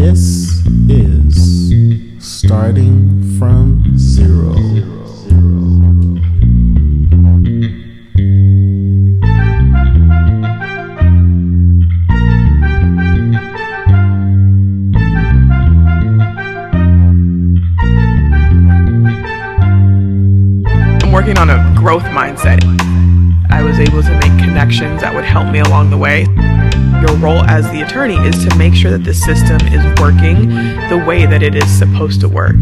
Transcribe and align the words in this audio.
This 0.00 0.64
is 0.88 2.24
starting 2.24 3.36
from 3.38 3.84
zero. 3.98 4.54
I'm 20.96 21.12
working 21.12 21.36
on 21.36 21.50
a 21.50 21.74
growth 21.76 22.04
mindset. 22.04 22.64
I 23.50 23.62
was 23.62 23.78
able 23.78 24.02
to 24.02 24.10
make 24.20 24.38
connections 24.42 25.02
that 25.02 25.14
would 25.14 25.24
help 25.24 25.52
me 25.52 25.58
along 25.58 25.90
the 25.90 25.98
way. 25.98 26.24
Your 27.00 27.16
role 27.16 27.42
as 27.44 27.64
the 27.70 27.80
attorney 27.80 28.16
is 28.28 28.44
to 28.44 28.54
make 28.56 28.74
sure 28.74 28.90
that 28.90 29.04
the 29.04 29.14
system 29.14 29.56
is 29.72 29.80
working 29.98 30.50
the 30.92 31.02
way 31.08 31.24
that 31.24 31.42
it 31.42 31.54
is 31.54 31.64
supposed 31.64 32.20
to 32.20 32.28
work. 32.28 32.60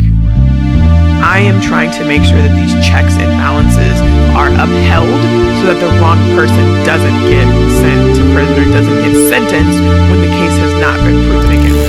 I 1.18 1.40
am 1.40 1.60
trying 1.60 1.90
to 1.98 2.06
make 2.06 2.22
sure 2.22 2.38
that 2.38 2.54
these 2.54 2.70
checks 2.86 3.18
and 3.18 3.34
balances 3.34 3.98
are 4.38 4.46
upheld 4.54 5.10
so 5.58 5.74
that 5.74 5.80
the 5.82 5.90
wrong 5.98 6.22
person 6.38 6.62
doesn't 6.86 7.18
get 7.26 7.50
sent 7.82 8.14
to 8.14 8.22
prison 8.30 8.62
or 8.62 8.70
doesn't 8.70 9.02
get 9.02 9.10
sentenced 9.26 9.82
when 10.06 10.22
the 10.22 10.30
case 10.30 10.54
has 10.62 10.74
not 10.78 10.94
been 11.02 11.18
proven 11.26 11.50
against 11.58 11.82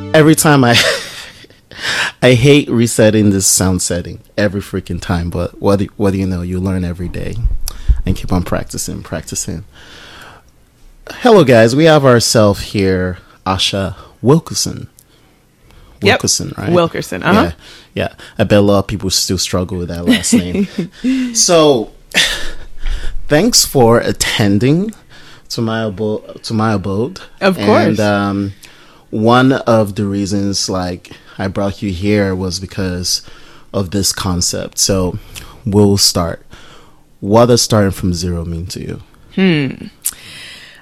them. 0.00 0.14
Every 0.14 0.34
time 0.34 0.64
I 0.64 0.72
I 2.22 2.32
hate 2.32 2.70
resetting 2.70 3.30
this 3.30 3.46
sound 3.46 3.82
setting 3.82 4.20
every 4.38 4.62
freaking 4.62 5.00
time, 5.00 5.28
but 5.28 5.60
what 5.60 5.80
do, 5.80 5.88
what 5.98 6.12
do 6.12 6.18
you 6.18 6.26
know? 6.26 6.40
You 6.40 6.58
learn 6.58 6.84
every 6.84 7.08
day 7.08 7.36
and 8.08 8.16
keep 8.16 8.32
on 8.32 8.42
practicing, 8.42 9.02
practicing. 9.02 9.64
Hello, 11.10 11.44
guys. 11.44 11.76
We 11.76 11.84
have 11.84 12.06
ourselves 12.06 12.72
here, 12.72 13.18
Asha 13.46 13.96
Wilkerson. 14.22 14.88
Yep. 16.00 16.14
Wilkerson, 16.14 16.54
right? 16.56 16.72
Wilkerson, 16.72 17.22
uh-huh. 17.22 17.52
Yeah, 17.92 18.08
yeah. 18.08 18.14
I 18.38 18.44
bet 18.44 18.60
a 18.60 18.62
lot 18.62 18.78
of 18.78 18.86
people 18.86 19.10
still 19.10 19.36
struggle 19.36 19.76
with 19.76 19.88
that 19.88 20.06
last 20.06 20.32
name. 20.32 20.66
so, 21.34 21.92
thanks 23.26 23.66
for 23.66 23.98
attending 23.98 24.94
to 25.50 25.60
my 25.60 25.82
abode. 25.82 26.42
To 26.44 26.54
my 26.54 26.72
abode, 26.72 27.20
Of 27.42 27.56
course. 27.56 27.68
And 27.68 28.00
um, 28.00 28.52
one 29.10 29.52
of 29.52 29.96
the 29.96 30.06
reasons, 30.06 30.70
like, 30.70 31.10
I 31.36 31.48
brought 31.48 31.82
you 31.82 31.90
here 31.90 32.34
was 32.34 32.58
because 32.58 33.20
of 33.74 33.90
this 33.90 34.14
concept. 34.14 34.78
So, 34.78 35.18
we'll 35.66 35.98
start. 35.98 36.42
What 37.20 37.46
does 37.46 37.62
starting 37.62 37.90
from 37.90 38.14
zero 38.14 38.44
mean 38.44 38.66
to 38.66 38.80
you? 38.80 39.02
Hmm. 39.34 39.86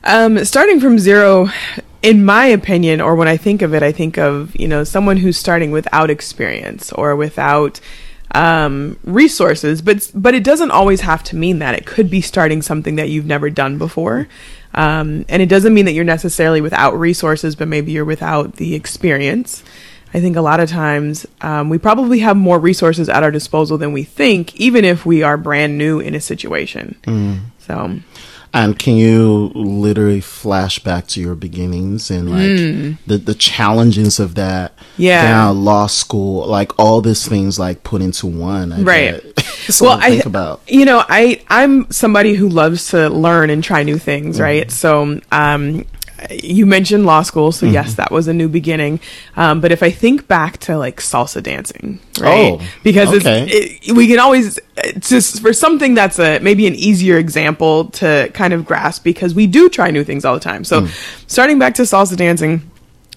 Um, 0.05 0.45
starting 0.45 0.81
from 0.81 0.99
zero, 0.99 1.49
in 2.03 2.25
my 2.25 2.47
opinion, 2.47 3.01
or 3.01 3.15
when 3.15 3.27
I 3.29 3.37
think 3.37 3.63
of 3.63 3.75
it, 3.75 3.83
I 3.83 3.93
think 3.93 4.19
of 4.19 4.55
you 4.57 4.69
know 4.69 4.85
someone 4.85 5.17
who's 5.17 5.39
starting 5.39 5.71
without 5.71 6.11
experience 6.11 6.93
or 6.93 7.17
without 7.17 7.81
um, 8.35 8.99
resources. 9.05 9.83
But 9.83 10.11
but 10.15 10.35
it 10.35 10.45
doesn't 10.45 10.71
always 10.71 11.01
have 11.01 11.23
to 11.25 11.37
mean 11.37 11.59
that. 11.59 11.75
It 11.75 11.87
could 11.87 12.11
be 12.11 12.21
starting 12.21 12.63
something 12.63 12.97
that 12.97 13.09
you've 13.09 13.27
never 13.27 13.51
done 13.51 13.79
before, 13.79 14.29
um, 14.75 15.25
and 15.29 15.43
it 15.43 15.49
doesn't 15.49 15.75
mean 15.75 15.87
that 15.87 15.93
you're 15.93 16.05
necessarily 16.05 16.61
without 16.61 16.99
resources, 16.99 17.57
but 17.57 17.67
maybe 17.67 17.93
you're 17.93 18.05
without 18.05 18.57
the 18.57 18.75
experience. 18.75 19.65
I 20.17 20.21
think 20.21 20.35
a 20.37 20.41
lot 20.41 20.61
of 20.61 20.71
times 20.71 21.27
um, 21.43 21.69
we 21.69 21.77
probably 21.77 22.21
have 22.21 22.39
more 22.39 22.59
resources 22.59 23.11
at 23.11 23.23
our 23.23 23.31
disposal 23.31 23.77
than 23.77 23.93
we 23.93 24.03
think, 24.03 24.57
even 24.59 24.83
if 24.83 25.05
we 25.05 25.23
are 25.23 25.37
brand 25.37 25.77
new 25.77 26.01
in 26.01 26.15
a 26.15 26.21
situation. 26.23 26.97
So. 27.59 27.99
And 28.55 28.79
can 28.79 28.97
you 28.97 29.53
literally 29.55 30.23
flash 30.23 30.79
back 30.79 31.07
to 31.09 31.21
your 31.21 31.35
beginnings 31.35 32.11
and 32.11 32.31
like 32.31 32.97
the 33.07 33.19
the 33.19 33.35
challenges 33.35 34.19
of 34.19 34.37
that? 34.37 34.73
Yeah. 34.97 35.21
Down 35.21 35.63
law 35.67 35.87
school, 35.87 36.47
like 36.47 36.73
all 36.79 37.03
these 37.03 37.29
things, 37.29 37.59
like 37.59 37.83
put 37.83 38.01
into 38.01 38.27
one. 38.27 38.73
I 38.73 38.81
Right. 38.81 39.23
Something 39.69 40.01
to 40.01 40.09
think 40.09 40.27
about. 40.27 40.61
you 40.69 40.85
know 40.85 41.05
i 41.09 41.43
i'm 41.49 41.91
somebody 41.91 42.35
who 42.35 42.49
loves 42.49 42.87
to 42.89 43.09
learn 43.09 43.51
and 43.51 43.65
try 43.65 43.83
new 43.83 43.99
things 43.99 44.41
right 44.41 44.71
so 44.71 45.21
um 45.33 45.85
you 46.31 46.67
mentioned 46.67 47.05
law 47.07 47.23
school 47.23 47.53
so 47.53 47.67
yes 47.67 47.87
Mm-hmm. 47.89 47.97
that 47.97 48.11
was 48.11 48.27
a 48.29 48.33
new 48.35 48.49
beginning 48.49 49.01
um, 49.37 49.61
but 49.61 49.71
if 49.73 49.83
i 49.83 49.91
think 49.91 50.27
back 50.29 50.59
to 50.59 50.77
like 50.79 50.99
salsa 51.01 51.43
dancing 51.43 51.99
right 52.21 52.59
Oh, 52.61 52.67
because 52.83 53.09
okay. 53.15 53.47
it's, 53.49 53.89
it, 53.89 53.93
we 53.97 54.07
can 54.07 54.19
always 54.19 54.59
it's 54.79 55.09
just 55.09 55.41
for 55.43 55.53
something 55.53 55.95
that's 55.95 56.19
a 56.19 56.39
maybe 56.41 56.67
an 56.67 56.75
easier 56.75 57.19
example 57.19 57.87
to 58.01 58.31
kind 58.35 58.53
of 58.55 58.65
grasp 58.65 59.05
because 59.05 59.35
we 59.35 59.47
do 59.47 59.69
try 59.69 59.91
new 59.91 60.05
things 60.05 60.25
all 60.25 60.35
the 60.35 60.41
time 60.41 60.65
so 60.65 60.83
Mm. 60.83 61.31
starting 61.31 61.59
back 61.59 61.75
to 61.75 61.83
salsa 61.83 62.17
dancing 62.17 62.71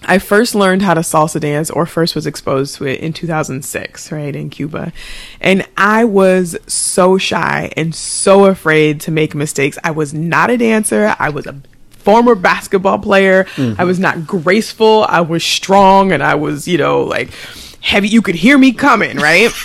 I 0.06 0.18
first 0.18 0.54
learned 0.54 0.80
how 0.80 0.94
to 0.94 1.00
salsa 1.02 1.38
dance, 1.38 1.68
or 1.70 1.84
first 1.84 2.14
was 2.14 2.26
exposed 2.26 2.76
to 2.76 2.86
it 2.86 3.00
in 3.00 3.12
2006, 3.12 4.10
right, 4.10 4.34
in 4.34 4.48
Cuba. 4.48 4.94
And 5.42 5.68
I 5.76 6.04
was 6.04 6.56
so 6.66 7.18
shy 7.18 7.70
and 7.76 7.94
so 7.94 8.46
afraid 8.46 8.98
to 9.02 9.10
make 9.10 9.34
mistakes. 9.34 9.76
I 9.84 9.90
was 9.90 10.14
not 10.14 10.48
a 10.48 10.56
dancer. 10.56 11.14
I 11.18 11.28
was 11.28 11.44
a 11.46 11.54
former 12.00 12.34
basketball 12.34 12.98
player. 12.98 13.46
I 13.78 13.84
was 13.84 13.98
not 13.98 14.26
graceful. 14.26 15.06
I 15.08 15.20
was 15.20 15.44
strong 15.44 16.12
and 16.12 16.22
I 16.22 16.34
was, 16.34 16.66
you 16.66 16.78
know, 16.78 17.02
like 17.02 17.30
heavy. 17.80 18.08
You 18.08 18.22
could 18.22 18.34
hear 18.36 18.58
me 18.58 18.72
coming, 18.72 19.16
right? 19.16 19.50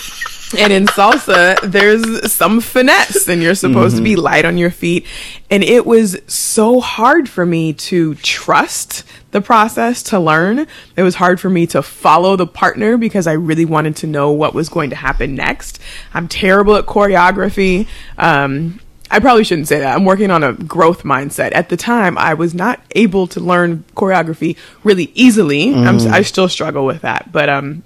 And 0.56 0.72
in 0.72 0.86
salsa, 0.86 1.60
there's 1.60 2.32
some 2.32 2.60
finesse, 2.60 3.26
and 3.28 3.42
you're 3.42 3.56
supposed 3.56 3.96
to 3.96 4.02
be 4.02 4.14
light 4.14 4.44
on 4.44 4.56
your 4.56 4.70
feet. 4.70 5.04
And 5.50 5.64
it 5.64 5.84
was 5.84 6.16
so 6.28 6.80
hard 6.80 7.28
for 7.28 7.44
me 7.44 7.72
to 7.72 8.14
trust 8.16 9.02
the 9.32 9.40
process 9.40 10.04
to 10.04 10.20
learn. 10.20 10.68
It 10.96 11.02
was 11.02 11.16
hard 11.16 11.40
for 11.40 11.50
me 11.50 11.66
to 11.68 11.82
follow 11.82 12.36
the 12.36 12.46
partner 12.46 12.96
because 12.96 13.26
I 13.26 13.32
really 13.32 13.64
wanted 13.64 13.96
to 13.96 14.06
know 14.06 14.30
what 14.30 14.54
was 14.54 14.68
going 14.68 14.90
to 14.90 14.96
happen 14.96 15.34
next. 15.34 15.80
I'm 16.14 16.28
terrible 16.28 16.76
at 16.76 16.86
choreography. 16.86 17.88
Um, 18.16 18.80
I 19.10 19.20
probably 19.20 19.44
shouldn't 19.44 19.68
say 19.68 19.78
that. 19.80 19.94
I'm 19.94 20.04
working 20.04 20.30
on 20.30 20.42
a 20.42 20.52
growth 20.52 21.02
mindset. 21.04 21.52
At 21.54 21.68
the 21.68 21.76
time, 21.76 22.18
I 22.18 22.34
was 22.34 22.54
not 22.54 22.80
able 22.92 23.26
to 23.28 23.40
learn 23.40 23.84
choreography 23.94 24.56
really 24.82 25.12
easily. 25.14 25.72
I'm, 25.74 26.00
I 26.12 26.22
still 26.22 26.48
struggle 26.48 26.84
with 26.84 27.02
that, 27.02 27.30
but 27.30 27.48
um, 27.48 27.84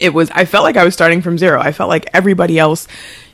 it 0.00 0.14
was 0.14 0.30
i 0.30 0.44
felt 0.44 0.64
like 0.64 0.76
i 0.76 0.84
was 0.84 0.94
starting 0.94 1.20
from 1.22 1.38
zero 1.38 1.60
i 1.60 1.72
felt 1.72 1.88
like 1.88 2.08
everybody 2.14 2.58
else 2.58 2.86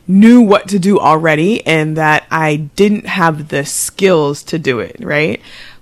knew 0.07 0.41
what 0.41 0.69
to 0.69 0.79
do 0.79 0.99
already 0.99 1.65
and 1.67 1.97
that 1.97 2.27
i 2.31 2.57
didn't 2.57 3.07
have 3.07 3.49
the 3.49 3.65
skills 3.65 4.43
to 4.43 4.59
do 4.59 4.81
it 4.81 4.97
right 5.01 5.41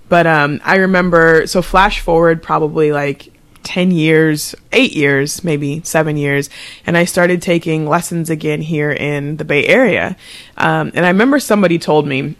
but 0.09 0.25
um 0.27 0.61
i 0.63 0.75
remember 0.75 1.45
so 1.47 1.61
flash 1.61 1.99
forward 1.99 2.41
probably 2.41 2.91
like 2.91 3.32
10 3.63 3.91
years 3.91 4.55
8 4.71 4.93
years 4.93 5.43
maybe 5.43 5.81
7 5.83 6.17
years 6.17 6.49
and 6.85 6.97
i 6.97 7.05
started 7.05 7.41
taking 7.41 7.87
lessons 7.87 8.29
again 8.29 8.61
here 8.61 8.91
in 8.91 9.37
the 9.37 9.45
bay 9.45 9.65
area 9.65 10.15
um, 10.57 10.91
and 10.93 11.05
i 11.05 11.09
remember 11.09 11.39
somebody 11.39 11.79
told 11.79 12.07
me 12.07 12.35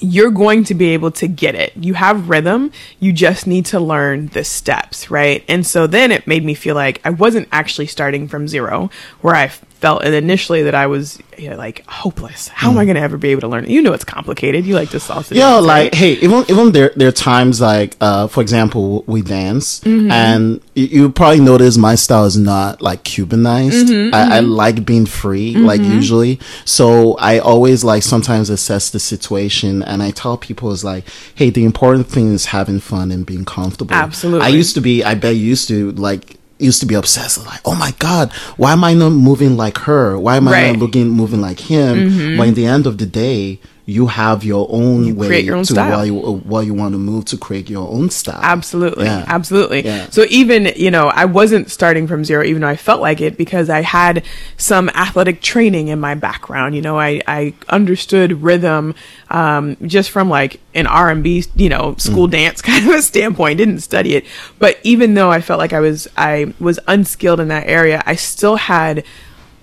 you're 0.00 0.30
going 0.30 0.64
to 0.64 0.74
be 0.74 0.90
able 0.90 1.10
to 1.10 1.28
get 1.28 1.54
it. 1.54 1.72
You 1.76 1.94
have 1.94 2.28
rhythm. 2.28 2.72
You 2.98 3.12
just 3.12 3.46
need 3.46 3.66
to 3.66 3.80
learn 3.80 4.28
the 4.28 4.44
steps, 4.44 5.10
right? 5.10 5.44
And 5.48 5.66
so 5.66 5.86
then 5.86 6.10
it 6.10 6.26
made 6.26 6.44
me 6.44 6.54
feel 6.54 6.74
like 6.74 7.00
I 7.04 7.10
wasn't 7.10 7.48
actually 7.52 7.86
starting 7.86 8.28
from 8.28 8.48
zero, 8.48 8.90
where 9.20 9.34
I 9.34 9.52
felt 9.82 10.04
initially 10.04 10.62
that 10.62 10.76
I 10.76 10.86
was 10.86 11.18
you 11.36 11.50
know, 11.50 11.56
like 11.56 11.84
hopeless. 11.86 12.46
How 12.48 12.70
am 12.70 12.78
I 12.78 12.84
going 12.84 12.94
to 12.94 13.02
ever 13.02 13.18
be 13.18 13.30
able 13.30 13.40
to 13.40 13.48
learn 13.48 13.64
it? 13.64 13.70
You 13.70 13.82
know, 13.82 13.92
it's 13.92 14.04
complicated. 14.04 14.64
You 14.64 14.76
like 14.76 14.90
to 14.90 14.98
salsa. 14.98 15.34
Yeah, 15.34 15.56
like 15.56 15.92
right? 15.92 15.94
hey, 15.94 16.12
even 16.14 16.44
even 16.48 16.72
there 16.72 16.92
there 16.94 17.08
are 17.08 17.12
times 17.12 17.60
like 17.60 17.96
uh 18.00 18.28
for 18.28 18.40
example 18.40 19.02
we 19.06 19.20
dance 19.22 19.80
Mm-hmm. 19.82 20.10
and 20.10 20.60
you, 20.74 20.86
you 20.86 21.10
probably 21.10 21.40
notice 21.40 21.76
my 21.76 21.96
style 21.96 22.24
is 22.24 22.36
not 22.36 22.80
like 22.80 23.02
Cubanized. 23.02 23.88
Mm-hmm, 23.88 24.14
I, 24.14 24.36
I 24.36 24.40
like 24.40 24.84
being 24.84 25.06
free, 25.06 25.56
like 25.56 25.80
usually. 25.80 26.38
So 26.64 27.14
I 27.14 27.38
always 27.40 27.82
like 27.82 28.02
sometimes 28.02 28.50
assess 28.50 28.90
the 28.90 29.00
situation 29.00 29.82
and 29.82 30.02
I 30.02 30.12
tell 30.12 30.36
people 30.36 30.70
is 30.70 30.84
like, 30.84 31.04
hey, 31.34 31.50
the 31.50 31.64
important 31.64 32.06
thing 32.06 32.32
is 32.32 32.46
having 32.46 32.78
fun 32.78 33.10
and 33.10 33.26
being 33.26 33.44
comfortable. 33.44 33.94
Absolutely. 33.94 34.46
I 34.46 34.48
used 34.48 34.74
to 34.76 34.80
be 34.80 35.02
I 35.02 35.14
bet 35.14 35.34
you 35.34 35.42
used 35.42 35.66
to 35.68 35.90
like 35.92 36.38
used 36.62 36.80
to 36.80 36.86
be 36.86 36.94
obsessed 36.94 37.44
like 37.46 37.60
oh 37.64 37.74
my 37.74 37.92
god 37.98 38.32
why 38.56 38.72
am 38.72 38.84
i 38.84 38.94
not 38.94 39.10
moving 39.10 39.56
like 39.56 39.78
her 39.78 40.18
why 40.18 40.36
am 40.36 40.46
i 40.48 40.52
Right. 40.52 40.62
Mm-hmm. 40.64 40.72
not 40.72 40.82
looking 40.82 41.08
moving 41.10 41.40
like 41.40 41.60
him 41.60 42.36
but 42.36 42.48
in 42.48 42.54
the 42.54 42.66
end 42.66 42.86
of 42.86 42.98
the 42.98 43.06
day 43.06 43.58
you 43.92 44.06
have 44.06 44.42
your 44.44 44.66
own 44.70 45.14
way 45.16 45.26
create 45.26 45.44
your 45.44 45.56
own 45.56 45.64
to 45.64 45.72
style. 45.72 45.98
what 45.98 46.06
you, 46.06 46.14
what 46.14 46.66
you 46.66 46.74
want 46.74 46.92
to 46.92 46.98
move 46.98 47.24
to 47.26 47.36
create 47.36 47.68
your 47.68 47.88
own 47.88 48.10
style 48.10 48.40
Absolutely. 48.42 49.04
Yeah. 49.04 49.24
Absolutely. 49.26 49.84
Yeah. 49.84 50.08
So 50.10 50.24
even, 50.30 50.72
you 50.76 50.90
know, 50.90 51.08
I 51.08 51.24
wasn't 51.24 51.70
starting 51.70 52.06
from 52.06 52.24
zero, 52.24 52.44
even 52.44 52.62
though 52.62 52.68
I 52.68 52.76
felt 52.76 53.00
like 53.00 53.20
it 53.20 53.36
because 53.36 53.68
I 53.70 53.82
had 53.82 54.24
some 54.56 54.88
athletic 54.90 55.40
training 55.40 55.88
in 55.88 56.00
my 56.00 56.14
background. 56.14 56.74
You 56.74 56.82
know, 56.82 56.98
I, 56.98 57.22
I 57.26 57.54
understood 57.68 58.42
rhythm, 58.42 58.94
um, 59.30 59.76
just 59.86 60.10
from 60.10 60.28
like 60.28 60.60
an 60.74 60.86
R 60.86 61.10
and 61.10 61.22
B, 61.22 61.44
you 61.54 61.68
know, 61.68 61.94
school 61.98 62.26
dance 62.26 62.62
kind 62.62 62.88
of 62.88 62.94
a 62.94 63.02
standpoint, 63.02 63.58
didn't 63.58 63.80
study 63.80 64.14
it. 64.14 64.26
But 64.58 64.78
even 64.82 65.14
though 65.14 65.30
I 65.30 65.40
felt 65.40 65.58
like 65.58 65.72
I 65.72 65.80
was, 65.80 66.08
I 66.16 66.54
was 66.58 66.78
unskilled 66.88 67.40
in 67.40 67.48
that 67.48 67.66
area, 67.66 68.02
I 68.06 68.16
still 68.16 68.56
had 68.56 69.04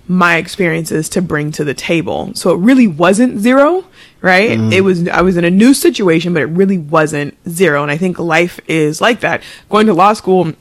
my 0.10 0.38
experiences 0.38 1.08
to 1.08 1.22
bring 1.22 1.52
to 1.52 1.64
the 1.64 1.76
table. 1.76 2.34
So 2.34 2.52
it 2.52 2.58
really 2.58 2.88
wasn't 2.88 3.40
zero, 3.40 3.86
right? 4.22 4.58
Mm-hmm. 4.58 4.74
It 4.74 4.84
was, 4.84 5.08
I 5.08 5.22
was 5.22 5.38
in 5.38 5.46
a 5.46 5.52
new 5.52 5.76
situation, 5.76 6.34
but 6.34 6.42
it 6.42 6.48
really 6.48 6.80
wasn't 6.80 7.38
zero. 7.48 7.84
And 7.84 7.92
I 7.92 7.98
think 7.98 8.18
life 8.18 8.60
is 8.68 9.02
like 9.02 9.20
that. 9.20 9.44
Going 9.70 9.86
to 9.86 9.94
law 9.94 10.14
school, 10.14 10.52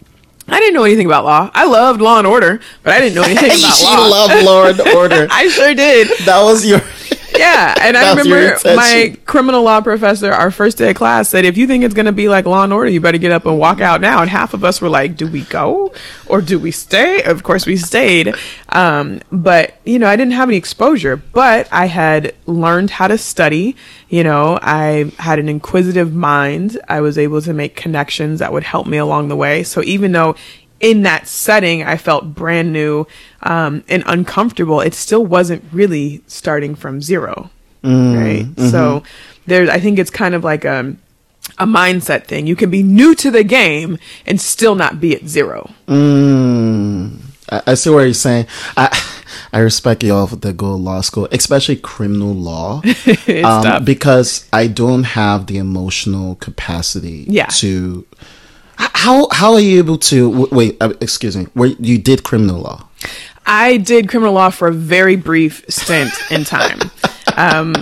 I 0.47 0.61
didn't 0.61 0.75
know 0.75 0.85
anything 0.85 1.07
about 1.07 1.25
law. 1.25 1.51
I 1.55 1.67
loved 1.67 2.01
Law 2.01 2.19
and 2.19 2.27
Order, 2.27 2.61
but 2.83 2.93
I 2.93 3.01
didn't 3.01 3.15
know 3.15 3.23
anything 3.25 3.51
about 3.51 3.75
she 3.75 3.85
law. 3.87 4.07
loved 4.07 4.45
Law 4.45 4.67
and 4.69 4.81
Order. 4.95 5.29
I 5.31 5.49
sure 5.49 5.75
did. 5.75 6.09
that 6.27 6.43
was 6.43 6.67
your. 6.67 6.81
Yeah, 7.39 7.75
and 7.81 7.97
I 7.97 8.03
That 8.03 8.17
was 8.17 8.27
your 8.27 8.37
remember 8.37 8.77
my 8.77 9.17
criminal 9.25 9.63
law 9.63 9.81
professor, 9.81 10.33
our 10.33 10.51
first 10.51 10.79
day 10.79 10.91
of 10.91 10.97
class, 10.97 11.29
said, 11.29 11.45
"If 11.45 11.57
you 11.57 11.67
think 11.67 11.85
it's 11.85 11.95
going 11.95 12.07
to 12.07 12.13
be 12.13 12.29
like 12.29 12.47
Law 12.47 12.65
and 12.65 12.73
Order, 12.73 12.91
you 12.91 13.01
better 13.01 13.19
get 13.19 13.33
up 13.33 13.47
and 13.47 13.59
walk 13.59 13.81
out 13.81 14.01
now." 14.01 14.21
And 14.21 14.31
half 14.31 14.55
of 14.55 14.65
us 14.65 14.81
were 14.81 14.89
like, 14.89 15.17
"Do 15.17 15.27
we 15.27 15.43
go 15.43 15.93
or 16.27 16.41
do 16.41 16.59
we 16.59 16.71
stay?" 16.71 17.23
Of 17.23 17.43
course, 17.43 17.67
we 17.67 17.77
stayed. 17.77 18.35
Um, 18.71 19.21
but 19.31 19.75
you 19.85 19.99
know, 19.99 20.09
I 20.09 20.17
didn't 20.17 20.33
have 20.33 20.49
any 20.49 20.57
exposure, 20.57 21.17
but 21.17 21.69
I 21.73 21.87
had 21.87 22.35
learned 22.47 22.91
how 22.91 23.09
to 23.09 23.19
study. 23.19 23.77
You 24.09 24.25
know, 24.25 24.59
I 24.61 25.13
had 25.19 25.39
an 25.39 25.49
inquisitive 25.49 26.15
mind. 26.15 26.79
I 26.89 27.01
was 27.01 27.19
able 27.19 27.41
to 27.43 27.53
make 27.53 27.77
connections 27.77 28.41
that 28.41 28.53
would 28.53 28.65
help 28.65 28.87
me 28.87 28.97
along 28.99 29.29
the 29.29 29.37
way. 29.37 29.63
So 29.63 29.83
even 29.85 30.13
though 30.13 30.35
in 30.81 31.03
that 31.03 31.27
setting 31.27 31.83
I 31.83 31.97
felt 31.97 32.35
brand 32.35 32.73
new 32.73 33.07
um, 33.43 33.83
and 33.89 34.03
uncomfortable, 34.07 34.81
it 34.81 34.95
still 34.95 35.25
wasn't 35.27 35.65
really 35.73 36.23
starting 36.27 36.75
from 36.75 37.01
zero, 37.03 37.51
right? 37.83 38.47
So 38.59 39.03
there's, 39.47 39.69
I 39.69 39.81
think 39.81 39.99
it's 39.99 40.11
kind 40.11 40.35
of 40.35 40.45
like 40.45 40.65
a 40.65 40.95
a 41.59 41.67
mindset 41.67 42.25
thing. 42.25 42.47
You 42.47 42.55
can 42.55 42.71
be 42.71 42.83
new 42.83 43.15
to 43.17 43.31
the 43.31 43.43
game 43.43 43.99
and 44.27 44.41
still 44.41 44.75
not 44.75 45.01
be 45.01 45.15
at 45.17 45.27
zero. 45.27 45.71
Mm, 45.87 47.17
I, 47.51 47.63
I 47.69 47.75
see 47.75 47.91
what 47.91 48.03
you're 48.03 48.13
saying. 48.15 48.47
I 48.77 48.89
I 49.53 49.59
respect 49.61 50.03
y'all 50.03 50.27
that 50.27 50.57
go 50.57 50.67
to 50.67 50.75
law 50.75 51.01
school, 51.01 51.27
especially 51.33 51.77
criminal 51.77 52.35
law, 52.35 52.83
um, 53.45 53.85
because 53.85 54.47
I 54.53 54.67
don't 54.67 55.05
have 55.05 55.47
the 55.47 55.57
emotional 55.59 56.35
capacity 56.37 57.25
Yeah. 57.29 57.47
to. 57.47 58.05
How 58.79 59.29
how 59.33 59.55
are 59.55 59.61
you 59.61 59.79
able 59.79 59.99
to 59.99 60.49
wait? 60.51 60.77
Uh, 60.81 60.93
excuse 61.01 61.37
me. 61.37 61.45
Where 61.55 61.69
you 61.69 61.99
did 61.99 62.23
criminal 62.23 62.61
law? 62.61 62.89
I 63.47 63.79
did 63.79 64.09
criminal 64.09 64.35
law 64.35 64.51
for 64.51 64.69
a 64.69 64.73
very 64.73 65.17
brief 65.17 65.65
stint 65.69 66.13
in 66.31 66.45
time. 66.45 66.79
Um, 67.37 67.77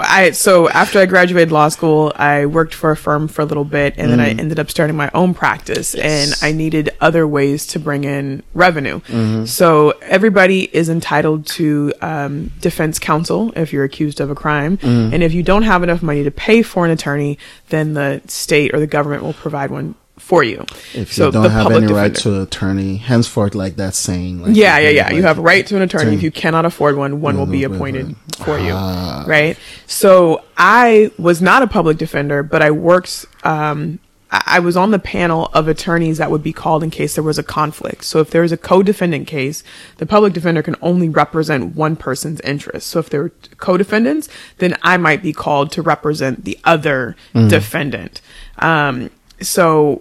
I 0.00 0.30
so 0.30 0.70
after 0.70 0.98
I 0.98 1.04
graduated 1.04 1.52
law 1.52 1.68
school, 1.68 2.12
I 2.16 2.46
worked 2.46 2.72
for 2.72 2.92
a 2.92 2.96
firm 2.96 3.28
for 3.28 3.42
a 3.42 3.44
little 3.44 3.64
bit, 3.64 3.94
and 3.98 4.10
then 4.10 4.20
I 4.20 4.30
ended 4.30 4.58
up 4.58 4.70
starting 4.70 4.96
my 4.96 5.10
own 5.12 5.34
practice. 5.34 5.94
And 5.94 6.32
I 6.40 6.52
needed 6.52 6.88
other 7.00 7.26
ways 7.26 7.66
to 7.68 7.78
bring 7.78 8.04
in 8.04 8.42
revenue. 8.54 9.00
So 9.44 9.90
everybody 10.00 10.74
is 10.74 10.88
entitled 10.88 11.46
to 11.48 11.92
um, 12.00 12.52
defense 12.60 12.98
counsel 12.98 13.52
if 13.54 13.70
you're 13.70 13.84
accused 13.84 14.20
of 14.20 14.30
a 14.30 14.34
crime, 14.34 14.78
and 14.82 15.22
if 15.22 15.34
you 15.34 15.42
don't 15.42 15.64
have 15.64 15.82
enough 15.82 16.02
money 16.02 16.24
to 16.24 16.30
pay 16.30 16.62
for 16.62 16.86
an 16.86 16.90
attorney, 16.90 17.36
then 17.68 17.92
the 17.92 18.22
state 18.28 18.72
or 18.72 18.80
the 18.80 18.86
government 18.86 19.22
will 19.24 19.34
provide 19.34 19.70
one 19.70 19.94
for 20.22 20.42
you. 20.44 20.64
If 20.94 21.12
So 21.12 21.26
you 21.26 21.32
don't 21.32 21.42
the 21.42 21.50
have 21.50 21.70
any 21.72 21.86
right 21.92 22.12
defender. 22.14 22.38
to 22.38 22.42
attorney, 22.42 22.96
henceforth, 22.96 23.54
like 23.54 23.76
that 23.76 23.94
saying. 23.94 24.42
Like 24.42 24.56
Yeah, 24.56 24.78
yeah, 24.78 24.88
yeah. 24.90 25.10
You 25.12 25.22
have 25.24 25.38
a 25.38 25.42
right 25.42 25.66
to 25.66 25.76
an 25.76 25.82
attorney. 25.82 26.02
attorney. 26.02 26.16
If 26.16 26.22
you 26.22 26.30
cannot 26.30 26.64
afford 26.64 26.96
one, 26.96 27.20
one 27.20 27.36
will 27.36 27.46
be 27.46 27.64
appointed 27.64 28.14
for 28.38 28.58
you. 28.58 28.72
Ah. 28.72 29.24
Right. 29.26 29.58
So 29.86 30.42
I 30.56 31.10
was 31.18 31.42
not 31.42 31.62
a 31.62 31.66
public 31.66 31.98
defender, 31.98 32.42
but 32.42 32.62
I 32.62 32.70
worked, 32.70 33.26
um, 33.44 33.98
I 34.30 34.60
was 34.60 34.78
on 34.78 34.92
the 34.92 34.98
panel 34.98 35.50
of 35.52 35.68
attorneys 35.68 36.16
that 36.16 36.30
would 36.30 36.42
be 36.42 36.54
called 36.54 36.82
in 36.82 36.88
case 36.90 37.16
there 37.16 37.22
was 37.24 37.38
a 37.38 37.42
conflict. 37.42 38.02
So 38.04 38.18
if 38.20 38.30
there 38.30 38.42
is 38.42 38.50
a 38.50 38.56
co-defendant 38.56 39.26
case, 39.26 39.62
the 39.98 40.06
public 40.06 40.32
defender 40.32 40.62
can 40.62 40.76
only 40.80 41.10
represent 41.10 41.76
one 41.76 41.96
person's 41.96 42.40
interest. 42.40 42.86
So 42.86 42.98
if 43.00 43.10
there 43.10 43.24
are 43.24 43.32
co-defendants, 43.58 44.30
then 44.56 44.74
I 44.82 44.96
might 44.96 45.22
be 45.22 45.34
called 45.34 45.70
to 45.72 45.82
represent 45.82 46.44
the 46.46 46.58
other 46.64 47.14
defendant. 47.34 48.22
Um, 48.58 49.10
so 49.42 50.00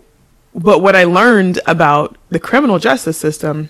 but 0.53 0.81
what 0.81 0.95
I 0.95 1.03
learned 1.03 1.59
about 1.65 2.17
the 2.29 2.39
criminal 2.39 2.79
justice 2.79 3.17
system 3.17 3.69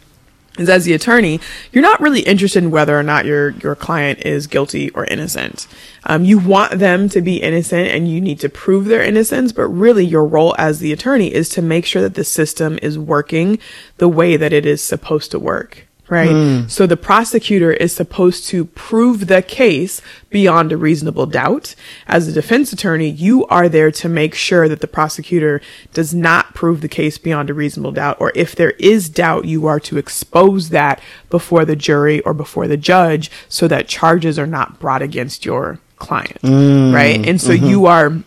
is 0.57 0.69
as 0.69 0.86
the 0.86 0.94
attorney, 0.94 1.39
you're 1.72 1.81
not 1.81 2.01
really 2.01 2.22
interested 2.22 2.63
in 2.63 2.72
whether 2.72 2.98
or 2.98 3.04
not 3.04 3.25
your 3.25 3.51
your 3.51 3.75
client 3.75 4.19
is 4.25 4.48
guilty 4.48 4.89
or 4.92 5.06
innocent. 5.06 5.68
Um, 6.04 6.25
you 6.25 6.39
want 6.39 6.80
them 6.80 7.07
to 7.10 7.22
be 7.22 7.42
innocent, 7.42 7.88
and 7.88 8.10
you 8.10 8.19
need 8.19 8.39
to 8.42 8.50
prove 8.50 8.86
their 8.86 9.04
innocence. 9.04 9.51
But 9.51 9.68
really, 9.68 10.06
your 10.06 10.25
role 10.25 10.56
as 10.57 10.80
the 10.80 10.92
attorney 10.92 11.33
is 11.33 11.50
to 11.50 11.62
make 11.62 11.86
sure 11.86 12.01
that 12.01 12.16
the 12.16 12.24
system 12.24 12.78
is 12.81 13.00
working 13.00 13.60
the 13.98 14.10
way 14.10 14.36
that 14.36 14.54
it 14.54 14.66
is 14.66 14.83
supposed 14.83 15.31
to 15.31 15.39
work. 15.39 15.88
Right. 16.12 16.30
Hmm. 16.30 16.68
So 16.68 16.86
the 16.86 16.98
prosecutor 16.98 17.72
is 17.72 17.96
supposed 17.96 18.46
to 18.50 18.66
prove 18.66 19.28
the 19.28 19.42
case 19.42 20.02
beyond 20.30 20.74
a 20.74 20.78
reasonable 20.78 21.25
doubt. 21.25 21.74
As 22.06 22.28
a 22.28 22.34
defense 22.34 22.74
attorney, 22.74 23.10
you 23.10 23.46
are 23.46 23.69
there 23.69 23.92
to 23.92 24.10
make 24.10 24.36
sure 24.36 24.68
that 24.68 24.81
the 24.81 24.90
prosecutor 24.90 25.62
does 25.94 26.13
not 26.13 26.54
prove 26.54 26.81
the 26.81 26.90
case 26.90 27.18
beyond 27.18 27.50
a 27.50 27.54
reasonable 27.54 27.94
doubt. 27.94 28.18
Or 28.19 28.34
if 28.36 28.58
there 28.58 28.72
is 28.72 29.08
doubt, 29.08 29.46
you 29.46 29.68
are 29.68 29.80
to 29.80 29.98
expose 29.98 30.68
that 30.72 31.02
before 31.30 31.63
the 31.63 31.78
jury 31.78 32.19
or 32.24 32.34
before 32.34 32.68
the 32.68 32.75
judge 32.75 33.31
so 33.48 33.69
that 33.69 33.88
charges 33.88 34.38
are 34.38 34.46
not 34.46 34.81
brought 34.81 35.02
against 35.02 35.46
your 35.46 35.80
client. 35.96 36.40
Hmm. 36.42 36.94
right. 36.94 37.25
And 37.25 37.40
so 37.40 37.52
mm-hmm. 37.52 37.68
you 37.68 37.86
are, 37.86 38.18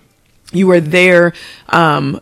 you 0.52 0.70
are 0.70 0.80
there, 0.80 1.34
um, 1.68 2.18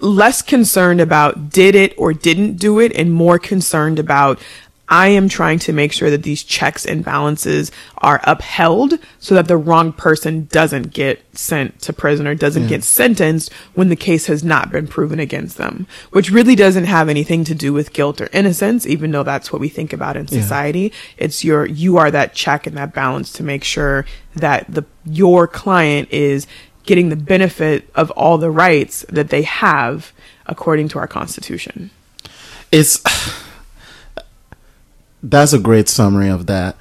less 0.00 0.42
concerned 0.42 1.00
about 1.00 1.50
did 1.50 1.74
it 1.74 1.94
or 1.98 2.12
didn't 2.12 2.56
do 2.56 2.78
it 2.78 2.92
and 2.94 3.12
more 3.12 3.38
concerned 3.38 3.98
about 3.98 4.40
I 4.88 5.08
am 5.08 5.28
trying 5.28 5.58
to 5.60 5.72
make 5.72 5.92
sure 5.92 6.08
that 6.10 6.22
these 6.22 6.42
checks 6.42 6.86
and 6.86 7.04
balances 7.04 7.70
are 7.98 8.20
upheld 8.24 8.98
so 9.18 9.34
that 9.34 9.46
the 9.46 9.56
wrong 9.56 9.92
person 9.92 10.46
doesn't 10.46 10.94
get 10.94 11.22
sent 11.36 11.82
to 11.82 11.92
prison 11.92 12.26
or 12.26 12.34
doesn't 12.34 12.68
get 12.68 12.82
sentenced 12.84 13.52
when 13.74 13.90
the 13.90 13.96
case 13.96 14.26
has 14.26 14.42
not 14.42 14.72
been 14.72 14.86
proven 14.86 15.20
against 15.20 15.58
them, 15.58 15.86
which 16.10 16.30
really 16.30 16.54
doesn't 16.54 16.84
have 16.84 17.10
anything 17.10 17.44
to 17.44 17.54
do 17.54 17.72
with 17.72 17.92
guilt 17.92 18.20
or 18.20 18.30
innocence, 18.32 18.86
even 18.86 19.10
though 19.10 19.22
that's 19.22 19.52
what 19.52 19.60
we 19.60 19.68
think 19.68 19.92
about 19.92 20.16
in 20.16 20.26
society. 20.26 20.90
It's 21.18 21.44
your, 21.44 21.66
you 21.66 21.98
are 21.98 22.10
that 22.10 22.32
check 22.32 22.66
and 22.66 22.76
that 22.78 22.94
balance 22.94 23.30
to 23.34 23.42
make 23.42 23.64
sure 23.64 24.06
that 24.36 24.72
the, 24.72 24.84
your 25.04 25.46
client 25.46 26.08
is 26.10 26.46
getting 26.88 27.10
the 27.10 27.16
benefit 27.16 27.88
of 27.94 28.10
all 28.12 28.38
the 28.38 28.50
rights 28.50 29.04
that 29.10 29.28
they 29.28 29.42
have 29.42 30.12
according 30.46 30.88
to 30.88 30.98
our 30.98 31.06
constitution. 31.06 31.90
It's 32.72 33.00
that's 35.22 35.52
a 35.52 35.58
great 35.58 35.88
summary 35.88 36.30
of 36.30 36.46
that. 36.46 36.76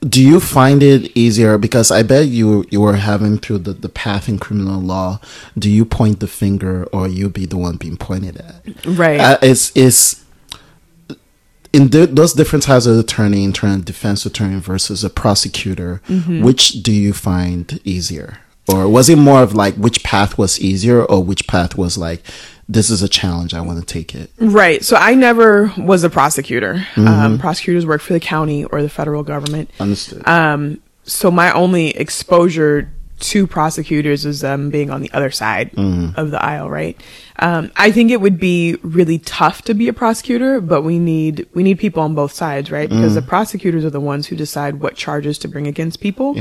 Do 0.00 0.22
you 0.22 0.40
find 0.40 0.82
it 0.82 1.16
easier 1.16 1.56
because 1.58 1.90
I 1.90 2.02
bet 2.02 2.26
you 2.26 2.64
you 2.70 2.80
were 2.80 2.96
having 2.96 3.38
through 3.38 3.58
the, 3.58 3.72
the 3.72 3.88
path 3.88 4.28
in 4.28 4.38
criminal 4.38 4.80
law? 4.80 5.20
Do 5.58 5.70
you 5.70 5.84
point 5.84 6.20
the 6.20 6.26
finger 6.26 6.84
or 6.92 7.06
you 7.06 7.28
be 7.28 7.46
the 7.46 7.56
one 7.56 7.76
being 7.76 7.96
pointed 7.96 8.36
at? 8.38 8.62
Right. 8.86 9.20
Uh, 9.20 9.38
it's 9.42 9.72
it's 9.76 10.24
in 11.72 11.88
th- 11.90 12.10
those 12.10 12.34
different 12.34 12.62
types 12.62 12.86
of 12.86 12.98
attorney, 12.98 13.44
in 13.44 13.52
terms 13.52 13.76
of 13.76 13.84
defense 13.84 14.24
attorney 14.26 14.60
versus 14.60 15.04
a 15.04 15.10
prosecutor. 15.10 16.00
Mm-hmm. 16.08 16.42
Which 16.44 16.82
do 16.82 16.92
you 16.92 17.12
find 17.12 17.80
easier, 17.84 18.38
or 18.68 18.88
was 18.88 19.08
it 19.08 19.16
more 19.16 19.42
of 19.42 19.54
like 19.54 19.74
which 19.74 20.02
path 20.02 20.38
was 20.38 20.60
easier, 20.60 21.04
or 21.04 21.22
which 21.22 21.46
path 21.46 21.76
was 21.76 21.98
like 21.98 22.22
this 22.68 22.88
is 22.88 23.02
a 23.02 23.08
challenge 23.08 23.52
I 23.52 23.60
want 23.60 23.78
to 23.78 23.84
take 23.84 24.14
it? 24.14 24.30
Right. 24.38 24.82
So 24.82 24.96
I 24.96 25.14
never 25.14 25.72
was 25.76 26.02
a 26.04 26.10
prosecutor. 26.10 26.86
Um, 26.96 27.38
prosecutors 27.38 27.84
work 27.84 28.00
for 28.00 28.14
the 28.14 28.20
county 28.20 28.64
or 28.64 28.80
the 28.82 28.88
federal 28.88 29.22
government. 29.22 29.70
Understood. 29.78 30.26
Um, 30.26 30.80
so 31.02 31.30
my 31.30 31.52
only 31.52 31.90
exposure 31.90 32.90
to 33.20 33.46
prosecutors 33.46 34.24
is 34.24 34.40
them 34.40 34.70
being 34.70 34.90
on 34.90 35.00
the 35.02 35.10
other 35.12 35.30
side 35.30 35.70
of 36.16 36.30
the 36.30 36.42
aisle, 36.42 36.68
right? 36.70 37.00
Um, 37.40 37.72
I 37.74 37.90
think 37.90 38.12
it 38.12 38.20
would 38.20 38.38
be 38.38 38.76
really 38.82 39.18
tough 39.18 39.62
to 39.62 39.74
be 39.74 39.88
a 39.88 39.92
prosecutor, 39.92 40.60
but 40.60 40.82
we 40.82 41.00
need 41.00 41.48
we 41.52 41.64
need 41.64 41.80
people 41.80 42.02
on 42.02 42.14
both 42.14 42.32
sides, 42.32 42.70
right? 42.70 42.88
Because 42.88 43.16
the 43.16 43.22
prosecutors 43.22 43.84
are 43.84 43.90
the 43.90 44.00
ones 44.00 44.28
who 44.28 44.36
decide 44.36 44.80
what 44.80 44.94
charges 44.94 45.36
to 45.38 45.48
bring 45.48 45.66
against 45.66 46.00
people, 46.00 46.36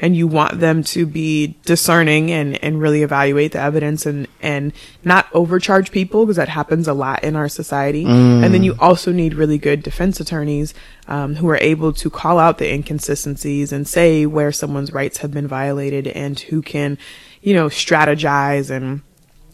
and 0.00 0.16
you 0.16 0.26
want 0.26 0.58
them 0.58 0.82
to 0.84 1.04
be 1.04 1.58
discerning 1.66 2.30
and 2.30 2.62
and 2.64 2.80
really 2.80 3.02
evaluate 3.02 3.52
the 3.52 3.60
evidence 3.60 4.06
and 4.06 4.26
and 4.40 4.72
not 5.04 5.26
overcharge 5.34 5.90
people 5.90 6.24
because 6.24 6.36
that 6.36 6.48
happens 6.48 6.88
a 6.88 6.94
lot 6.94 7.22
in 7.22 7.36
our 7.36 7.48
society. 7.48 8.06
And 8.06 8.54
then 8.54 8.62
you 8.62 8.74
also 8.78 9.12
need 9.12 9.34
really 9.34 9.58
good 9.58 9.82
defense 9.82 10.18
attorneys 10.18 10.72
um, 11.08 11.34
who 11.36 11.48
are 11.48 11.58
able 11.58 11.92
to 11.92 12.08
call 12.08 12.38
out 12.38 12.56
the 12.56 12.72
inconsistencies 12.72 13.70
and 13.70 13.86
say 13.86 14.24
where 14.24 14.50
someone's 14.52 14.92
rights 14.94 15.18
have 15.18 15.30
been 15.30 15.46
violated 15.46 16.06
and 16.06 16.40
who 16.40 16.62
can, 16.62 16.96
you 17.42 17.52
know, 17.52 17.68
strategize 17.68 18.70
and 18.70 19.02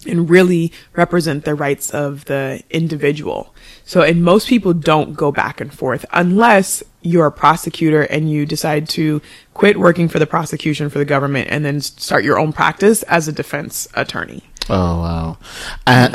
and 0.07 0.29
really 0.29 0.73
represent 0.95 1.45
the 1.45 1.55
rights 1.55 1.91
of 1.91 2.25
the 2.27 2.63
individual. 2.71 3.55
So, 3.85 4.03
and 4.03 4.23
most 4.23 4.49
people 4.49 4.73
don't 4.73 5.15
go 5.15 5.31
back 5.31 5.61
and 5.61 5.73
forth 5.73 6.05
unless 6.13 6.83
you're 7.03 7.27
a 7.27 7.33
prosecutor 7.33 8.03
and 8.03 8.31
you 8.31 8.47
decide 8.47 8.89
to 8.91 9.21
quit 9.53 9.79
working 9.79 10.09
for 10.09 10.19
the 10.19 10.27
prosecution 10.27 10.89
for 10.89 10.99
the 10.99 11.05
government 11.05 11.49
and 11.51 11.65
then 11.65 11.81
start 11.81 12.25
your 12.25 12.39
own 12.39 12.53
practice 12.53 13.03
as 13.05 13.29
a 13.29 13.33
defense 13.33 13.87
attorney. 13.95 14.43
Oh 14.71 15.01
wow! 15.01 15.39
And 15.87 16.15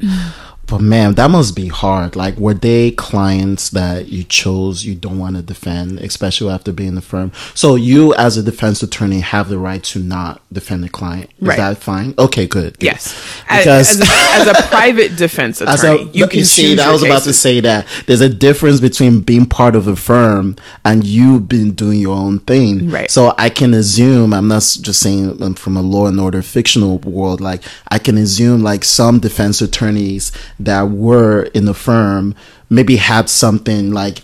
But 0.68 0.80
man, 0.80 1.14
that 1.14 1.30
must 1.30 1.56
be 1.56 1.68
hard. 1.68 2.14
Like, 2.14 2.36
were 2.36 2.54
they 2.54 2.90
clients 2.92 3.70
that 3.70 4.08
you 4.08 4.24
chose 4.24 4.84
you 4.84 4.94
don't 4.94 5.18
want 5.18 5.36
to 5.36 5.42
defend, 5.42 5.98
especially 6.00 6.52
after 6.52 6.72
being 6.72 6.94
the 6.94 7.00
firm? 7.00 7.32
So 7.54 7.74
you, 7.74 8.14
as 8.14 8.36
a 8.36 8.42
defense 8.42 8.82
attorney, 8.82 9.20
have 9.20 9.48
the 9.48 9.58
right 9.58 9.82
to 9.84 9.98
not 9.98 10.42
defend 10.52 10.84
the 10.84 10.88
client. 10.88 11.30
Is 11.40 11.48
Right. 11.48 11.56
that 11.56 11.78
fine? 11.78 12.14
Okay, 12.18 12.46
good. 12.46 12.78
good. 12.78 12.84
Yes, 12.84 13.14
as, 13.48 13.64
Because 13.64 14.00
as, 14.00 14.08
a, 14.08 14.12
as 14.40 14.46
a 14.58 14.62
private 14.68 15.16
defense 15.16 15.60
As 15.62 15.82
attorney, 15.82 16.02
a, 16.10 16.12
you 16.12 16.26
can 16.28 16.44
see, 16.44 16.62
choose 16.76 16.80
I 16.80 16.92
was 16.92 17.02
about 17.02 17.22
to 17.22 17.32
say 17.32 17.60
that 17.60 17.86
there's 18.06 18.20
a 18.20 18.28
difference 18.28 18.80
between 18.80 19.20
being 19.20 19.46
part 19.46 19.74
of 19.74 19.86
a 19.88 19.96
firm 19.96 20.56
and 20.84 21.04
you 21.04 21.40
been 21.40 21.72
doing 21.72 21.98
your 22.00 22.16
own 22.16 22.40
thing. 22.40 22.90
Right. 22.90 23.10
So 23.10 23.34
I 23.38 23.48
can 23.50 23.72
assume 23.74 24.32
I'm 24.34 24.48
not 24.48 24.62
just 24.80 25.00
saying 25.00 25.42
um, 25.42 25.54
from 25.54 25.76
a 25.76 25.82
law 25.82 26.06
and 26.06 26.20
order 26.20 26.42
fictional 26.42 26.98
world. 26.98 27.40
Like 27.40 27.62
I 27.88 27.98
can 27.98 28.18
assume 28.18 28.62
like 28.62 28.84
some 28.84 29.18
defense 29.20 29.60
attorneys 29.60 30.32
that 30.60 30.90
were 30.90 31.42
in 31.54 31.64
the 31.64 31.74
firm 31.74 32.34
maybe 32.70 32.96
had 32.96 33.28
something 33.28 33.92
like. 33.92 34.18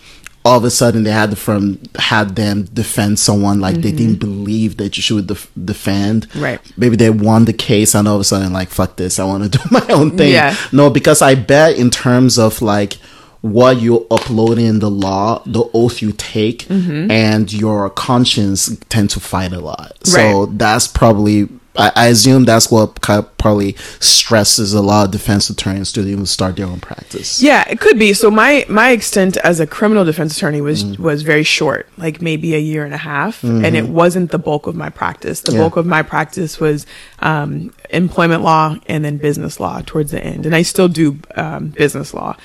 All 0.47 0.59
of 0.59 0.63
a 0.63 0.69
sudden, 0.69 1.01
they 1.01 1.09
had 1.09 1.31
the 1.31 1.35
firm 1.35 1.79
had 1.95 2.35
them 2.35 2.65
defend 2.65 3.17
someone 3.17 3.59
like 3.59 3.77
they 3.77 3.91
didn't 3.91 4.19
believe 4.19 4.77
that 4.77 4.95
you 4.95 5.01
should 5.01 5.25
def- 5.25 5.49
defend. 5.65 6.29
Mm-hmm. 6.29 6.43
Right. 6.43 6.59
Maybe 6.77 6.95
they 6.95 7.09
won 7.09 7.45
the 7.45 7.51
case, 7.53 7.95
and 7.95 8.07
all 8.07 8.13
of 8.13 8.21
a 8.21 8.23
sudden, 8.25 8.53
like 8.53 8.69
fuck 8.69 8.95
this, 8.95 9.17
I 9.17 9.23
want 9.23 9.41
to 9.43 9.49
do 9.57 9.63
my 9.71 9.83
own 9.89 10.15
thing. 10.15 10.33
Yeah. 10.33 10.55
No, 10.71 10.91
because 10.91 11.23
I 11.23 11.33
bet 11.33 11.77
in 11.79 11.89
terms 11.89 12.37
of 12.37 12.61
like 12.61 12.93
what 13.41 13.81
you 13.81 14.05
upload 14.11 14.59
in 14.63 14.77
the 14.77 14.91
law, 14.91 15.41
the 15.47 15.63
oath 15.73 15.99
you 16.03 16.11
take, 16.11 16.67
Mm-hmm. 16.67 17.09
and 17.09 17.51
your 17.51 17.89
conscience 17.89 18.77
tend 18.87 19.09
to 19.09 19.19
fight 19.19 19.51
a 19.51 19.59
lot. 19.59 19.93
So 20.05 20.43
Right. 20.45 20.57
that's 20.59 20.87
probably. 20.87 21.49
I, 21.77 21.91
I 21.95 22.07
assume 22.07 22.45
that's 22.45 22.71
what 22.71 23.01
probably 23.01 23.73
stresses 23.99 24.73
a 24.73 24.81
lot 24.81 25.05
of 25.05 25.11
defense 25.11 25.49
attorneys 25.49 25.91
to 25.93 26.01
even 26.07 26.25
start 26.25 26.55
their 26.55 26.65
own 26.67 26.79
practice. 26.79 27.41
Yeah, 27.41 27.63
it 27.69 27.79
could 27.79 27.99
be. 27.99 28.13
So 28.13 28.31
my 28.31 28.65
my 28.69 28.91
extent 28.91 29.37
as 29.37 29.59
a 29.59 29.67
criminal 29.67 30.05
defense 30.05 30.35
attorney 30.37 30.61
was 30.61 30.83
Mm. 30.83 30.99
was 30.99 31.21
very 31.23 31.43
short, 31.43 31.87
like 31.97 32.21
maybe 32.21 32.55
a 32.55 32.59
year 32.59 32.85
and 32.85 32.93
a 32.93 32.97
half, 32.97 33.43
and 33.43 33.75
it 33.75 33.87
wasn't 33.89 34.31
the 34.31 34.39
bulk 34.39 34.67
of 34.67 34.75
my 34.75 34.89
practice. 34.89 35.41
The 35.41 35.49
Mm-hmm. 35.51 35.57
Yeah. 35.57 35.63
bulk 35.63 35.77
of 35.77 35.85
my 35.85 36.01
practice 36.03 36.59
was 36.59 36.85
um, 37.19 37.73
employment 37.89 38.41
law 38.43 38.77
and 38.87 39.03
then 39.05 39.17
business 39.17 39.59
law 39.59 39.81
towards 39.85 40.11
the 40.11 40.23
end, 40.23 40.45
and 40.45 40.55
I 40.55 40.61
still 40.63 40.87
do 40.87 41.19
um, 41.35 41.69
business 41.69 42.13
law. 42.13 42.35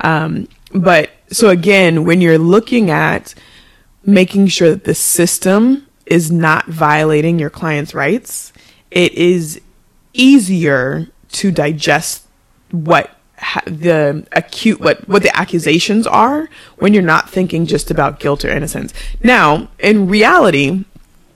Um, 0.00 0.48
but 0.74 1.10
so 1.30 1.48
again, 1.50 2.04
when 2.04 2.20
you're 2.20 2.38
looking 2.38 2.90
at 2.90 3.34
making 4.04 4.48
sure 4.48 4.70
that 4.70 4.84
the 4.84 4.94
system 4.94 5.86
is 6.06 6.30
not 6.30 6.66
violating 6.66 7.38
your 7.38 7.50
client's 7.50 7.94
rights, 7.94 8.52
it 8.94 9.12
is 9.12 9.60
easier 10.14 11.08
to 11.32 11.50
digest 11.50 12.26
what 12.70 13.10
ha- 13.36 13.60
the 13.66 14.26
acute 14.32 14.80
what 14.80 15.06
what 15.08 15.22
the 15.22 15.36
accusations 15.36 16.06
are 16.06 16.48
when 16.76 16.94
you're 16.94 17.02
not 17.02 17.28
thinking 17.28 17.66
just 17.66 17.90
about 17.90 18.20
guilt 18.20 18.44
or 18.44 18.48
innocence. 18.48 18.94
Now, 19.22 19.68
in 19.78 20.08
reality, 20.08 20.84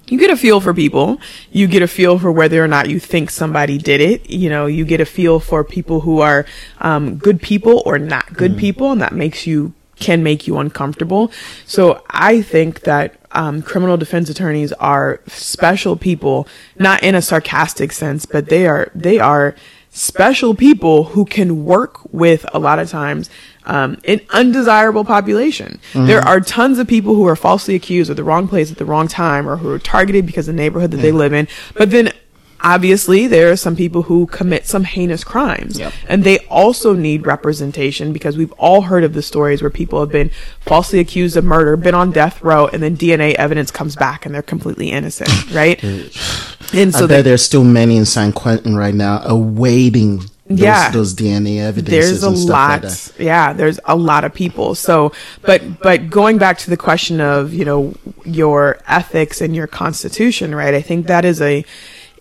you 0.07 0.19
get 0.19 0.31
a 0.31 0.37
feel 0.37 0.61
for 0.61 0.73
people. 0.73 1.21
You 1.51 1.67
get 1.67 1.83
a 1.83 1.89
feel 1.89 2.19
for 2.19 2.33
whether 2.33 2.65
or 2.65 2.69
not 2.69 2.89
you 2.89 2.99
think 2.99 3.29
somebody 3.29 3.77
did 3.77 4.01
it. 4.01 4.31
You 4.31 4.49
know, 4.49 4.67
you 4.67 4.85
get 4.85 5.01
a 5.01 5.05
feel 5.05 5.41
for 5.41 5.65
people 5.65 6.01
who 6.01 6.21
are 6.21 6.47
um, 6.81 7.17
good 7.17 7.43
people 7.43 7.83
or 7.85 7.99
not 7.99 8.33
good 8.33 8.57
people, 8.57 8.93
and 8.93 9.03
that 9.03 9.13
makes 9.13 9.47
you 9.47 9.75
can 9.99 10.23
make 10.23 10.47
you 10.47 10.59
uncomfortable. 10.59 11.31
So 11.67 12.03
I 12.11 12.43
think 12.43 12.81
that 12.81 13.15
um, 13.33 13.63
criminal 13.63 13.97
defense 13.97 14.31
attorneys 14.31 14.73
are 14.75 15.21
special 15.27 15.97
people, 15.97 16.49
not 16.79 17.03
in 17.03 17.15
a 17.15 17.23
sarcastic 17.23 17.93
sense, 17.93 18.27
but 18.27 18.49
they 18.49 18.67
are 18.67 18.91
they 18.95 19.19
are 19.19 19.55
special 19.91 20.55
people 20.55 21.05
who 21.05 21.25
can 21.25 21.65
work 21.65 22.01
with 22.13 22.47
a 22.55 22.59
lot 22.59 22.79
of 22.79 22.89
times 22.89 23.29
um, 23.65 23.99
an 24.05 24.21
undesirable 24.31 25.05
population. 25.05 25.81
There 25.93 26.21
are 26.21 26.41
tons 26.41 26.79
of 26.79 26.87
people 26.87 27.15
who 27.15 27.27
are 27.27 27.37
falsely 27.37 27.75
accused 27.75 28.11
at 28.11 28.17
the 28.17 28.25
wrong 28.25 28.49
place 28.49 28.71
at 28.71 28.79
the 28.79 28.85
wrong 28.85 29.09
time 29.09 29.49
or 29.49 29.57
who 29.57 29.71
are 29.71 29.79
targeted 29.79 30.25
because 30.25 30.49
of 30.49 30.55
the 30.55 30.63
neighborhood 30.63 30.91
that 30.93 30.99
they 30.99 31.13
live 31.13 31.33
in. 31.33 31.49
But 31.75 31.91
then 31.91 32.13
obviously 32.61 33.27
there 33.27 33.51
are 33.53 33.57
some 33.57 33.77
people 33.77 34.03
who 34.03 34.27
commit 34.27 34.67
some 34.67 34.85
heinous 34.85 35.23
crimes 35.25 35.79
Yep. 35.79 35.93
and 36.09 36.25
they 36.25 36.39
also 36.49 36.93
need 36.95 37.27
representation 37.27 38.13
because 38.13 38.37
we've 38.37 38.53
all 38.53 38.83
heard 38.83 39.05
of 39.05 39.13
the 39.15 39.23
stories 39.23 39.63
where 39.63 39.71
people 39.71 40.01
have 40.01 40.11
been 40.11 40.31
falsely 40.61 40.99
accused 40.99 41.37
of 41.37 41.45
murder, 41.45 41.77
been 41.77 41.95
on 41.95 42.11
death 42.11 42.43
row, 42.43 42.67
and 42.67 42.83
then 42.83 42.97
DNA 42.97 43.35
evidence 43.35 43.71
comes 43.71 43.95
back 43.97 44.27
and 44.27 44.35
they're 44.35 44.43
completely 44.43 44.91
innocent, 44.91 45.51
right? 45.55 45.83
And 45.83 46.93
so 46.93 47.07
bet 47.07 47.19
the, 47.19 47.23
there's 47.23 47.43
still 47.45 47.65
many 47.65 47.97
in 47.97 48.05
San 48.05 48.33
Quentin 48.33 48.77
right 48.77 48.95
now 48.95 49.21
awaiting 49.25 50.19
those, 50.49 50.59
Yeah. 50.61 50.91
those 50.91 51.15
DNA 51.15 51.59
evidences 51.61 52.21
there's 52.21 52.23
a 52.23 52.31
lot 52.31 52.83
like 52.83 52.93
yeah 53.19 53.53
there's 53.53 53.79
a 53.85 53.95
lot 53.95 54.25
of 54.25 54.33
people 54.33 54.75
so 54.75 55.13
but 55.43 55.81
but 55.81 56.09
going 56.09 56.39
back 56.39 56.57
to 56.59 56.71
the 56.71 56.77
question 56.79 57.21
of 57.21 57.53
you 57.53 57.67
know 57.67 57.93
your 58.25 58.79
ethics 58.89 59.43
and 59.43 59.55
your 59.55 59.67
constitution 59.67 60.55
right 60.55 60.73
i 60.73 60.81
think 60.81 61.07
that 61.07 61.27
is 61.27 61.43
a 61.43 61.67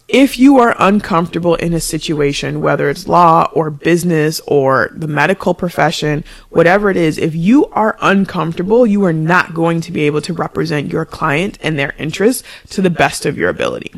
if 0.08 0.40
you 0.40 0.58
are 0.58 0.74
uncomfortable 0.80 1.56
in 1.56 1.74
a 1.74 1.80
situation 1.80 2.62
whether 2.62 2.90
it's 2.90 3.08
law 3.08 3.50
or 3.54 3.70
business 3.70 4.40
or 4.48 4.90
the 4.94 5.08
medical 5.08 5.54
profession 5.54 6.24
whatever 6.50 6.90
it 6.90 6.98
is 6.98 7.18
if 7.18 7.36
you 7.36 7.66
are 7.68 7.98
uncomfortable 8.02 8.88
you 8.88 9.04
are 9.04 9.14
not 9.14 9.54
going 9.54 9.82
to 9.82 9.92
be 9.92 10.04
able 10.04 10.22
to 10.22 10.34
represent 10.34 10.92
your 10.92 11.06
client 11.06 11.58
and 11.62 11.78
their 11.78 11.94
interests 11.98 12.44
to 12.70 12.82
the 12.82 12.90
best 12.90 13.26
of 13.26 13.38
your 13.38 13.50
ability 13.50 13.92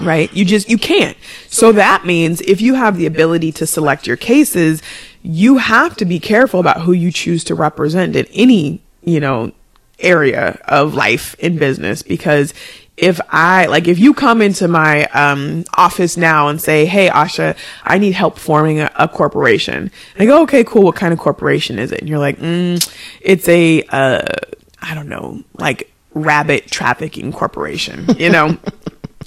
right? 0.00 0.32
You 0.32 0.44
just, 0.44 0.68
you 0.68 0.78
can't. 0.78 1.16
So 1.48 1.72
that 1.72 2.04
means 2.04 2.40
if 2.42 2.60
you 2.60 2.74
have 2.74 2.96
the 2.96 3.06
ability 3.06 3.52
to 3.52 3.66
select 3.66 4.06
your 4.06 4.16
cases, 4.16 4.82
you 5.22 5.58
have 5.58 5.96
to 5.98 6.04
be 6.04 6.18
careful 6.18 6.60
about 6.60 6.82
who 6.82 6.92
you 6.92 7.12
choose 7.12 7.44
to 7.44 7.54
represent 7.54 8.16
in 8.16 8.26
any, 8.32 8.82
you 9.02 9.20
know, 9.20 9.52
area 10.02 10.60
of 10.66 10.94
life 10.94 11.34
in 11.38 11.58
business 11.58 12.02
because 12.02 12.52
if 12.96 13.20
I 13.30 13.66
like 13.66 13.88
if 13.88 13.98
you 13.98 14.12
come 14.14 14.42
into 14.42 14.68
my 14.68 15.06
um 15.06 15.64
office 15.74 16.16
now 16.16 16.48
and 16.48 16.60
say, 16.60 16.84
"Hey 16.84 17.08
Asha, 17.08 17.56
I 17.84 17.98
need 17.98 18.12
help 18.12 18.38
forming 18.38 18.80
a, 18.80 18.90
a 18.96 19.08
corporation." 19.08 19.90
And 20.14 20.22
I 20.22 20.26
go, 20.26 20.42
"Okay, 20.42 20.62
cool. 20.64 20.82
What 20.82 20.96
kind 20.96 21.12
of 21.12 21.18
corporation 21.18 21.78
is 21.78 21.90
it?" 21.90 22.00
And 22.00 22.08
you're 22.08 22.18
like, 22.18 22.38
mm, 22.38 22.96
"It's 23.20 23.48
a 23.48 23.82
uh 23.84 24.22
I 24.80 24.94
don't 24.94 25.08
know, 25.08 25.42
like 25.54 25.90
rabbit 26.12 26.70
trafficking 26.70 27.32
corporation." 27.32 28.06
You 28.18 28.30
know? 28.30 28.58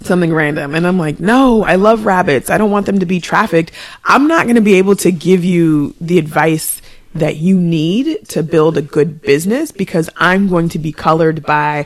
something 0.01 0.33
random. 0.33 0.75
And 0.75 0.85
I'm 0.85 0.99
like, 0.99 1.19
no, 1.19 1.63
I 1.63 1.75
love 1.75 2.05
rabbits. 2.05 2.49
I 2.49 2.57
don't 2.57 2.69
want 2.69 2.85
them 2.85 2.99
to 2.99 3.05
be 3.05 3.19
trafficked. 3.19 3.71
I'm 4.03 4.27
not 4.27 4.45
going 4.45 4.55
to 4.55 4.61
be 4.61 4.75
able 4.75 4.95
to 4.97 5.11
give 5.11 5.43
you 5.43 5.95
the 5.99 6.19
advice 6.19 6.81
that 7.15 7.37
you 7.37 7.57
need 7.59 8.27
to 8.29 8.43
build 8.43 8.77
a 8.77 8.81
good 8.81 9.21
business 9.21 9.71
because 9.71 10.09
I'm 10.17 10.47
going 10.47 10.69
to 10.69 10.79
be 10.79 10.91
colored 10.91 11.43
by, 11.43 11.85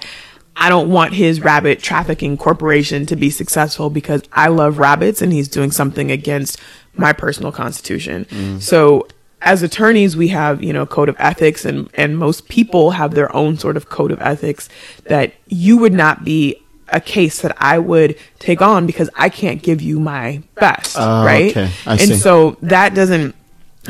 I 0.56 0.70
don't 0.70 0.90
want 0.90 1.14
his 1.14 1.40
rabbit 1.42 1.82
trafficking 1.82 2.36
corporation 2.36 3.06
to 3.06 3.16
be 3.16 3.30
successful 3.30 3.90
because 3.90 4.24
I 4.34 4.48
love 4.48 4.80
rabbits 4.80 5.22
and 5.22 5.32
he's 5.32 5.48
doing 5.48 5.72
something 5.72 6.12
against 6.12 6.60
my 6.96 7.14
personal 7.14 7.52
constitution. 7.52 8.26
Mm. 8.26 8.62
So 8.62 9.08
as 9.42 9.62
attorneys, 9.64 10.18
we 10.18 10.30
have, 10.30 10.64
you 10.64 10.74
know, 10.74 10.86
code 10.86 11.10
of 11.10 11.16
ethics 11.20 11.64
and, 11.64 11.90
and 11.94 12.18
most 12.18 12.50
people 12.50 12.92
have 12.92 13.14
their 13.14 13.34
own 13.36 13.58
sort 13.58 13.78
of 13.78 13.88
code 13.88 14.12
of 14.12 14.20
ethics 14.22 14.68
that 15.06 15.34
you 15.48 15.78
would 15.78 15.94
not 15.94 16.26
be 16.26 16.62
a 16.92 17.00
case 17.00 17.42
that 17.44 17.56
I 17.62 17.78
would 17.78 18.18
take 18.40 18.64
on 18.64 18.88
because 18.88 19.12
I 19.16 19.30
can't 19.30 19.62
give 19.62 19.80
you 19.80 20.00
my 20.00 20.42
best, 20.56 20.98
Oh, 21.00 21.24
right? 21.24 21.52
okay. 21.52 21.70
And 21.86 22.00
see. 22.00 22.16
so 22.16 22.58
that 22.64 22.96
doesn't, 22.96 23.36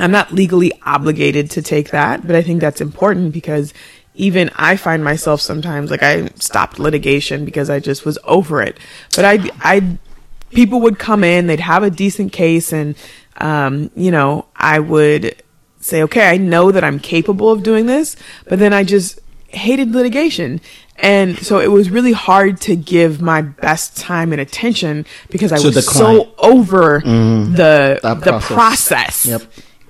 I'm 0.02 0.12
not 0.12 0.32
legally 0.32 0.72
obligated 0.86 1.52
to 1.52 1.62
take 1.62 1.92
that, 1.92 2.26
but 2.26 2.36
I 2.36 2.42
think 2.42 2.62
that's 2.62 2.82
important 2.82 3.34
because 3.34 3.74
even 4.16 4.50
I 4.56 4.76
find 4.76 5.04
myself 5.04 5.42
sometimes 5.42 5.92
like 5.92 6.04
I 6.04 6.28
stopped 6.36 6.80
litigation 6.80 7.46
because 7.46 7.70
I 7.70 7.80
just 7.80 8.06
was 8.06 8.18
over 8.26 8.62
it. 8.62 8.78
But 9.16 9.26
I, 9.26 9.50
I, 9.62 9.98
people 10.52 10.82
would 10.82 11.00
come 11.00 11.24
in, 11.24 11.48
they'd 11.48 11.60
have 11.60 11.84
a 11.84 11.90
decent 11.90 12.34
case 12.34 12.74
and, 12.74 12.96
um, 13.38 13.92
you 13.96 14.12
know, 14.12 14.46
I 14.56 14.80
would 14.80 15.42
say, 15.80 16.04
okay, 16.04 16.30
I 16.30 16.38
know 16.38 16.72
that 16.72 16.84
I'm 16.84 17.00
capable 17.00 17.52
of 17.52 17.64
doing 17.64 17.86
this, 17.86 18.18
but 18.46 18.60
then 18.60 18.74
I 18.74 18.84
just 18.84 19.20
hated 19.48 19.94
litigation. 19.94 20.60
And 20.98 21.38
so 21.40 21.60
it 21.60 21.72
was 21.72 21.90
really 21.90 22.12
hard 22.12 22.60
to 22.62 22.76
give 22.76 23.22
my 23.22 23.42
best 23.42 23.96
time 23.96 24.34
and 24.34 24.42
attention 24.42 25.06
because 25.30 25.54
I 25.54 25.58
To 25.60 25.68
was 25.68 25.88
so 25.88 26.34
over 26.38 27.00
the 27.00 28.00
the 28.04 28.18
process. 28.40 28.48
process. 28.48 29.26
Yep. 29.26 29.42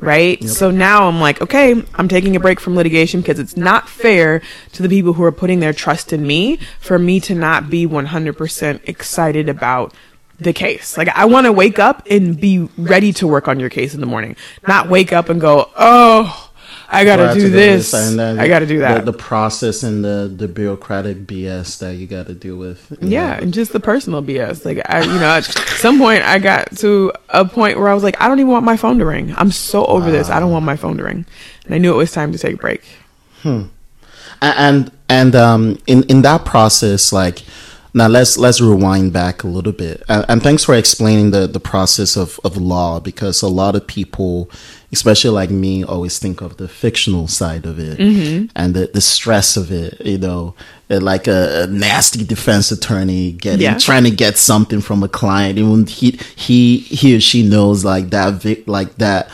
Right. 0.02 0.42
So 0.44 0.72
now 0.72 1.10
I'm 1.10 1.20
like, 1.20 1.42
okay, 1.42 1.84
I'm 1.96 2.08
taking 2.08 2.36
a 2.36 2.40
break 2.40 2.62
from 2.62 2.76
litigation 2.76 3.20
because 3.20 3.38
it's 3.38 3.58
not 3.58 3.90
fair 3.90 4.42
to 4.72 4.82
the 4.82 4.88
people 4.88 5.14
who 5.14 5.24
are 5.24 5.32
putting 5.32 5.60
their 5.60 5.74
trust 5.74 6.14
in 6.14 6.26
me 6.26 6.58
for 6.80 6.98
me 6.98 7.20
to 7.22 7.36
not 7.36 7.70
be 7.70 7.86
100% 7.86 8.88
excited 8.88 9.50
about 9.50 9.94
the 10.40 10.54
case. 10.54 10.98
Like 10.98 11.10
I 11.10 11.26
want 11.26 11.46
to 11.46 11.52
wake 11.52 11.80
up 11.80 12.08
and 12.10 12.40
be 12.40 12.70
ready 12.78 13.12
to 13.14 13.28
work 13.28 13.48
on 13.48 13.60
your 13.60 13.70
case 13.70 13.94
in 13.94 14.00
the 14.00 14.08
morning, 14.08 14.36
not 14.68 14.88
wake 14.90 15.12
up 15.12 15.28
and 15.30 15.42
go, 15.42 15.70
oh, 15.78 16.49
I 16.92 17.06
gotta 17.06 17.34
do 17.34 17.42
to 17.42 17.50
go 17.50 17.56
this. 17.56 17.94
and 17.94 18.18
then 18.18 18.40
I 18.40 18.48
gotta 18.48 18.66
do 18.66 18.80
that. 18.80 19.06
The, 19.06 19.12
the 19.12 19.18
process 19.18 19.84
and 19.84 20.04
the 20.04 20.32
the 20.36 20.48
bureaucratic 20.48 21.28
BS 21.28 21.80
that 21.80 21.96
you 21.96 22.08
got 22.08 22.28
to 22.28 22.34
deal 22.34 22.58
with. 22.58 22.98
Yeah, 23.02 23.36
know. 23.36 23.44
and 23.44 23.54
just 23.54 23.74
the 23.74 23.80
personal 23.80 24.24
BS. 24.24 24.66
Like 24.66 24.82
I, 24.90 25.02
you 25.02 25.20
know, 25.20 25.30
at 25.30 25.44
some 25.44 26.00
point 26.00 26.24
I 26.24 26.40
got 26.40 26.76
to 26.78 27.14
a 27.30 27.46
point 27.46 27.78
where 27.78 27.90
I 27.90 27.94
was 27.94 28.04
like, 28.04 28.20
I 28.20 28.28
don't 28.28 28.40
even 28.40 28.52
want 28.52 28.66
my 28.66 28.76
phone 28.76 28.98
to 29.00 29.06
ring. 29.06 29.34
I'm 29.38 29.52
so 29.52 29.86
over 29.86 30.10
this. 30.10 30.30
I 30.30 30.40
don't 30.40 30.52
want 30.52 30.66
my 30.66 30.76
phone 30.76 30.98
to 30.98 31.04
ring, 31.04 31.26
and 31.66 31.76
I 31.76 31.78
knew 31.78 31.94
it 31.94 31.98
was 31.98 32.12
time 32.12 32.32
to 32.32 32.38
take 32.38 32.56
a 32.56 32.58
break. 32.58 32.84
A- 33.46 33.70
and 34.42 34.92
and 35.08 35.36
um 35.36 35.78
in 35.86 36.04
in 36.04 36.24
that 36.24 36.44
process 36.46 37.14
like 37.14 37.44
now 37.94 38.08
let's 38.08 38.38
let's 38.38 38.62
rewind 38.62 39.12
back 39.12 39.44
a 39.44 39.48
little 39.48 39.72
bit 39.72 40.04
and, 40.08 40.26
and 40.30 40.44
thanks 40.44 40.64
for 40.64 40.76
explaining 40.76 41.32
the 41.32 41.48
the 41.48 41.60
process 41.60 42.16
of 42.16 42.40
of 42.44 42.58
law 42.58 43.00
because 43.00 43.42
a 43.42 43.48
lot 43.48 43.76
of 43.76 43.86
people 43.88 44.50
especially 44.92 45.32
like 45.32 45.50
me 45.50 45.84
always 45.84 46.20
think 46.20 46.42
of 46.42 46.58
the 46.58 46.68
fictional 46.68 47.28
side 47.28 47.66
of 47.66 47.80
it 47.80 47.98
mm-hmm. 47.98 48.46
and 48.56 48.76
the 48.76 48.90
the 48.94 49.02
stress 49.02 49.58
of 49.58 49.72
it 49.72 50.00
you 50.06 50.18
know 50.18 50.54
like 50.90 51.28
a, 51.28 51.64
a 51.64 51.68
nasty 51.68 52.24
defense 52.24 52.72
attorney 52.72 53.32
getting 53.34 53.62
Yeah. 53.62 53.78
trying 53.78 54.04
to 54.04 54.12
get 54.12 54.38
something 54.38 54.82
from 54.82 55.04
a 55.04 55.10
client 55.10 55.58
even 55.58 55.86
he 55.86 56.20
he 56.36 56.78
he 56.80 57.16
or 57.16 57.20
she 57.20 57.44
knows 57.44 57.86
like 57.86 58.10
that 58.12 58.36
vic, 58.36 58.68
like 58.68 58.96
that 58.98 59.30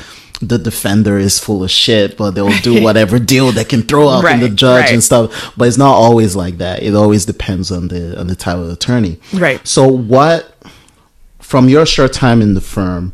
the 0.48 0.58
defender 0.58 1.18
is 1.18 1.40
full 1.40 1.64
of 1.64 1.72
shit, 1.72 2.18
but 2.18 2.32
they'll 2.32 2.58
do 2.60 2.82
whatever 2.88 3.20
deal 3.20 3.52
they 3.52 3.64
can 3.64 3.82
throw 3.84 4.10
out 4.10 4.26
in 4.26 4.40
the 4.40 4.50
judge 4.50 4.86
right. 4.86 4.94
and 4.94 5.04
stuff. 5.04 5.54
But 5.58 5.68
it's 5.68 5.78
not 5.78 5.94
always 5.94 6.36
like 6.36 6.58
that. 6.60 6.84
It 6.84 6.94
always 6.96 7.26
depends 7.26 7.72
on 7.72 7.88
the 7.88 8.20
on 8.20 8.28
the 8.28 8.36
type 8.36 8.58
of 8.58 8.70
attorney. 8.70 9.20
Right. 9.34 9.66
So 9.68 9.88
what 9.88 10.56
from 11.40 11.70
your 11.70 11.86
short 11.86 12.14
time 12.14 12.42
in 12.42 12.54
the 12.54 12.62
firm, 12.62 13.14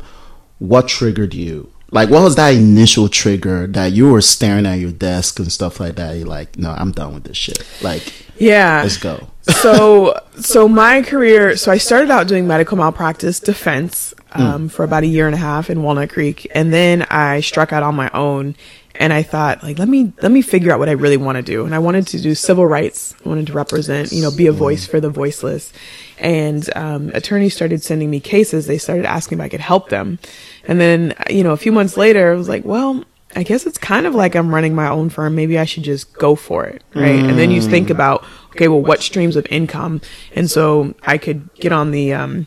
what 0.58 0.88
triggered 0.88 1.34
you? 1.34 1.70
Like 1.90 2.08
what 2.08 2.22
was 2.22 2.36
that 2.36 2.54
initial 2.54 3.08
trigger 3.08 3.66
that 3.68 3.92
you 3.92 4.10
were 4.10 4.22
staring 4.22 4.64
at 4.66 4.78
your 4.78 4.92
desk 4.92 5.38
and 5.38 5.52
stuff 5.52 5.78
like 5.80 5.96
that? 5.96 6.16
You're 6.16 6.26
like, 6.26 6.56
no, 6.58 6.70
I'm 6.70 6.92
done 6.92 7.14
with 7.14 7.24
this 7.24 7.36
shit. 7.36 7.62
Like, 7.82 8.12
Yeah. 8.38 8.80
let's 8.82 8.96
go. 8.96 9.28
so 9.42 10.18
so 10.38 10.68
my 10.68 11.02
career 11.02 11.56
so 11.56 11.72
i 11.72 11.76
started 11.76 12.12
out 12.12 12.28
doing 12.28 12.46
medical 12.46 12.76
malpractice 12.76 13.40
defense 13.40 14.14
um, 14.34 14.68
for 14.68 14.84
about 14.84 15.02
a 15.02 15.06
year 15.06 15.26
and 15.26 15.34
a 15.34 15.38
half 15.38 15.70
in 15.70 15.82
walnut 15.82 16.10
creek. 16.10 16.50
And 16.54 16.72
then 16.72 17.02
i 17.10 17.40
struck 17.40 17.72
out 17.72 17.82
on 17.82 17.94
my 17.94 18.10
own. 18.12 18.54
And 18.94 19.12
i 19.12 19.22
thought 19.22 19.62
like 19.62 19.78
let 19.78 19.88
me 19.88 20.12
let 20.22 20.30
me 20.30 20.42
figure 20.42 20.70
out 20.70 20.78
what 20.78 20.88
i 20.88 20.92
really 20.92 21.16
want 21.16 21.36
to 21.36 21.42
do. 21.42 21.64
And 21.64 21.74
i 21.74 21.78
wanted 21.78 22.06
to 22.08 22.20
do 22.20 22.34
civil 22.34 22.66
rights. 22.66 23.14
I 23.24 23.28
wanted 23.28 23.46
to 23.48 23.52
represent 23.52 24.12
you 24.12 24.22
know 24.22 24.30
be 24.30 24.46
a 24.46 24.52
voice 24.52 24.86
for 24.86 25.00
the 25.00 25.10
voiceless. 25.10 25.72
And 26.18 26.68
um, 26.76 27.10
attorneys 27.14 27.54
started 27.54 27.82
sending 27.82 28.10
me 28.10 28.20
cases. 28.20 28.66
They 28.66 28.78
started 28.78 29.06
asking 29.06 29.38
if 29.38 29.44
i 29.44 29.48
could 29.48 29.60
help 29.60 29.88
them. 29.88 30.18
And 30.66 30.80
then 30.80 31.14
you 31.30 31.42
know 31.42 31.52
a 31.52 31.56
few 31.56 31.72
months 31.72 31.96
later 31.96 32.32
i 32.32 32.36
was 32.36 32.48
like 32.48 32.64
well 32.64 33.04
I 33.34 33.42
guess 33.44 33.66
it's 33.66 33.78
kind 33.78 34.06
of 34.06 34.14
like 34.14 34.34
I'm 34.34 34.54
running 34.54 34.74
my 34.74 34.88
own 34.88 35.08
firm. 35.08 35.34
Maybe 35.34 35.58
I 35.58 35.64
should 35.64 35.84
just 35.84 36.12
go 36.12 36.34
for 36.34 36.64
it, 36.66 36.82
right? 36.94 37.24
And 37.24 37.38
then 37.38 37.50
you 37.50 37.62
think 37.62 37.88
about, 37.88 38.24
okay, 38.50 38.68
well, 38.68 38.82
what 38.82 39.00
streams 39.00 39.36
of 39.36 39.46
income? 39.50 40.02
And 40.34 40.50
so 40.50 40.94
I 41.02 41.16
could 41.16 41.52
get 41.54 41.72
on 41.72 41.92
the 41.92 42.12
um, 42.12 42.46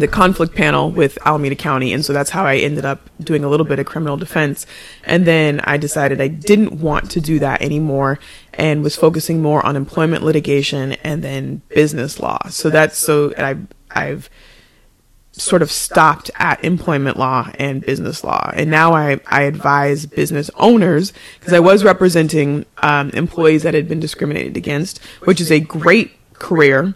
the 0.00 0.08
conflict 0.08 0.54
panel 0.54 0.90
with 0.90 1.18
Alameda 1.26 1.54
County, 1.54 1.92
and 1.92 2.04
so 2.04 2.12
that's 2.12 2.30
how 2.30 2.44
I 2.44 2.56
ended 2.56 2.84
up 2.84 3.08
doing 3.20 3.44
a 3.44 3.48
little 3.48 3.66
bit 3.66 3.78
of 3.78 3.86
criminal 3.86 4.16
defense. 4.16 4.66
And 5.04 5.26
then 5.26 5.60
I 5.60 5.76
decided 5.76 6.20
I 6.20 6.28
didn't 6.28 6.80
want 6.80 7.10
to 7.12 7.20
do 7.20 7.38
that 7.38 7.62
anymore, 7.62 8.18
and 8.52 8.82
was 8.82 8.96
focusing 8.96 9.42
more 9.42 9.64
on 9.64 9.76
employment 9.76 10.24
litigation 10.24 10.92
and 10.92 11.22
then 11.22 11.62
business 11.68 12.18
law. 12.20 12.48
So 12.48 12.70
that's 12.70 12.98
so 12.98 13.32
and 13.36 13.68
I 13.94 14.06
I've 14.06 14.30
sort 15.36 15.62
of 15.62 15.70
stopped 15.70 16.30
at 16.36 16.62
employment 16.64 17.16
law 17.16 17.50
and 17.58 17.84
business 17.84 18.22
law. 18.22 18.52
And 18.54 18.70
now 18.70 18.92
I, 18.92 19.18
I 19.26 19.42
advise 19.42 20.06
business 20.06 20.48
owners 20.54 21.12
because 21.38 21.52
I 21.52 21.58
was 21.58 21.82
representing 21.82 22.66
um, 22.78 23.10
employees 23.10 23.64
that 23.64 23.74
had 23.74 23.88
been 23.88 23.98
discriminated 23.98 24.56
against, 24.56 25.02
which 25.24 25.40
is 25.40 25.50
a 25.50 25.58
great 25.58 26.12
career 26.34 26.94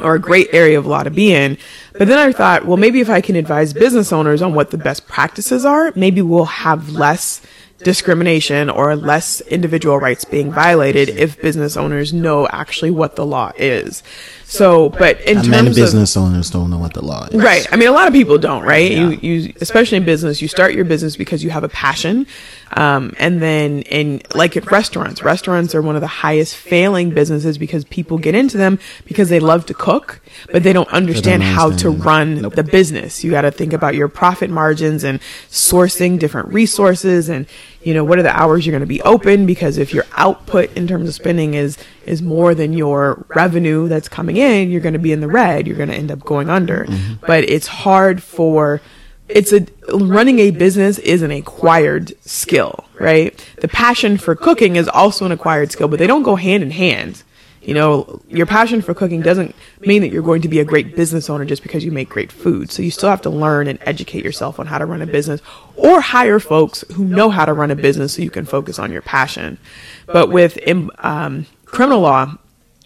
or 0.00 0.14
a 0.14 0.20
great 0.20 0.48
area 0.52 0.78
of 0.78 0.86
law 0.86 1.02
to 1.02 1.10
be 1.10 1.34
in. 1.34 1.58
But 1.92 2.08
then 2.08 2.18
I 2.18 2.32
thought, 2.32 2.64
well, 2.64 2.76
maybe 2.76 3.00
if 3.00 3.10
I 3.10 3.20
can 3.20 3.36
advise 3.36 3.72
business 3.72 4.12
owners 4.12 4.40
on 4.40 4.54
what 4.54 4.70
the 4.70 4.78
best 4.78 5.06
practices 5.06 5.64
are, 5.64 5.92
maybe 5.94 6.22
we'll 6.22 6.44
have 6.46 6.90
less 6.90 7.42
discrimination 7.84 8.70
or 8.70 8.96
less 8.96 9.40
individual 9.42 9.98
rights 9.98 10.24
being 10.24 10.52
violated 10.52 11.08
if 11.08 11.40
business 11.40 11.76
owners 11.76 12.12
know 12.12 12.46
actually 12.48 12.90
what 12.90 13.16
the 13.16 13.26
law 13.26 13.52
is. 13.56 14.02
So, 14.44 14.90
but 14.90 15.18
in 15.22 15.38
And 15.38 15.46
terms 15.46 15.48
many 15.48 15.68
of 15.70 15.74
business 15.74 16.14
owners 16.14 16.50
don't 16.50 16.68
know 16.68 16.76
what 16.76 16.92
the 16.92 17.02
law 17.02 17.24
is. 17.24 17.42
Right. 17.42 17.66
I 17.72 17.76
mean, 17.76 17.88
a 17.88 17.92
lot 17.92 18.06
of 18.06 18.12
people 18.12 18.36
don't, 18.36 18.64
right? 18.64 18.92
You, 18.92 19.10
you, 19.12 19.52
especially 19.62 19.96
in 19.96 20.04
business, 20.04 20.42
you 20.42 20.48
start 20.48 20.74
your 20.74 20.84
business 20.84 21.16
because 21.16 21.42
you 21.42 21.48
have 21.48 21.64
a 21.64 21.70
passion. 21.70 22.26
Um, 22.74 23.14
and 23.18 23.40
then 23.40 23.80
in, 23.82 24.20
like 24.34 24.54
at 24.58 24.70
restaurants, 24.70 25.22
restaurants 25.22 25.74
are 25.74 25.80
one 25.80 25.94
of 25.94 26.02
the 26.02 26.06
highest 26.06 26.54
failing 26.54 27.10
businesses 27.10 27.56
because 27.56 27.84
people 27.86 28.18
get 28.18 28.34
into 28.34 28.58
them 28.58 28.78
because 29.06 29.30
they 29.30 29.40
love 29.40 29.64
to 29.66 29.74
cook, 29.74 30.20
but 30.52 30.62
they 30.62 30.74
don't 30.74 30.88
understand 30.92 31.42
how 31.42 31.70
to 31.78 31.88
run 31.88 32.42
Nope. 32.42 32.54
the 32.54 32.62
business. 32.62 33.24
You 33.24 33.30
got 33.30 33.42
to 33.42 33.50
think 33.50 33.72
about 33.72 33.94
your 33.94 34.08
profit 34.08 34.50
margins 34.50 35.02
and 35.02 35.18
sourcing 35.48 36.18
different 36.18 36.52
resources 36.52 37.30
and, 37.30 37.46
you 37.82 37.94
know, 37.94 38.04
what 38.04 38.18
are 38.18 38.22
the 38.22 38.36
hours 38.36 38.64
you're 38.64 38.72
going 38.72 38.80
to 38.80 38.86
be 38.86 39.02
open? 39.02 39.46
Because 39.46 39.78
if 39.78 39.92
your 39.92 40.06
output 40.12 40.74
in 40.76 40.86
terms 40.86 41.08
of 41.08 41.14
spending 41.14 41.54
is, 41.54 41.76
is 42.06 42.22
more 42.22 42.54
than 42.54 42.72
your 42.72 43.24
revenue 43.28 43.88
that's 43.88 44.08
coming 44.08 44.36
in, 44.36 44.70
you're 44.70 44.80
going 44.80 44.92
to 44.92 44.98
be 44.98 45.12
in 45.12 45.20
the 45.20 45.28
red. 45.28 45.66
You're 45.66 45.76
going 45.76 45.88
to 45.88 45.94
end 45.94 46.10
up 46.10 46.20
going 46.20 46.48
under. 46.48 46.84
Mm-hmm. 46.84 47.26
But 47.26 47.44
it's 47.44 47.66
hard 47.66 48.22
for, 48.22 48.80
it's 49.28 49.52
a, 49.52 49.66
running 49.92 50.38
a 50.38 50.50
business 50.52 50.98
is 50.98 51.22
an 51.22 51.30
acquired 51.30 52.12
skill, 52.24 52.84
right? 53.00 53.36
The 53.60 53.68
passion 53.68 54.16
for 54.16 54.36
cooking 54.36 54.76
is 54.76 54.88
also 54.88 55.26
an 55.26 55.32
acquired 55.32 55.72
skill, 55.72 55.88
but 55.88 55.98
they 55.98 56.06
don't 56.06 56.22
go 56.22 56.36
hand 56.36 56.62
in 56.62 56.70
hand. 56.70 57.22
You 57.62 57.74
know, 57.74 58.20
your 58.28 58.46
passion 58.46 58.82
for 58.82 58.92
cooking 58.92 59.22
doesn't 59.22 59.54
mean 59.80 60.02
that 60.02 60.10
you're 60.10 60.22
going 60.22 60.42
to 60.42 60.48
be 60.48 60.58
a 60.58 60.64
great 60.64 60.96
business 60.96 61.30
owner 61.30 61.44
just 61.44 61.62
because 61.62 61.84
you 61.84 61.92
make 61.92 62.08
great 62.08 62.32
food. 62.32 62.72
So 62.72 62.82
you 62.82 62.90
still 62.90 63.08
have 63.08 63.22
to 63.22 63.30
learn 63.30 63.68
and 63.68 63.78
educate 63.82 64.24
yourself 64.24 64.58
on 64.58 64.66
how 64.66 64.78
to 64.78 64.86
run 64.86 65.00
a 65.00 65.06
business 65.06 65.40
or 65.76 66.00
hire 66.00 66.40
folks 66.40 66.84
who 66.94 67.04
know 67.04 67.30
how 67.30 67.44
to 67.44 67.52
run 67.52 67.70
a 67.70 67.76
business 67.76 68.14
so 68.14 68.22
you 68.22 68.30
can 68.30 68.46
focus 68.46 68.80
on 68.80 68.90
your 68.90 69.02
passion. 69.02 69.58
But 70.06 70.30
with 70.30 70.58
um, 70.98 71.46
criminal 71.64 72.00
law, 72.00 72.36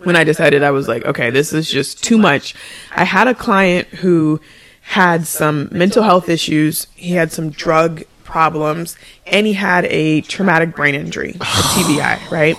when 0.03 0.15
I 0.15 0.25
decided 0.25 0.63
I 0.63 0.73
was 0.73 0.89
like, 0.89 1.05
okay, 1.07 1.31
this 1.31 1.53
is 1.55 1.71
just 1.71 2.05
too 2.05 2.19
much. 2.19 2.55
I 2.95 3.05
had 3.05 3.29
a 3.29 3.35
client 3.35 3.89
who 3.89 4.41
had 4.83 5.27
some 5.27 5.69
mental 5.73 6.03
health 6.03 6.29
issues. 6.29 6.87
He 6.95 7.13
had 7.13 7.33
some 7.33 7.51
drug 7.51 8.05
problems 8.25 8.97
and 9.27 9.47
he 9.47 9.55
had 9.55 9.87
a 9.87 10.21
traumatic 10.23 10.77
brain 10.77 10.95
injury, 10.95 11.31
a 11.41 11.45
TBI, 11.45 12.31
right? 12.31 12.57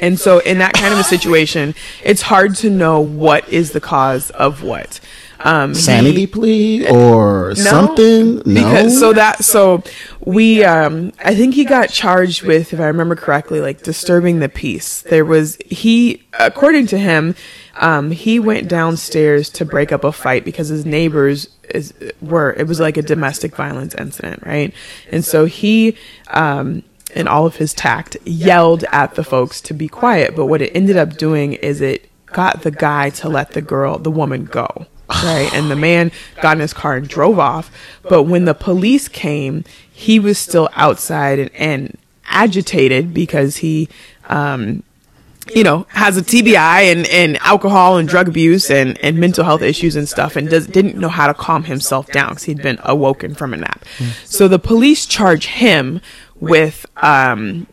And 0.00 0.18
so 0.18 0.38
in 0.40 0.58
that 0.58 0.72
kind 0.74 0.92
of 0.92 0.98
a 0.98 1.04
situation, 1.04 1.74
it's 2.02 2.22
hard 2.22 2.56
to 2.56 2.70
know 2.70 3.00
what 3.00 3.48
is 3.48 3.72
the 3.72 3.80
cause 3.80 4.30
of 4.30 4.62
what. 4.62 5.00
Um, 5.42 5.74
Sanity 5.74 6.26
plea 6.26 6.86
or 6.88 7.54
something? 7.54 8.36
No. 8.36 8.42
because 8.42 8.98
so 8.98 9.14
that 9.14 9.42
so 9.42 9.82
we 10.22 10.62
um 10.64 11.12
I 11.24 11.34
think 11.34 11.54
he 11.54 11.64
got 11.64 11.88
charged 11.88 12.42
with 12.42 12.74
if 12.74 12.80
I 12.80 12.86
remember 12.86 13.16
correctly 13.16 13.60
like 13.62 13.82
disturbing 13.82 14.40
the 14.40 14.50
peace. 14.50 15.00
There 15.00 15.24
was 15.24 15.56
he 15.64 16.22
according 16.38 16.88
to 16.88 16.98
him 16.98 17.34
um 17.76 18.10
he 18.10 18.38
went 18.38 18.68
downstairs 18.68 19.48
to 19.50 19.64
break 19.64 19.92
up 19.92 20.04
a 20.04 20.12
fight 20.12 20.44
because 20.44 20.68
his 20.68 20.84
neighbors 20.84 21.48
is 21.70 21.94
were 22.20 22.52
it 22.58 22.66
was 22.66 22.78
like 22.78 22.98
a 22.98 23.02
domestic 23.02 23.56
violence 23.56 23.94
incident, 23.94 24.42
right? 24.44 24.74
And 25.10 25.24
so 25.24 25.46
he 25.46 25.96
um 26.28 26.82
in 27.14 27.28
all 27.28 27.46
of 27.46 27.56
his 27.56 27.74
tact 27.74 28.16
yelled 28.24 28.84
at 28.84 29.14
the 29.14 29.24
folks 29.24 29.60
to 29.62 29.74
be 29.74 29.88
quiet, 29.88 30.36
but 30.36 30.46
what 30.46 30.62
it 30.62 30.72
ended 30.74 30.96
up 30.96 31.16
doing 31.16 31.54
is 31.54 31.80
it 31.80 32.08
got 32.26 32.62
the 32.62 32.70
guy 32.70 33.10
to 33.10 33.28
let 33.28 33.52
the 33.52 33.62
girl 33.62 33.98
the 33.98 34.10
woman 34.10 34.44
go 34.44 34.86
right? 35.24 35.52
And 35.52 35.70
the 35.70 35.76
man 35.76 36.12
got 36.40 36.56
in 36.56 36.60
his 36.60 36.72
car 36.72 36.96
and 36.96 37.08
drove 37.08 37.38
off. 37.38 37.70
But 38.02 38.24
when 38.24 38.44
the 38.44 38.54
police 38.54 39.08
came, 39.08 39.64
he 39.90 40.18
was 40.18 40.38
still 40.38 40.68
outside 40.74 41.38
and, 41.38 41.50
and 41.54 41.98
agitated 42.26 43.12
because 43.12 43.58
he, 43.58 43.88
um, 44.28 44.82
you 45.54 45.64
know, 45.64 45.86
has 45.88 46.16
a 46.16 46.22
TBI 46.22 46.92
and, 46.92 47.06
and 47.08 47.36
alcohol 47.38 47.96
and 47.96 48.08
drug 48.08 48.28
abuse 48.28 48.70
and, 48.70 48.98
and 48.98 49.18
mental 49.18 49.44
health 49.44 49.62
issues 49.62 49.96
and 49.96 50.08
stuff 50.08 50.36
and 50.36 50.48
does, 50.48 50.66
didn't 50.66 50.96
know 50.96 51.08
how 51.08 51.26
to 51.26 51.34
calm 51.34 51.64
himself 51.64 52.06
down 52.08 52.30
because 52.30 52.44
he'd 52.44 52.62
been 52.62 52.78
awoken 52.84 53.34
from 53.34 53.52
a 53.52 53.56
nap. 53.56 53.84
So 54.24 54.46
the 54.46 54.58
police 54.58 55.06
charge 55.06 55.46
him 55.46 56.00
with, 56.40 56.86
um, 56.96 57.66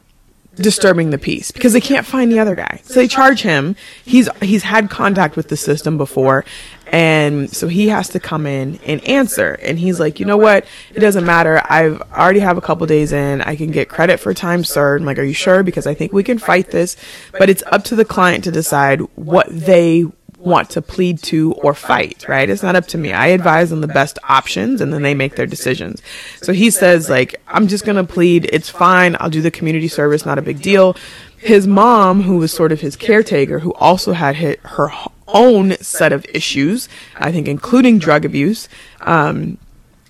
disturbing 0.56 1.12
the 1.12 1.20
peace 1.20 1.52
because 1.52 1.72
they 1.72 1.82
can't 1.82 2.06
find 2.06 2.32
the 2.32 2.40
other 2.40 2.56
guy. 2.56 2.82
So 2.84 2.96
they 2.96 3.08
charge 3.08 3.44
him. 3.44 3.76
He's 4.04 4.28
he's 4.42 4.64
had 4.64 4.90
contact 4.90 5.36
with 5.36 5.50
the 5.50 5.58
system 5.58 6.00
before 6.00 6.46
and 6.92 7.54
so 7.54 7.68
he 7.68 7.90
has 7.90 8.10
to 8.10 8.20
come 8.20 8.46
in 8.46 8.80
and 8.86 9.04
answer. 9.06 9.54
And 9.62 9.78
he's 9.78 10.00
like, 10.00 10.20
"You 10.20 10.26
know 10.26 10.38
what? 10.38 10.66
It 10.94 11.00
doesn't 11.00 11.26
matter. 11.26 11.62
I've 11.70 12.02
already 12.14 12.40
have 12.40 12.58
a 12.58 12.62
couple 12.62 12.88
days 12.88 13.12
in. 13.12 13.42
I 13.42 13.56
can 13.56 13.72
get 13.72 13.90
credit 13.90 14.20
for 14.20 14.34
time 14.34 14.64
served." 14.64 15.02
I'm 15.02 15.06
like, 15.06 15.20
"Are 15.20 15.24
you 15.24 15.34
sure? 15.34 15.64
Because 15.64 15.86
I 15.86 15.94
think 15.94 16.14
we 16.14 16.24
can 16.24 16.38
fight 16.38 16.72
this, 16.72 16.96
but 17.38 17.50
it's 17.50 17.64
up 17.68 17.84
to 17.86 17.96
the 17.96 18.06
client 18.06 18.44
to 18.46 18.52
decide 18.52 19.02
what 19.16 19.48
they 19.50 20.06
want 20.48 20.70
to 20.72 20.82
plead 20.82 21.22
to 21.24 21.54
or 21.54 21.74
fight, 21.74 22.28
right? 22.28 22.50
It's 22.50 22.64
not 22.64 22.76
up 22.76 22.88
to 22.88 22.98
me. 22.98 23.14
I 23.14 23.28
advise 23.28 23.70
them 23.70 23.82
the 23.82 23.88
best 23.88 24.18
options 24.28 24.82
and 24.82 24.92
then 24.94 25.04
they 25.04 25.14
make 25.14 25.36
their 25.36 25.46
decisions. 25.46 26.02
So 26.42 26.54
he 26.54 26.72
says, 26.72 27.10
like, 27.10 27.40
I'm 27.48 27.68
just 27.68 27.86
going 27.86 27.98
to 27.98 28.14
plead. 28.14 28.50
It's 28.52 28.70
fine. 28.70 29.16
I'll 29.20 29.30
do 29.30 29.42
the 29.42 29.52
community 29.52 29.88
service. 29.88 30.26
Not 30.26 30.40
a 30.40 30.42
big 30.42 30.62
deal. 30.62 30.96
His 31.38 31.68
mom, 31.68 32.24
who 32.24 32.38
was 32.38 32.52
sort 32.52 32.72
of 32.72 32.82
his 32.82 32.96
caretaker, 32.96 33.60
who 33.60 33.74
also 33.76 34.14
had 34.14 34.38
hit 34.38 34.60
her 34.64 34.90
own 35.28 35.78
set 35.78 36.12
of 36.12 36.26
issues, 36.34 36.90
I 37.16 37.32
think, 37.32 37.48
including 37.48 38.00
drug 38.00 38.26
abuse, 38.26 38.68
um, 39.02 39.58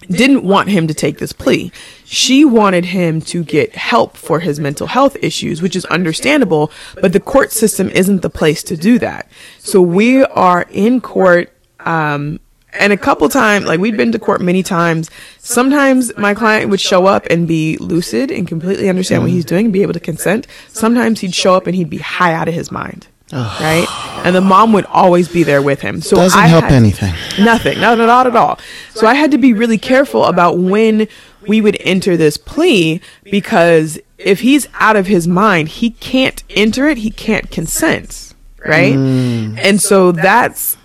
didn't 0.02 0.44
want 0.44 0.70
him 0.70 0.88
to 0.88 0.94
take 0.94 1.18
this 1.18 1.34
plea. 1.34 1.72
She 2.06 2.46
wanted 2.46 2.86
him 2.86 3.22
to 3.22 3.44
get 3.44 3.76
help 3.76 4.16
for 4.16 4.40
his 4.40 4.60
mental 4.60 4.88
health 4.88 5.18
issues, 5.22 5.62
which 5.62 5.76
is 5.76 5.86
understandable, 5.86 6.72
but 7.02 7.14
the 7.14 7.20
court 7.20 7.52
system 7.52 7.90
isn't 7.90 8.22
the 8.22 8.30
place 8.30 8.64
to 8.64 8.78
do 8.78 9.00
that. 9.00 9.30
So 9.60 9.82
we 9.82 10.24
are 10.24 10.66
in 10.70 11.02
court, 11.02 11.52
um, 11.82 12.40
and 12.74 12.94
a 12.94 12.98
couple 12.98 13.28
times, 13.28 13.66
like 13.66 13.80
we'd 13.80 13.98
been 13.98 14.12
to 14.12 14.20
court 14.20 14.40
many 14.40 14.62
times. 14.62 15.10
Sometimes 15.40 16.16
my 16.18 16.34
client 16.34 16.70
would 16.70 16.82
show 16.82 17.06
up 17.06 17.26
and 17.30 17.48
be 17.48 17.78
lucid 17.78 18.30
and 18.30 18.48
completely 18.48 18.88
understand 18.88 19.24
what 19.24 19.32
he's 19.32 19.46
doing, 19.46 19.66
and 19.66 19.74
be 19.74 19.82
able 19.82 19.94
to 19.94 20.00
consent. 20.00 20.48
Sometimes 20.68 21.22
he'd 21.22 21.34
show 21.34 21.56
up 21.56 21.66
and 21.66 21.76
he'd 21.76 21.90
be 21.90 21.98
high 21.98 22.34
out 22.34 22.48
of 22.48 22.54
his 22.54 22.72
mind. 22.72 23.08
Right? 23.32 23.86
And 24.26 24.36
the 24.36 24.42
mom 24.42 24.74
would 24.74 24.86
always 24.86 25.28
be 25.28 25.44
there 25.44 25.62
with 25.62 25.82
him. 25.82 26.02
So 26.02 26.16
Doesn't 26.16 26.40
I 26.40 26.48
help 26.48 26.66
anything. 26.66 27.14
Nothing. 27.44 27.80
No, 27.80 27.96
no, 27.96 28.06
not 28.06 28.28
at 28.28 28.36
all. 28.36 28.60
So 28.94 29.08
I 29.08 29.14
had 29.14 29.32
to 29.32 29.38
be 29.38 29.54
really 29.54 29.78
careful 29.78 30.26
about 30.26 30.58
when 30.58 31.08
we 31.48 31.62
would 31.62 31.78
enter 31.82 32.18
this 32.18 32.38
plea 32.38 33.02
because 33.24 34.00
if 34.18 34.42
he's 34.42 34.68
out 34.76 34.96
of 34.96 35.08
his 35.08 35.28
mind, 35.28 35.70
he 35.70 35.92
can't 35.92 36.44
enter 36.50 36.88
it. 36.88 37.00
He 37.00 37.12
can't 37.12 37.50
consent. 37.52 38.34
Right. 38.66 38.96
Mm. 38.96 39.58
And 39.60 39.82
so 39.82 40.12
that's 40.12 40.78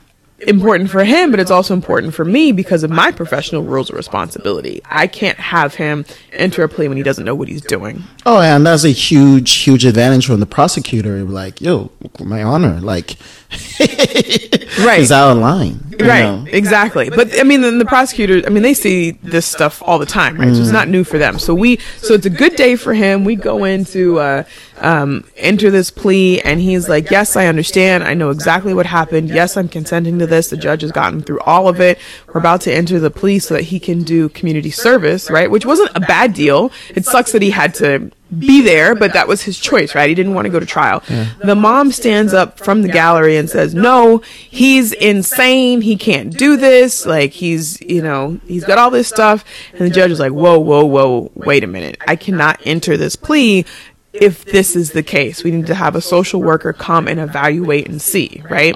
important 0.43 0.91
for 0.91 1.05
him, 1.05 1.31
but 1.31 1.41
it's 1.41 1.51
also 1.51 1.75
important 1.75 2.15
for 2.15 2.25
me 2.25 2.53
because 2.53 2.83
of 2.83 2.91
my 2.91 3.11
professional 3.11 3.63
rules 3.63 3.91
of 3.91 3.97
responsibility. 3.97 4.81
I 4.85 5.07
can't 5.07 5.39
have 5.39 5.75
him 5.75 6.05
enter 6.33 6.63
a 6.65 6.69
plea 6.69 6.89
when 6.89 6.97
he 6.97 7.03
doesn't 7.03 7.25
know 7.25 7.35
what 7.35 7.49
he's 7.49 7.63
doing. 7.63 8.03
Oh, 8.27 8.41
and 8.41 8.67
that's 8.67 8.85
a 8.85 8.91
huge, 8.91 9.55
huge 9.57 9.85
advantage 9.85 10.27
from 10.27 10.41
the 10.41 10.47
prosecutor. 10.47 11.25
Like, 11.25 11.61
yo, 11.61 11.91
my 12.21 12.43
honor, 12.43 12.81
like, 12.81 13.17
Right. 14.85 15.01
is 15.01 15.13
out 15.13 15.33
of 15.33 15.39
line. 15.39 15.79
right 16.01 16.23
know? 16.23 16.47
exactly. 16.49 17.11
But 17.11 17.39
i 17.39 17.43
mean 17.43 17.61
then 17.61 17.79
the 17.79 17.85
prosecutors 17.85 18.45
i 18.47 18.49
mean 18.49 18.63
they 18.63 18.75
see 18.75 19.13
this 19.23 19.47
stuff 19.47 19.83
all 19.85 19.99
the 19.99 20.07
time 20.07 20.39
right? 20.39 20.55
So 20.55 20.63
it's 20.63 20.71
not 20.71 20.89
new 20.89 21.05
for 21.05 21.19
them. 21.19 21.39
So 21.39 21.55
we 21.55 21.79
so 21.99 22.15
it's 22.15 22.27
a 22.27 22.31
good 22.31 22.57
day 22.57 22.77
for 22.77 22.95
him. 22.95 23.25
We 23.25 23.37
go 23.37 23.65
into 23.65 24.19
uh 24.19 24.45
um 24.79 25.25
enter 25.37 25.71
this 25.71 25.91
plea 25.91 26.41
and 26.41 26.61
he's 26.61 26.89
like 26.89 27.11
yes 27.11 27.37
i 27.37 27.47
understand. 27.47 28.05
I 28.05 28.15
know 28.15 28.31
exactly 28.31 28.75
what 28.75 28.87
happened. 28.87 29.29
Yes 29.29 29.57
i'm 29.57 29.69
consenting 29.69 30.19
to 30.19 30.27
this. 30.27 30.49
The 30.51 30.57
judge 30.57 30.83
has 30.83 30.93
gotten 30.93 31.23
through 31.23 31.41
all 31.41 31.69
of 31.69 31.81
it. 31.81 31.99
We're 32.29 32.41
about 32.41 32.63
to 32.63 32.73
enter 32.73 32.99
the 32.99 33.11
plea 33.11 33.39
so 33.39 33.55
that 33.55 33.65
he 33.65 33.79
can 33.79 34.03
do 34.03 34.29
community 34.31 34.71
service 34.71 35.31
right? 35.31 35.51
Which 35.51 35.67
wasn't 35.67 35.91
a 35.95 36.01
bad 36.01 36.35
deal. 36.35 36.73
It 36.95 37.05
sucks 37.05 37.33
that 37.33 37.43
he 37.43 37.51
had 37.51 37.75
to 37.75 38.11
be 38.39 38.63
there, 38.63 38.95
but 38.95 39.13
that 39.13 39.29
was 39.29 39.43
his 39.43 39.59
choice, 39.59 39.95
right? 39.95 40.09
He 40.09 40.15
didn't 40.15 40.35
want 40.35 40.47
to 40.47 40.51
go 40.51 40.61
to 40.61 40.67
trial. 40.67 41.03
The 41.45 41.55
mom 41.55 41.93
stands 41.93 42.33
up 42.33 42.59
from 42.59 42.83
the 42.83 42.89
gallery 42.89 43.37
and 43.37 43.49
says, 43.49 43.75
no, 43.75 44.19
he's 44.49 44.93
insane. 44.93 45.81
He 45.83 45.97
can't 45.97 46.37
do 46.37 46.57
this. 46.57 47.05
Like 47.05 47.33
he's, 47.33 47.81
you 47.83 48.03
know, 48.03 48.41
he's 48.47 48.65
got 48.65 48.79
all 48.79 48.91
this 48.91 49.09
stuff. 49.09 49.45
And 49.73 49.81
the 49.81 49.91
judge 49.91 50.11
is 50.11 50.21
like, 50.21 50.33
whoa, 50.33 50.59
whoa, 50.59 50.85
whoa, 50.85 51.31
wait 51.35 51.65
a 51.65 51.67
minute. 51.67 51.99
I 52.07 52.17
cannot 52.17 52.61
enter 52.65 52.97
this 52.97 53.17
plea 53.17 53.65
if 54.13 54.45
this 54.45 54.77
is 54.77 54.93
the 54.93 55.03
case. 55.03 55.43
We 55.43 55.51
need 55.51 55.67
to 55.67 55.75
have 55.75 55.97
a 55.97 56.01
social 56.01 56.43
worker 56.43 56.73
come 56.73 57.09
and 57.09 57.19
evaluate 57.19 57.89
and 57.89 58.01
see, 58.01 58.43
right? 58.51 58.75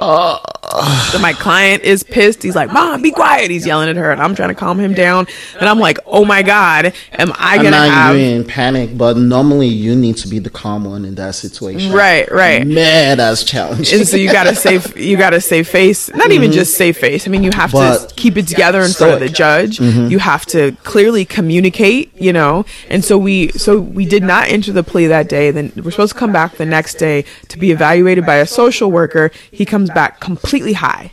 So 1.12 1.18
my 1.20 1.32
client 1.32 1.84
is 1.84 2.02
pissed. 2.02 2.42
He's 2.42 2.56
like, 2.56 2.72
"Mom, 2.72 3.00
be 3.02 3.10
quiet." 3.10 3.50
He's 3.50 3.66
yelling 3.66 3.88
at 3.88 3.96
her, 3.96 4.10
and 4.10 4.20
I'm 4.20 4.34
trying 4.34 4.48
to 4.48 4.54
calm 4.54 4.78
him 4.80 4.94
down. 4.94 5.26
And 5.60 5.68
I'm 5.68 5.78
like, 5.78 5.98
"Oh 6.06 6.24
my 6.24 6.42
god, 6.42 6.92
am 7.12 7.32
I 7.38 7.56
gonna 7.56 7.68
I'm 7.76 7.88
not 7.88 7.90
have?" 7.90 8.16
in 8.16 8.44
panic, 8.44 8.96
but 8.98 9.16
normally 9.16 9.68
you 9.68 9.94
need 9.94 10.16
to 10.18 10.28
be 10.28 10.38
the 10.38 10.50
calm 10.50 10.84
one 10.84 11.04
in 11.04 11.14
that 11.16 11.34
situation. 11.34 11.92
Right, 11.92 12.30
right. 12.32 12.66
Man, 12.66 13.18
that's 13.18 13.44
challenging. 13.44 13.98
and 14.00 14.08
so 14.08 14.16
you 14.16 14.30
gotta 14.32 14.54
save 14.66 14.96
you 14.98 15.16
gotta 15.16 15.40
save 15.40 15.68
face 15.68 16.12
not 16.14 16.30
even 16.32 16.50
just 16.52 16.76
save 16.76 16.96
face 16.96 17.26
i 17.26 17.30
mean 17.30 17.42
you 17.42 17.50
have 17.52 17.66
Mm-hmm. 17.70 18.04
But 18.04 18.08
to 18.10 18.14
keep 18.14 18.36
it 18.36 18.46
together 18.46 18.80
in 18.80 18.90
front 18.92 19.14
of 19.14 19.20
the 19.20 19.28
judge 19.28 19.78
Mm-hmm. 19.78 20.06
you 20.08 20.18
have 20.20 20.46
to 20.46 20.72
clearly 20.84 21.24
communicate 21.24 22.14
you 22.20 22.32
know 22.32 22.64
and 22.88 23.04
so 23.04 23.18
we 23.18 23.48
so 23.52 23.80
we 23.80 24.06
did 24.06 24.22
not 24.22 24.48
enter 24.48 24.72
the 24.72 24.82
plea 24.84 25.06
that 25.08 25.25
day 25.28 25.50
then 25.50 25.72
we're 25.76 25.90
supposed 25.90 26.12
to 26.12 26.18
come 26.18 26.32
back 26.32 26.56
the 26.56 26.66
next 26.66 26.94
day 26.94 27.24
to 27.48 27.58
be 27.58 27.70
evaluated 27.70 28.24
by 28.24 28.36
a 28.36 28.46
social 28.46 28.90
worker 28.90 29.30
he 29.50 29.64
comes 29.64 29.90
back 29.90 30.20
completely 30.20 30.74
high 30.74 31.12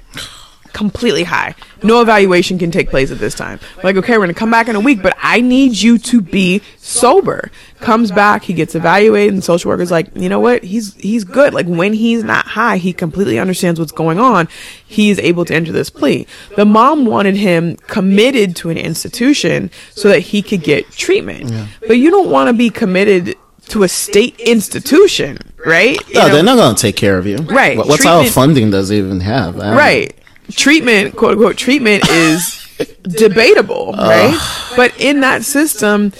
completely 0.73 1.23
high. 1.23 1.55
No 1.83 2.01
evaluation 2.01 2.57
can 2.57 2.71
take 2.71 2.89
place 2.89 3.11
at 3.11 3.19
this 3.19 3.35
time. 3.35 3.59
Like, 3.83 3.95
okay, 3.95 4.17
we're 4.17 4.23
gonna 4.23 4.33
come 4.33 4.51
back 4.51 4.67
in 4.67 4.75
a 4.75 4.79
week, 4.79 5.01
but 5.01 5.15
I 5.21 5.39
need 5.39 5.79
you 5.79 5.97
to 5.99 6.19
be 6.19 6.61
sober. 6.77 7.51
Comes 7.79 8.11
back, 8.11 8.43
he 8.43 8.53
gets 8.53 8.75
evaluated, 8.75 9.33
and 9.33 9.37
the 9.37 9.43
social 9.43 9.69
worker's 9.69 9.91
like, 9.91 10.07
you 10.15 10.27
know 10.27 10.39
what? 10.39 10.63
He's 10.63 10.95
he's 10.95 11.23
good. 11.23 11.53
Like 11.53 11.67
when 11.67 11.93
he's 11.93 12.23
not 12.23 12.45
high, 12.47 12.77
he 12.77 12.91
completely 12.91 13.39
understands 13.39 13.79
what's 13.79 13.91
going 13.91 14.19
on. 14.19 14.47
He's 14.85 15.19
able 15.19 15.45
to 15.45 15.53
enter 15.53 15.71
this 15.71 15.89
plea. 15.89 16.27
The 16.55 16.65
mom 16.65 17.05
wanted 17.05 17.35
him 17.35 17.77
committed 17.87 18.55
to 18.57 18.69
an 18.69 18.77
institution 18.77 19.69
so 19.91 20.09
that 20.09 20.19
he 20.19 20.41
could 20.41 20.63
get 20.63 20.91
treatment. 20.91 21.51
But 21.87 21.97
you 21.97 22.09
don't 22.09 22.29
want 22.29 22.47
to 22.47 22.53
be 22.53 22.69
committed 22.69 23.35
to 23.69 23.83
a 23.83 23.87
state 23.87 24.39
institution, 24.39 25.37
right? 25.65 25.97
You 26.07 26.15
no, 26.15 26.27
know? 26.27 26.33
they're 26.33 26.43
not 26.43 26.55
going 26.57 26.75
to 26.75 26.81
take 26.81 26.95
care 26.95 27.17
of 27.17 27.25
you. 27.25 27.37
Right. 27.37 27.77
What, 27.77 27.87
what 27.87 28.01
type 28.01 28.13
of 28.13 28.21
Treatment- 28.21 28.33
funding 28.33 28.71
does 28.71 28.91
it 28.91 28.97
even 28.97 29.19
have? 29.21 29.59
I 29.59 29.69
don't 29.69 29.77
right 29.77 30.19
treatment 30.51 31.15
quote 31.15 31.33
unquote 31.33 31.57
treatment 31.57 32.07
is 32.09 32.59
debatable 33.03 33.93
right 33.93 34.37
but 34.75 34.93
in 34.99 35.21
that 35.21 35.43
system 35.43 36.11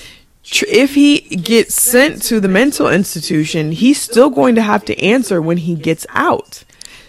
tr- 0.43 0.65
if 0.69 0.95
he 0.95 1.19
gets 1.19 1.75
sent 1.75 2.21
to 2.21 2.39
the 2.39 2.47
mental 2.47 2.88
institution 2.88 3.71
he's 3.71 3.99
still 3.99 4.29
going 4.29 4.56
to 4.56 4.62
have 4.62 4.86
to 4.86 4.97
answer 5.01 5.41
when 5.41 5.58
he 5.58 5.75
gets 5.75 6.06
out 6.10 6.63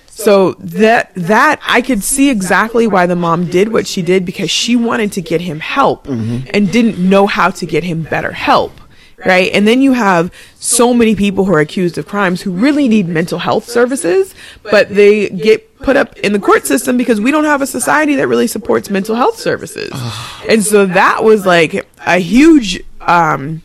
so 0.06 0.52
that 0.60 1.12
that 1.16 1.60
I 1.66 1.82
could 1.82 2.04
see 2.04 2.30
exactly 2.30 2.86
why 2.86 3.06
the 3.06 3.16
mom 3.16 3.50
did 3.50 3.72
what 3.72 3.88
she 3.88 4.00
did 4.00 4.24
because 4.24 4.48
she 4.48 4.76
wanted 4.76 5.10
to 5.12 5.20
get 5.20 5.40
him 5.40 5.58
help 5.58 6.06
mm-hmm. 6.06 6.48
and 6.54 6.70
didn't 6.70 6.98
know 6.98 7.26
how 7.26 7.50
to 7.50 7.66
get 7.66 7.82
him 7.82 8.04
better 8.04 8.30
help. 8.30 8.70
Right? 9.24 9.50
And 9.52 9.66
then 9.66 9.80
you 9.80 9.92
have 9.92 10.32
so 10.58 10.92
many 10.92 11.14
people 11.14 11.44
who 11.44 11.54
are 11.54 11.60
accused 11.60 11.98
of 11.98 12.06
crimes 12.06 12.42
who 12.42 12.52
really 12.52 12.88
need 12.88 13.08
mental 13.08 13.38
health 13.38 13.68
services, 13.68 14.34
but 14.62 14.88
they 14.88 15.28
get 15.28 15.76
put 15.78 15.96
up 15.96 16.16
in 16.18 16.32
the 16.32 16.38
court 16.38 16.66
system 16.66 16.96
because 16.96 17.20
we 17.20 17.30
don't 17.30 17.44
have 17.44 17.62
a 17.62 17.66
society 17.66 18.16
that 18.16 18.26
really 18.26 18.46
supports 18.46 18.90
mental 18.90 19.14
health 19.14 19.38
services. 19.38 19.92
and 20.48 20.64
so 20.64 20.86
that 20.86 21.22
was 21.22 21.46
like 21.46 21.86
a 22.06 22.18
huge 22.18 22.82
um 23.00 23.62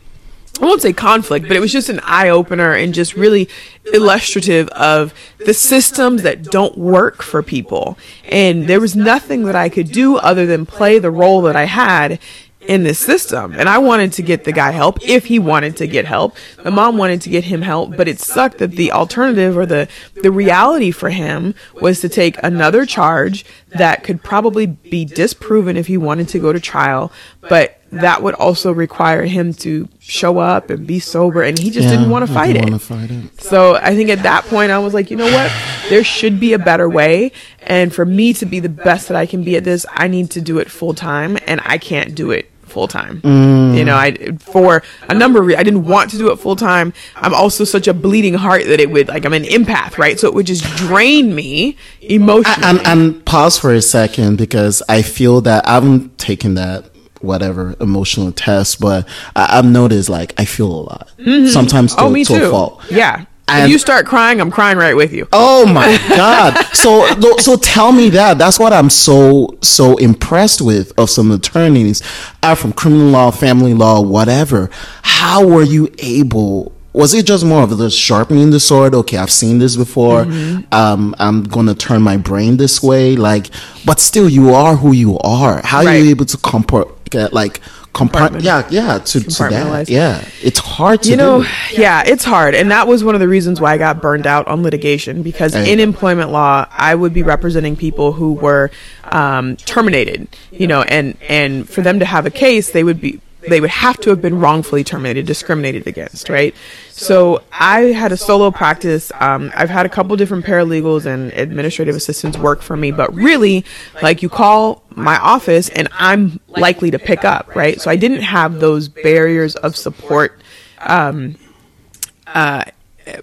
I 0.60 0.66
won't 0.66 0.82
say 0.82 0.92
conflict, 0.92 1.48
but 1.48 1.56
it 1.56 1.60
was 1.60 1.72
just 1.72 1.88
an 1.88 2.00
eye 2.02 2.28
opener 2.28 2.74
and 2.74 2.92
just 2.92 3.14
really 3.14 3.48
illustrative 3.94 4.68
of 4.68 5.14
the 5.38 5.54
systems 5.54 6.22
that 6.22 6.42
don't 6.42 6.76
work 6.76 7.22
for 7.22 7.42
people. 7.42 7.96
And 8.28 8.66
there 8.66 8.78
was 8.78 8.94
nothing 8.94 9.44
that 9.44 9.56
I 9.56 9.70
could 9.70 9.90
do 9.90 10.16
other 10.16 10.44
than 10.44 10.66
play 10.66 10.98
the 10.98 11.10
role 11.10 11.40
that 11.42 11.56
I 11.56 11.64
had 11.64 12.18
in 12.60 12.82
this 12.82 12.98
system. 12.98 13.54
And 13.58 13.68
I 13.68 13.78
wanted 13.78 14.12
to 14.14 14.22
get 14.22 14.44
the 14.44 14.52
guy 14.52 14.70
help 14.70 14.98
if 15.02 15.26
he 15.26 15.38
wanted 15.38 15.76
to 15.78 15.86
get 15.86 16.04
help. 16.04 16.36
The 16.62 16.70
mom 16.70 16.98
wanted 16.98 17.22
to 17.22 17.30
get 17.30 17.44
him 17.44 17.62
help, 17.62 17.96
but 17.96 18.06
it 18.06 18.20
sucked 18.20 18.58
that 18.58 18.72
the 18.72 18.92
alternative 18.92 19.56
or 19.56 19.66
the, 19.66 19.88
the 20.22 20.30
reality 20.30 20.90
for 20.90 21.10
him 21.10 21.54
was 21.80 22.00
to 22.00 22.08
take 22.08 22.36
another 22.42 22.84
charge 22.84 23.44
that 23.68 24.04
could 24.04 24.22
probably 24.22 24.66
be 24.66 25.04
disproven 25.04 25.76
if 25.76 25.86
he 25.86 25.96
wanted 25.96 26.28
to 26.28 26.38
go 26.38 26.52
to 26.52 26.60
trial, 26.60 27.10
but 27.40 27.79
that 27.92 28.22
would 28.22 28.34
also 28.34 28.72
require 28.72 29.24
him 29.24 29.52
to 29.52 29.88
show 29.98 30.38
up 30.38 30.70
and 30.70 30.86
be 30.86 30.98
sober 31.00 31.42
and 31.42 31.58
he 31.58 31.70
just 31.70 31.86
Yeah, 31.88 31.96
didn't 31.96 32.10
want 32.10 32.26
to 32.26 32.32
fight 32.32 32.56
it. 32.56 32.62
wanna 32.62 32.78
fight 32.78 33.10
it. 33.10 33.40
So 33.42 33.74
I 33.76 33.94
think 33.96 34.10
at 34.10 34.22
that 34.22 34.44
point 34.44 34.70
I 34.70 34.78
was 34.78 34.94
like, 34.94 35.10
you 35.10 35.16
know 35.16 35.30
what? 35.30 35.50
There 35.88 36.04
should 36.04 36.38
be 36.38 36.52
a 36.52 36.58
better 36.58 36.88
way. 36.88 37.32
And 37.66 37.92
for 37.92 38.04
me 38.04 38.32
to 38.34 38.46
be 38.46 38.60
the 38.60 38.68
best 38.68 39.08
that 39.08 39.16
I 39.16 39.26
can 39.26 39.42
be 39.42 39.56
at 39.56 39.64
this, 39.64 39.84
I 39.92 40.06
need 40.08 40.30
to 40.32 40.40
do 40.40 40.58
it 40.58 40.70
full 40.70 40.94
time 40.94 41.36
and 41.46 41.60
I 41.64 41.78
can't 41.78 42.14
do 42.14 42.30
it 42.30 42.48
full 42.62 42.86
time. 42.86 43.20
Mm. 43.22 43.76
You 43.76 43.84
know, 43.84 43.96
I, 43.96 44.12
for 44.38 44.84
a 45.08 45.14
number 45.14 45.40
of 45.40 45.46
reasons, 45.46 45.60
I 45.60 45.64
didn't 45.64 45.84
want 45.86 46.10
to 46.12 46.18
do 46.18 46.30
it 46.30 46.36
full 46.36 46.54
time. 46.54 46.92
I'm 47.16 47.34
also 47.34 47.64
such 47.64 47.88
a 47.88 47.92
bleeding 47.94 48.34
heart 48.34 48.64
that 48.66 48.78
it 48.78 48.90
would, 48.92 49.08
like, 49.08 49.24
I'm 49.24 49.32
an 49.32 49.42
empath, 49.42 49.98
right? 49.98 50.20
So 50.20 50.28
it 50.28 50.34
would 50.34 50.46
just 50.46 50.62
drain 50.76 51.34
me 51.34 51.76
emotionally. 52.00 52.64
and 52.68 52.86
and 52.86 53.24
pause 53.24 53.58
for 53.58 53.74
a 53.74 53.82
second 53.82 54.36
because 54.38 54.84
I 54.88 55.02
feel 55.02 55.40
that 55.40 55.66
I 55.68 55.74
haven't 55.74 56.16
taken 56.18 56.54
that 56.54 56.84
whatever 57.20 57.74
emotional 57.80 58.32
test, 58.32 58.80
but 58.80 59.06
I, 59.36 59.58
I've 59.58 59.64
noticed 59.64 60.08
like 60.08 60.34
I 60.38 60.44
feel 60.44 60.66
a 60.70 60.82
lot 60.82 61.10
sometimes 61.50 61.94
to, 61.94 62.02
oh, 62.02 62.10
me 62.10 62.24
to 62.24 62.34
a 62.34 62.38
too. 62.38 62.50
fault. 62.50 62.82
Yeah. 62.90 63.24
And- 63.48 63.64
if 63.64 63.70
you 63.70 63.78
start 63.78 64.06
crying, 64.06 64.40
I'm 64.40 64.50
crying 64.50 64.78
right 64.78 64.94
with 64.94 65.12
you. 65.12 65.26
Oh 65.32 65.66
my 65.66 65.98
god! 66.08 66.54
So 66.72 67.04
so 67.38 67.56
tell 67.56 67.90
me 67.90 68.08
that. 68.10 68.38
That's 68.38 68.60
what 68.60 68.72
I'm 68.72 68.88
so 68.90 69.58
so 69.60 69.96
impressed 69.96 70.60
with 70.62 70.96
of 70.98 71.10
some 71.10 71.32
attorneys, 71.32 72.00
are 72.44 72.54
from 72.54 72.72
criminal 72.72 73.08
law, 73.08 73.32
family 73.32 73.74
law, 73.74 74.00
whatever. 74.00 74.70
How 75.02 75.44
were 75.44 75.64
you 75.64 75.92
able 75.98 76.72
was 76.92 77.14
it 77.14 77.24
just 77.26 77.44
more 77.44 77.62
of 77.62 77.76
the 77.78 77.88
sharpening 77.90 78.50
the 78.50 78.58
sword? 78.60 78.94
Okay, 78.94 79.16
I've 79.16 79.30
seen 79.30 79.58
this 79.58 79.76
before. 79.76 80.24
Mm-hmm. 80.24 80.72
Um, 80.74 81.14
I'm 81.18 81.42
gonna 81.44 81.74
turn 81.74 82.02
my 82.02 82.16
brain 82.16 82.56
this 82.56 82.82
way. 82.82 83.16
Like, 83.16 83.50
but 83.84 84.00
still, 84.00 84.28
you 84.28 84.54
are 84.54 84.76
who 84.76 84.92
you 84.92 85.18
are. 85.18 85.60
How 85.64 85.78
are 85.86 85.96
you 85.96 86.10
able 86.10 86.24
to 86.26 86.36
compart, 86.36 86.92
get, 87.10 87.32
like, 87.32 87.60
compart? 87.92 88.42
Yeah, 88.42 88.66
yeah, 88.70 88.98
to, 88.98 89.20
to 89.20 89.42
that. 89.50 89.88
Yeah, 89.88 90.24
it's 90.42 90.58
hard 90.60 91.02
to 91.02 91.10
you 91.10 91.16
know 91.16 91.42
do. 91.42 91.48
yeah 91.82 92.02
it's 92.06 92.24
hard 92.24 92.54
and 92.54 92.70
that 92.70 92.86
was 92.86 93.02
one 93.02 93.14
of 93.14 93.20
the 93.20 93.26
reasons 93.28 93.60
why 93.60 93.72
i 93.72 93.78
got 93.78 94.00
burned 94.00 94.26
out 94.26 94.46
on 94.46 94.62
litigation 94.62 95.22
because 95.22 95.54
Hey. 95.54 95.72
in 95.72 95.80
employment 95.80 96.30
law 96.30 96.66
i 96.70 96.94
would 96.94 97.12
be 97.12 97.22
representing 97.22 97.74
people 97.76 98.12
who 98.12 98.32
were 98.34 98.70
um, 99.10 99.56
terminated 99.56 100.28
you 100.52 100.66
know 100.68 100.82
and 100.82 101.16
and 101.28 101.68
for 101.68 101.82
them 101.82 101.98
to 101.98 102.04
have 102.04 102.26
a 102.26 102.30
case 102.30 102.70
they 102.70 102.84
would 102.84 103.00
be 103.00 103.20
they 103.48 103.60
would 103.60 103.70
have 103.70 103.98
to 104.00 104.10
have 104.10 104.20
been 104.20 104.38
wrongfully 104.38 104.84
terminated 104.84 105.26
discriminated 105.26 105.86
against 105.86 106.28
right? 106.28 106.54
So 106.90 107.42
i 107.52 107.80
had 107.92 108.12
a 108.12 108.16
solo 108.16 108.50
practice 108.50 109.10
um, 109.20 109.50
i've 109.54 109.70
had 109.70 109.86
a 109.86 109.88
couple 109.88 110.14
different 110.16 110.44
paralegals 110.44 111.06
and 111.06 111.32
administrative 111.32 111.96
assistants 111.96 112.36
work 112.36 112.62
for 112.62 112.76
me 112.76 112.90
but 112.90 113.12
really 113.14 113.64
like 114.02 114.22
you 114.22 114.28
call 114.28 114.82
my 114.90 115.16
office 115.18 115.68
and 115.70 115.88
i'm 115.92 116.40
likely 116.48 116.90
to 116.90 116.98
pick 116.98 117.24
up 117.24 117.54
right? 117.56 117.80
So 117.80 117.90
i 117.90 117.96
didn't 117.96 118.22
have 118.22 118.60
those 118.60 118.88
barriers 118.88 119.56
of 119.56 119.76
support 119.76 120.40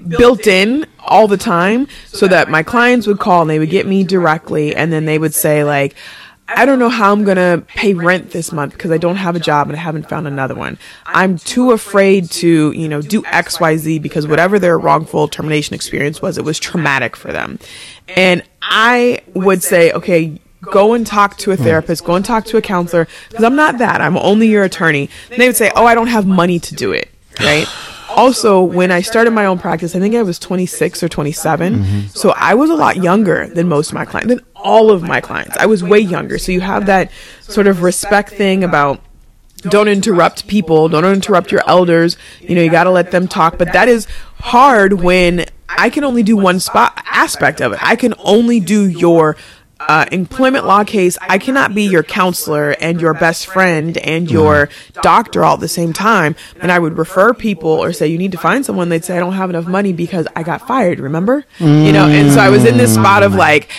built 0.07 0.47
in 0.47 0.85
all 0.99 1.27
the 1.27 1.37
time 1.37 1.87
so 2.07 2.27
that 2.27 2.49
my 2.49 2.63
clients 2.63 3.07
would 3.07 3.19
call 3.19 3.41
and 3.41 3.49
they 3.49 3.59
would 3.59 3.69
get 3.69 3.85
me 3.85 4.03
directly 4.03 4.75
and 4.75 4.91
then 4.91 5.05
they 5.05 5.17
would 5.17 5.33
say 5.33 5.63
like 5.63 5.95
I 6.49 6.65
don't 6.65 6.79
know 6.79 6.89
how 6.89 7.11
I'm 7.11 7.25
going 7.25 7.37
to 7.37 7.63
pay 7.67 7.93
rent 7.93 8.31
this 8.31 8.53
month 8.53 8.73
because 8.73 8.91
I 8.91 8.97
don't 8.97 9.17
have 9.17 9.35
a 9.35 9.39
job 9.39 9.67
and 9.67 9.75
I 9.75 9.79
haven't 9.79 10.07
found 10.07 10.27
another 10.27 10.55
one. 10.55 10.77
I'm 11.05 11.37
too 11.37 11.71
afraid 11.71 12.31
to, 12.31 12.71
you 12.71 12.87
know, 12.87 13.01
do 13.01 13.21
XYZ 13.23 14.01
because 14.01 14.27
whatever 14.27 14.57
their 14.57 14.79
wrongful 14.79 15.27
termination 15.27 15.73
experience 15.73 16.21
was, 16.21 16.37
it 16.37 16.45
was 16.45 16.57
traumatic 16.57 17.17
for 17.17 17.33
them. 17.33 17.59
And 18.07 18.43
I 18.61 19.21
would 19.33 19.61
say, 19.61 19.91
okay, 19.91 20.39
go 20.61 20.93
and 20.93 21.05
talk 21.05 21.37
to 21.39 21.51
a 21.51 21.57
hmm. 21.57 21.63
therapist, 21.63 22.05
go 22.05 22.15
and 22.15 22.23
talk 22.23 22.45
to 22.45 22.57
a 22.57 22.61
counselor 22.61 23.07
because 23.29 23.43
I'm 23.43 23.55
not 23.57 23.79
that. 23.79 23.99
I'm 23.99 24.17
only 24.17 24.47
your 24.47 24.63
attorney. 24.63 25.09
And 25.29 25.41
they 25.41 25.47
would 25.47 25.57
say, 25.57 25.69
oh, 25.75 25.85
I 25.85 25.95
don't 25.95 26.07
have 26.07 26.25
money 26.25 26.59
to 26.59 26.75
do 26.75 26.93
it. 26.93 27.09
Right. 27.39 27.67
Also, 28.17 28.61
when 28.63 28.91
I 28.91 29.01
started 29.01 29.31
my 29.31 29.45
own 29.45 29.59
practice, 29.59 29.95
I 29.95 29.99
think 29.99 30.15
I 30.15 30.23
was 30.23 30.39
26 30.39 31.03
or 31.03 31.09
27. 31.09 31.75
Mm-hmm. 31.75 32.07
So 32.07 32.33
I 32.35 32.55
was 32.55 32.69
a 32.69 32.75
lot 32.75 32.97
younger 32.97 33.47
than 33.47 33.67
most 33.67 33.89
of 33.89 33.93
my 33.93 34.05
clients, 34.05 34.29
than 34.29 34.45
all 34.55 34.91
of 34.91 35.03
my 35.03 35.21
clients. 35.21 35.55
I 35.57 35.67
was 35.67 35.83
way 35.83 35.99
younger. 35.99 36.37
So 36.37 36.51
you 36.51 36.61
have 36.61 36.87
that 36.87 37.11
sort 37.41 37.67
of 37.67 37.83
respect 37.83 38.31
thing 38.31 38.63
about 38.63 39.01
don't 39.61 39.87
interrupt 39.87 40.47
people, 40.47 40.89
don't 40.89 41.05
interrupt 41.05 41.51
your 41.51 41.61
elders. 41.67 42.17
You 42.41 42.55
know, 42.55 42.61
you 42.61 42.69
got 42.69 42.85
to 42.85 42.91
let 42.91 43.11
them 43.11 43.27
talk. 43.27 43.57
But 43.57 43.73
that 43.73 43.87
is 43.87 44.07
hard 44.39 44.93
when 44.93 45.45
I 45.69 45.89
can 45.89 46.03
only 46.03 46.23
do 46.23 46.37
one 46.37 46.59
spot 46.59 47.01
aspect 47.05 47.61
of 47.61 47.73
it. 47.73 47.79
I 47.81 47.95
can 47.95 48.13
only 48.19 48.59
do 48.59 48.87
your 48.87 49.35
uh, 49.79 50.05
employment 50.11 50.65
law 50.65 50.83
case. 50.83 51.17
I 51.21 51.37
cannot 51.37 51.73
be 51.73 51.83
your 51.83 52.03
counselor 52.03 52.71
and 52.71 52.99
your 52.99 53.13
best 53.13 53.47
friend 53.47 53.97
and 53.97 54.29
your 54.29 54.69
doctor 55.01 55.43
all 55.43 55.55
at 55.55 55.59
the 55.59 55.67
same 55.67 55.93
time. 55.93 56.35
And 56.59 56.71
I 56.71 56.79
would 56.79 56.97
refer 56.97 57.33
people 57.33 57.69
or 57.69 57.93
say, 57.93 58.07
you 58.07 58.17
need 58.17 58.31
to 58.31 58.37
find 58.37 58.65
someone. 58.65 58.89
They'd 58.89 59.05
say, 59.05 59.15
I 59.15 59.19
don't 59.19 59.33
have 59.33 59.49
enough 59.49 59.67
money 59.67 59.93
because 59.93 60.27
I 60.35 60.43
got 60.43 60.67
fired, 60.67 60.99
remember? 60.99 61.45
You 61.59 61.91
know, 61.91 62.07
and 62.07 62.31
so 62.31 62.39
I 62.39 62.49
was 62.49 62.65
in 62.65 62.77
this 62.77 62.93
spot 62.93 63.23
of 63.23 63.33
like, 63.35 63.69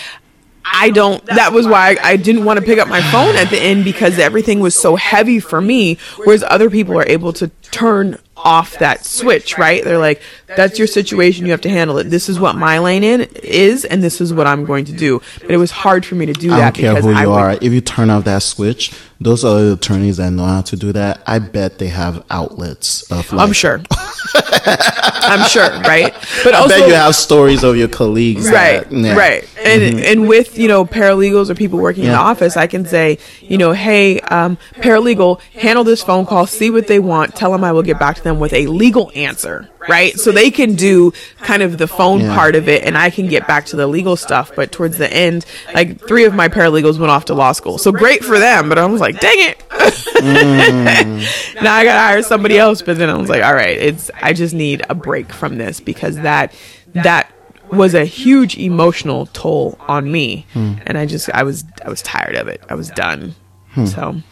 I 0.71 0.91
don't, 0.91 1.25
that 1.27 1.53
was 1.53 1.67
why 1.67 1.93
I, 1.93 2.11
I 2.11 2.17
didn't 2.17 2.45
want 2.45 2.61
to 2.61 2.65
pick 2.65 2.79
up 2.79 2.89
my 2.89 3.01
phone 3.11 3.37
at 3.37 3.49
the 3.49 3.59
end 3.59 3.85
because 3.85 4.19
everything 4.19 4.61
was 4.61 4.75
so 4.75 4.97
heavy 4.97 5.41
for 5.41 5.61
me. 5.61 5.97
Whereas 6.17 6.43
other 6.43 6.69
people 6.69 6.99
are 6.99 7.07
able 7.07 7.33
to 7.35 7.49
turn 7.63 8.19
off 8.45 8.79
that 8.79 9.05
switch, 9.05 9.59
right? 9.59 9.83
They're 9.83 9.99
like, 9.99 10.23
that's 10.47 10.79
your 10.79 10.87
situation. 10.87 11.45
You 11.45 11.53
have 11.53 11.61
to 11.63 11.71
handle 11.71 11.99
it. 11.99 12.05
This 12.05 12.29
is 12.29 12.39
what 12.41 12.57
my 12.57 12.79
lane 12.79 13.05
in 13.05 13.23
is, 13.43 13.85
and 13.85 14.03
this 14.03 14.21
is 14.21 14.33
what 14.33 14.47
I'm 14.47 14.65
going 14.65 14.85
to 14.87 14.93
do. 14.93 15.21
But 15.41 15.51
it 15.51 15.57
was 15.57 15.71
hard 15.71 16.07
for 16.07 16.15
me 16.15 16.27
to 16.27 16.33
do 16.33 16.53
I 16.53 16.59
that 16.59 16.75
don't 16.75 16.83
care 16.83 16.95
because 16.95 17.05
who 17.05 17.13
I 17.13 17.23
you 17.23 17.29
would, 17.29 17.35
are. 17.35 17.53
If 17.61 17.73
you 17.73 17.81
turn 17.81 18.11
off 18.11 18.25
that 18.25 18.43
switch, 18.43 18.93
those 19.21 19.45
other 19.45 19.73
attorneys 19.73 20.19
that 20.19 20.31
know 20.31 20.45
how 20.45 20.61
to 20.63 20.77
do 20.77 20.93
that, 20.93 21.23
I 21.27 21.39
bet 21.41 21.79
they 21.79 21.89
have 21.89 22.25
outlets 22.31 23.03
of 23.11 23.33
like. 23.33 23.47
I'm 23.47 23.53
sure. 23.53 23.83
I'm 24.35 25.49
sure, 25.49 25.69
right? 25.81 26.15
But 26.45 26.55
I 26.55 26.59
also, 26.59 26.79
bet 26.79 26.89
you 26.89 26.95
have 26.95 27.15
stories 27.15 27.63
of 27.65 27.77
your 27.77 27.89
colleagues. 27.89 28.51
right 28.51 28.89
that- 28.89 28.93
yeah. 28.93 29.17
right 29.17 29.49
and 29.65 30.01
and 30.01 30.29
with 30.29 30.59
you 30.59 30.69
know 30.69 30.85
paralegals 30.85 31.51
or 31.51 31.55
people 31.55 31.79
working 31.79 32.05
in 32.05 32.11
the 32.11 32.17
office 32.17 32.57
i 32.57 32.67
can 32.67 32.85
say 32.87 33.19
you 33.41 33.59
know 33.59 33.73
hey 33.73 34.21
um, 34.21 34.57
paralegal 34.77 35.41
handle 35.55 35.85
this 35.85 36.03
phone 36.03 36.25
call 36.25 36.47
see 36.47 36.71
what 36.71 36.87
they 36.87 36.99
want 36.99 37.35
tell 37.35 37.53
them 37.53 37.65
i 37.65 37.73
will 37.73 37.83
get 37.83 37.99
back 37.99 38.17
to 38.17 38.23
them 38.23 38.39
with 38.39 38.53
a 38.53 38.67
legal 38.67 39.11
answer 39.15 39.69
right 39.89 40.19
so 40.19 40.33
they 40.33 40.51
can 40.51 40.75
do 40.75 41.13
kind 41.39 41.63
of 41.63 41.79
the 41.79 41.87
phone 41.87 42.21
Yeah. 42.21 42.35
part 42.35 42.57
of 42.57 42.69
it 42.69 42.85
and 42.85 42.97
i 42.97 43.11
can 43.11 43.27
get 43.27 43.47
back 43.47 43.67
to 43.67 43.77
the 43.77 43.87
legal 43.87 44.17
stuff 44.17 44.51
but 44.57 44.73
towards 44.73 44.99
the 44.99 45.13
end 45.13 45.45
like 45.75 46.01
three 46.07 46.25
of 46.25 46.35
my 46.35 46.49
paralegals 46.49 46.99
went 46.99 47.11
off 47.11 47.27
to 47.27 47.35
law 47.35 47.53
school 47.53 47.79
so 47.79 47.93
great 47.93 48.25
for 48.25 48.39
them 48.39 48.69
but 48.69 48.79
i 48.79 48.87
was 48.87 49.01
like 49.01 49.21
dang 49.21 49.39
it 49.39 49.59
mm. 49.69 51.55
now 51.63 51.75
I 51.75 51.85
gotta 51.85 52.01
hire 52.01 52.23
somebody 52.23 52.59
else. 52.59 52.83
But 52.83 52.99
then 52.99 53.11
I 53.11 53.17
was 53.17 53.29
like, 53.29 53.43
all 53.43 53.55
right, 53.55 53.77
it's 53.77 54.11
I 54.23 54.33
just 54.33 54.55
need 54.55 54.83
a 54.89 54.95
break 54.95 55.33
from 55.33 55.59
this 55.59 55.81
because 55.81 56.17
that 56.17 56.53
that 56.95 57.31
was 57.71 57.95
a 57.95 58.05
huge 58.05 58.57
emotional 58.57 59.27
toll 59.27 59.79
on 59.89 60.11
me, 60.11 60.47
hmm. 60.53 60.75
and 60.87 60.97
I 60.97 61.07
just 61.07 61.29
I 61.31 61.43
was 61.43 61.65
I 61.85 61.89
was 61.89 62.03
tired 62.03 62.35
of 62.35 62.49
it. 62.49 62.63
I 62.69 62.75
was 62.75 62.91
done. 62.91 63.35
Hmm. 63.71 63.87
So 63.87 64.23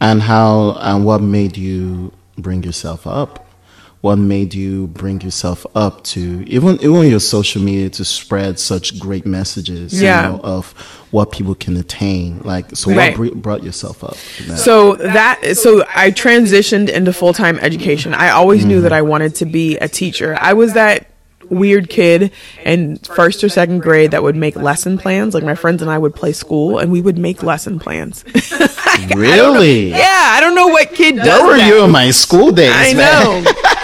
And 0.00 0.22
how 0.22 0.76
and 0.80 1.04
what 1.04 1.20
made 1.20 1.56
you 1.56 2.12
bring 2.36 2.62
yourself 2.62 3.06
up? 3.06 3.46
What 4.00 4.16
made 4.16 4.54
you 4.54 4.86
bring 4.86 5.20
yourself 5.20 5.66
up 5.74 6.02
to 6.04 6.42
even 6.46 6.76
even 6.76 7.02
your 7.10 7.20
social 7.20 7.60
media 7.60 7.90
to 7.90 8.04
spread 8.04 8.58
such 8.58 8.98
great 8.98 9.26
messages? 9.26 10.00
Yeah. 10.00 10.26
You 10.26 10.32
know, 10.32 10.40
of 10.42 10.72
what 11.10 11.32
people 11.32 11.54
can 11.54 11.76
attain. 11.76 12.40
Like, 12.42 12.74
so 12.76 12.92
Right. 12.92 13.18
what 13.18 13.32
br- 13.32 13.38
brought 13.38 13.62
yourself 13.62 14.02
up? 14.02 14.16
that? 14.48 14.58
So 14.58 14.94
that 14.96 15.56
so 15.58 15.84
I 15.94 16.12
transitioned 16.12 16.88
into 16.88 17.12
full 17.12 17.34
time 17.34 17.58
education. 17.58 18.14
I 18.14 18.30
always 18.30 18.64
knew 18.64 18.80
that 18.80 18.88
mm-hmm. 18.88 18.94
I 18.94 19.02
wanted 19.02 19.34
to 19.36 19.44
be 19.44 19.76
a 19.78 19.88
teacher. 19.88 20.36
I 20.40 20.54
was 20.54 20.72
that 20.72 21.06
weird 21.50 21.90
kid 21.90 22.30
in 22.64 22.96
first 22.98 23.42
or 23.44 23.48
second 23.48 23.80
grade 23.80 24.12
that 24.12 24.22
would 24.22 24.36
make 24.36 24.56
lesson 24.56 24.96
plans. 24.96 25.34
Like 25.34 25.44
my 25.44 25.54
friends 25.56 25.82
and 25.82 25.90
I 25.90 25.98
would 25.98 26.14
play 26.14 26.32
school 26.32 26.78
and 26.78 26.90
we 26.90 27.02
would 27.02 27.18
make 27.18 27.42
lesson 27.42 27.78
plans. 27.78 28.24
really? 29.14 29.90
yeah, 29.90 30.34
I 30.34 30.38
don't 30.40 30.54
know 30.54 30.68
what 30.68 30.94
kid 30.94 31.16
does 31.16 31.26
Where 31.26 31.46
were 31.46 31.56
that. 31.56 31.66
you 31.68 31.84
in 31.84 31.90
my 31.90 32.10
school 32.10 32.52
days? 32.52 32.72
I 32.72 32.94
man? 32.94 33.44
know. 33.44 33.52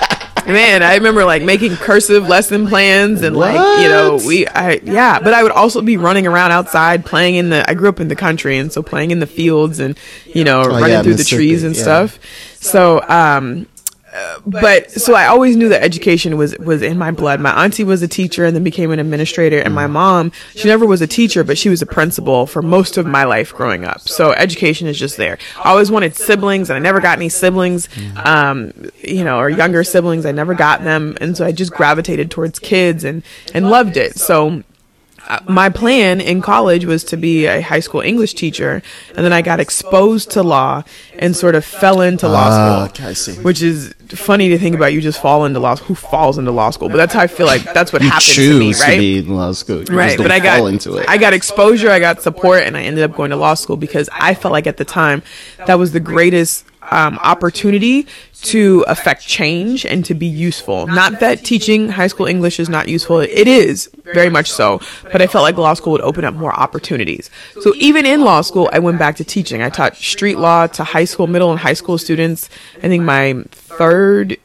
Man, 0.47 0.83
I 0.83 0.95
remember 0.95 1.25
like 1.25 1.43
making 1.43 1.77
cursive 1.77 2.29
lesson 2.29 2.69
plans 2.69 3.23
and 3.23 3.37
like, 3.37 3.55
you 3.83 3.89
know, 3.89 4.21
we 4.27 4.47
I 4.47 4.81
yeah, 4.83 5.19
but 5.19 5.35
I 5.35 5.43
would 5.43 5.53
also 5.53 5.83
be 5.83 5.97
running 5.97 6.27
around 6.27 6.53
outside 6.53 7.05
playing 7.05 7.35
in 7.35 7.51
the 7.51 7.69
I 7.69 7.75
grew 7.75 7.89
up 7.89 7.99
in 8.01 8.09
the 8.09 8.17
country 8.17 8.57
and 8.59 8.73
so 8.73 8.83
playing 8.83 9.11
in 9.11 9.19
the 9.19 9.27
fields 9.27 9.81
and, 9.81 9.99
you 10.25 10.45
know, 10.45 10.63
running 10.63 10.85
Oh, 10.85 10.87
yeah, 10.87 11.03
through 11.03 11.15
the 11.15 11.25
trees 11.25 11.65
and 11.65 11.75
yeah. 11.75 11.83
stuff. 11.83 12.19
So, 12.61 13.03
um 13.09 13.67
uh, 14.17 14.41
but 14.47 14.91
so 14.91 15.15
I 15.15 15.27
always 15.27 15.57
knew 15.57 15.69
that 15.69 15.83
education 15.83 16.37
was 16.37 16.57
was 16.59 16.83
in 16.83 16.97
my 16.97 17.11
blood. 17.11 17.41
My 17.41 17.65
auntie 17.65 17.85
was 17.85 18.03
a 18.03 18.09
teacher 18.09 18.45
and 18.45 18.57
then 18.57 18.65
became 18.65 18.91
an 18.91 18.99
administrator, 18.99 19.59
and 19.59 19.75
my 19.75 19.87
mom 19.87 20.33
she 20.55 20.69
never 20.69 20.87
was 20.87 21.03
a 21.03 21.07
teacher, 21.07 21.45
but 21.45 21.59
she 21.59 21.69
was 21.69 21.83
a 21.83 21.87
principal 21.87 22.47
for 22.47 22.63
most 22.63 22.97
of 22.97 23.07
my 23.07 23.25
life 23.25 23.55
growing 23.55 23.85
up. 23.85 24.01
So 24.01 24.33
education 24.33 24.87
is 24.87 24.99
just 24.99 25.17
there. 25.17 25.39
I 25.63 25.71
always 25.71 25.91
wanted 25.91 26.17
siblings, 26.17 26.71
and 26.71 26.77
I 26.77 26.81
never 26.81 27.01
got 27.01 27.19
any 27.19 27.29
siblings, 27.29 27.89
um, 28.25 28.73
you 29.03 29.25
know, 29.25 29.39
or 29.39 29.51
younger 29.51 29.85
siblings. 29.85 30.25
I 30.25 30.33
never 30.33 30.55
got 30.55 30.83
them, 30.83 31.17
and 31.21 31.37
so 31.37 31.45
I 31.45 31.53
just 31.53 31.73
gravitated 31.73 32.31
towards 32.31 32.59
kids 32.59 33.05
and 33.05 33.23
and 33.53 33.69
loved 33.69 33.97
it. 33.97 34.17
So 34.17 34.63
my 35.49 35.69
plan 35.69 36.21
in 36.21 36.41
college 36.43 36.85
was 36.85 37.03
to 37.05 37.17
be 37.17 37.47
a 37.47 37.61
high 37.61 37.81
school 37.81 38.01
English 38.01 38.35
teacher, 38.35 38.83
and 39.15 39.25
then 39.25 39.33
I 39.33 39.43
got 39.43 39.61
exposed 39.61 40.31
to 40.33 40.43
law 40.43 40.83
and 41.19 41.35
sort 41.37 41.55
of 41.55 41.65
fell 41.65 42.01
into 42.01 42.29
law 42.29 42.49
Ah, 42.49 42.55
school. 42.89 43.05
okay, 43.05 43.11
I 43.11 43.13
see. 43.15 43.33
Which 43.43 43.63
is 43.63 43.93
funny 44.11 44.49
to 44.51 44.59
think 44.59 44.77
about. 44.77 44.93
You 44.93 45.01
just 45.01 45.21
fall 45.21 45.45
into 45.45 45.59
law. 45.61 45.75
School 45.75 45.89
who 45.89 45.95
falls 45.95 46.39
into 46.39 46.51
law 46.53 46.71
school? 46.71 46.89
But 46.89 46.99
that's 46.99 47.15
how 47.15 47.21
I 47.21 47.27
feel 47.27 47.47
like 47.47 47.63
that's 47.75 47.93
what 47.93 48.03
You 48.03 48.09
happens 48.11 48.25
choose 48.35 48.51
to 48.55 48.59
me, 48.59 48.73
right? 48.89 48.95
To 48.95 48.99
be 49.01 49.19
in 49.19 49.35
law 49.37 49.53
school. 49.53 49.83
You 49.83 49.97
right 49.97 50.17
but 50.17 50.31
i 50.31 50.39
got 50.39 50.65
into 50.67 50.97
it. 50.97 51.09
i 51.09 51.17
got 51.19 51.33
exposure 51.33 51.91
i 51.91 51.99
got 51.99 52.23
support 52.23 52.63
and 52.63 52.77
i 52.77 52.83
ended 52.83 53.03
up 53.05 53.15
going 53.17 53.31
to 53.31 53.37
law 53.37 53.55
school 53.55 53.77
because 53.77 54.09
i 54.13 54.35
felt 54.35 54.53
like 54.53 54.67
at 54.67 54.77
the 54.77 54.85
time 54.85 55.23
that 55.67 55.79
was 55.79 55.93
the 55.93 56.01
greatest 56.01 56.65
um, 56.91 57.19
opportunity 57.23 58.07
to 58.43 58.85
affect 58.87 59.27
change 59.27 59.85
and 59.87 60.05
to 60.05 60.15
be 60.15 60.27
useful. 60.27 60.87
Not 60.87 61.21
that 61.21 61.45
teaching 61.45 61.89
high 61.89 62.07
school 62.07 62.27
english 62.27 62.61
is 62.61 62.69
not 62.69 62.89
useful. 62.89 63.21
It 63.21 63.49
is 63.49 63.91
very 64.15 64.31
much 64.31 64.51
so 64.51 64.81
but 65.11 65.21
i 65.21 65.27
felt 65.27 65.43
like 65.43 65.57
law 65.57 65.75
school 65.75 65.93
would 65.93 66.01
open 66.03 66.25
up 66.25 66.35
more 66.35 66.53
opportunities. 66.55 67.31
So 67.61 67.73
even 67.77 68.07
in 68.07 68.23
law 68.23 68.41
school 68.43 68.69
i 68.73 68.79
went 68.79 68.99
back 68.99 69.17
to 69.17 69.25
teaching. 69.25 69.63
I 69.63 69.71
taught 69.71 69.97
street 69.97 70.39
law 70.39 70.67
to 70.69 70.85
high 70.85 71.05
school 71.05 71.27
middle 71.27 71.51
and 71.51 71.61
high 71.61 71.75
school 71.75 71.99
students. 71.99 72.49
I 72.79 72.89
think 72.89 73.03
my 73.03 73.43
third 73.51 74.39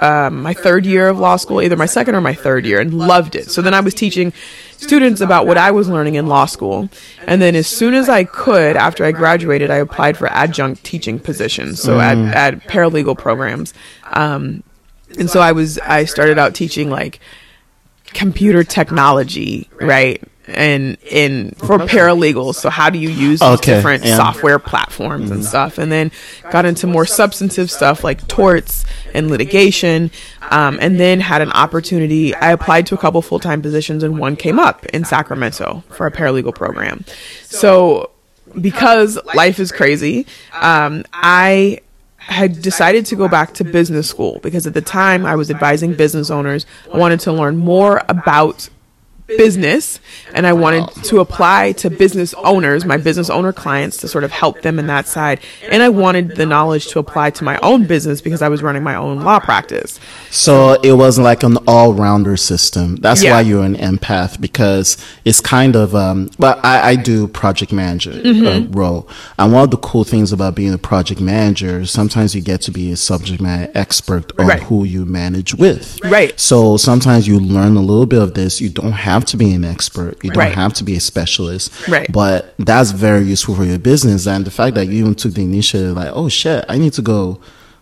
um, 0.00 0.42
my 0.42 0.54
third 0.54 0.86
year 0.86 1.08
of 1.08 1.18
law 1.18 1.36
school, 1.36 1.62
either 1.62 1.76
my 1.76 1.86
second 1.86 2.14
or 2.14 2.20
my 2.20 2.34
third 2.34 2.66
year, 2.66 2.80
and 2.80 2.92
loved 2.94 3.34
it. 3.34 3.50
So 3.50 3.62
then 3.62 3.74
I 3.74 3.80
was 3.80 3.94
teaching 3.94 4.32
students 4.76 5.20
about 5.20 5.46
what 5.46 5.58
I 5.58 5.70
was 5.70 5.88
learning 5.88 6.14
in 6.14 6.26
law 6.26 6.46
school. 6.46 6.88
And 7.26 7.40
then 7.42 7.56
as 7.56 7.66
soon 7.66 7.94
as 7.94 8.08
I 8.08 8.24
could, 8.24 8.76
after 8.76 9.04
I 9.04 9.12
graduated, 9.12 9.70
I 9.70 9.76
applied 9.76 10.16
for 10.16 10.28
adjunct 10.28 10.84
teaching 10.84 11.18
positions, 11.18 11.82
so 11.82 11.98
at, 12.00 12.18
at 12.34 12.60
paralegal 12.68 13.16
programs. 13.18 13.74
Um, 14.12 14.62
And 15.18 15.30
so 15.30 15.40
I 15.40 15.52
was 15.52 15.78
I 15.78 16.04
started 16.04 16.38
out 16.38 16.54
teaching 16.54 16.90
like 16.90 17.18
computer 18.12 18.62
technology, 18.62 19.68
right? 19.80 20.22
And 20.48 20.96
in 21.02 21.50
for 21.52 21.78
paralegals, 21.78 22.54
so 22.56 22.70
how 22.70 22.90
do 22.90 22.98
you 22.98 23.10
use 23.10 23.40
these 23.40 23.48
Okay, 23.48 23.74
different 23.74 24.04
yeah. 24.04 24.16
software 24.16 24.58
platforms 24.58 25.30
and 25.30 25.44
stuff, 25.44 25.78
and 25.78 25.92
then 25.92 26.10
got 26.50 26.64
into 26.64 26.86
more 26.86 27.04
substantive 27.06 27.70
stuff 27.70 28.02
like 28.02 28.26
torts 28.28 28.84
and 29.14 29.30
litigation, 29.30 30.10
um, 30.50 30.78
and 30.80 30.98
then 30.98 31.20
had 31.20 31.42
an 31.42 31.52
opportunity. 31.52 32.34
I 32.34 32.52
applied 32.52 32.86
to 32.86 32.94
a 32.94 32.98
couple 32.98 33.20
full 33.22 33.40
time 33.40 33.60
positions, 33.62 34.02
and 34.02 34.18
one 34.18 34.36
came 34.36 34.58
up 34.58 34.86
in 34.86 35.04
Sacramento 35.04 35.84
for 35.90 36.06
a 36.06 36.10
paralegal 36.10 36.54
program. 36.54 37.04
So 37.42 38.10
because 38.60 39.18
life 39.34 39.58
is 39.58 39.70
crazy, 39.72 40.26
um, 40.54 41.04
I 41.12 41.80
had 42.16 42.60
decided 42.60 43.06
to 43.06 43.16
go 43.16 43.26
back 43.26 43.54
to 43.54 43.64
business 43.64 44.08
school 44.08 44.38
because 44.42 44.66
at 44.66 44.74
the 44.74 44.82
time 44.82 45.24
I 45.24 45.34
was 45.34 45.50
advising 45.50 45.94
business 45.94 46.30
owners. 46.30 46.66
I 46.92 46.98
wanted 46.98 47.20
to 47.20 47.32
learn 47.32 47.56
more 47.56 48.02
about 48.08 48.68
business 49.36 50.00
and 50.34 50.46
I 50.46 50.52
wanted 50.52 50.88
to 51.04 51.20
apply 51.20 51.72
to 51.72 51.90
business 51.90 52.34
owners, 52.34 52.84
my 52.84 52.96
business 52.96 53.28
owner 53.30 53.52
clients 53.52 53.98
to 53.98 54.08
sort 54.08 54.24
of 54.24 54.30
help 54.30 54.62
them 54.62 54.78
in 54.78 54.86
that 54.86 55.06
side. 55.06 55.40
And 55.70 55.82
I 55.82 55.90
wanted 55.90 56.36
the 56.36 56.46
knowledge 56.46 56.88
to 56.88 56.98
apply 56.98 57.30
to 57.30 57.44
my 57.44 57.58
own 57.58 57.86
business 57.86 58.20
because 58.20 58.40
I 58.42 58.48
was 58.48 58.62
running 58.62 58.82
my 58.82 58.94
own 58.94 59.20
law 59.20 59.38
practice. 59.38 60.00
So 60.30 60.80
it 60.82 60.92
wasn't 60.94 61.24
like 61.26 61.42
an 61.42 61.58
all-rounder 61.66 62.36
system. 62.36 62.96
That's 62.96 63.22
Yeah. 63.22 63.32
why 63.34 63.40
you're 63.42 63.64
an 63.64 63.76
empath 63.76 64.40
because 64.40 64.96
it's 65.24 65.40
kind 65.40 65.76
of. 65.76 65.94
Um, 65.94 66.30
but 66.38 66.64
I, 66.64 66.90
I 66.90 66.96
do 66.96 67.28
project 67.28 67.72
manager 67.72 68.12
Mm-hmm. 68.12 68.46
uh, 68.72 68.78
role, 68.78 69.08
and 69.38 69.52
one 69.52 69.64
of 69.64 69.70
the 69.70 69.76
cool 69.76 70.04
things 70.04 70.32
about 70.32 70.54
being 70.54 70.72
a 70.72 70.78
project 70.78 71.20
manager, 71.20 71.84
sometimes 71.86 72.34
you 72.34 72.40
get 72.40 72.60
to 72.62 72.70
be 72.70 72.90
a 72.92 72.96
subject 72.96 73.40
matter 73.40 73.70
expert 73.74 74.32
on 74.38 74.46
Right. 74.46 74.62
who 74.62 74.84
you 74.84 75.04
manage 75.04 75.54
with. 75.54 75.98
Right. 76.04 76.38
So 76.38 76.76
sometimes 76.76 77.26
you 77.28 77.38
learn 77.38 77.76
a 77.76 77.80
little 77.80 78.06
bit 78.06 78.20
of 78.22 78.34
this. 78.34 78.60
You 78.60 78.68
don't 78.70 78.92
have 78.92 79.17
to 79.26 79.36
be 79.36 79.52
an 79.52 79.64
expert. 79.64 80.22
You 80.24 80.30
don't 80.30 80.52
have 80.52 80.74
to 80.74 80.84
be 80.84 80.96
a 80.96 81.00
specialist. 81.00 81.88
Right. 81.88 82.10
But 82.12 82.54
that's 82.58 82.90
very 82.90 83.24
useful 83.24 83.54
for 83.54 83.64
your 83.64 83.78
business, 83.78 84.26
and 84.26 84.44
the 84.44 84.50
fact 84.50 84.74
that 84.76 84.86
you 84.86 84.94
even 85.00 85.14
took 85.14 85.34
the 85.34 85.42
initiative, 85.42 85.96
like, 85.96 86.10
oh 86.12 86.28
shit, 86.28 86.64
I 86.68 86.78
need 86.78 86.92
to 86.94 87.02
go. 87.02 87.40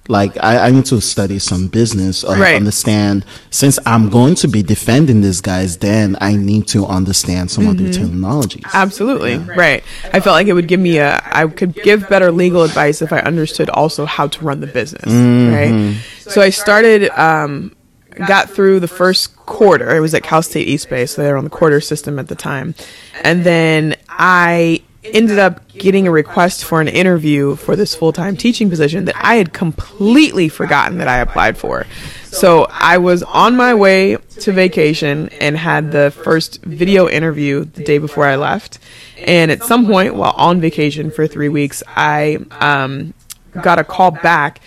Like 0.09 0.37
I, 0.40 0.68
I 0.68 0.70
need 0.70 0.85
to 0.87 1.01
study 1.01 1.40
some 1.40 1.66
business 1.66 2.22
or 2.22 2.37
Right. 2.37 2.55
understand 2.55 3.25
since 3.51 3.77
I'm 3.85 4.09
going 4.09 4.37
to 4.37 4.46
be 4.46 4.62
defending 4.62 5.20
these 5.20 5.40
guys, 5.40 5.79
then 5.79 6.16
I 6.20 6.37
need 6.37 6.68
to 6.68 6.87
understand 6.87 7.51
some 7.51 7.66
of 7.66 7.77
the 7.77 7.90
terminologies. 7.90 8.64
Absolutely. 8.72 9.38
Right. 9.38 9.83
I 10.12 10.20
felt 10.20 10.35
like 10.35 10.46
it 10.46 10.53
would 10.53 10.68
give 10.68 10.79
me 10.79 10.99
a, 10.99 11.20
I 11.25 11.49
could 11.49 11.75
give 11.75 12.09
better 12.09 12.31
legal 12.31 12.62
advice 12.62 13.03
if 13.03 13.12
I 13.12 13.18
understood 13.18 13.68
also 13.68 14.05
how 14.07 14.29
to 14.29 14.44
run 14.44 14.61
the 14.61 14.68
business. 14.68 15.07
Right. 15.12 15.96
So 16.20 16.40
I 16.40 16.51
started, 16.51 17.11
um, 17.18 17.72
got 18.16 18.50
through 18.50 18.81
the 18.81 18.88
first 18.88 19.37
quarter. 19.37 19.94
It 19.94 20.00
was 20.00 20.14
at 20.14 20.22
Cal 20.22 20.42
State 20.42 20.68
East 20.68 20.88
Bay, 20.88 21.07
so 21.07 21.22
they 21.22 21.31
were 21.31 21.37
on 21.37 21.44
the 21.44 21.50
quarter 21.50 21.81
system 21.81 22.18
at 22.18 22.29
the 22.29 22.35
time. 22.35 22.74
And 23.22 23.44
then 23.44 23.96
I 24.09 24.83
ended 25.05 25.38
up 25.38 25.68
getting 25.68 26.07
a 26.07 26.11
request 26.11 26.64
for 26.64 26.81
an 26.81 26.88
interview 26.88 27.57
for 27.57 27.76
this 27.76 27.94
full-time 27.94 28.37
teaching 28.37 28.70
position 28.70 29.05
that 29.05 29.14
I 29.16 29.37
had 29.37 29.52
completely 29.52 30.48
forgotten 30.48 30.98
that 30.98 31.09
I 31.09 31.18
applied 31.18 31.57
for. 31.57 31.87
So 32.24 32.66
I 32.70 32.98
was 32.98 33.22
on 33.22 33.57
my 33.57 33.74
way 33.74 34.16
to 34.16 34.52
vacation 34.52 35.29
and 35.40 35.57
had 35.57 35.92
the 35.92 36.11
first 36.11 36.62
video 36.62 37.09
interview 37.09 37.64
the 37.64 37.85
day 37.85 37.98
before 37.98 38.24
I 38.26 38.37
left. 38.37 38.79
And 39.18 39.50
at 39.50 39.62
some 39.62 39.87
point 39.87 40.14
while 40.14 40.35
on 40.37 40.61
vacation 40.61 41.11
for 41.11 41.26
three 41.26 41.48
weeks, 41.48 41.83
I 41.87 42.38
um, 42.50 43.14
got 43.62 43.79
a 43.79 43.85
call 43.85 44.11
back 44.11 44.61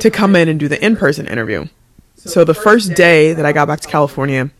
to 0.00 0.10
come 0.10 0.36
in 0.36 0.48
and 0.48 0.60
do 0.60 0.68
the 0.68 0.84
in-person 0.84 1.26
interview. 1.26 1.66
So 2.26 2.44
the 2.44 2.54
first 2.54 2.94
day 2.94 3.32
that 3.32 3.46
I 3.46 3.52
got 3.52 3.68
back 3.68 3.80
to 3.80 3.88
California, 3.88 4.50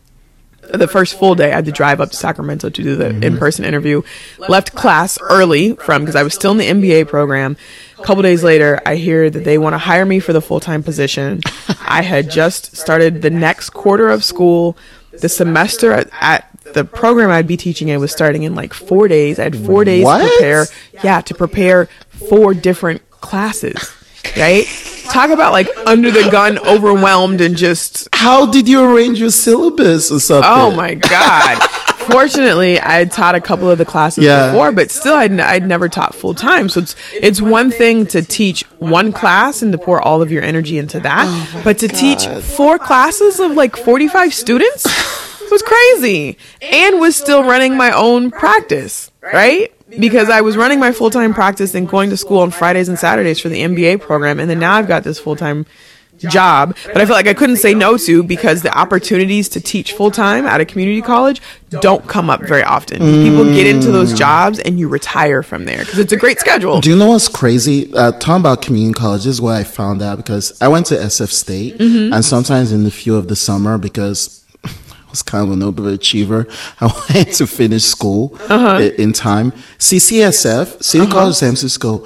the 0.73 0.89
first 0.89 1.19
full 1.19 1.35
day, 1.35 1.53
I 1.53 1.57
had 1.57 1.65
to 1.67 1.73
drive 1.73 2.01
up 2.01 2.11
to 2.11 2.17
Sacramento 2.17 2.71
to 2.71 2.83
do 2.83 2.97
the 2.97 3.07
mm-hmm. 3.07 3.23
in-person 3.23 3.65
interview. 3.65 4.03
Left 4.39 4.75
class 4.75 5.19
early 5.21 5.75
from 5.75 6.03
because 6.03 6.17
I 6.17 6.23
was 6.23 6.35
still 6.35 6.53
in 6.53 6.59
the 6.59 6.67
MBA 6.67 7.09
program. 7.09 7.57
A 7.99 8.03
couple 8.03 8.23
days 8.23 8.43
later, 8.43 8.81
I 8.85 8.97
hear 8.97 9.31
that 9.31 9.45
they 9.45 9.59
want 9.59 9.75
to 9.75 9.79
hire 9.79 10.05
me 10.05 10.21
for 10.21 10.33
the 10.33 10.41
full-time 10.41 10.83
position. 10.83 11.41
I 11.81 12.03
had 12.03 12.31
just 12.31 12.77
started 12.77 13.23
the 13.23 13.31
next 13.31 13.71
quarter 13.71 14.09
of 14.09 14.25
school. 14.25 14.77
The 15.13 15.29
semester 15.29 15.93
at, 15.93 16.11
at 16.21 16.51
the 16.75 16.85
program 16.85 17.31
I'd 17.31 17.47
be 17.47 17.57
teaching 17.57 17.89
in 17.89 18.01
was 18.01 18.13
starting 18.13 18.43
in 18.43 18.55
like 18.55 18.75
four 18.75 19.09
days. 19.09 19.39
I 19.39 19.45
had 19.45 19.57
four 19.57 19.85
days 19.85 20.05
What? 20.05 20.19
to 20.19 20.29
prepare. 20.29 20.67
Yeah, 21.03 21.21
to 21.23 21.35
prepare 21.35 21.87
four 22.11 22.55
different 22.55 23.09
classes. 23.11 23.96
Right? 24.37 24.67
Talk 25.11 25.31
about 25.31 25.53
like 25.53 25.69
under 25.87 26.11
the 26.11 26.29
gun, 26.31 26.59
overwhelmed, 26.59 27.41
and 27.41 27.57
just 27.57 28.09
How 28.13 28.47
did 28.51 28.69
you 28.69 28.83
arrange 28.83 29.21
your 29.21 29.31
syllabus 29.31 30.11
or 30.11 30.19
something? 30.21 30.51
Oh 30.53 30.71
my 30.73 30.95
god! 30.95 31.63
Fortunately, 32.11 32.79
I 32.81 32.93
had 32.99 33.11
taught 33.13 33.35
a 33.35 33.41
couple 33.41 33.69
of 33.71 33.79
the 33.79 33.85
classes 33.85 34.25
Yeah. 34.25 34.51
before, 34.51 34.71
but 34.73 34.91
still, 34.91 35.15
I'd, 35.15 35.33
n- 35.33 35.41
I'd 35.41 35.67
never 35.67 35.89
taught 35.89 36.15
full 36.15 36.35
time. 36.35 36.69
So 36.69 36.81
it's 36.81 36.95
it's 37.13 37.41
one 37.41 37.71
thing 37.71 38.07
to 38.07 38.23
teach 38.23 38.63
one 38.79 39.13
class 39.13 39.63
and 39.63 39.73
to 39.73 39.79
pour 39.79 40.01
all 40.01 40.23
of 40.23 40.31
your 40.31 40.43
energy 40.43 40.79
into 40.79 41.01
that, 41.01 41.27
oh 41.29 41.61
but 41.65 41.79
to 41.79 41.89
teach 41.89 42.27
four 42.27 42.79
classes 42.79 43.41
of 43.41 43.53
like 43.53 43.77
forty 43.77 44.09
five 44.09 44.33
students 44.35 44.85
was 45.51 45.63
crazy, 45.63 46.37
and 46.63 46.99
was 47.01 47.17
still 47.17 47.43
running 47.45 47.77
my 47.77 47.93
own 47.93 48.31
practice, 48.33 49.11
right? 49.23 49.73
Because 49.89 50.29
I 50.29 50.41
was 50.41 50.57
running 50.57 50.81
my 50.81 50.93
full 50.93 51.11
time 51.11 51.33
practice 51.33 51.75
and 51.75 51.89
going 51.89 52.11
to 52.11 52.17
school 52.17 52.41
on 52.41 52.51
Fridays 52.51 52.89
and 52.89 52.99
Saturdays 52.99 53.39
for 53.41 53.49
the 53.49 53.63
MBA 53.63 54.01
program, 54.01 54.41
and 54.41 54.51
then 54.51 54.59
now 54.59 54.75
I've 54.75 54.89
got 54.89 55.05
this 55.05 55.19
full 55.19 55.37
time 55.37 55.67
job 56.19 56.75
but 56.87 56.97
I 56.97 57.05
felt 57.05 57.11
like 57.19 57.27
I 57.27 57.35
couldn't 57.35 57.57
say 57.59 57.75
no 57.75 57.99
to 57.99 58.23
because 58.23 58.63
the 58.63 58.75
opportunities 58.75 59.51
to 59.51 59.61
teach 59.61 59.93
full 59.93 60.11
time 60.11 60.47
at 60.47 60.63
a 60.63 60.65
community 60.65 61.03
college 61.03 61.43
don't 61.69 62.09
come 62.09 62.31
up 62.31 62.41
very 62.41 62.63
often. 62.63 63.01
People 63.01 63.45
get 63.45 63.67
into 63.67 63.91
those 63.93 64.15
jobs 64.15 64.59
and 64.59 64.81
you 64.81 64.89
retire 64.89 65.43
from 65.43 65.67
there 65.67 65.81
because 65.81 65.99
it's 65.99 66.15
a 66.15 66.17
great 66.17 66.41
schedule. 66.41 66.81
Do 66.81 66.89
you 66.89 66.97
know 66.97 67.09
what's 67.09 67.29
crazy? 67.29 67.93
Uh, 67.93 68.13
talking 68.13 68.41
about 68.41 68.63
community 68.63 68.95
college 68.99 69.27
is 69.27 69.43
what 69.43 69.57
I 69.57 69.65
found 69.65 70.01
out 70.01 70.17
because 70.17 70.57
I 70.63 70.69
went 70.69 70.87
to 70.87 70.95
SF 70.95 71.31
State, 71.31 71.77
Mm-hmm. 71.77 72.15
and 72.15 72.25
sometimes 72.25 72.73
in 72.73 72.85
the 72.85 72.91
few 72.91 73.15
of 73.17 73.29
the 73.29 73.37
summer 73.37 73.77
because 73.77 74.43
was 75.17 75.23
kind 75.23 75.45
of 75.45 75.51
an 75.53 75.61
overachiever, 75.61 76.47
I 76.81 76.87
wanted 76.87 77.33
to 77.35 77.47
finish 77.47 77.85
school 77.85 78.37
Uh-huh. 78.49 78.77
i- 78.79 78.95
in 78.99 79.13
time. 79.13 79.53
CCSF, 79.79 80.83
City 80.83 81.07
College 81.07 81.31
of 81.31 81.37
San 81.37 81.49
Francisco. 81.51 82.05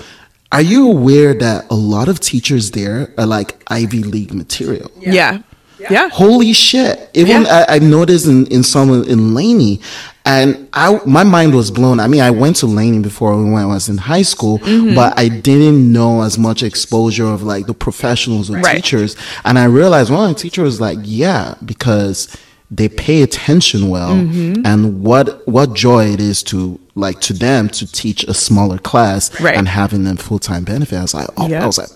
Are 0.53 0.63
you 0.63 0.89
aware 0.91 1.33
that 1.35 1.67
a 1.71 1.75
lot 1.75 2.09
of 2.09 2.19
teachers 2.21 2.71
there 2.73 3.13
are 3.19 3.27
like 3.27 3.63
Ivy 3.69 4.03
League 4.03 4.33
material? 4.35 4.91
Yeah. 4.99 5.43
Yeah. 5.91 6.09
Holy 6.11 6.53
shit! 6.53 7.09
Even 7.15 7.43
Yeah. 7.45 7.65
I, 7.69 7.77
I 7.77 7.79
noticed 7.79 8.27
in 8.27 8.45
in 8.49 8.63
some 8.63 8.91
in 9.05 9.33
Laney, 9.35 9.81
and 10.27 10.69
I 10.75 11.01
my 11.07 11.25
mind 11.25 11.55
was 11.55 11.71
blown. 11.71 12.01
I 12.01 12.07
mean, 12.07 12.21
I 12.21 12.31
went 12.31 12.57
to 12.57 12.67
Laney 12.67 12.99
before 13.01 13.33
when 13.43 13.55
I 13.55 13.65
was 13.65 13.89
in 13.89 13.97
high 13.97 14.21
school, 14.35 14.59
Mm-hmm. 14.59 14.95
but 14.95 15.19
I 15.19 15.29
didn't 15.31 15.91
know 15.91 16.21
as 16.23 16.37
much 16.37 16.63
exposure 16.63 17.25
of 17.33 17.43
like 17.43 17.65
the 17.67 17.73
professionals 17.87 18.51
or 18.51 18.59
Right. 18.59 18.77
teachers. 18.77 19.17
And 19.47 19.59
I 19.59 19.65
realized 19.65 20.11
one 20.13 20.29
of 20.29 20.37
the 20.37 20.43
teachers 20.43 20.65
was 20.65 20.81
like, 20.83 20.99
yeah, 21.03 21.55
because 21.65 22.29
they 22.71 22.89
pay 22.89 23.23
attention 23.23 23.89
well, 23.89 24.11
Mm-hmm. 24.15 24.65
and 24.65 25.03
what 25.03 25.47
what 25.49 25.75
joy 25.75 26.05
it 26.07 26.21
is 26.21 26.43
to 26.45 26.79
like 26.95 27.21
to 27.21 27.33
them 27.33 27.69
to 27.69 27.91
teach 27.91 28.25
a 28.25 28.35
smaller 28.35 28.79
class 28.79 29.41
Right. 29.41 29.57
and 29.57 29.67
having 29.69 30.05
them 30.05 30.17
full 30.17 30.39
time 30.39 30.65
benefit. 30.65 30.97
I 30.99 31.03
was 31.03 31.15
like, 31.15 31.29
oh, 31.37 31.49
Yeah. 31.49 31.63
I 31.65 31.67
was 31.67 31.79
like. 31.79 31.89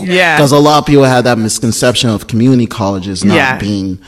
Yeah. 0.00 0.36
Because 0.36 0.52
a 0.52 0.58
lot 0.58 0.78
of 0.80 0.86
people 0.86 1.04
have 1.04 1.24
that 1.24 1.38
misconception 1.38 2.10
of 2.10 2.26
community 2.26 2.66
colleges 2.66 3.24
not 3.24 3.34
Yeah. 3.36 3.58
being, 3.58 3.98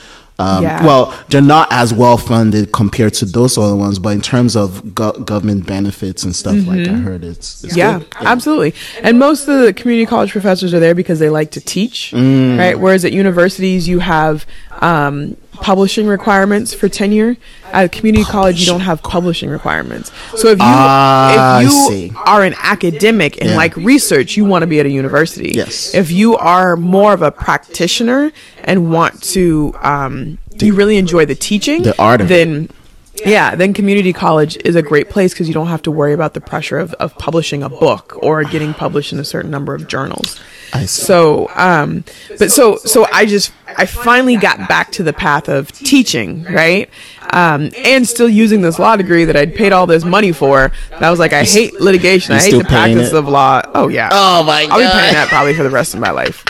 um, 0.40 0.64
Yeah. 0.64 0.84
well, 0.84 1.14
they're 1.28 1.40
not 1.40 1.68
as 1.70 1.94
well 1.94 2.16
funded 2.16 2.72
compared 2.72 3.14
to 3.14 3.26
those 3.26 3.56
other 3.56 3.76
ones, 3.76 3.98
but 4.00 4.08
in 4.10 4.20
terms 4.20 4.56
of 4.56 4.94
go- 4.94 5.12
government 5.12 5.66
benefits 5.66 6.24
and 6.24 6.34
stuff 6.34 6.56
like 6.66 6.88
I 6.88 6.92
heard 6.94 7.22
it's, 7.22 7.62
it's 7.64 7.76
Mm-hmm. 7.76 7.78
Yeah, 7.78 8.00
absolutely. 8.32 8.74
And 9.02 9.18
most 9.20 9.46
of 9.46 9.60
the 9.60 9.72
community 9.72 10.06
college 10.06 10.32
professors 10.32 10.74
are 10.74 10.80
there 10.80 10.94
because 10.96 11.18
they 11.20 11.30
like 11.30 11.52
to 11.52 11.60
teach, 11.60 12.12
Mm. 12.16 12.58
right? 12.58 12.78
Whereas 12.80 13.04
at 13.04 13.12
universities, 13.12 13.86
you 13.86 14.00
have 14.00 14.46
um, 14.80 15.36
publishing 15.60 16.06
requirements 16.06 16.74
for 16.74 16.88
tenure. 16.88 17.36
At 17.72 17.86
a 17.86 17.88
community 17.88 18.24
college, 18.24 18.60
you 18.60 18.66
don't 18.66 18.80
have 18.80 19.02
publishing 19.02 19.50
requirements. 19.50 20.12
So 20.36 20.48
if 20.48 20.58
you 20.58 20.64
I 20.64 21.62
if 21.64 22.10
you 22.12 22.16
are 22.26 22.42
an 22.44 22.54
academic 22.62 23.40
and 23.40 23.50
Yeah. 23.50 23.56
like 23.56 23.76
research, 23.76 24.36
you 24.36 24.44
want 24.44 24.62
to 24.62 24.66
be 24.66 24.78
at 24.80 24.86
a 24.86 24.90
university. 24.90 25.52
Yes. 25.54 25.94
If 25.94 26.10
you 26.10 26.36
are 26.36 26.76
more 26.76 27.12
of 27.12 27.22
a 27.22 27.30
practitioner 27.32 28.32
and 28.62 28.92
want 28.92 29.22
to, 29.34 29.74
um, 29.82 30.38
you 30.60 30.74
really 30.74 30.96
enjoy 30.98 31.24
the 31.26 31.34
teaching, 31.34 31.82
The 31.82 31.98
art 32.00 32.20
of 32.20 32.30
it. 32.30 32.70
Then 33.16 33.28
yeah, 33.28 33.54
then 33.54 33.72
community 33.72 34.12
college 34.12 34.56
is 34.64 34.74
a 34.76 34.82
great 34.82 35.08
place 35.08 35.32
because 35.32 35.46
you 35.46 35.54
don't 35.54 35.68
have 35.68 35.82
to 35.82 35.90
worry 35.90 36.12
about 36.12 36.34
the 36.34 36.40
pressure 36.40 36.78
of, 36.78 36.92
of 36.94 37.16
publishing 37.16 37.62
a 37.62 37.68
book 37.68 38.18
or 38.22 38.42
getting 38.44 38.74
published 38.74 39.12
in 39.12 39.18
a 39.18 39.24
certain 39.24 39.50
number 39.50 39.74
of 39.74 39.86
journals. 39.86 40.40
I 40.72 40.86
see. 40.86 41.02
So, 41.02 41.48
um, 41.54 42.04
but 42.38 42.50
so, 42.50 42.76
so 42.76 43.06
I 43.12 43.26
just, 43.26 43.52
I 43.66 43.86
finally 43.86 44.36
got 44.36 44.68
back 44.68 44.90
to 44.92 45.04
the 45.04 45.12
path 45.12 45.48
of 45.48 45.70
teaching, 45.70 46.42
right? 46.44 46.90
Um, 47.30 47.70
and 47.84 48.06
still 48.06 48.28
using 48.28 48.62
this 48.62 48.78
law 48.78 48.96
degree 48.96 49.24
that 49.24 49.36
I'd 49.36 49.54
paid 49.54 49.72
all 49.72 49.86
this 49.86 50.04
money 50.04 50.32
for. 50.32 50.72
And 50.92 51.04
I 51.04 51.10
was 51.10 51.20
like, 51.20 51.32
I 51.32 51.44
hate 51.44 51.80
litigation. 51.80 52.34
I 52.34 52.40
hate 52.40 52.58
the 52.58 52.64
practice 52.64 53.12
it? 53.12 53.16
of 53.16 53.28
law. 53.28 53.62
Oh 53.74 53.88
yeah. 53.88 54.08
Oh 54.10 54.42
my 54.42 54.66
God. 54.66 54.72
I'll 54.72 54.78
be 54.78 55.00
paying 55.00 55.14
that 55.14 55.28
probably 55.28 55.54
for 55.54 55.62
the 55.62 55.70
rest 55.70 55.94
of 55.94 56.00
my 56.00 56.10
life. 56.10 56.44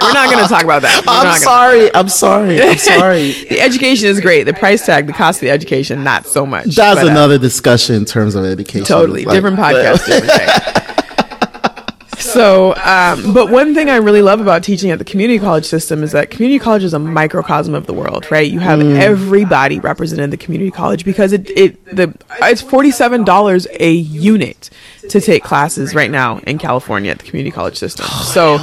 We're 0.00 0.12
not 0.12 0.30
going 0.30 0.42
to 0.44 0.48
talk 0.48 0.62
about 0.62 0.82
that. 0.82 1.02
I'm 1.08 1.24
gonna- 1.24 1.38
sorry. 1.40 1.92
I'm 1.94 2.08
sorry. 2.08 2.62
I'm 2.62 2.78
sorry. 3.00 3.32
The 3.32 3.60
education 3.60 4.06
is 4.08 4.20
great. 4.20 4.44
The 4.44 4.54
price 4.54 4.86
tag, 4.86 5.06
the 5.08 5.12
cost 5.12 5.38
of 5.38 5.40
the 5.42 5.50
education, 5.50 6.04
not 6.04 6.26
so 6.26 6.46
much. 6.46 6.66
That's 6.76 7.00
But, 7.00 7.08
uh, 7.08 7.10
another 7.10 7.38
discussion 7.38 7.96
in 7.96 8.04
terms 8.04 8.34
of 8.36 8.44
education. 8.44 8.84
totally 8.86 9.24
Like, 9.24 9.34
different 9.34 9.58
podcast 9.58 10.06
different 10.06 10.82
so 12.18 12.74
um, 12.84 13.32
but 13.32 13.50
one 13.50 13.74
thing 13.74 13.88
i 13.88 13.96
really 13.96 14.20
love 14.22 14.40
about 14.40 14.62
teaching 14.62 14.90
at 14.90 14.98
the 14.98 15.04
community 15.04 15.38
college 15.38 15.64
system 15.64 16.02
is 16.02 16.12
that 16.12 16.30
community 16.30 16.58
college 16.58 16.82
is 16.82 16.92
a 16.92 16.98
microcosm 16.98 17.74
of 17.74 17.86
the 17.86 17.92
world 17.92 18.28
right 18.30 18.50
you 18.50 18.58
have 18.58 18.80
everybody 18.80 19.78
represented 19.80 20.24
in 20.24 20.30
the 20.30 20.36
community 20.36 20.70
college 20.70 21.04
because 21.04 21.32
it, 21.32 21.48
it 21.50 21.84
the 21.94 22.12
it's 22.42 22.62
$47 22.62 23.66
a 23.80 23.92
unit 23.92 24.70
to 25.10 25.20
take 25.20 25.42
classes 25.42 25.94
right 25.94 26.10
now 26.10 26.38
in 26.38 26.58
california 26.58 27.10
at 27.10 27.18
the 27.18 27.24
community 27.24 27.50
college 27.50 27.76
system. 27.76 28.06
So 28.06 28.56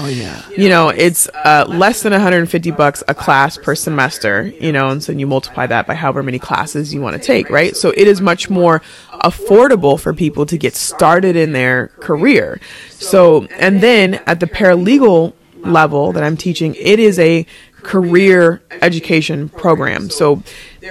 you 0.57 0.69
know 0.69 0.89
it's 0.89 1.27
uh, 1.29 1.65
less 1.67 2.03
than 2.03 2.11
150 2.11 2.71
bucks 2.71 3.03
a 3.07 3.15
class 3.15 3.57
per 3.57 3.75
semester 3.75 4.53
you 4.59 4.71
know 4.71 4.89
and 4.89 5.03
so 5.03 5.11
you 5.11 5.27
multiply 5.27 5.67
that 5.67 5.87
by 5.87 5.95
however 5.95 6.23
many 6.23 6.39
classes 6.39 6.93
you 6.93 7.01
want 7.01 7.15
to 7.15 7.21
take 7.21 7.49
right? 7.49 7.75
So 7.75 7.89
it 7.89 8.07
is 8.07 8.21
much 8.21 8.49
more 8.49 8.81
affordable 9.11 9.99
for 9.99 10.13
people 10.13 10.45
to 10.47 10.57
get 10.57 10.75
started 10.75 11.35
in 11.35 11.53
their 11.53 11.87
career. 11.99 12.59
So 12.91 13.45
and 13.57 13.81
then 13.81 14.15
at 14.25 14.39
the 14.39 14.47
paralegal 14.47 15.33
level 15.65 16.11
that 16.11 16.23
i'm 16.25 16.35
teaching 16.35 16.75
it 16.75 16.99
is 16.99 17.17
a 17.19 17.45
career 17.83 18.61
education 18.81 19.49
program. 19.49 20.09
So 20.09 20.41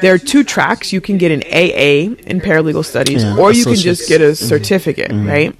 there 0.00 0.14
are 0.14 0.18
two 0.18 0.42
tracks. 0.44 0.92
You 0.92 1.00
can 1.00 1.18
get 1.18 1.30
an 1.30 1.42
aa 1.42 2.14
in 2.26 2.40
paralegal 2.40 2.84
studies 2.84 3.22
Yeah, 3.24 3.36
or 3.36 3.52
you 3.52 3.64
can 3.64 3.74
just 3.74 4.08
get 4.08 4.20
a 4.20 4.34
certificate 4.34 5.10
right? 5.12 5.54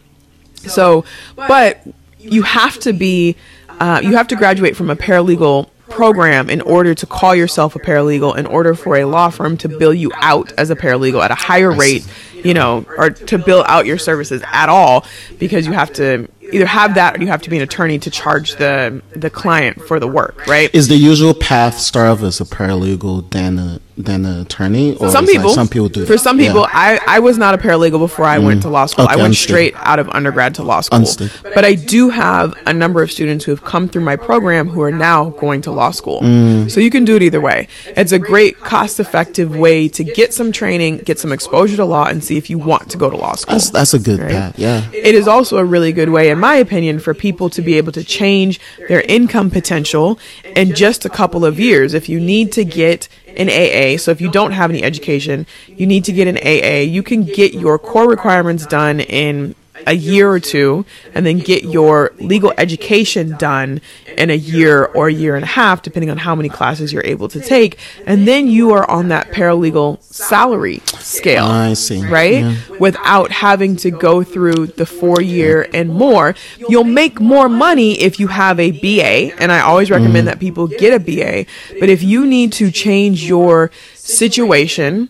So, 0.55 1.05
but 1.37 1.87
you 2.19 2.43
have 2.43 2.79
to 2.81 2.93
be, 2.93 3.37
uh, 3.69 4.01
you 4.03 4.17
have 4.17 4.29
to 4.29 4.37
graduate 4.37 4.77
from 4.77 4.91
a 4.91 4.97
paralegal 4.97 5.69
program 5.89 6.49
in 6.49 6.61
order 6.63 6.95
to 6.95 7.05
call 7.05 7.35
yourself 7.35 7.77
a 7.77 7.79
paralegal, 7.79 8.37
in 8.39 8.47
order 8.47 8.75
for 8.75 8.97
a 8.97 9.05
law 9.05 9.29
firm 9.29 9.57
to 9.59 9.69
bill 9.69 9.93
you 9.93 10.11
out 10.17 10.53
as 10.57 10.71
a 10.71 10.77
paralegal 10.77 11.23
at 11.23 11.31
a 11.31 11.35
higher 11.35 11.71
rate, 11.71 12.07
you 12.33 12.55
know, 12.55 12.87
or 12.97 13.11
to 13.11 13.39
bill 13.39 13.65
out 13.69 13.85
your 13.85 13.99
services 13.99 14.43
at 14.47 14.69
all, 14.69 15.05
because 15.39 15.67
you 15.67 15.73
have 15.73 15.93
to 15.93 16.29
either 16.53 16.67
have 16.67 16.95
that 16.95 17.17
or 17.17 17.21
you 17.21 17.27
have 17.27 17.43
to 17.43 17.51
be 17.51 17.57
an 17.57 17.63
attorney 17.63 17.99
to 17.99 18.11
charge 18.11 18.57
the 18.57 19.03
the 19.15 19.31
client 19.31 19.83
for 19.83 20.01
the 20.01 20.07
work, 20.07 20.47
right? 20.47 20.75
Is 20.75 20.89
the 20.89 20.97
usual 20.97 21.35
path 21.35 21.79
start 21.79 22.09
off 22.09 22.23
as 22.23 22.41
a 22.41 22.45
paralegal, 22.45 23.31
then 23.31 23.59
a 23.59 23.81
then 23.97 24.25
an 24.25 24.41
attorney, 24.41 24.97
or 24.97 25.11
some 25.11 25.25
is 25.25 25.31
like 25.31 25.37
people 25.39 25.51
some 25.55 25.69
people 25.69 25.89
do. 25.89 26.07
for 26.07 26.17
some 26.17 26.41
Yeah. 26.41 26.47
people 26.49 26.67
I, 26.71 26.99
I 27.07 27.19
was 27.19 27.37
not 27.37 27.55
a 27.55 27.59
paralegal 27.59 27.99
before 27.99 28.25
i 28.25 28.39
went 28.39 28.63
to 28.63 28.71
law 28.71 28.87
school 28.87 29.05
Okay, 29.05 29.13
i 29.13 29.17
went 29.17 29.27
understood. 29.27 29.49
straight 29.51 29.75
out 29.77 29.99
of 29.99 30.09
undergrad 30.09 30.55
to 30.57 30.63
law 30.63 30.81
school 30.81 30.97
Understood. 30.97 31.31
but 31.55 31.65
i 31.65 31.75
do 31.75 32.09
have 32.09 32.55
a 32.67 32.73
number 32.73 33.03
of 33.03 33.13
students 33.13 33.45
who 33.45 33.53
have 33.53 33.63
come 33.65 33.89
through 33.89 34.03
my 34.03 34.17
program 34.17 34.69
who 34.69 34.81
are 34.83 34.91
now 34.91 35.31
going 35.31 35.61
to 35.63 35.71
law 35.71 35.91
school 35.91 36.21
Mm. 36.23 36.71
so 36.71 36.81
you 36.81 36.89
can 36.91 37.05
do 37.05 37.17
it 37.17 37.23
either 37.23 37.41
way 37.41 37.69
it's 37.97 38.13
a 38.13 38.19
great 38.19 38.59
cost 38.61 38.99
effective 38.99 39.55
way 39.57 39.89
to 39.89 40.05
get 40.05 40.33
some 40.33 40.53
training 40.53 40.99
get 40.99 41.19
some 41.19 41.31
exposure 41.33 41.77
to 41.77 41.85
law 41.85 42.07
and 42.07 42.25
see 42.25 42.37
if 42.39 42.49
you 42.49 42.59
want 42.59 42.89
to 42.91 42.97
go 42.97 43.11
to 43.11 43.17
law 43.17 43.35
school 43.35 43.53
That's 43.55 43.71
that's 43.71 43.93
a 43.95 43.99
good 43.99 44.21
Right. 44.21 44.31
path. 44.31 44.59
Yeah. 44.59 44.85
it 44.93 45.15
is 45.15 45.29
also 45.29 45.59
a 45.59 45.65
really 45.65 45.93
good 45.93 46.09
way, 46.11 46.31
in 46.31 46.39
my 46.39 46.57
opinion, 46.57 46.99
for 46.99 47.13
people 47.15 47.51
to 47.51 47.61
be 47.63 47.75
able 47.75 47.93
to 47.93 48.05
change 48.05 48.61
their 48.89 49.01
income 49.03 49.51
potential 49.51 50.19
in 50.57 50.75
just 50.75 51.05
a 51.05 51.09
couple 51.11 51.45
of 51.45 51.59
years. 51.59 51.93
If 51.95 52.09
you 52.09 52.21
need 52.21 52.53
to 52.53 52.65
get 52.65 53.09
an 53.37 53.49
AA, 53.49 53.99
so 53.99 54.11
if 54.11 54.21
you 54.21 54.31
don't 54.31 54.53
have 54.53 54.71
any 54.71 54.83
education, 54.83 55.47
you 55.69 55.87
need 55.87 56.05
to 56.05 56.13
get 56.13 56.29
an 56.29 56.39
AA, 56.39 56.81
you 56.81 57.03
can 57.03 57.25
get 57.25 57.55
your 57.55 57.79
core 57.79 58.09
requirements 58.09 58.67
done 58.67 59.01
in 59.01 59.55
a 59.87 59.95
year 59.95 60.31
or 60.31 60.41
two 60.41 60.85
and 61.15 61.25
then 61.27 61.39
get 61.39 61.65
your 61.65 62.13
legal 62.19 62.53
education 62.59 63.37
done 63.37 63.81
in 64.17 64.31
a 64.31 64.37
year 64.37 64.85
or 64.85 65.09
a 65.09 65.13
year 65.13 65.35
and 65.35 65.45
a 65.45 65.49
half 65.49 65.83
depending 65.83 66.11
on 66.11 66.19
how 66.19 66.35
many 66.35 66.49
classes 66.49 66.93
you're 66.93 67.07
able 67.07 67.29
to 67.29 67.41
take 67.41 67.79
and 68.07 68.27
then 68.27 68.47
you 68.47 68.73
are 68.73 68.89
on 68.91 69.09
that 69.09 69.29
paralegal 69.29 70.03
salary 70.03 70.81
scale 70.99 71.47
I 71.47 71.75
see. 71.75 72.05
right? 72.07 72.43
Yeah. 72.43 72.57
Without 72.79 73.31
having 73.31 73.77
to 73.77 73.91
go 73.91 74.23
through 74.23 74.67
the 74.67 74.87
four 74.87 75.21
year 75.21 75.69
and 75.73 75.91
more. 75.91 76.35
You'll 76.69 76.85
make 76.85 77.21
more 77.21 77.49
money 77.49 78.01
if 78.01 78.21
you 78.21 78.29
have 78.29 78.59
a 78.61 78.71
BA, 78.71 79.35
and 79.41 79.51
I 79.51 79.61
always 79.61 79.91
recommend 79.91 80.27
mm. 80.27 80.31
that 80.31 80.41
people 80.41 80.67
get 80.67 80.93
a 80.95 81.01
BA. 81.01 81.47
But 81.81 81.89
if 81.89 82.03
you 82.03 82.27
need 82.27 82.53
to 82.55 82.71
change 82.71 83.25
your 83.25 83.71
situation 83.95 85.09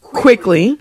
quickly, 0.00 0.78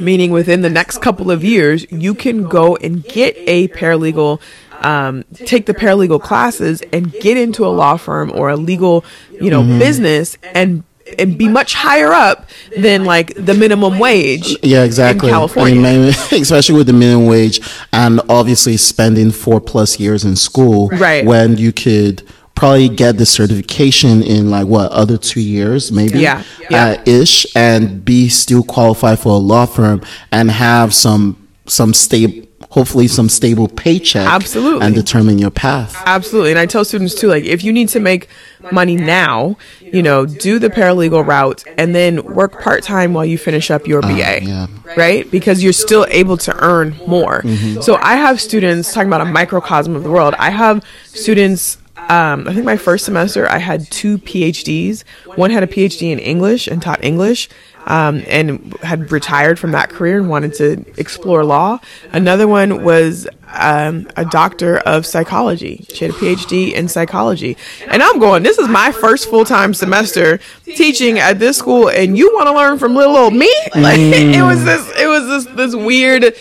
meaning 0.00 0.30
within 0.30 0.62
the 0.62 0.70
next 0.70 0.98
couple 0.98 1.30
of 1.30 1.44
years, 1.44 1.86
you 1.90 2.14
can 2.14 2.44
go 2.48 2.76
and 2.76 3.04
get 3.04 3.36
a 3.46 3.68
paralegal, 3.68 4.40
um, 4.80 5.24
take 5.34 5.66
the 5.66 5.74
paralegal 5.74 6.20
classes 6.22 6.82
and 6.92 7.12
get 7.12 7.36
into 7.36 7.64
a 7.64 7.68
law 7.68 7.96
firm 7.96 8.30
or 8.32 8.50
a 8.50 8.56
legal, 8.56 9.04
you 9.40 9.50
know, 9.50 9.62
business 9.78 10.36
and 10.42 10.84
and 11.18 11.36
be 11.36 11.48
much 11.48 11.74
higher 11.74 12.12
up 12.12 12.48
than 12.78 13.04
like 13.04 13.34
the 13.34 13.52
minimum 13.54 13.98
wage. 13.98 14.56
Yeah, 14.62 14.84
exactly. 14.84 15.28
In 15.28 15.34
California. 15.34 15.78
I 15.78 15.82
mean, 15.82 16.08
especially 16.32 16.76
with 16.76 16.86
the 16.86 16.92
minimum 16.94 17.26
wage, 17.26 17.60
and 17.92 18.20
obviously 18.28 18.76
spending 18.78 19.30
four 19.30 19.60
plus 19.60 20.00
years 20.00 20.24
in 20.24 20.34
school, 20.36 20.88
Right. 20.88 21.24
When 21.24 21.58
you 21.58 21.72
could 21.72 22.22
probably 22.54 22.88
get 22.88 23.18
the 23.18 23.26
certification 23.26 24.22
in 24.22 24.50
like 24.50 24.66
what 24.66 24.90
other 24.92 25.18
two 25.18 25.40
years, 25.40 25.90
maybe, 25.90 26.20
Yeah, 26.20 26.42
yeah. 26.70 26.96
uh, 26.98 27.02
ish, 27.04 27.46
and 27.56 28.04
be 28.04 28.28
still 28.28 28.62
qualified 28.62 29.18
for 29.18 29.30
a 29.30 29.38
law 29.38 29.66
firm 29.66 30.02
and 30.30 30.50
have 30.50 30.94
some 30.94 31.36
some 31.66 31.94
stable, 31.94 32.46
hopefully 32.70 33.08
some 33.08 33.28
stable 33.28 33.68
paycheck, 33.68 34.28
Absolutely. 34.28 34.84
and 34.86 34.94
determine 34.94 35.38
your 35.38 35.50
path. 35.50 35.96
Absolutely. 36.04 36.50
And 36.50 36.58
I 36.58 36.66
tell 36.66 36.84
students 36.84 37.14
too, 37.14 37.28
like, 37.28 37.44
if 37.44 37.64
you 37.64 37.72
need 37.72 37.88
to 37.90 38.00
make 38.00 38.28
money 38.70 38.96
now, 38.96 39.56
you 39.80 40.02
know, 40.02 40.26
do 40.26 40.58
the 40.58 40.68
paralegal 40.68 41.26
route 41.26 41.64
and 41.78 41.94
then 41.94 42.22
work 42.34 42.60
part 42.60 42.82
time 42.82 43.14
while 43.14 43.24
you 43.24 43.38
finish 43.38 43.70
up 43.70 43.86
your 43.86 44.02
BA. 44.02 44.42
yeah. 44.42 44.66
Right? 44.96 45.28
Because 45.30 45.62
you're 45.62 45.72
still 45.72 46.04
able 46.10 46.36
to 46.38 46.54
earn 46.62 46.94
more. 47.06 47.42
So 47.80 47.96
I 47.96 48.16
have 48.16 48.40
students 48.40 48.92
talking 48.92 49.08
about 49.08 49.22
a 49.22 49.26
microcosm 49.26 49.96
of 49.96 50.02
the 50.02 50.10
world. 50.10 50.34
I 50.38 50.50
have 50.50 50.84
students. 51.06 51.78
Um, 52.08 52.46
I 52.46 52.52
think 52.52 52.64
my 52.64 52.76
first 52.76 53.04
semester 53.04 53.48
I 53.48 53.58
had 53.58 53.90
two 53.90 54.18
PhDs. 54.18 55.04
One 55.36 55.50
had 55.50 55.62
a 55.62 55.66
PhD 55.66 56.10
in 56.10 56.18
English 56.18 56.66
and 56.66 56.82
taught 56.82 57.02
English, 57.02 57.48
um, 57.86 58.22
and 58.26 58.74
had 58.82 59.10
retired 59.10 59.58
from 59.58 59.72
that 59.72 59.90
career 59.90 60.18
and 60.18 60.28
wanted 60.28 60.54
to 60.54 60.84
explore 60.98 61.44
law. 61.44 61.80
Another 62.12 62.46
one 62.46 62.84
was 62.84 63.26
um, 63.48 64.08
a 64.16 64.24
doctor 64.24 64.78
of 64.78 65.06
psychology. 65.06 65.86
She 65.90 66.04
had 66.04 66.14
a 66.14 66.16
PhD 66.18 66.72
in 66.72 66.88
psychology. 66.88 67.56
And 67.86 68.02
I'm 68.02 68.18
going, 68.18 68.42
this 68.42 68.58
is 68.58 68.68
my 68.68 68.92
first 68.92 69.28
full 69.28 69.44
time 69.44 69.74
semester 69.74 70.38
teaching 70.64 71.18
at 71.18 71.38
this 71.38 71.58
school, 71.58 71.88
and 71.88 72.18
you 72.18 72.34
want 72.34 72.48
to 72.48 72.54
learn 72.54 72.78
from 72.78 72.94
little 72.94 73.16
old 73.16 73.34
me? 73.34 73.52
Like 73.74 73.98
it 73.98 74.42
was 74.42 74.64
this, 74.64 74.88
it 74.98 75.06
was 75.06 75.44
this, 75.44 75.54
this 75.56 75.74
weird. 75.74 76.34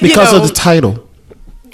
Because 0.00 0.32
know, 0.32 0.42
of 0.42 0.48
the 0.48 0.54
title. 0.54 1.09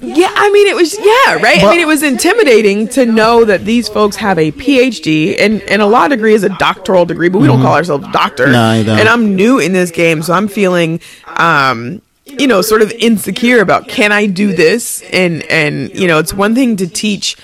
Yeah, 0.07 0.33
I 0.35 0.51
mean, 0.51 0.67
it 0.69 0.77
was 0.77 0.97
yeah, 0.99 1.35
right. 1.43 1.63
I 1.63 1.71
mean, 1.71 1.81
it 1.81 1.87
was 1.87 2.03
intimidating 2.03 2.89
to 2.89 3.07
know 3.07 3.45
that 3.45 3.65
these 3.65 3.89
folks 3.89 4.17
have 4.17 4.39
a 4.39 4.53
PhD 4.53 5.37
and 5.39 5.63
and 5.63 5.83
a 5.83 5.87
law 5.87 6.09
degree 6.09 6.35
is 6.35 6.45
a 6.45 6.49
doctoral 6.49 7.05
degree, 7.05 7.29
but 7.29 7.41
we 7.41 7.47
don't 7.47 7.61
call 7.61 7.75
ourselves 7.75 8.07
doctor. 8.13 8.45
Mm-hmm. 8.45 8.53
No, 8.53 8.63
I 8.63 8.83
don't. 8.83 8.99
And 9.01 9.09
I'm 9.09 9.37
new 9.37 9.59
in 9.59 9.73
this 9.73 9.91
game, 9.91 10.23
so 10.23 10.33
I'm 10.33 10.49
feeling, 10.49 11.01
um, 11.27 12.01
you 12.25 12.47
know, 12.47 12.63
sort 12.63 12.83
of 12.83 12.91
insecure 12.93 13.61
about 13.61 13.89
can 13.89 14.13
I 14.13 14.27
do 14.27 14.55
this? 14.55 15.03
And 15.13 15.43
and 15.45 15.95
you 15.95 16.07
know, 16.07 16.19
it's 16.19 16.33
one 16.33 16.55
thing 16.55 16.77
to 16.77 16.87
teach 16.87 17.37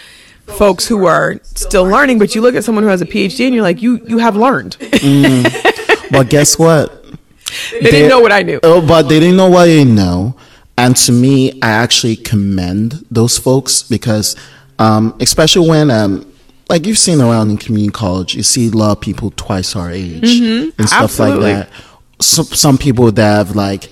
folks 0.47 0.87
who 0.87 1.07
are 1.07 1.41
still 1.45 1.85
learning, 1.85 2.19
but 2.19 2.35
you 2.35 2.41
look 2.41 2.55
at 2.55 2.65
someone 2.65 2.85
who 2.85 2.91
has 2.91 3.01
a 3.01 3.07
PhD 3.07 3.47
and 3.47 3.55
you're 3.55 3.63
like, 3.63 3.83
you 3.83 4.01
you 4.07 4.19
have 4.19 4.37
learned. 4.37 4.77
But 6.13 6.29
guess 6.29 6.59
what? 6.59 7.03
they 7.73 7.81
didn't 7.91 8.11
know 8.11 8.21
what 8.21 8.33
I 8.33 8.43
knew. 8.43 8.61
Oh, 8.63 8.87
but 8.87 9.09
they 9.09 9.19
didn't 9.19 9.37
know 9.37 9.49
what 9.49 9.65
they 9.65 9.83
know. 9.83 10.37
And 10.79 10.97
to 10.97 11.13
me, 11.13 11.53
I 11.61 11.71
actually 11.71 12.17
commend 12.17 13.05
those 13.11 13.39
folks 13.39 13.83
because, 13.83 14.37
um, 14.79 15.15
especially 15.21 15.69
when, 15.69 15.91
um, 15.91 16.27
like 16.69 16.87
you've 16.87 16.99
seen 16.99 17.21
around 17.21 17.51
in 17.51 17.59
community 17.59 17.93
college, 17.93 18.35
you 18.35 18.43
see 18.43 18.69
a 18.69 18.71
lot 18.71 18.93
of 18.93 19.01
people 19.01 19.33
twice 19.37 19.77
our 19.77 19.91
age 19.91 20.41
and 20.41 20.73
stuff 20.89 21.03
Absolutely. 21.03 21.55
like 21.55 21.69
that. 21.69 21.71
Some, 22.21 22.45
some 22.47 22.79
people 22.79 23.13
that 23.13 23.23
have 23.23 23.55
like, 23.55 23.91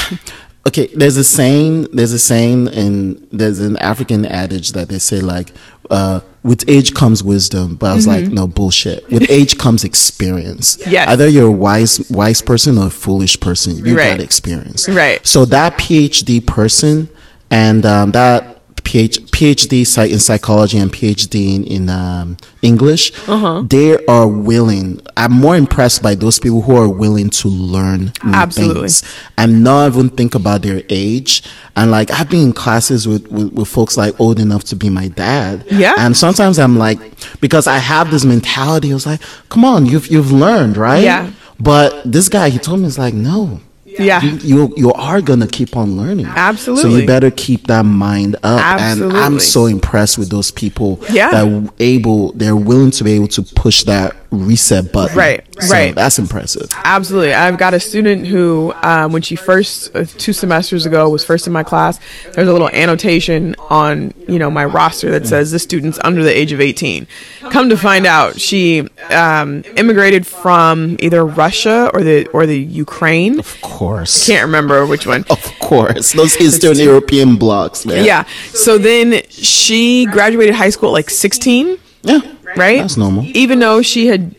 okay, 0.66 0.86
there's 0.94 1.16
a 1.16 1.24
saying, 1.24 1.88
there's 1.92 2.12
a 2.12 2.18
saying, 2.18 2.68
and 2.68 3.26
there's 3.32 3.58
an 3.58 3.76
African 3.78 4.24
adage 4.24 4.72
that 4.72 4.88
they 4.88 4.98
say 4.98 5.20
like, 5.20 5.52
uh, 5.92 6.20
with 6.42 6.64
age 6.68 6.92
comes 6.94 7.22
wisdom. 7.22 7.76
But 7.76 7.92
I 7.92 7.94
was 7.94 8.06
like, 8.06 8.24
no 8.26 8.46
bullshit. 8.48 9.08
With 9.10 9.30
age 9.30 9.58
comes 9.58 9.84
experience. 9.84 10.78
Yes. 10.86 11.08
Either 11.08 11.28
you're 11.28 11.46
a 11.48 11.50
wise, 11.50 12.08
wise 12.10 12.42
person 12.42 12.78
or 12.78 12.86
a 12.86 12.90
foolish 12.90 13.38
person. 13.38 13.76
You 13.76 13.96
Right. 13.96 14.10
got 14.16 14.20
experience. 14.20 14.88
Right. 14.88 15.24
So 15.24 15.44
that 15.44 15.74
PhD 15.78 16.44
person 16.44 17.08
and 17.50 17.84
um, 17.86 18.10
that 18.12 18.61
PH, 18.84 19.20
PhD 19.32 19.86
psych- 19.86 20.10
in 20.10 20.18
psychology 20.18 20.78
and 20.78 20.92
PhD 20.92 21.54
in, 21.56 21.64
in 21.64 21.88
um, 21.88 22.36
English, 22.62 23.12
Uh-huh. 23.28 23.62
they 23.66 24.04
are 24.06 24.26
willing. 24.26 25.00
I'm 25.16 25.32
more 25.32 25.56
impressed 25.56 26.02
by 26.02 26.14
those 26.14 26.38
people 26.38 26.62
who 26.62 26.76
are 26.76 26.88
willing 26.88 27.30
to 27.30 27.48
learn 27.48 28.12
new 28.24 28.32
Absolutely. 28.32 28.80
things 28.82 29.02
and 29.38 29.62
not 29.64 29.86
even 29.92 30.08
think 30.10 30.34
about 30.34 30.62
their 30.62 30.82
age. 30.88 31.42
And 31.76 31.90
like 31.90 32.10
I've 32.10 32.28
been 32.28 32.46
in 32.48 32.52
classes 32.52 33.06
with, 33.08 33.30
with, 33.32 33.52
with 33.52 33.68
folks 33.68 33.96
like 33.96 34.18
old 34.20 34.38
enough 34.38 34.64
to 34.64 34.76
be 34.76 34.90
my 34.90 35.08
dad. 35.08 35.64
Yeah. 35.70 35.94
And 35.98 36.16
sometimes 36.16 36.58
I'm 36.58 36.76
like, 36.76 36.98
because 37.40 37.66
I 37.66 37.78
have 37.78 38.10
this 38.10 38.24
mentality, 38.24 38.90
I 38.90 38.94
was 38.94 39.06
like, 39.06 39.20
come 39.48 39.64
on, 39.64 39.86
you've 39.86 40.08
you've 40.08 40.32
learned, 40.32 40.76
right? 40.76 41.02
Yeah. 41.02 41.30
But 41.60 42.02
this 42.04 42.28
guy, 42.28 42.48
he 42.50 42.58
told 42.58 42.80
me, 42.80 42.86
it's 42.88 42.98
like, 42.98 43.14
no. 43.14 43.60
Yeah. 43.98 44.22
You, 44.22 44.36
you 44.38 44.74
you 44.76 44.92
are 44.92 45.20
gonna 45.20 45.46
keep 45.46 45.76
on 45.76 45.96
learning. 45.96 46.26
Absolutely. 46.26 46.82
So 46.82 46.96
you 46.96 47.06
better 47.06 47.30
keep 47.30 47.66
that 47.66 47.84
mind 47.84 48.36
up. 48.42 48.80
And 48.80 49.12
I'm 49.12 49.38
so 49.38 49.66
impressed 49.66 50.18
with 50.18 50.30
those 50.30 50.50
people 50.50 51.00
Yeah. 51.10 51.30
that 51.30 51.72
able 51.78 52.32
they're 52.32 52.56
willing 52.56 52.90
to 52.92 53.04
be 53.04 53.12
able 53.12 53.28
to 53.28 53.42
push 53.42 53.84
that 53.84 54.16
reset 54.32 54.92
button. 54.92 55.16
Right, 55.16 55.44
So 55.60 55.72
right. 55.74 55.94
That's 55.94 56.18
impressive. 56.18 56.68
Absolutely. 56.84 57.34
I've 57.34 57.58
got 57.58 57.74
a 57.74 57.80
student 57.80 58.26
who, 58.26 58.72
um, 58.82 59.12
when 59.12 59.20
she 59.20 59.36
first, 59.36 59.94
uh, 59.94 60.06
two 60.06 60.32
semesters 60.32 60.86
ago, 60.86 61.06
was 61.10 61.22
first 61.22 61.46
in 61.46 61.52
my 61.52 61.62
class, 61.62 62.00
there's 62.32 62.48
a 62.48 62.52
little 62.52 62.70
annotation 62.70 63.54
on, 63.68 64.14
you 64.26 64.38
know, 64.38 64.50
my 64.50 64.64
roster 64.64 65.10
that 65.10 65.26
says 65.26 65.50
this 65.52 65.62
student's 65.62 65.98
under 66.02 66.22
the 66.24 66.34
age 66.34 66.50
of 66.52 66.62
18. 66.62 67.06
Come 67.50 67.68
to 67.68 67.76
find 67.76 68.06
out, 68.06 68.40
she 68.40 68.88
um, 69.10 69.62
immigrated 69.76 70.26
from 70.26 70.96
either 71.00 71.26
Russia 71.26 71.90
or 71.92 72.02
the 72.02 72.26
or 72.28 72.46
the 72.46 72.58
Ukraine. 72.58 73.38
Of 73.38 73.60
course. 73.60 73.81
Can't 74.26 74.44
remember 74.46 74.86
which 74.86 75.06
one. 75.06 75.24
Of 75.30 75.42
course. 75.58 76.12
Those 76.12 76.36
Eastern 76.38 76.76
European 76.78 77.36
blocks, 77.36 77.86
man. 77.86 78.04
Yeah. 78.04 78.24
So 78.52 78.78
then 78.78 79.22
she 79.30 80.06
graduated 80.06 80.54
high 80.54 80.70
school 80.70 80.90
at 80.90 80.92
like 80.92 81.10
16. 81.10 81.78
Yeah. 82.02 82.20
right? 82.56 82.80
That's 82.80 82.96
normal. 82.96 83.24
Even 83.34 83.58
though 83.60 83.80
she 83.82 84.06
had 84.06 84.34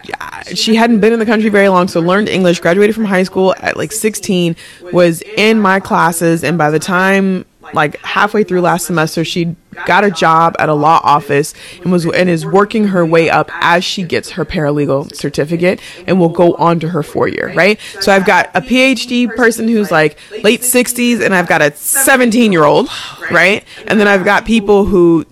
she 0.54 0.76
hadn't 0.76 1.00
been 1.00 1.14
in 1.14 1.20
the 1.20 1.26
country 1.26 1.50
very 1.50 1.70
long, 1.70 1.88
so 1.88 2.00
learned 2.02 2.30
English, 2.30 2.60
graduated 2.60 2.96
from 2.96 3.06
high 3.06 3.24
school 3.24 3.56
at 3.60 3.78
like 3.78 3.91
16, 3.91 4.56
was 4.91 5.22
in 5.38 5.60
my 5.60 5.80
classes, 5.80 6.44
and 6.44 6.58
by 6.58 6.70
the 6.70 6.80
time 6.80 7.46
like 7.74 7.97
halfway 8.01 8.43
through 8.43 8.61
last 8.61 8.86
semester, 8.86 9.24
she 9.24 9.55
got 9.86 10.03
a 10.03 10.11
job 10.11 10.55
at 10.59 10.70
a 10.70 10.74
law 10.74 10.99
office 11.03 11.53
and 11.82 11.91
was 11.91 12.05
and 12.05 12.30
is 12.30 12.45
working 12.45 12.88
her 12.89 13.05
way 13.05 13.30
up 13.30 13.49
as 13.53 13.84
she 13.84 14.03
gets 14.03 14.32
her 14.32 14.45
paralegal 14.45 15.16
certificate 15.16 15.80
and 16.05 16.20
will 16.20 16.30
go 16.30 16.53
on 16.55 16.80
to 16.80 16.89
her 16.89 17.01
four 17.01 17.28
year 17.28 17.51
right? 17.55 17.80
So 17.99 18.11
i've 18.11 18.24
got 18.26 18.51
a 18.53 18.61
phd 18.61 19.36
person 19.36 19.68
who's 19.68 19.89
like 19.89 20.20
late 20.43 20.61
60s 20.61 21.26
and 21.26 21.34
i've 21.34 21.47
got 21.47 21.64
a 21.64 21.76
17 21.76 22.51
year 22.51 22.64
old 22.64 22.88
right? 23.32 23.64
And 23.88 23.99
then 23.99 24.07
i've 24.07 24.24
got 24.24 24.45
people 24.45 24.86
who 24.86 25.26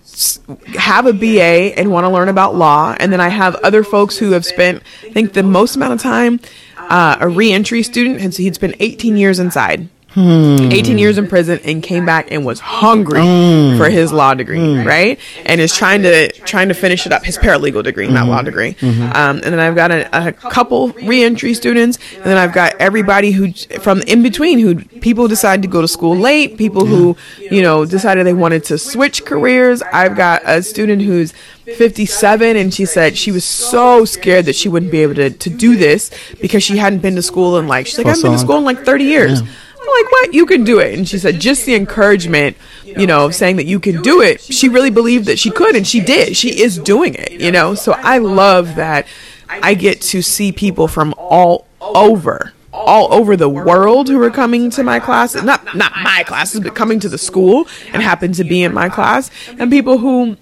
have 0.74 1.06
a 1.06 1.12
BA 1.12 1.78
and 1.78 1.90
want 1.90 2.04
to 2.04 2.10
learn 2.10 2.28
about 2.28 2.54
law, 2.54 2.94
and 2.98 3.12
then 3.12 3.20
I 3.20 3.28
have 3.28 3.54
other 3.56 3.82
folks 3.82 4.16
who 4.18 4.32
have 4.32 4.44
spent, 4.44 4.82
I 5.02 5.10
think, 5.10 5.32
the 5.32 5.42
most 5.42 5.76
amount 5.76 5.94
of 5.94 6.00
time. 6.00 6.40
Uh, 6.76 7.16
a 7.20 7.28
reentry 7.28 7.82
student, 7.82 8.20
and 8.20 8.34
so 8.34 8.42
he'd 8.42 8.54
spent 8.54 8.74
18 8.80 9.16
years 9.16 9.38
inside, 9.38 9.88
Hmm. 10.14 10.70
18 10.70 10.98
years 10.98 11.18
in 11.18 11.26
prison, 11.26 11.58
and 11.64 11.82
came 11.82 12.04
back 12.04 12.30
and 12.30 12.44
was 12.44 12.60
hungry 12.60 13.22
hmm. 13.22 13.78
for 13.78 13.88
his 13.88 14.12
law 14.12 14.34
degree, 14.34 14.58
hmm. 14.58 14.86
right? 14.86 15.18
And 15.46 15.60
is 15.60 15.74
trying 15.74 16.02
to 16.02 16.30
trying 16.32 16.68
to 16.68 16.74
finish 16.74 17.06
it 17.06 17.12
up, 17.12 17.24
his 17.24 17.38
paralegal 17.38 17.82
degree, 17.82 18.08
not 18.08 18.28
law 18.28 18.42
degree. 18.42 18.74
Mm-hmm. 18.74 19.02
Um, 19.04 19.36
and 19.36 19.44
then 19.44 19.60
I've 19.60 19.74
got 19.74 19.90
a, 19.90 20.28
a 20.28 20.32
couple 20.32 20.88
reentry 20.90 21.54
students, 21.54 21.98
and 22.16 22.24
then 22.24 22.36
I've 22.36 22.52
got 22.52 22.74
everybody 22.78 23.32
who 23.32 23.52
from 23.80 24.02
in 24.02 24.22
between 24.22 24.58
who 24.58 24.76
people 25.00 25.28
decide 25.28 25.62
to 25.62 25.68
go 25.68 25.80
to 25.80 25.88
school 25.88 26.16
late, 26.16 26.58
people 26.58 26.84
who 26.84 27.16
you 27.38 27.62
know 27.62 27.84
decided 27.84 28.26
they 28.26 28.34
wanted 28.34 28.64
to 28.64 28.78
switch 28.78 29.24
careers. 29.24 29.82
I've 29.82 30.16
got 30.16 30.42
a 30.44 30.62
student 30.62 31.02
who's 31.02 31.32
57 31.64 32.56
and 32.56 32.74
she 32.74 32.84
said 32.84 33.16
she 33.16 33.30
was 33.30 33.44
so 33.44 34.04
scared 34.04 34.46
that 34.46 34.56
she 34.56 34.68
wouldn't 34.68 34.90
be 34.90 34.98
able 35.02 35.14
to, 35.14 35.30
to 35.30 35.48
do 35.50 35.76
this 35.76 36.10
because 36.40 36.62
she 36.62 36.76
hadn't 36.76 37.00
been 37.00 37.14
to 37.14 37.22
school 37.22 37.56
in 37.58 37.68
like 37.68 37.86
she's 37.86 37.98
like 37.98 38.06
I 38.06 38.10
haven't 38.10 38.22
been 38.24 38.32
to 38.32 38.38
school 38.38 38.58
in 38.58 38.64
like 38.64 38.84
30 38.84 39.04
years. 39.04 39.40
I'm 39.40 39.48
like, 39.92 40.12
what? 40.12 40.34
You 40.34 40.46
can 40.46 40.64
do 40.64 40.78
it. 40.78 40.96
And 40.96 41.08
she 41.08 41.18
said, 41.18 41.40
just 41.40 41.66
the 41.66 41.74
encouragement, 41.74 42.56
you 42.84 43.06
know, 43.06 43.30
saying 43.30 43.56
that 43.56 43.66
you 43.66 43.80
can 43.80 44.02
do 44.02 44.20
it. 44.20 44.40
She 44.40 44.68
really 44.68 44.90
believed 44.90 45.26
that 45.26 45.38
she 45.38 45.50
could, 45.50 45.76
and 45.76 45.86
she 45.86 46.00
did. 46.00 46.36
She 46.36 46.60
is 46.60 46.78
doing 46.78 47.14
it, 47.14 47.32
you 47.32 47.50
know? 47.50 47.74
So 47.74 47.92
I 47.92 48.18
love 48.18 48.76
that 48.76 49.06
I 49.48 49.74
get 49.74 50.00
to 50.02 50.22
see 50.22 50.52
people 50.52 50.88
from 50.88 51.14
all 51.18 51.66
over 51.80 52.52
all 52.72 53.12
over 53.12 53.36
the 53.36 53.48
world 53.48 54.08
who 54.08 54.20
are 54.22 54.30
coming 54.30 54.70
to 54.70 54.82
my 54.82 54.98
classes 54.98 55.42
not 55.42 55.76
not 55.76 55.92
my 56.02 56.24
classes 56.26 56.58
but 56.58 56.74
coming 56.74 56.98
to 56.98 57.08
the 57.08 57.18
school 57.18 57.68
and 57.92 58.02
happen 58.02 58.32
to 58.32 58.44
be 58.44 58.62
in 58.62 58.72
my 58.72 58.88
class 58.88 59.30
and 59.58 59.70
people 59.70 59.98
who 59.98 60.36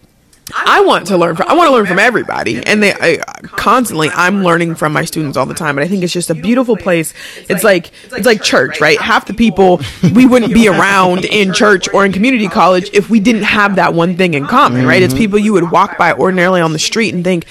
I 0.55 0.81
want 0.81 1.07
to 1.09 1.17
learn 1.17 1.37
from. 1.37 1.49
I 1.49 1.55
want 1.55 1.69
to 1.69 1.73
learn 1.75 1.87
from 1.87 1.99
everybody, 1.99 2.65
and 2.67 2.83
they 2.83 2.93
I, 2.95 3.19
constantly. 3.43 4.09
I'm 4.11 4.43
learning 4.43 4.75
from 4.75 4.93
my 4.93 5.05
students 5.05 5.37
all 5.37 5.47
the 5.47 5.55
time, 5.55 5.79
and 5.79 5.85
I 5.85 5.89
think 5.89 6.03
it's 6.03 6.13
just 6.13 6.31
a 6.31 6.35
beautiful 6.35 6.77
place. 6.77 7.13
It's 7.49 7.65
like 7.65 7.91
it's 8.13 8.27
like 8.27 8.43
church, 8.43 8.81
right? 8.81 9.01
Half 9.01 9.27
the 9.27 9.35
people 9.35 9.81
we 10.15 10.27
wouldn't 10.31 10.53
be 10.55 10.69
around 10.69 11.25
in 11.25 11.53
church 11.53 11.89
or 11.95 12.05
in 12.05 12.13
community 12.13 12.49
college 12.49 12.91
if 12.93 13.11
we 13.11 13.21
didn't 13.21 13.43
have 13.45 13.77
that 13.77 13.95
one 13.95 14.17
thing 14.17 14.35
in 14.35 14.47
common, 14.47 14.87
right? 14.87 15.03
It's 15.03 15.15
people 15.15 15.39
you 15.39 15.53
would 15.53 15.71
walk 15.71 15.99
by 15.99 16.13
ordinarily 16.13 16.61
on 16.61 16.73
the 16.73 16.79
street 16.79 17.15
and 17.15 17.25
think. 17.25 17.45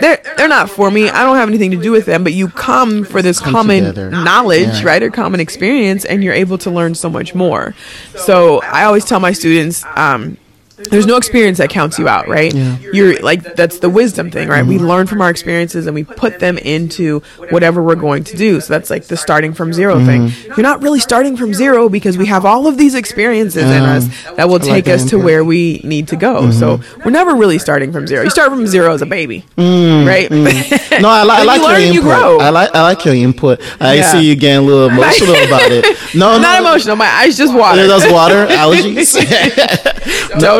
They're, 0.00 0.20
they're 0.36 0.48
not 0.48 0.68
for 0.68 0.90
me. 0.90 1.08
I 1.08 1.22
don't 1.22 1.36
have 1.36 1.48
anything 1.48 1.70
to 1.70 1.76
do 1.80 1.92
with 1.92 2.06
them, 2.06 2.24
but 2.24 2.32
you 2.32 2.48
come 2.48 3.04
for 3.04 3.22
this 3.22 3.38
common 3.38 3.84
together. 3.84 4.10
knowledge, 4.10 4.80
Yeah. 4.80 4.84
right? 4.84 5.00
Or 5.00 5.10
common 5.12 5.38
experience, 5.38 6.04
and 6.04 6.24
you're 6.24 6.34
able 6.34 6.58
to 6.58 6.70
learn 6.72 6.96
so 6.96 7.08
much 7.08 7.36
more. 7.36 7.72
So 8.16 8.60
I 8.62 8.82
always 8.82 9.04
tell 9.04 9.20
my 9.20 9.30
students, 9.30 9.84
um, 9.94 10.38
there's 10.76 11.06
no 11.06 11.16
experience 11.16 11.58
that 11.58 11.70
counts 11.70 11.98
you 11.98 12.08
out, 12.08 12.28
right? 12.28 12.54
You're 12.54 13.20
like 13.20 13.54
that's 13.54 13.78
the 13.78 13.88
wisdom 13.88 14.30
thing, 14.30 14.48
right? 14.48 14.64
We 14.64 14.76
mm-hmm. 14.76 14.86
learn 14.86 15.06
from 15.06 15.22
our 15.22 15.30
experiences 15.30 15.86
and 15.86 15.94
we 15.94 16.04
put 16.04 16.38
them 16.38 16.58
into 16.58 17.20
whatever 17.50 17.82
we're 17.82 17.94
going 17.94 18.24
to 18.24 18.36
do. 18.36 18.60
So 18.60 18.72
that's 18.72 18.90
like 18.90 19.04
the 19.06 19.16
starting 19.16 19.54
from 19.54 19.72
0 19.72 19.96
mm-hmm. 19.96 20.06
thing. 20.06 20.46
You're 20.48 20.62
not 20.62 20.82
really 20.82 21.00
starting 21.00 21.36
from 21.36 21.54
zero 21.54 21.88
because 21.88 22.18
we 22.18 22.26
have 22.26 22.44
all 22.44 22.66
of 22.66 22.76
these 22.76 22.94
experiences 22.94 23.64
in 23.64 23.82
us 23.82 24.08
that 24.36 24.48
will 24.48 24.62
I 24.62 24.66
like 24.66 24.84
take 24.84 24.88
us 24.88 25.08
to 25.10 25.18
where 25.18 25.44
we 25.44 25.80
need 25.82 26.08
to 26.08 26.16
go. 26.16 26.42
Mm-hmm. 26.42 26.52
So 26.52 26.80
we're 27.04 27.10
never 27.10 27.34
really 27.34 27.58
starting 27.58 27.92
from 27.92 28.06
zero. 28.06 28.24
You 28.24 28.30
start 28.30 28.50
from 28.50 28.66
zero 28.66 28.92
as 28.92 29.02
a 29.02 29.06
baby, 29.06 29.44
right? 29.56 30.30
No, 30.30 31.08
I, 31.08 31.24
li- 31.24 31.30
I 31.30 31.42
like 31.44 31.60
you 31.60 31.66
learn 31.66 31.80
your 31.80 31.92
you 31.92 32.00
input. 32.00 32.02
grow. 32.02 32.38
I 32.38 32.50
like 32.50 32.74
I 32.74 32.82
like 32.82 33.04
your 33.04 33.14
input. 33.14 33.60
I 33.80 33.94
Yeah. 33.94 34.12
see 34.12 34.28
you 34.28 34.36
getting 34.36 34.58
a 34.58 34.62
little 34.62 34.88
emotional 34.90 35.34
about 35.34 35.70
it. 35.72 35.84
No, 36.14 36.38
not 36.38 36.62
no, 36.62 36.70
emotional. 36.70 36.96
My 36.96 37.06
eyes 37.06 37.36
just 37.36 37.54
water. 37.54 37.86
That's 37.86 38.10
water, 38.12 38.46
allergies. 38.46 39.16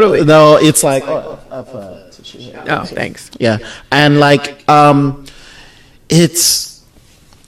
Totally. 0.09 0.27
no, 0.27 0.57
it's 0.57 0.83
like 0.83 1.05
oh, 1.07 1.39
uh. 1.51 2.03
Oh, 2.69 2.85
thanks. 2.85 3.31
yeah, 3.39 3.59
and 3.93 4.19
like 4.19 4.69
um, 4.69 5.25
it's 6.09 6.85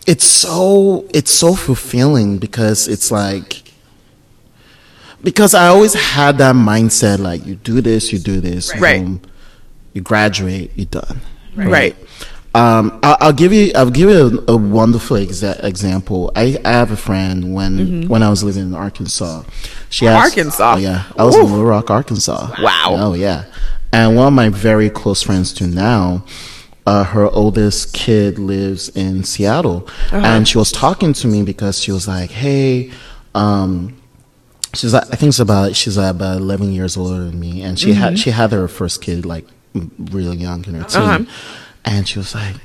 it's 0.07 0.25
so 0.25 1.05
it's 1.13 1.31
so 1.31 1.55
fulfilling 1.55 2.39
because 2.39 2.87
it's 2.89 3.11
like 3.11 3.65
because 5.23 5.55
I 5.55 5.67
always 5.69 5.95
had 5.95 6.39
that 6.39 6.55
mindset 6.55 7.19
like 7.19 7.45
you 7.45 7.57
do 7.57 7.81
this, 7.81 8.13
you 8.13 8.19
do 8.19 8.41
this, 8.41 8.75
Right. 8.79 9.03
boom, 9.03 9.21
you 9.93 10.01
graduate, 10.01 10.71
you're 10.77 10.87
done. 10.87 11.21
Right. 11.57 11.97
Um, 12.59 12.99
I'll, 13.03 13.17
I'll 13.21 13.33
give 13.33 13.53
you. 13.53 13.73
I'll 13.75 13.91
give 13.91 14.11
you 14.11 14.43
a, 14.49 14.53
a 14.53 14.57
wonderful 14.57 15.17
exa- 15.17 15.63
example. 15.63 16.33
I, 16.35 16.59
I 16.65 16.71
have 16.73 16.91
a 16.91 16.97
friend 16.97 17.55
when 17.55 18.09
when 18.09 18.23
I 18.23 18.31
was 18.31 18.43
living 18.43 18.63
in 18.65 18.75
Arkansas. 18.75 19.45
She 19.91 20.05
has, 20.07 20.15
Mm-hmm. 20.15 20.25
Arkansas? 20.25 20.75
Oh, 20.75 20.79
yeah, 20.79 21.05
I 21.17 21.25
was 21.25 21.37
Oof. 21.37 21.45
in 21.45 21.51
Little 21.53 21.67
Rock, 21.67 21.91
Arkansas. 21.91 22.55
Wow. 22.61 22.97
Oh 22.99 23.15
yeah, 23.15 23.45
and 23.93 24.17
one 24.17 24.27
of 24.27 24.33
my 24.33 24.49
very 24.49 24.91
close 24.91 25.23
friends 25.23 25.53
to 25.55 25.67
now. 25.67 26.25
Uh, 26.87 27.05
her 27.05 27.27
oldest 27.27 27.93
kid 27.93 28.39
lives 28.39 28.89
in 28.97 29.23
Seattle, 29.23 29.87
Uh-huh. 30.11 30.17
and 30.25 30.49
she 30.49 30.57
was 30.57 30.73
talking 30.73 31.13
to 31.13 31.27
me 31.29 31.43
because 31.43 31.79
she 31.83 31.93
was 31.93 32.09
like, 32.09 32.31
"Hey, 32.31 32.91
um, 33.35 33.95
she's 34.75 34.95
like, 34.95 35.05
I 35.13 35.17
think 35.17 35.29
it's 35.29 35.39
about 35.39 35.77
she's 35.77 35.99
about 35.99 36.39
eleven 36.39 36.73
years 36.73 36.97
older 36.97 37.25
than 37.25 37.39
me, 37.39 37.61
and 37.63 37.79
she 37.79 37.93
had 37.93 38.19
she 38.19 38.31
had 38.31 38.53
her 38.53 38.67
first 38.69 39.03
kid 39.03 39.27
like 39.27 39.45
really 39.99 40.39
young 40.39 40.65
in 40.65 40.75
her 40.81 40.85
teen, 40.85 41.03
Uh-huh. 41.03 41.25
And 41.85 42.07
she 42.09 42.19
was 42.19 42.35
like, 42.35 42.57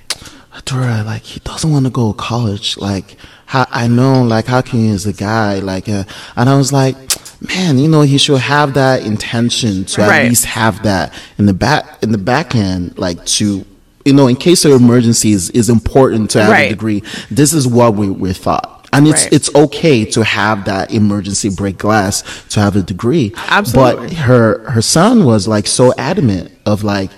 Dora, 0.66 1.03
like 1.05 1.24
he 1.24 1.39
doesn't 1.41 1.72
want 1.72 1.86
to 1.86 1.91
go 1.91 2.11
to 2.14 2.18
college. 2.18 2.78
Like 2.78 3.18
how 3.47 3.66
I 3.72 3.88
know, 3.88 4.24
like 4.24 4.45
how 4.45 4.61
can 4.61 4.86
you 4.86 4.93
as 4.93 5.05
a 5.05 5.14
guy, 5.14 5.59
like, 5.59 5.89
uh, 5.89 6.03
and 6.36 6.49
I 6.49 6.55
was 6.57 6.72
like, 6.72 6.95
man, 7.41 7.78
you 7.78 7.88
know, 7.88 8.01
he 8.01 8.18
should 8.18 8.39
have 8.39 8.74
that 8.76 9.03
intention 9.03 9.86
to 9.86 10.01
Right. 10.01 10.24
at 10.24 10.30
least 10.30 10.45
have 10.45 10.84
that 10.84 11.14
in 11.38 11.45
the 11.45 11.53
back 11.53 12.01
in 12.03 12.11
the 12.11 12.18
back 12.18 12.55
end, 12.55 12.97
like 12.97 13.24
to. 13.38 13.66
You 14.05 14.11
know, 14.11 14.28
in 14.28 14.36
case 14.36 14.66
of 14.66 14.74
emergencies, 14.74 15.49
is 15.51 15.70
important 15.70 16.30
to 16.32 16.41
have 16.41 16.51
Right. 16.51 16.66
a 16.66 16.70
degree. 16.72 17.03
This 17.32 17.53
is 17.53 17.66
what 17.66 17.95
we, 17.95 18.09
we're 18.09 18.34
taught 18.34 18.86
and 18.91 19.07
it's 19.07 19.24
Right. 19.24 19.34
it's 19.34 19.55
okay 19.55 20.03
to 20.03 20.26
have 20.26 20.66
that 20.66 20.91
emergency 20.91 21.49
break 21.49 21.78
glass 21.78 22.22
to 22.49 22.59
have 22.59 22.76
a 22.76 22.82
degree. 22.82 23.34
Absolutely. 23.47 24.07
But 24.09 24.14
her 24.16 24.70
her 24.70 24.82
son 24.82 25.24
was 25.24 25.47
like 25.47 25.68
so 25.68 25.93
adamant 25.97 26.51
of 26.66 26.84
like, 26.84 27.11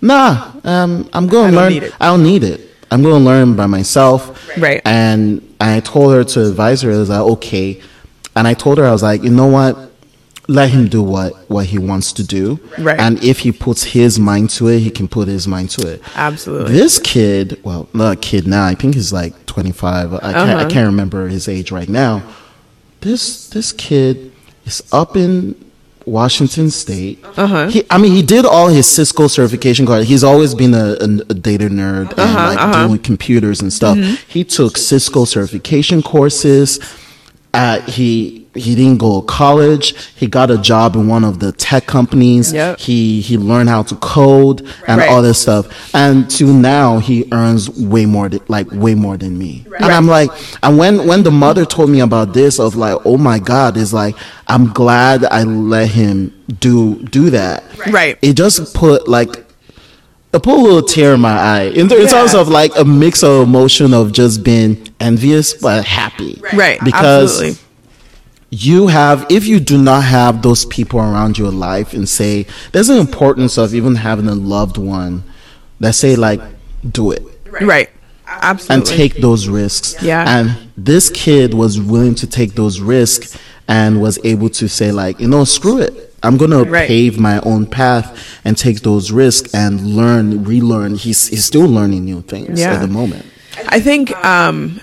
nah, 0.00 0.52
um, 0.64 1.08
I'm 1.12 1.26
going 1.26 1.46
I 1.46 1.50
to 1.50 1.56
don't 1.56 1.64
learn. 1.64 1.72
need. 1.72 1.92
I 2.00 2.06
don't 2.06 2.22
need 2.22 2.44
it. 2.44 2.60
I'm 2.90 3.02
going 3.02 3.18
to 3.20 3.24
learn 3.24 3.54
by 3.56 3.66
myself. 3.66 4.48
Right. 4.58 4.80
And 4.84 5.54
I 5.60 5.80
told 5.80 6.12
her 6.14 6.24
to 6.24 6.48
advise 6.48 6.82
her. 6.82 6.90
I 6.92 6.96
was 6.98 7.08
like, 7.10 7.20
okay. 7.20 7.80
And 8.34 8.48
I 8.48 8.54
told 8.54 8.78
her 8.78 8.84
I 8.86 8.90
was 8.92 9.02
like, 9.02 9.22
you 9.22 9.30
know 9.30 9.46
what? 9.46 9.86
let 10.48 10.68
him 10.70 10.88
do 10.88 11.00
what 11.00 11.48
what 11.48 11.66
he 11.66 11.78
wants 11.78 12.12
to 12.12 12.24
do. 12.24 12.58
Right. 12.76 12.98
And 12.98 13.22
if 13.22 13.38
he 13.38 13.52
puts 13.52 13.84
his 13.84 14.18
mind 14.18 14.50
to 14.50 14.66
it, 14.66 14.80
he 14.80 14.90
can 14.90 15.06
put 15.06 15.28
his 15.28 15.46
mind 15.46 15.70
to 15.70 15.86
it. 15.86 16.02
Absolutely. 16.16 16.72
This 16.72 16.98
kid, 16.98 17.60
well, 17.62 17.88
not 17.94 18.14
a 18.14 18.16
kid 18.16 18.48
now. 18.48 18.64
I 18.66 18.74
think 18.74 18.94
he's 18.94 19.12
like 19.12 19.46
25. 19.46 20.12
I 20.14 20.18
can't, 20.18 20.36
Uh-huh. 20.36 20.68
can't 20.68 20.86
remember 20.86 21.28
his 21.28 21.46
age 21.46 21.70
right 21.70 21.88
now. 21.88 22.24
This 23.00 23.48
this 23.50 23.70
kid 23.70 24.32
is 24.66 24.82
up 24.90 25.16
in 25.16 25.54
Washington 26.10 26.70
State. 26.70 27.24
Uh-huh. 27.36 27.68
He, 27.68 27.84
I 27.88 27.98
mean, 27.98 28.12
he 28.12 28.22
did 28.22 28.44
all 28.44 28.68
his 28.68 28.86
Cisco 28.86 29.28
certification 29.28 29.86
card. 29.86 30.04
He's 30.04 30.24
always 30.24 30.54
been 30.54 30.74
a, 30.74 30.96
a, 31.00 31.04
a 31.30 31.34
data 31.34 31.68
nerd 31.68 32.10
and 32.10 32.20
Uh-huh, 32.20 32.46
like 32.48 32.58
uh-huh. 32.58 32.86
doing 32.88 32.98
computers 32.98 33.60
and 33.60 33.72
stuff. 33.72 33.96
Mm-hmm. 33.96 34.14
He 34.28 34.44
took 34.44 34.76
Cisco 34.76 35.24
certification 35.24 36.02
courses. 36.02 36.80
Uh, 37.54 37.80
he 37.82 38.39
he 38.54 38.74
didn't 38.74 38.98
go 38.98 39.20
to 39.20 39.26
college. 39.26 39.94
He 40.16 40.26
got 40.26 40.50
a 40.50 40.58
job 40.58 40.96
in 40.96 41.06
one 41.06 41.22
of 41.24 41.38
the 41.38 41.52
tech 41.52 41.86
companies. 41.86 42.52
Yep. 42.52 42.80
He 42.80 43.20
he 43.20 43.38
learned 43.38 43.68
how 43.68 43.82
to 43.84 43.94
code 43.96 44.62
and 44.88 44.98
Right. 44.98 45.08
all 45.08 45.22
this 45.22 45.38
stuff. 45.40 45.94
And 45.94 46.28
to 46.32 46.46
now 46.52 46.98
he 46.98 47.28
earns 47.32 47.70
way 47.70 48.06
more 48.06 48.28
th- 48.28 48.42
like 48.48 48.66
way 48.72 48.94
more 48.96 49.16
than 49.16 49.38
me. 49.38 49.64
And 49.78 49.92
I'm 49.92 50.08
like 50.08 50.30
and 50.64 50.76
when 50.78 51.06
when 51.06 51.22
the 51.22 51.30
mother 51.30 51.64
told 51.64 51.90
me 51.90 52.00
about 52.00 52.34
this 52.34 52.58
of 52.58 52.74
like 52.74 52.98
oh 53.04 53.16
my 53.18 53.38
god 53.38 53.76
is 53.76 53.94
like 53.94 54.16
I'm 54.48 54.72
glad 54.72 55.24
I 55.24 55.44
let 55.44 55.88
him 55.90 56.32
do 56.58 56.96
do 57.04 57.30
that. 57.30 57.62
Right. 57.88 58.18
It 58.20 58.34
just 58.34 58.74
put 58.74 59.06
like 59.06 59.30
it 60.32 60.42
put 60.42 60.58
a 60.58 60.62
little 60.62 60.82
tear 60.82 61.14
in 61.14 61.20
my 61.20 61.36
eye 61.38 61.62
in, 61.74 61.92
in 61.92 62.06
terms 62.08 62.34
of 62.34 62.48
like 62.48 62.72
a 62.76 62.84
mix 62.84 63.22
of 63.22 63.42
emotion 63.46 63.94
of 63.94 64.12
just 64.12 64.42
being 64.42 64.88
envious 64.98 65.54
but 65.54 65.84
happy. 65.84 66.40
Right. 66.52 66.80
Because 66.84 67.32
Absolutely. 67.40 67.66
You 68.50 68.88
have 68.88 69.24
if 69.30 69.46
you 69.46 69.60
do 69.60 69.78
not 69.80 70.02
have 70.02 70.42
those 70.42 70.64
people 70.66 70.98
around 70.98 71.38
your 71.38 71.52
life 71.52 71.92
and 71.92 72.08
say 72.08 72.46
there's 72.72 72.88
an 72.88 72.98
importance 72.98 73.56
of 73.56 73.74
even 73.74 73.94
having 73.94 74.26
a 74.26 74.34
loved 74.34 74.76
one 74.76 75.22
that 75.78 75.94
say 75.94 76.16
like 76.16 76.40
do 76.90 77.12
it 77.12 77.22
Right. 77.60 77.90
Absolutely. 78.26 78.74
and 78.92 78.98
take 78.98 79.20
those 79.20 79.48
risks 79.48 79.96
Yeah. 80.02 80.24
and 80.26 80.56
this 80.76 81.10
kid 81.10 81.54
was 81.54 81.80
willing 81.80 82.14
to 82.16 82.26
take 82.26 82.54
those 82.54 82.80
risks 82.80 83.36
and 83.68 84.00
was 84.00 84.18
able 84.24 84.48
to 84.50 84.68
say 84.68 84.90
like 84.92 85.20
you 85.20 85.28
know 85.28 85.44
screw 85.44 85.78
it 85.78 86.14
i'm 86.24 86.36
gonna 86.36 86.64
Right. 86.64 86.88
pave 86.88 87.18
my 87.20 87.38
own 87.40 87.66
path 87.66 88.38
and 88.44 88.56
take 88.58 88.80
those 88.80 89.12
risks 89.12 89.52
and 89.54 89.94
learn 89.96 90.42
relearn 90.44 90.96
he's, 90.96 91.28
he's 91.28 91.44
still 91.44 91.66
learning 91.68 92.04
new 92.04 92.22
things 92.22 92.58
Yeah. 92.60 92.74
at 92.74 92.80
the 92.80 92.88
moment 92.88 93.26
I 93.68 93.78
think 93.80 94.12
um, 94.24 94.80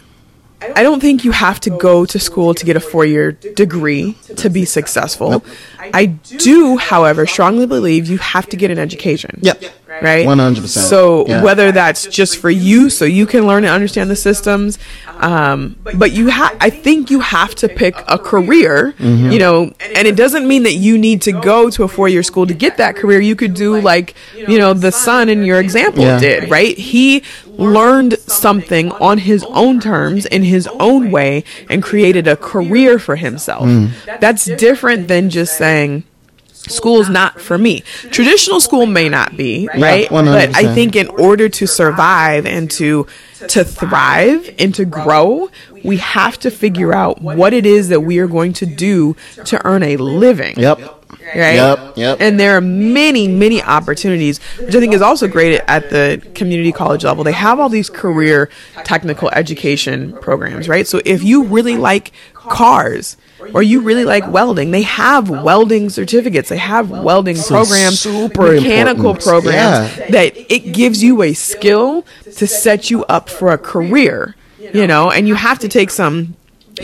I 0.61 0.83
don't 0.83 0.99
think 0.99 1.23
you 1.23 1.31
have 1.31 1.59
to 1.61 1.69
go 1.69 2.05
to 2.05 2.19
school 2.19 2.53
to 2.55 2.65
get 2.65 2.75
a 2.75 2.79
four 2.79 3.05
year 3.05 3.31
degree 3.31 4.13
to 4.37 4.49
be 4.49 4.65
successful. 4.65 5.43
I 5.79 6.05
do, 6.05 6.77
however, 6.77 7.25
strongly 7.27 7.67
believe 7.67 8.07
you 8.07 8.17
have 8.17 8.47
to 8.49 8.57
get 8.57 8.71
an 8.71 8.79
education. 8.79 9.39
Yep. 9.41 9.63
Right? 10.01 10.25
100%. 10.25 10.67
So 10.67 11.25
Yeah. 11.27 11.41
whether 11.43 11.71
that's 11.71 12.05
just 12.07 12.37
for 12.37 12.49
you, 12.49 12.89
so 12.89 13.05
you 13.05 13.25
can 13.25 13.47
learn 13.47 13.63
and 13.63 13.73
understand 13.73 14.09
the 14.09 14.15
systems, 14.15 14.77
um, 15.19 15.75
but 15.95 16.11
you 16.11 16.27
have, 16.27 16.55
I 16.61 16.69
think 16.69 17.09
you 17.09 17.19
have 17.21 17.55
to 17.55 17.67
pick 17.69 17.95
a 18.07 18.17
career, 18.17 18.93
Mm-hmm. 18.99 19.31
you 19.31 19.39
know, 19.39 19.71
and 19.95 20.07
it 20.07 20.15
doesn't 20.15 20.47
mean 20.47 20.63
that 20.63 20.75
you 20.75 20.97
need 20.97 21.21
to 21.23 21.31
go 21.31 21.69
to 21.69 21.83
a 21.83 21.87
four 21.87 22.07
year 22.09 22.23
school 22.23 22.45
to 22.47 22.53
get 22.53 22.77
that 22.77 22.95
career. 22.95 23.19
You 23.19 23.35
could 23.35 23.53
do 23.53 23.79
like, 23.81 24.13
you 24.35 24.57
know, 24.57 24.73
the 24.73 24.91
son 24.91 25.29
in 25.29 25.43
your 25.43 25.59
example 25.59 26.03
Yeah. 26.03 26.19
did, 26.19 26.49
right? 26.49 26.77
He 26.77 27.23
learned 27.57 28.19
something 28.19 28.91
on 28.93 29.17
his 29.19 29.43
own 29.49 29.79
terms 29.79 30.25
in 30.27 30.43
his 30.43 30.67
own 30.79 31.09
way 31.11 31.43
and 31.69 31.81
created 31.81 32.27
a 32.27 32.35
career 32.35 32.99
for 32.99 33.15
himself. 33.15 33.65
Mm. 33.65 33.89
That's 34.19 34.45
different 34.45 35.07
than 35.07 35.29
just 35.31 35.57
saying 35.57 36.03
school's 36.67 37.09
not 37.09 37.39
for 37.41 37.57
me. 37.57 37.81
Traditional 38.11 38.59
school 38.59 38.85
may 38.85 39.09
not 39.09 39.35
be, 39.35 39.69
right? 39.77 40.09
But 40.09 40.55
I 40.55 40.73
think 40.73 40.95
in 40.95 41.07
order 41.07 41.49
to 41.49 41.67
survive 41.67 42.45
and 42.45 42.69
to 42.71 43.07
to 43.49 43.63
thrive 43.63 44.49
and 44.57 44.73
to 44.75 44.85
grow, 44.85 45.49
we 45.83 45.97
have 45.97 46.39
to 46.39 46.49
figure 46.51 46.93
out 46.93 47.21
what 47.21 47.53
it 47.53 47.65
is 47.65 47.89
that 47.89 48.01
we 48.01 48.19
are 48.19 48.27
going 48.27 48.53
to 48.53 48.65
do 48.65 49.15
to 49.45 49.63
earn 49.65 49.83
a 49.83 49.97
living 49.97 50.55
yep 50.57 50.79
right? 51.35 51.55
Yep, 51.55 51.97
yep. 51.97 52.17
And 52.21 52.39
there 52.39 52.55
are 52.57 52.61
many, 52.61 53.27
many 53.27 53.61
opportunities, 53.61 54.39
which 54.59 54.75
I 54.75 54.79
think 54.79 54.93
is 54.93 55.01
also 55.01 55.27
great 55.27 55.61
at 55.67 55.89
the 55.89 56.21
community 56.35 56.71
college 56.71 57.03
level. 57.03 57.23
They 57.23 57.31
have 57.31 57.59
all 57.59 57.69
these 57.69 57.89
career 57.89 58.49
technical 58.83 59.29
education 59.29 60.13
programs, 60.21 60.67
right? 60.67 60.87
So 60.87 61.01
if 61.05 61.23
you 61.23 61.43
really 61.43 61.77
like 61.77 62.11
cars 62.33 63.17
or 63.53 63.61
you 63.63 63.81
really 63.81 64.03
like 64.05 64.27
welding, 64.31 64.71
they 64.71 64.81
have 64.83 65.29
welding 65.29 65.89
certificates. 65.89 66.49
They 66.49 66.57
have 66.57 66.89
welding 66.89 67.37
programs, 67.37 67.99
super 67.99 68.53
mechanical 68.53 69.11
important. 69.11 69.23
programs 69.23 69.97
Yeah. 69.97 70.09
that 70.11 70.37
it 70.53 70.73
gives 70.73 71.03
you 71.03 71.21
a 71.21 71.33
skill 71.33 72.05
to 72.35 72.47
set 72.47 72.89
you 72.89 73.05
up 73.05 73.29
for 73.29 73.51
a 73.51 73.57
career, 73.57 74.35
you 74.73 74.87
know, 74.87 75.11
and 75.11 75.27
you 75.27 75.35
have 75.35 75.59
to 75.59 75.67
take 75.67 75.89
some 75.91 76.35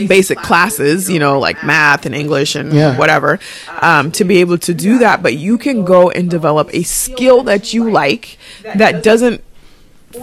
basic 0.08 0.38
classes, 0.38 1.08
you 1.08 1.20
know, 1.20 1.38
like 1.38 1.62
math 1.64 2.04
and 2.04 2.14
English 2.14 2.56
and 2.56 2.72
Yeah. 2.72 2.96
whatever, 2.98 3.38
um, 3.80 4.10
to 4.12 4.24
be 4.24 4.38
able 4.40 4.58
to 4.58 4.74
do 4.74 4.98
that. 4.98 5.22
But 5.22 5.34
you 5.34 5.56
can 5.58 5.84
go 5.84 6.10
and 6.10 6.28
develop 6.28 6.68
a 6.74 6.82
skill 6.82 7.42
that 7.44 7.72
you 7.72 7.90
like 7.90 8.36
that 8.74 9.02
doesn't 9.04 9.42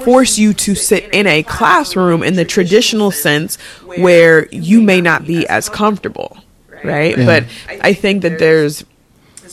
force 0.03 0.37
you 0.37 0.53
to 0.53 0.75
sit 0.75 1.03
in 1.13 1.27
a 1.27 1.43
classroom 1.43 2.23
in 2.23 2.35
the 2.35 2.45
traditional 2.45 3.11
sense 3.11 3.57
where 3.97 4.47
you 4.49 4.81
may 4.81 5.01
not 5.01 5.25
be 5.25 5.47
as 5.47 5.69
comfortable, 5.69 6.37
right? 6.83 7.15
But 7.15 7.45
I 7.67 7.93
think 7.93 8.21
that 8.23 8.39
there's 8.39 8.85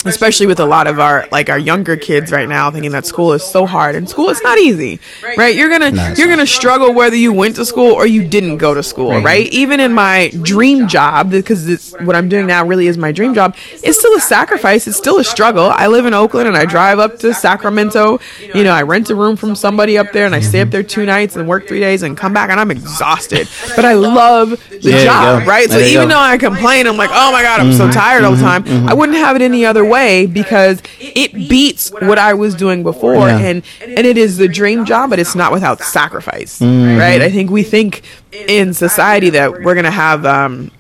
especially 0.05 0.47
with 0.47 0.61
a 0.61 0.65
lot 0.65 0.87
of 0.87 1.01
our 1.01 1.27
like 1.33 1.51
our 1.51 1.59
younger 1.59 1.97
kids 1.97 2.31
right 2.31 2.49
now 2.49 2.71
thinking 2.71 2.93
that 2.93 3.05
school 3.05 3.33
is 3.33 3.45
so 3.45 3.67
hard 3.67 3.97
and 3.97 4.09
school 4.09 4.31
is 4.31 4.41
not 4.43 4.57
easy 4.59 5.01
right. 5.37 5.57
you're 5.57 5.69
gonna 5.69 5.91
it's 5.93 6.19
you're 6.19 6.29
gonna 6.29 6.47
struggle 6.47 6.93
whether 6.93 7.17
you 7.17 7.33
went 7.33 7.57
to 7.57 7.65
school 7.65 7.93
or 7.93 8.07
you 8.07 8.27
didn't 8.27 8.59
go 8.59 8.75
to 8.75 8.83
school 8.83 9.21
right, 9.21 9.49
even 9.49 9.81
in 9.81 9.93
my 9.93 10.31
dream 10.43 10.87
job 10.87 11.31
because 11.31 11.69
it's 11.69 11.93
what 12.01 12.15
i'm 12.15 12.29
doing 12.29 12.47
now 12.47 12.65
really 12.65 12.87
is 12.87 12.97
my 12.97 13.11
dream 13.11 13.35
job 13.35 13.57
it's 13.83 13.99
still 13.99 14.15
a 14.15 14.21
sacrifice 14.21 14.87
it's 14.87 14.97
still 14.97 15.19
a 15.19 15.25
struggle. 15.25 15.71
I 15.71 15.87
live 15.89 16.07
in 16.07 16.15
oakland 16.15 16.49
and 16.49 16.57
i 16.57 16.65
drive 16.65 16.99
up 16.99 17.19
to 17.21 17.35
sacramento. 17.35 18.21
You 18.55 18.65
know 18.65 18.73
i 18.73 18.83
rent 18.83 19.11
a 19.11 19.15
room 19.15 19.37
from 19.37 19.57
somebody 19.57 19.99
up 19.99 20.13
there 20.13 20.27
and 20.27 20.35
i 20.35 20.41
stay 20.41 20.61
up 20.61 20.71
there 20.71 20.83
two 20.83 21.07
nights 21.07 21.35
and 21.37 21.49
work 21.49 21.67
three 21.67 21.81
days 21.81 22.03
and 22.03 22.17
come 22.17 22.33
back 22.33 22.51
and 22.51 22.61
i'm 22.61 22.71
exhausted. 22.71 23.49
But 23.75 23.85
i 23.85 23.95
love 23.95 24.51
the 24.51 24.79
There 24.79 24.99
you 24.99 25.05
job 25.05 25.47
right? 25.47 25.69
So 25.69 25.79
even 25.79 26.09
go. 26.09 26.15
though 26.15 26.21
i 26.21 26.39
complain 26.39 26.87
i'm 26.87 26.97
like 26.97 27.11
oh 27.13 27.33
my 27.33 27.43
god 27.43 27.61
i'm 27.61 27.73
so 27.73 27.85
mm-hmm. 27.85 27.93
tired 27.93 28.25
all 28.25 28.33
the 28.33 28.37
mm-hmm. 28.37 28.47
time 28.47 28.63
i 28.65 28.67
mm-hmm. 28.69 28.99
wouldn't 28.99 29.19
have 29.19 29.35
it 29.35 29.43
any 29.43 29.65
other 29.65 29.88
way 29.89 30.27
because 30.27 30.83
it 31.01 31.33
beats 31.33 31.91
what 31.91 32.19
I 32.19 32.35
was 32.35 32.55
doing 32.55 32.83
before 32.83 33.15
Yeah. 33.29 33.39
and 33.39 33.63
and 33.83 34.07
it 34.07 34.17
is 34.19 34.37
the 34.37 34.49
dream 34.49 34.85
job 34.85 35.11
but 35.11 35.19
it's 35.19 35.35
not 35.35 35.53
without 35.53 35.81
sacrifice 35.81 36.61
right 36.61 37.21
I 37.23 37.31
think 37.31 37.51
we 37.51 37.63
think 37.63 38.03
in 38.33 38.75
society 38.75 39.31
that 39.31 39.63
we're 39.63 39.75
gonna 39.75 39.91
have 39.91 40.25
um 40.27 40.71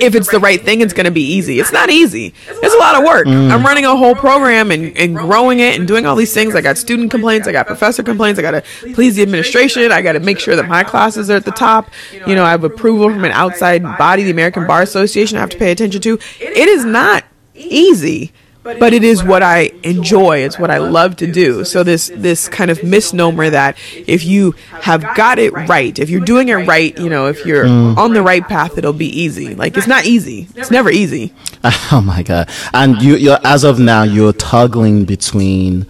if 0.00 0.14
it's 0.14 0.30
the 0.30 0.40
right 0.40 0.62
thing, 0.62 0.80
it's 0.80 0.94
going 0.94 1.04
to 1.04 1.10
be 1.10 1.20
easy. 1.20 1.60
It's 1.60 1.70
not 1.70 1.90
easy. 1.90 2.32
It's 2.48 2.74
a 2.74 2.78
lot 2.78 2.94
of 2.94 3.04
work. 3.04 3.26
I'm 3.26 3.62
running 3.62 3.84
a 3.84 3.94
whole 3.94 4.14
program 4.14 4.70
and, 4.70 4.96
and 4.96 5.14
growing 5.14 5.60
it 5.60 5.78
and 5.78 5.86
doing 5.86 6.06
all 6.06 6.16
these 6.16 6.32
things. 6.32 6.54
I 6.54 6.62
got 6.62 6.78
student 6.78 7.10
complaints. 7.10 7.46
I 7.46 7.52
got 7.52 7.66
professor 7.66 8.02
complaints. 8.02 8.38
I 8.38 8.42
got 8.42 8.52
to 8.52 8.62
please 8.94 9.16
the 9.16 9.20
administration. 9.22 9.92
I 9.92 10.00
got 10.00 10.12
to 10.14 10.20
make 10.20 10.38
sure 10.38 10.56
that 10.56 10.68
my 10.70 10.84
classes 10.84 11.28
are 11.28 11.36
at 11.36 11.44
the 11.44 11.50
top. 11.50 11.90
You 12.26 12.34
know, 12.34 12.44
I 12.44 12.50
have 12.52 12.64
approval 12.64 13.10
from 13.10 13.26
an 13.26 13.32
outside 13.32 13.82
body, 13.82 14.22
the 14.24 14.30
American 14.30 14.66
Bar 14.66 14.80
Association, 14.80 15.36
I 15.36 15.40
have 15.42 15.50
to 15.50 15.58
pay 15.58 15.70
attention 15.70 16.00
to. 16.00 16.18
It 16.40 16.66
is 16.68 16.86
not 16.86 17.24
easy 17.54 18.32
but 18.64 18.94
it 18.94 19.04
is 19.04 19.22
what 19.22 19.42
I 19.42 19.70
enjoy. 19.82 20.38
It's 20.38 20.58
what 20.58 20.70
I 20.70 20.78
love 20.78 21.16
to 21.16 21.30
do. 21.30 21.64
So 21.64 21.82
this 21.82 22.10
this 22.14 22.48
kind 22.48 22.70
of 22.70 22.82
misnomer 22.82 23.50
that 23.50 23.76
if 23.94 24.24
you 24.24 24.52
have 24.80 25.02
got 25.14 25.38
it 25.38 25.52
right, 25.52 25.96
if 25.98 26.08
you're 26.08 26.24
doing 26.24 26.48
it 26.48 26.54
right, 26.54 26.98
you 26.98 27.10
know, 27.10 27.26
if 27.26 27.44
you're 27.44 27.66
mm. 27.66 27.96
on 27.98 28.14
the 28.14 28.22
right 28.22 28.46
path, 28.46 28.78
it'll 28.78 28.94
be 28.94 29.20
easy. 29.20 29.54
Like 29.54 29.76
it's 29.76 29.86
not 29.86 30.06
easy. 30.06 30.48
It's 30.56 30.70
never 30.70 30.90
easy. 30.90 31.32
Oh 31.92 32.00
my 32.00 32.22
god! 32.22 32.50
And 32.72 33.00
you, 33.00 33.16
you're 33.16 33.38
as 33.44 33.62
of 33.62 33.78
now, 33.78 34.02
you're 34.02 34.32
toggling 34.32 35.04
between 35.04 35.86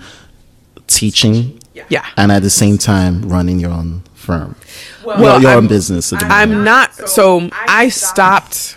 teaching 0.87 1.61
Yeah. 1.89 2.05
and 2.17 2.31
at 2.31 2.43
the 2.43 2.51
same 2.51 2.79
time 2.79 3.29
running 3.29 3.59
your 3.59 3.71
own 3.71 4.03
firm, 4.15 4.57
Well, 5.05 5.19
your, 5.21 5.41
your 5.41 5.51
own 5.53 5.65
I'm- 5.65 5.69
business. 5.69 6.13
At 6.13 6.21
the. 6.21 6.27
I'm 6.27 6.65
not. 6.65 6.95
So 7.09 7.49
I 7.53 7.89
stopped 7.89 8.77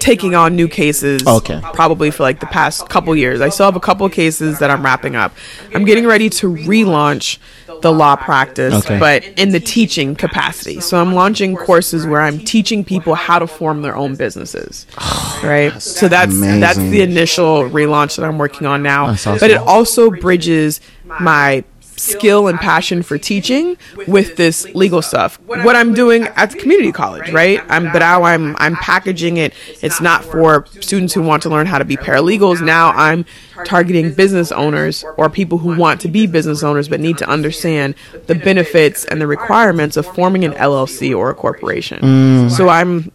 taking 0.00 0.34
on 0.34 0.56
new 0.56 0.68
cases. 0.68 1.26
Okay. 1.26 1.60
Probably 1.72 2.10
for 2.10 2.22
like 2.22 2.40
the 2.40 2.46
past 2.46 2.88
couple 2.88 3.14
years. 3.16 3.40
I 3.40 3.48
still 3.48 3.66
have 3.66 3.76
a 3.76 3.80
couple 3.80 4.08
cases 4.08 4.58
that 4.58 4.70
I'm 4.70 4.84
wrapping 4.84 5.16
up. 5.16 5.32
I'm 5.74 5.84
getting 5.84 6.06
ready 6.06 6.28
to 6.30 6.50
relaunch 6.52 7.38
the 7.80 7.92
law 7.92 8.16
practice, 8.16 8.74
Okay. 8.74 8.98
but 8.98 9.24
in 9.38 9.50
the 9.50 9.60
teaching 9.60 10.14
capacity. 10.14 10.80
So 10.80 11.00
I'm 11.00 11.14
launching 11.14 11.56
courses 11.56 12.06
where 12.06 12.20
I'm 12.20 12.38
teaching 12.40 12.84
people 12.84 13.14
how 13.14 13.38
to 13.38 13.46
form 13.46 13.82
their 13.82 13.96
own 13.96 14.16
businesses. 14.16 14.86
right. 15.42 15.72
So 15.80 16.08
that's 16.08 16.38
that's 16.40 16.78
the 16.78 17.02
initial 17.02 17.62
relaunch 17.64 18.16
that 18.16 18.24
I'm 18.24 18.38
working 18.38 18.66
on 18.66 18.82
now. 18.82 19.06
Awesome. 19.08 19.38
But 19.38 19.50
it 19.50 19.58
also 19.58 20.10
bridges 20.10 20.80
my 21.04 21.64
skill 21.98 22.48
and 22.48 22.58
passion 22.58 23.02
for 23.02 23.18
teaching 23.18 23.76
with 24.06 24.36
this 24.36 24.64
legal 24.74 25.02
stuff. 25.02 25.40
What 25.46 25.76
I'm 25.76 25.94
doing 25.94 26.24
at 26.36 26.50
the 26.50 26.58
community 26.58 26.92
college, 26.92 27.30
right? 27.30 27.60
I'm 27.68 27.92
but 27.92 28.00
now 28.00 28.22
I'm 28.22 28.56
I'm 28.56 28.76
packaging 28.76 29.36
it. 29.36 29.54
It's 29.82 30.00
not 30.00 30.24
for 30.24 30.66
students 30.80 31.14
who 31.14 31.22
want 31.22 31.42
to 31.44 31.48
learn 31.48 31.66
how 31.66 31.78
to 31.78 31.84
be 31.84 31.96
paralegals. 31.96 32.64
Now 32.64 32.90
I'm 32.90 33.24
targeting 33.64 34.14
business 34.14 34.52
owners 34.52 35.04
or 35.16 35.28
people 35.28 35.58
who 35.58 35.76
want 35.76 36.00
to 36.02 36.08
be 36.08 36.26
business 36.26 36.62
owners 36.62 36.88
but 36.88 37.00
need 37.00 37.18
to 37.18 37.28
understand 37.28 37.94
the 38.26 38.34
benefits 38.34 39.04
and 39.04 39.20
the 39.20 39.26
requirements 39.26 39.96
of 39.96 40.06
forming 40.06 40.44
an 40.44 40.52
LLC 40.52 41.16
or 41.16 41.30
a 41.30 41.34
corporation. 41.34 42.00
Mm. 42.00 42.50
So 42.50 42.68
I'm 42.68 43.10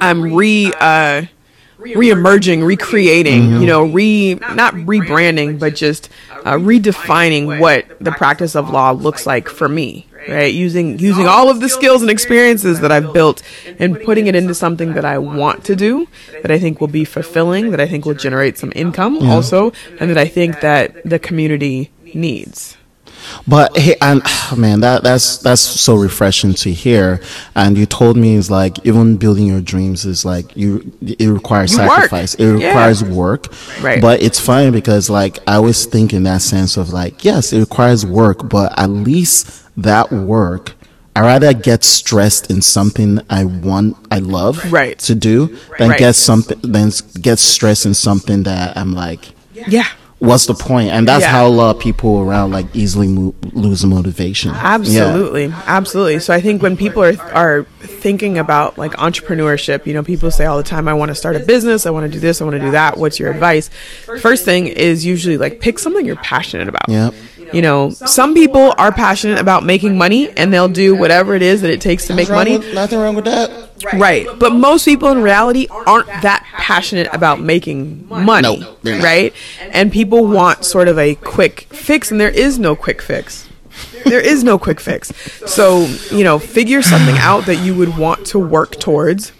I'm 0.00 0.34
re 0.34 0.72
uh 0.80 1.26
re-emerging, 1.78 2.64
recreating, 2.64 3.42
mm-hmm. 3.42 3.60
you 3.60 3.66
know, 3.66 3.84
re 3.84 4.34
not 4.34 4.74
rebranding, 4.74 5.58
but 5.58 5.74
just 5.74 6.08
uh, 6.46 6.52
redefining 6.52 7.58
what 7.58 7.84
the 8.00 8.12
practice 8.12 8.54
of 8.54 8.70
law 8.70 8.92
looks 8.92 9.26
like 9.26 9.48
for 9.48 9.68
me. 9.68 10.06
Right, 10.28 10.52
using 10.52 10.98
using 10.98 11.28
all 11.28 11.48
of 11.50 11.60
the 11.60 11.68
skills 11.68 12.02
and 12.02 12.10
experiences 12.10 12.80
that 12.80 12.90
I've 12.90 13.12
built 13.12 13.42
and 13.78 14.00
putting 14.00 14.26
it 14.26 14.34
into 14.34 14.54
something 14.54 14.94
that 14.94 15.04
I 15.04 15.18
want 15.18 15.64
to 15.66 15.76
do, 15.76 16.08
that 16.42 16.50
I 16.50 16.58
think 16.58 16.80
will 16.80 16.88
be 16.88 17.04
fulfilling, 17.04 17.70
that 17.70 17.80
I 17.80 17.86
think 17.86 18.06
will 18.06 18.14
generate 18.14 18.58
some 18.58 18.72
income 18.74 19.18
yeah. 19.20 19.32
also, 19.32 19.72
and 20.00 20.10
that 20.10 20.18
I 20.18 20.26
think 20.26 20.60
that 20.62 21.04
the 21.04 21.20
community 21.20 21.92
needs. 22.12 22.76
But 23.46 23.76
hey, 23.76 23.96
and 24.00 24.22
oh 24.24 24.54
man, 24.58 24.80
that 24.80 25.02
that's 25.02 25.38
that's 25.38 25.60
so 25.60 25.94
refreshing 25.96 26.54
to 26.54 26.72
hear. 26.72 27.20
And 27.54 27.76
you 27.76 27.86
told 27.86 28.16
me 28.16 28.36
it's 28.36 28.50
like 28.50 28.84
even 28.86 29.16
building 29.16 29.46
your 29.46 29.60
dreams 29.60 30.04
is 30.04 30.24
like 30.24 30.56
you. 30.56 30.92
It 31.02 31.28
requires 31.28 31.72
you 31.72 31.78
sacrifice. 31.78 32.38
Work. 32.38 32.48
It 32.48 32.52
requires 32.52 33.02
yeah. 33.02 33.12
work. 33.12 33.46
Right. 33.80 34.00
But 34.00 34.22
it's 34.22 34.40
fine 34.40 34.72
because 34.72 35.10
like 35.10 35.38
I 35.46 35.54
always 35.54 35.86
think 35.86 36.12
in 36.12 36.24
that 36.24 36.42
sense 36.42 36.76
of 36.76 36.90
like 36.90 37.24
yes, 37.24 37.52
it 37.52 37.60
requires 37.60 38.04
work, 38.04 38.48
but 38.48 38.78
at 38.78 38.90
least 38.90 39.64
that 39.76 40.12
work. 40.12 40.74
I 41.14 41.20
rather 41.20 41.54
get 41.54 41.82
stressed 41.82 42.50
in 42.50 42.60
something 42.60 43.20
I 43.30 43.46
want, 43.46 43.96
I 44.10 44.18
love 44.18 44.70
right. 44.70 44.98
to 44.98 45.14
do, 45.14 45.56
than 45.78 45.88
right. 45.88 45.98
get 45.98 46.14
something, 46.14 46.60
than 46.60 46.90
get 47.22 47.38
stressed 47.38 47.86
in 47.86 47.94
something 47.94 48.42
that 48.42 48.76
I'm 48.76 48.92
like, 48.92 49.32
yeah, 49.54 49.88
what's 50.18 50.46
the 50.46 50.54
point? 50.54 50.90
And 50.90 51.06
that's 51.06 51.22
yeah. 51.22 51.30
how 51.30 51.46
a 51.46 51.48
lot 51.48 51.76
of 51.76 51.82
people 51.82 52.20
around 52.20 52.50
like 52.50 52.66
easily 52.74 53.08
mo- 53.08 53.34
lose 53.52 53.84
motivation. 53.84 54.50
Absolutely, 54.52 55.46
yeah. 55.46 55.62
absolutely. 55.66 56.20
So 56.20 56.32
I 56.32 56.40
think 56.40 56.62
when 56.62 56.76
people 56.76 57.02
are 57.02 57.20
are 57.32 57.64
thinking 57.80 58.38
about 58.38 58.78
like 58.78 58.92
entrepreneurship, 58.92 59.86
you 59.86 59.94
know, 59.94 60.02
people 60.02 60.30
say 60.30 60.46
all 60.46 60.56
the 60.56 60.62
time, 60.62 60.88
"I 60.88 60.94
want 60.94 61.10
to 61.10 61.14
start 61.14 61.36
a 61.36 61.40
business. 61.40 61.86
I 61.86 61.90
want 61.90 62.06
to 62.06 62.12
do 62.12 62.20
this. 62.20 62.40
I 62.40 62.44
want 62.44 62.56
to 62.56 62.62
do 62.62 62.70
that." 62.72 62.96
What's 62.96 63.18
your 63.18 63.30
advice? 63.30 63.68
First 64.20 64.44
thing 64.44 64.68
is 64.68 65.04
usually 65.04 65.38
like 65.38 65.60
pick 65.60 65.78
something 65.78 66.04
you're 66.04 66.16
passionate 66.16 66.68
about. 66.68 66.88
Yep. 66.88 67.14
You 67.52 67.62
know, 67.62 67.90
some 67.90 68.34
people 68.34 68.74
are 68.78 68.92
passionate 68.92 69.38
about 69.38 69.64
making 69.64 69.96
money 69.96 70.30
and 70.30 70.52
they'll 70.52 70.68
do 70.68 70.94
whatever 70.94 71.34
it 71.34 71.42
is 71.42 71.62
that 71.62 71.70
it 71.70 71.80
takes 71.80 72.06
to 72.08 72.14
make 72.14 72.28
money. 72.28 72.58
With, 72.58 72.74
nothing 72.74 72.98
wrong 72.98 73.14
with 73.14 73.24
that. 73.26 73.70
Right. 73.92 74.26
But 74.38 74.52
most 74.52 74.84
people 74.84 75.10
in 75.10 75.22
reality 75.22 75.66
aren't 75.70 76.06
that 76.06 76.44
passionate 76.52 77.08
about 77.12 77.40
making 77.40 78.08
money. 78.08 78.58
No, 78.82 78.98
right? 79.00 79.32
And 79.60 79.92
people 79.92 80.26
want 80.26 80.64
sort 80.64 80.88
of 80.88 80.98
a 80.98 81.14
quick 81.14 81.62
fix, 81.70 82.10
and 82.10 82.20
there 82.20 82.30
is 82.30 82.58
no 82.58 82.74
quick 82.74 83.02
fix. 83.02 83.48
There 84.04 84.20
is 84.20 84.42
no 84.42 84.58
quick 84.58 84.80
fix. 84.80 85.12
So, 85.50 85.86
you 86.10 86.24
know, 86.24 86.38
figure 86.38 86.80
something 86.82 87.16
out 87.18 87.46
that 87.46 87.56
you 87.56 87.74
would 87.74 87.98
want 87.98 88.26
to 88.28 88.38
work 88.38 88.72
towards, 88.78 89.32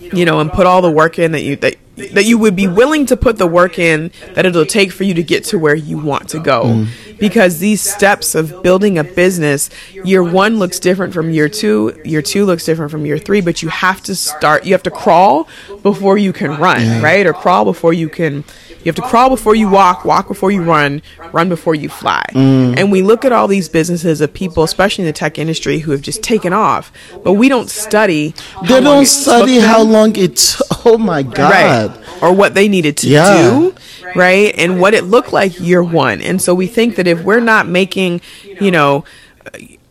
you 0.00 0.24
know, 0.24 0.40
and 0.40 0.50
put 0.50 0.66
all 0.66 0.82
the 0.82 0.90
work 0.90 1.18
in 1.18 1.32
that 1.32 1.42
you 1.42 1.56
that 1.56 1.76
that 1.96 2.24
you 2.24 2.38
would 2.38 2.56
be 2.56 2.66
willing 2.66 3.06
to 3.06 3.16
put 3.16 3.38
the 3.38 3.46
work 3.46 3.78
in 3.78 4.10
that 4.34 4.44
it'll 4.44 4.66
take 4.66 4.90
for 4.90 5.04
you 5.04 5.14
to 5.14 5.22
get 5.22 5.44
to 5.44 5.58
where 5.58 5.74
you 5.74 5.98
want 5.98 6.28
to 6.30 6.40
go. 6.40 6.64
Mm. 6.64 7.13
Because 7.28 7.58
these 7.58 7.80
steps 7.80 8.34
of 8.34 8.62
building 8.62 8.98
a 8.98 9.04
business, 9.04 9.70
year 10.04 10.22
one 10.22 10.58
looks 10.58 10.78
different 10.78 11.14
from 11.14 11.30
year 11.30 11.48
two, 11.48 11.98
year 12.04 12.22
two 12.22 12.44
looks 12.44 12.64
different 12.64 12.90
from 12.90 13.06
year 13.06 13.18
three, 13.18 13.40
but 13.40 13.62
you 13.62 13.68
have 13.68 14.02
to 14.02 14.14
start, 14.14 14.66
you 14.66 14.72
have 14.72 14.82
to 14.82 14.90
crawl 14.90 15.48
before 15.82 16.18
you 16.18 16.32
can 16.32 16.50
run, 16.60 16.82
yeah. 16.82 17.02
right? 17.02 17.26
Or 17.26 17.32
crawl 17.32 17.64
before 17.64 17.92
you 17.92 18.08
can 18.08 18.44
you 18.84 18.90
have 18.90 18.96
to 18.96 19.02
crawl 19.02 19.30
before 19.30 19.54
you 19.54 19.68
walk, 19.68 20.04
walk 20.04 20.28
before 20.28 20.50
you 20.50 20.62
run, 20.62 21.00
run 21.32 21.48
before 21.48 21.74
you 21.74 21.88
fly. 21.88 22.22
Mm. 22.32 22.78
And 22.78 22.92
we 22.92 23.00
look 23.00 23.24
at 23.24 23.32
all 23.32 23.48
these 23.48 23.70
businesses 23.70 24.20
of 24.20 24.34
people, 24.34 24.62
especially 24.62 25.04
in 25.04 25.06
the 25.06 25.12
tech 25.12 25.38
industry, 25.38 25.78
who 25.78 25.92
have 25.92 26.02
just 26.02 26.22
taken 26.22 26.52
off, 26.52 26.92
but 27.24 27.32
we 27.32 27.48
don't 27.48 27.70
study. 27.70 28.34
They 28.68 28.80
don't 28.80 29.06
study 29.06 29.58
how 29.58 29.82
long 29.82 30.16
it. 30.16 30.56
Oh 30.84 30.98
my 30.98 31.22
god! 31.22 31.96
Right. 31.96 32.22
Or 32.22 32.34
what 32.34 32.52
they 32.52 32.68
needed 32.68 32.98
to 32.98 33.08
yeah. 33.08 33.48
do, 33.48 33.74
right? 34.14 34.54
And 34.58 34.78
what 34.82 34.92
it 34.92 35.04
looked 35.04 35.32
like 35.32 35.58
year 35.58 35.82
one. 35.82 36.20
And 36.20 36.42
so 36.42 36.54
we 36.54 36.66
think 36.66 36.96
that 36.96 37.06
if 37.06 37.22
we're 37.22 37.40
not 37.40 37.66
making, 37.66 38.20
you 38.60 38.70
know. 38.70 39.04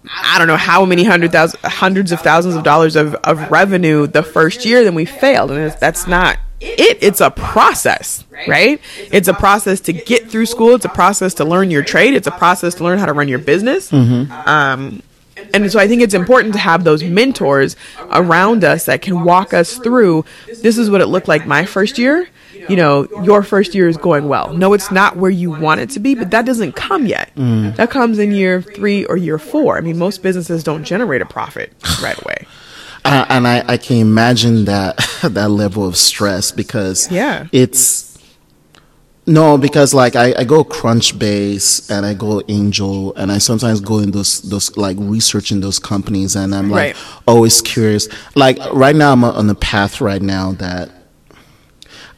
I 0.05 0.37
don't 0.37 0.47
know 0.47 0.57
how 0.57 0.83
many 0.83 1.05
hundred 1.05 1.31
thousand, 1.31 1.61
hundreds 1.63 2.11
of 2.11 2.19
thousands 2.19 2.55
of 2.55 2.63
dollars 2.63 2.97
of, 2.97 3.15
of 3.15 3.49
revenue 3.49 4.05
the 4.05 4.21
first 4.21 4.65
year, 4.65 4.83
then 4.83 4.95
we 4.95 5.05
failed, 5.05 5.49
and 5.51 5.71
that's 5.79 6.07
not 6.07 6.37
it 6.63 6.97
it's 7.01 7.21
a 7.21 7.29
process 7.31 8.25
right 8.47 8.79
it's 9.11 9.27
a 9.27 9.33
process 9.33 9.79
to 9.81 9.93
get 9.93 10.29
through 10.29 10.45
school 10.45 10.75
it's 10.75 10.85
a 10.85 10.89
process 10.89 11.33
to 11.33 11.45
learn 11.45 11.69
your 11.69 11.83
trade 11.83 12.13
it's 12.13 12.27
a 12.27 12.31
process 12.31 12.75
to 12.75 12.83
learn 12.83 12.97
how 12.97 13.05
to 13.05 13.13
run 13.13 13.27
your 13.27 13.39
business 13.39 13.91
mm-hmm. 13.91 14.31
um, 14.47 15.01
and 15.53 15.71
so 15.71 15.79
I 15.79 15.87
think 15.87 16.01
it's 16.01 16.13
important 16.13 16.53
to 16.53 16.59
have 16.59 16.83
those 16.83 17.03
mentors 17.03 17.75
around 18.11 18.63
us 18.63 18.85
that 18.85 19.01
can 19.01 19.23
walk 19.23 19.53
us 19.53 19.77
through. 19.77 20.25
This 20.61 20.77
is 20.77 20.89
what 20.89 21.01
it 21.01 21.07
looked 21.07 21.27
like 21.27 21.45
my 21.45 21.65
first 21.65 21.97
year. 21.97 22.27
You 22.69 22.77
know, 22.77 23.07
your 23.23 23.43
first 23.43 23.75
year 23.75 23.89
is 23.89 23.97
going 23.97 24.29
well. 24.29 24.53
No, 24.53 24.73
it's 24.73 24.89
not 24.89 25.17
where 25.17 25.31
you 25.31 25.51
want 25.51 25.81
it 25.81 25.89
to 25.91 25.99
be, 25.99 26.15
but 26.15 26.31
that 26.31 26.45
doesn't 26.45 26.73
come 26.73 27.05
yet. 27.05 27.31
Mm. 27.35 27.75
That 27.75 27.91
comes 27.91 28.19
in 28.19 28.31
year 28.31 28.61
three 28.61 29.03
or 29.05 29.17
year 29.17 29.37
four. 29.37 29.77
I 29.77 29.81
mean, 29.81 29.97
most 29.97 30.23
businesses 30.23 30.63
don't 30.63 30.85
generate 30.85 31.21
a 31.21 31.25
profit 31.25 31.73
right 32.01 32.19
away. 32.23 32.47
Uh, 33.05 33.25
and 33.29 33.47
I, 33.47 33.63
I 33.67 33.77
can 33.77 33.97
imagine 33.97 34.65
that 34.65 34.97
that 35.23 35.49
level 35.49 35.85
of 35.85 35.97
stress 35.97 36.51
because 36.51 37.11
yeah, 37.11 37.47
it's 37.51 38.17
no 39.25 39.57
because 39.57 39.93
like 39.93 40.15
I, 40.15 40.33
I 40.37 40.43
go 40.43 40.63
Crunchbase 40.63 41.89
and 41.89 42.05
I 42.05 42.13
go 42.13 42.41
Angel 42.47 43.13
and 43.15 43.31
I 43.31 43.37
sometimes 43.37 43.81
go 43.81 43.99
in 43.99 44.11
those 44.11 44.41
those 44.41 44.75
like 44.77 44.97
researching 44.99 45.61
those 45.61 45.79
companies 45.79 46.35
and 46.35 46.53
I'm 46.53 46.69
like 46.69 46.95
right. 46.95 47.21
always 47.27 47.61
curious. 47.61 48.07
Like 48.35 48.57
right 48.71 48.95
now 48.95 49.11
I'm 49.11 49.23
on 49.23 49.47
the 49.47 49.55
path 49.55 50.01
right 50.01 50.21
now 50.21 50.53
that 50.53 50.89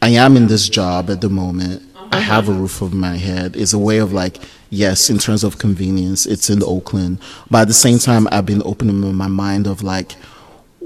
I 0.02 0.10
am 0.10 0.38
in 0.38 0.48
this 0.48 0.70
job 0.70 1.10
at 1.10 1.22
the 1.22 1.30
moment. 1.30 1.82
I 2.12 2.20
have 2.20 2.48
a 2.48 2.54
roof 2.54 2.82
over 2.82 2.96
my 2.96 3.18
head. 3.18 3.56
It's 3.56 3.74
a 3.74 3.80
way 3.80 3.98
of 3.98 4.14
like, 4.14 4.38
yes, 4.70 5.10
in 5.10 5.18
terms 5.18 5.44
of 5.44 5.58
convenience, 5.58 6.26
it's 6.26 6.50
in 6.50 6.64
Oakland. 6.64 7.20
But 7.50 7.64
at 7.64 7.68
the 7.68 7.74
same 7.74 7.98
time, 7.98 8.28
I've 8.32 8.46
been 8.46 8.62
opening 8.64 9.14
my 9.16 9.28
mind 9.28 9.68
of 9.68 9.84
like, 9.84 10.16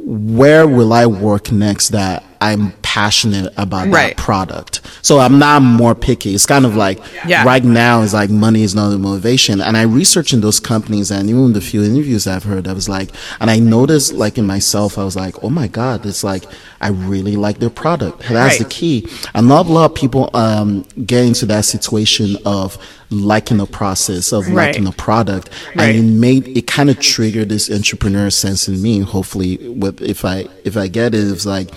where 0.10 0.68
will 0.68 0.92
I 0.92 1.06
work 1.06 1.52
next 1.52 1.90
that 1.90 2.24
I'm 2.42 2.72
passionate 2.84 3.54
about 3.58 3.90
right. 3.90 4.16
that 4.16 4.18
product. 4.18 4.82
So 5.02 5.20
I'm 5.20 5.40
not 5.40 5.62
more 5.62 5.94
picky. 5.94 6.34
It's 6.34 6.46
kind 6.46 6.66
of 6.66 6.76
like 6.76 7.00
yeah. 7.28 7.44
right 7.44 7.64
now 7.64 8.02
is 8.02 8.14
like 8.14 8.30
money 8.30 8.64
is 8.64 8.74
not 8.74 8.90
the 8.90 8.98
motivation. 8.98 9.60
And 9.60 9.76
I 9.76 9.82
researched 9.82 10.32
in 10.32 10.40
those 10.40 10.60
companies 10.60 11.12
and 11.12 11.30
even 11.30 11.52
the 11.52 11.62
few 11.62 11.84
interviews 11.84 12.28
I've 12.28 12.46
heard, 12.46 12.68
I 12.68 12.74
was 12.74 12.88
like, 12.88 13.12
and 13.42 13.50
I 13.50 13.60
noticed 13.60 14.14
like 14.14 14.38
in 14.38 14.48
myself, 14.48 14.98
I 14.98 15.04
was 15.04 15.18
like, 15.18 15.44
oh 15.44 15.50
my 15.50 15.68
God, 15.68 16.06
it's 16.06 16.24
like, 16.24 16.46
I 16.80 16.90
really 16.90 17.36
like 17.36 17.60
their 17.60 17.70
product. 17.70 18.20
That's 18.20 18.58
right. 18.58 18.60
the 18.60 18.70
key. 18.70 19.08
And 19.34 19.50
not 19.50 19.66
a 19.66 19.70
lot 19.70 19.92
of 19.92 19.96
people, 19.96 20.30
um, 20.34 20.84
get 21.06 21.26
into 21.26 21.46
that 21.48 21.66
situation 21.66 22.38
of 22.46 22.78
liking 23.10 23.58
the 23.58 23.66
process 23.66 24.32
of 24.32 24.48
right. 24.48 24.68
liking 24.68 24.86
the 24.86 24.94
product. 24.94 25.50
Right. 25.76 25.90
And 25.90 25.98
it 25.98 26.04
made, 26.04 26.48
it 26.58 26.68
kind 26.68 26.90
of 26.90 27.00
triggered 27.00 27.50
this 27.50 27.70
entrepreneur 27.70 28.30
sense 28.30 28.70
in 28.70 28.82
me. 28.82 29.02
Hopefully 29.02 29.58
with, 29.58 30.02
if 30.02 30.24
I, 30.24 30.48
if 30.64 30.78
I 30.78 30.88
get 30.88 31.14
it, 31.14 31.28
it's 31.28 31.46
like, 31.46 31.70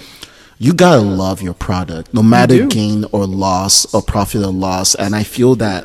you 0.62 0.72
gotta 0.72 1.00
love 1.00 1.42
your 1.42 1.54
product, 1.54 2.14
no 2.14 2.22
matter 2.22 2.66
gain 2.68 3.04
or 3.10 3.26
loss 3.26 3.92
or 3.92 4.00
profit 4.00 4.42
or 4.44 4.52
loss. 4.52 4.94
And 4.94 5.12
I 5.12 5.24
feel 5.24 5.56
that 5.56 5.84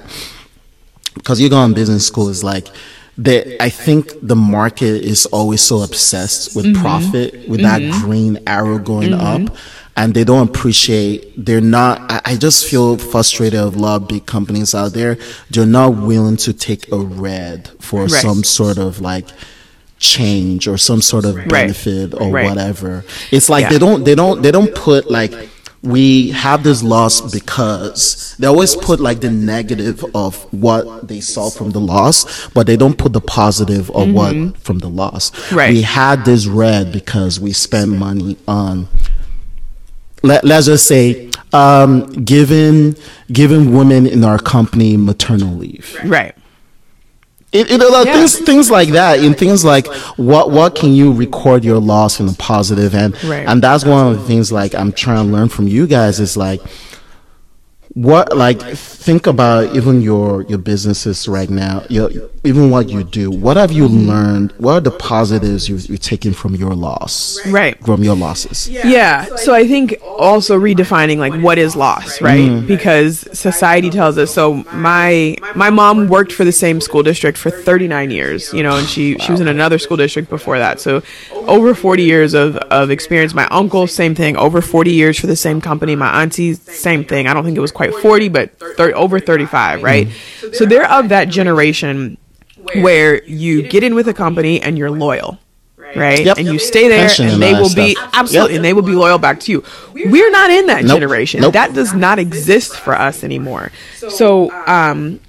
because 1.16 1.42
you 1.42 1.50
go 1.50 1.64
in 1.66 1.74
business 1.74 2.06
school 2.06 2.30
is 2.30 2.44
like 2.44 2.68
that 3.18 3.60
I 3.60 3.70
think 3.72 4.14
the 4.22 4.36
market 4.36 5.04
is 5.04 5.26
always 5.26 5.62
so 5.62 5.82
obsessed 5.82 6.56
with 6.56 6.68
mm-hmm. 6.68 6.80
profit, 6.80 7.50
with 7.50 7.62
mm-hmm. 7.62 7.90
that 7.90 8.02
green 8.04 8.38
arrow 8.46 8.78
going 8.78 9.14
mm-hmm. 9.14 9.48
up. 9.48 9.58
And 9.96 10.14
they 10.14 10.24
don't 10.24 10.48
appreciate, 10.48 11.34
they're 11.36 11.60
not, 11.60 12.00
I, 12.12 12.22
I 12.24 12.36
just 12.36 12.70
feel 12.70 13.00
frustrated 13.00 13.60
of 13.60 13.78
a 13.78 13.80
lot 13.80 14.04
of 14.04 14.08
big 14.08 14.28
companies 14.28 14.76
out 14.76 14.94
there. 14.94 15.18
They're 15.50 15.66
not 15.66 15.96
willing 15.98 16.38
to 16.38 16.54
take 16.54 16.92
a 16.92 17.00
red 17.00 17.72
for 17.80 18.02
right. 18.02 18.12
some 18.12 18.44
sort 18.44 18.78
of 18.78 19.02
like, 19.02 19.28
change 20.00 20.68
or 20.68 20.78
some 20.78 21.02
sort 21.02 21.26
of 21.26 21.36
benefit 21.48 22.14
right. 22.14 22.22
or 22.22 22.32
right. 22.32 22.46
whatever. 22.50 23.04
It's 23.32 23.50
like 23.50 23.64
yeah. 23.64 23.70
they 23.70 23.80
don't 23.80 24.04
they 24.04 24.16
don't 24.16 24.42
they 24.42 24.52
don't 24.52 24.74
put 24.76 25.10
like 25.10 25.34
we 25.84 26.32
have 26.32 26.64
this 26.64 26.84
loss 26.84 27.22
because 27.32 28.36
they 28.40 28.48
always 28.48 28.76
put 28.76 29.00
like 29.00 29.22
the 29.22 29.32
negative 29.32 30.04
of 30.16 30.42
what 30.54 31.08
they 31.08 31.22
saw 31.22 31.50
from 31.50 31.72
the 31.72 31.80
loss, 31.80 32.48
but 32.50 32.68
they 32.68 32.76
don't 32.76 32.98
put 32.98 33.14
the 33.14 33.22
positive 33.22 33.90
of 33.92 34.08
mm-hmm. 34.08 34.46
what 34.50 34.58
from 34.58 34.80
the 34.80 34.90
loss. 34.90 35.52
Right. 35.52 35.74
We 35.74 35.84
had 35.84 36.26
this 36.26 36.48
red 36.48 36.92
because 36.92 37.40
we 37.40 37.54
spent 37.54 37.92
money 37.92 38.38
on 38.48 38.88
let, 40.24 40.44
let's 40.44 40.66
just 40.66 40.88
say 40.88 41.30
um, 41.54 42.08
giving 42.24 42.96
giving 43.32 43.74
women 43.74 44.08
in 44.08 44.24
our 44.24 44.40
company 44.40 44.98
maternal 44.98 45.56
leave. 45.56 45.98
Right 46.04 46.36
It, 47.54 47.72
it, 47.72 47.80
Yeah. 47.82 48.04
things 48.14 48.38
things 48.40 48.70
like 48.70 48.90
that 48.90 49.20
and 49.20 49.38
things 49.38 49.64
like 49.64 49.88
what 50.18 50.52
what 50.52 50.76
can 50.76 50.94
you 50.94 51.14
record 51.14 51.64
your 51.64 51.80
loss 51.80 52.20
in 52.20 52.28
a 52.28 52.34
positive 52.34 52.94
and 52.94 53.14
Right. 53.24 53.48
and 53.48 53.62
that's 53.64 53.86
one 53.86 54.08
of 54.12 54.20
the 54.20 54.28
things 54.28 54.52
like 54.52 54.76
I'm 54.76 54.92
trying 54.92 55.28
to 55.28 55.32
learn 55.34 55.48
from 55.48 55.66
you 55.68 55.88
guys 55.88 56.20
is 56.20 56.36
like 56.36 56.62
what 57.94 58.36
like 58.36 58.62
think 58.62 59.26
about 59.28 59.76
even 59.76 60.02
your 60.02 60.44
your 60.44 60.58
businesses 60.58 61.28
right 61.28 61.50
now 61.50 61.84
your, 61.90 62.10
even 62.44 62.70
what 62.70 62.90
you 62.90 63.04
do 63.04 63.32
what 63.32 63.58
have 63.58 63.72
you 63.72 63.88
learned 63.88 64.52
what 64.58 64.74
are 64.74 64.80
the 64.82 64.92
positives 64.92 65.68
you, 65.68 65.78
you're 65.78 65.98
taking 65.98 66.34
from 66.34 66.54
your 66.56 66.74
loss 66.76 67.40
Right. 67.48 67.78
from 67.84 68.04
your 68.04 68.16
losses 68.16 68.68
Yeah. 68.70 69.26
So 69.38 69.54
I 69.54 69.68
think 69.68 69.96
also 70.04 70.60
redefining 70.60 71.18
like 71.18 71.34
what 71.42 71.58
is 71.58 71.76
loss, 71.76 72.22
right? 72.22 72.50
Mm-hmm. 72.50 72.68
Because 72.68 73.28
society 73.38 73.90
tells 73.90 74.18
us. 74.18 74.34
So 74.34 74.64
my 74.74 75.36
my 75.56 75.70
mom 75.70 76.08
worked 76.08 76.32
for 76.32 76.44
the 76.46 76.52
same 76.52 76.82
school 76.82 77.04
district 77.04 77.38
for 77.38 77.50
39 77.50 78.12
years, 78.12 78.54
you 78.54 78.64
know, 78.64 78.78
and 78.78 78.88
she 78.88 79.18
she 79.20 79.32
was 79.32 79.42
in 79.42 79.48
another 79.48 79.80
school 79.80 79.98
district 79.98 80.30
before 80.30 80.58
that. 80.60 80.80
So 80.80 81.02
over 81.34 81.74
40 81.74 82.04
years 82.04 82.34
of 82.34 82.58
of 82.58 82.90
experience. 82.92 83.34
My 83.34 83.48
uncle, 83.48 83.88
same 83.88 84.16
thing. 84.16 84.36
Over 84.38 84.62
40 84.62 84.92
years 84.92 85.20
for 85.20 85.28
the 85.28 85.36
same 85.36 85.62
company. 85.62 85.96
My 85.96 86.22
auntie, 86.22 86.54
same 86.56 87.04
thing. 87.04 87.28
I 87.28 87.34
don't 87.34 87.44
think 87.44 87.58
it 87.58 87.62
was 87.62 87.72
quite 87.78 87.94
40, 87.94 88.30
but 88.30 88.58
thir- 88.76 88.96
over 88.96 89.20
35, 89.20 89.84
right? 89.84 90.08
So 90.54 90.66
they're 90.66 90.90
of 90.92 91.10
that 91.10 91.30
generation 91.30 92.18
where 92.82 93.24
you 93.26 93.62
get 93.62 93.84
in 93.84 93.94
with 93.94 94.08
a 94.08 94.14
company 94.16 94.60
and 94.62 94.78
you're 94.78 94.90
loyal. 94.92 95.38
Right, 95.96 96.26
Yep. 96.26 96.38
and 96.40 96.48
you 96.48 96.60
stay 96.60 96.90
there, 96.90 97.08
Pension 97.08 97.28
and 97.30 97.42
they 97.42 97.54
will 97.54 97.74
be 97.74 97.96
stuff. 97.96 98.10
absolutely, 98.14 98.54
Yep. 98.54 98.58
and 98.58 98.66
they 98.66 98.74
will 98.74 98.82
be 98.82 98.92
loyal 98.92 99.18
back 99.20 99.40
to 99.42 99.52
you. 99.54 99.64
We're 99.94 100.30
not 100.32 100.50
in 100.50 100.66
that 100.68 100.84
Nope. 100.84 100.96
generation. 100.98 101.40
Nope. 101.42 101.54
That 101.54 101.74
does 101.74 101.94
not 101.94 102.20
exist 102.20 102.76
for 102.76 102.94
us 102.94 103.24
anymore. 103.24 103.72
So, 104.10 104.52
um, 104.68 105.20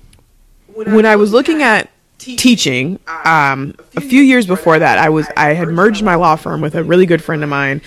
when 0.74 1.06
I 1.06 1.14
was 1.16 1.32
looking 1.32 1.62
at 1.62 1.90
teaching, 2.18 2.98
um, 3.24 3.74
a 3.96 4.00
few 4.00 4.20
years 4.22 4.46
before 4.46 4.78
that, 4.80 4.98
I 4.98 5.10
was 5.10 5.26
I 5.36 5.52
had 5.54 5.68
merged 5.68 6.02
my 6.02 6.16
law 6.16 6.34
firm 6.34 6.60
with 6.60 6.74
a 6.74 6.82
really 6.82 7.06
good 7.06 7.22
friend 7.22 7.42
of 7.44 7.48
mine, 7.48 7.80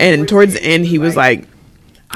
and 0.00 0.26
towards 0.26 0.54
the 0.54 0.62
end, 0.62 0.86
he 0.86 0.98
was 0.98 1.16
like. 1.16 1.44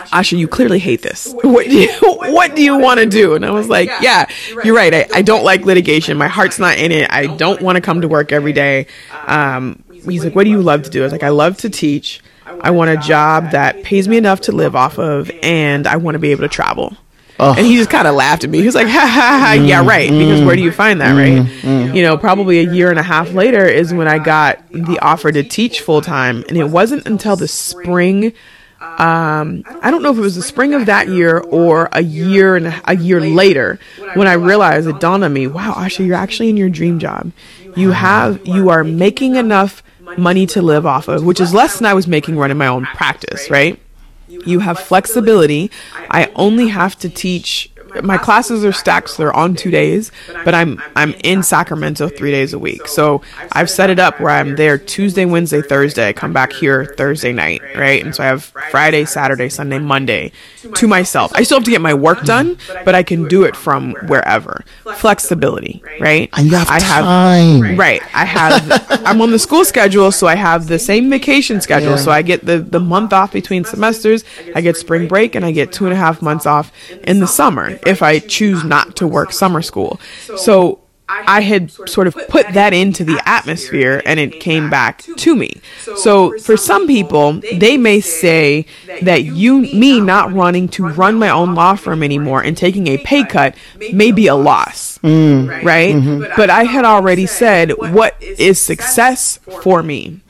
Asha, 0.06 0.38
you 0.38 0.48
clearly 0.48 0.78
hate 0.78 1.02
this. 1.02 1.32
What 1.42 1.66
do 1.66 1.78
you 1.78 1.88
What 2.02 2.54
do 2.54 2.62
you 2.62 2.76
want 2.78 3.00
to 3.00 3.06
do? 3.06 3.34
And 3.34 3.44
I 3.44 3.50
was 3.50 3.68
like, 3.68 3.90
Yeah, 4.00 4.26
you're 4.64 4.76
right. 4.76 4.92
I, 4.92 5.06
I 5.14 5.22
don't 5.22 5.44
like 5.44 5.62
litigation. 5.64 6.16
My 6.16 6.28
heart's 6.28 6.58
not 6.58 6.78
in 6.78 6.92
it. 6.92 7.10
I 7.10 7.26
don't 7.36 7.60
want 7.60 7.76
to 7.76 7.82
come 7.82 8.00
to 8.02 8.08
work 8.08 8.32
every 8.32 8.52
day. 8.52 8.86
Um, 9.26 9.82
he's 9.90 10.24
like, 10.24 10.34
What 10.34 10.44
do 10.44 10.50
you 10.50 10.62
love 10.62 10.82
to 10.84 10.90
do? 10.90 11.00
I 11.00 11.04
was 11.04 11.12
like, 11.12 11.22
I 11.22 11.30
love 11.30 11.56
to 11.58 11.70
teach. 11.70 12.20
I 12.60 12.70
want 12.70 12.90
a 12.90 12.96
job 12.96 13.50
that 13.50 13.82
pays 13.82 14.08
me 14.08 14.16
enough 14.16 14.40
to 14.42 14.52
live 14.52 14.74
off 14.74 14.98
of, 14.98 15.30
and 15.42 15.86
I 15.86 15.96
want 15.96 16.14
to 16.14 16.18
be 16.18 16.30
able 16.30 16.42
to 16.42 16.48
travel. 16.48 16.96
And 17.40 17.64
he 17.64 17.76
just 17.76 17.90
kind 17.90 18.08
of 18.08 18.14
laughed 18.16 18.42
at 18.42 18.50
me. 18.50 18.58
He 18.58 18.64
was 18.66 18.74
like, 18.74 18.88
ha 18.88 19.06
ha 19.06 19.38
ha, 19.40 19.52
yeah, 19.52 19.82
mm, 19.82 19.86
right. 19.86 20.10
Because 20.10 20.40
mm, 20.40 20.46
where 20.46 20.56
do 20.56 20.62
you 20.62 20.72
find 20.72 21.00
that, 21.00 21.12
right? 21.12 21.46
Mm, 21.62 21.94
you 21.94 22.02
know, 22.02 22.18
probably 22.18 22.58
a 22.58 22.72
year 22.72 22.90
and 22.90 22.98
a 22.98 23.02
half 23.02 23.32
later 23.32 23.64
is 23.64 23.94
when 23.94 24.08
I 24.08 24.18
got 24.18 24.58
the 24.70 24.98
offer 25.00 25.30
to 25.30 25.44
teach 25.44 25.80
full 25.80 26.00
time. 26.00 26.44
And 26.48 26.56
it 26.56 26.64
wasn't 26.64 27.06
until 27.06 27.36
the 27.36 27.46
spring. 27.48 28.32
Um, 28.80 29.64
I 29.82 29.90
don't 29.90 30.02
know 30.02 30.12
if 30.12 30.18
it 30.18 30.20
was 30.20 30.36
the 30.36 30.42
spring 30.42 30.72
of 30.72 30.86
that 30.86 31.08
year 31.08 31.38
or 31.38 31.88
a 31.92 32.02
year 32.02 32.54
and 32.56 32.68
a, 32.68 32.80
a 32.84 32.96
year 32.96 33.20
later 33.20 33.78
when 34.14 34.28
I 34.28 34.34
realized 34.34 34.86
it 34.86 35.00
dawned 35.00 35.24
on 35.24 35.32
me, 35.32 35.48
wow, 35.48 35.74
Asha, 35.74 36.06
you're 36.06 36.16
actually 36.16 36.48
in 36.48 36.56
your 36.56 36.70
dream 36.70 36.98
job. 37.00 37.32
You 37.76 37.90
have, 37.90 38.46
you 38.46 38.68
are 38.68 38.84
making 38.84 39.34
enough 39.34 39.82
money 40.16 40.46
to 40.46 40.62
live 40.62 40.86
off 40.86 41.08
of, 41.08 41.24
which 41.24 41.40
is 41.40 41.52
less 41.52 41.78
than 41.78 41.86
I 41.86 41.94
was 41.94 42.06
making 42.06 42.36
running 42.36 42.56
my 42.56 42.68
own 42.68 42.86
practice, 42.86 43.50
right? 43.50 43.80
you 44.28 44.60
have 44.60 44.78
flexibility. 44.78 45.70
I 46.10 46.30
only 46.34 46.68
have 46.68 46.96
to 46.98 47.08
teach. 47.08 47.70
My 48.02 48.18
classes 48.18 48.64
are 48.64 48.72
stacked, 48.72 49.10
so 49.10 49.22
they're 49.22 49.32
on 49.32 49.54
two 49.54 49.70
days, 49.70 50.12
but 50.44 50.54
I'm 50.54 50.80
I'm 50.94 51.14
in 51.24 51.42
Sacramento 51.42 52.08
three 52.08 52.30
days 52.30 52.52
a 52.52 52.58
week. 52.58 52.86
So 52.86 53.22
I've 53.52 53.70
set 53.70 53.90
it 53.90 53.98
up 53.98 54.20
where 54.20 54.30
I'm 54.30 54.56
there 54.56 54.78
Tuesday, 54.78 55.24
Wednesday, 55.24 55.62
Thursday. 55.62 56.08
I 56.08 56.12
come 56.12 56.32
back 56.32 56.52
here 56.52 56.84
Thursday 56.84 57.32
night, 57.32 57.62
right? 57.76 58.04
And 58.04 58.14
so 58.14 58.22
I 58.22 58.26
have 58.26 58.44
Friday, 58.70 59.04
Saturday, 59.04 59.48
Sunday, 59.48 59.78
Monday 59.78 60.32
to 60.74 60.86
myself. 60.86 61.32
I 61.34 61.42
still 61.42 61.58
have 61.58 61.64
to 61.64 61.70
get 61.70 61.80
my 61.80 61.94
work 61.94 62.22
done, 62.24 62.58
but 62.84 62.94
I 62.94 63.02
can 63.02 63.26
do 63.28 63.44
it 63.44 63.56
from 63.56 63.94
wherever. 64.06 64.64
Flexibility, 64.96 65.82
right? 66.00 66.28
and 66.34 66.46
you 66.46 66.56
have 66.56 66.68
I 66.68 66.80
have 66.80 67.04
time 67.04 67.76
Right. 67.78 68.02
I 68.14 68.24
have 68.24 68.86
I'm 69.06 69.20
on 69.22 69.30
the 69.30 69.38
school 69.38 69.64
schedule, 69.64 70.12
so 70.12 70.26
I 70.26 70.34
have 70.34 70.66
the 70.66 70.78
same 70.78 71.08
vacation 71.10 71.60
schedule. 71.60 71.96
So 71.96 72.10
I 72.10 72.22
get 72.22 72.44
the, 72.44 72.58
the 72.58 72.80
month 72.80 73.12
off 73.12 73.32
between 73.32 73.64
semesters, 73.64 74.24
I 74.54 74.60
get 74.60 74.76
spring 74.76 75.08
break, 75.08 75.34
and 75.34 75.44
I 75.44 75.52
get 75.52 75.72
two 75.72 75.84
and 75.84 75.92
a 75.92 75.96
half 75.96 76.20
months 76.20 76.46
off 76.46 76.72
in 77.04 77.20
the 77.20 77.26
summer 77.26 77.77
if 77.86 78.02
I 78.02 78.18
choose 78.18 78.64
not 78.64 78.96
to 78.96 79.06
work 79.06 79.32
summer 79.32 79.62
school. 79.62 80.00
So 80.36 80.80
I 81.10 81.40
had 81.40 81.70
sort 81.88 82.06
of 82.06 82.14
put 82.28 82.52
that 82.52 82.74
into 82.74 83.02
the 83.02 83.20
atmosphere 83.26 84.02
and 84.04 84.20
it 84.20 84.40
came 84.40 84.68
back 84.68 85.02
to 85.16 85.34
me. 85.34 85.60
So 85.96 86.38
for 86.38 86.56
some 86.58 86.86
people, 86.86 87.40
they 87.54 87.78
may 87.78 88.00
say 88.00 88.66
that 89.02 89.24
you, 89.24 89.60
me 89.60 90.02
not 90.02 90.32
wanting 90.32 90.68
to 90.70 90.86
run 90.86 91.18
my 91.18 91.30
own 91.30 91.54
law 91.54 91.76
firm 91.76 92.02
anymore 92.02 92.42
and 92.42 92.54
taking 92.54 92.88
a 92.88 92.98
pay 92.98 93.24
cut 93.24 93.54
may 93.92 94.12
be 94.12 94.26
a 94.26 94.34
loss. 94.34 94.97
Right? 95.02 95.94
But 96.36 96.50
I 96.50 96.64
had 96.64 96.84
already 96.84 97.26
said 97.26 97.72
what 97.78 98.20
is 98.22 98.60
success 98.60 99.38
for 99.62 99.82
me. 99.82 100.20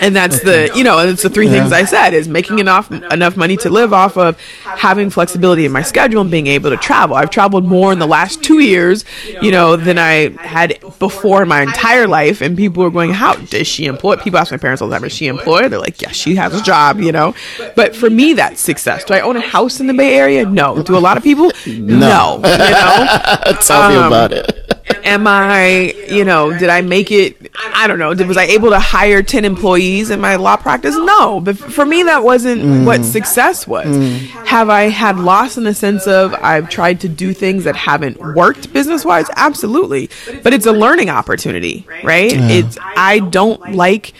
And 0.00 0.16
that's 0.16 0.40
the, 0.40 0.72
you 0.74 0.82
know, 0.82 0.98
it's 0.98 1.22
the 1.22 1.30
three 1.30 1.48
things 1.48 1.70
I 1.70 1.84
said 1.84 2.14
is 2.14 2.26
making 2.26 2.58
enough 2.58 2.90
enough 2.90 3.36
money 3.36 3.56
to 3.58 3.70
live 3.70 3.92
off 3.92 4.16
of, 4.16 4.36
having 4.64 5.08
flexibility 5.10 5.64
in 5.64 5.70
my 5.72 5.82
schedule 5.82 6.20
and 6.22 6.30
being 6.30 6.48
able 6.48 6.70
to 6.70 6.76
travel. 6.76 7.14
I've 7.14 7.30
traveled 7.30 7.64
more 7.64 7.92
in 7.92 8.00
the 8.00 8.06
last 8.06 8.42
2 8.42 8.58
years, 8.58 9.04
you 9.40 9.52
know, 9.52 9.76
than 9.76 9.96
I 9.98 10.30
had 10.42 10.80
before 10.98 11.46
my 11.46 11.62
entire 11.62 12.08
life 12.08 12.40
and 12.40 12.56
people 12.56 12.82
were 12.82 12.90
going, 12.90 13.12
"How 13.12 13.34
does 13.34 13.68
she 13.68 13.86
employ? 13.86 14.16
People 14.16 14.40
ask 14.40 14.50
my 14.50 14.56
parents 14.56 14.82
all 14.82 14.88
the 14.88 14.96
time, 14.96 15.04
"Is 15.04 15.12
she 15.12 15.28
employed?" 15.28 15.70
They're 15.70 15.78
like, 15.78 16.02
"Yes, 16.02 16.16
she 16.16 16.34
has 16.34 16.52
a 16.60 16.62
job," 16.62 17.00
you 17.00 17.12
know. 17.12 17.34
But 17.76 17.94
for 17.94 18.10
me 18.10 18.32
that's 18.32 18.60
success. 18.60 19.04
Do 19.04 19.14
I 19.14 19.20
own 19.20 19.36
a 19.36 19.40
house 19.40 19.78
in 19.78 19.86
the 19.86 19.94
Bay 19.94 20.16
Area? 20.16 20.44
No. 20.44 20.82
Do 20.82 20.96
a 20.96 20.98
lot 20.98 21.16
of 21.16 21.22
people? 21.22 21.52
No. 21.66 22.40
you 22.42 22.50
know 22.50 23.06
tell 23.60 23.88
me 23.88 23.96
Um, 23.96 24.03
about 24.08 24.32
it 24.32 24.64
am 25.04 25.26
I, 25.26 25.94
you 26.08 26.24
know, 26.24 26.56
did 26.56 26.70
I 26.70 26.80
make 26.80 27.10
it? 27.10 27.50
I 27.74 27.86
don't 27.86 27.98
know. 27.98 28.14
Did, 28.14 28.26
was 28.26 28.36
I 28.36 28.44
able 28.44 28.70
to 28.70 28.78
hire 28.78 29.22
10 29.22 29.44
employees 29.44 30.10
in 30.10 30.20
my 30.20 30.36
law 30.36 30.56
practice? 30.56 30.96
No. 30.96 31.40
But 31.40 31.56
for 31.56 31.84
me, 31.84 32.02
that 32.04 32.24
wasn't 32.24 32.62
mm. 32.62 32.86
what 32.86 33.04
success 33.04 33.66
was. 33.66 33.86
Mm. 33.86 34.18
Have 34.46 34.70
I 34.70 34.84
had 34.84 35.18
loss 35.18 35.56
in 35.56 35.64
the 35.64 35.74
sense 35.74 36.06
of 36.06 36.34
I've 36.34 36.68
tried 36.68 37.00
to 37.00 37.08
do 37.08 37.32
things 37.32 37.64
that 37.64 37.76
haven't 37.76 38.18
worked 38.18 38.72
business 38.72 39.04
wise? 39.04 39.26
Absolutely. 39.36 40.10
But 40.42 40.52
it's 40.52 40.66
a 40.66 40.72
learning 40.72 41.10
opportunity, 41.10 41.86
right? 42.02 42.32
It's, 42.32 42.78
I 42.80 43.20
don't 43.20 43.72
like 43.72 44.12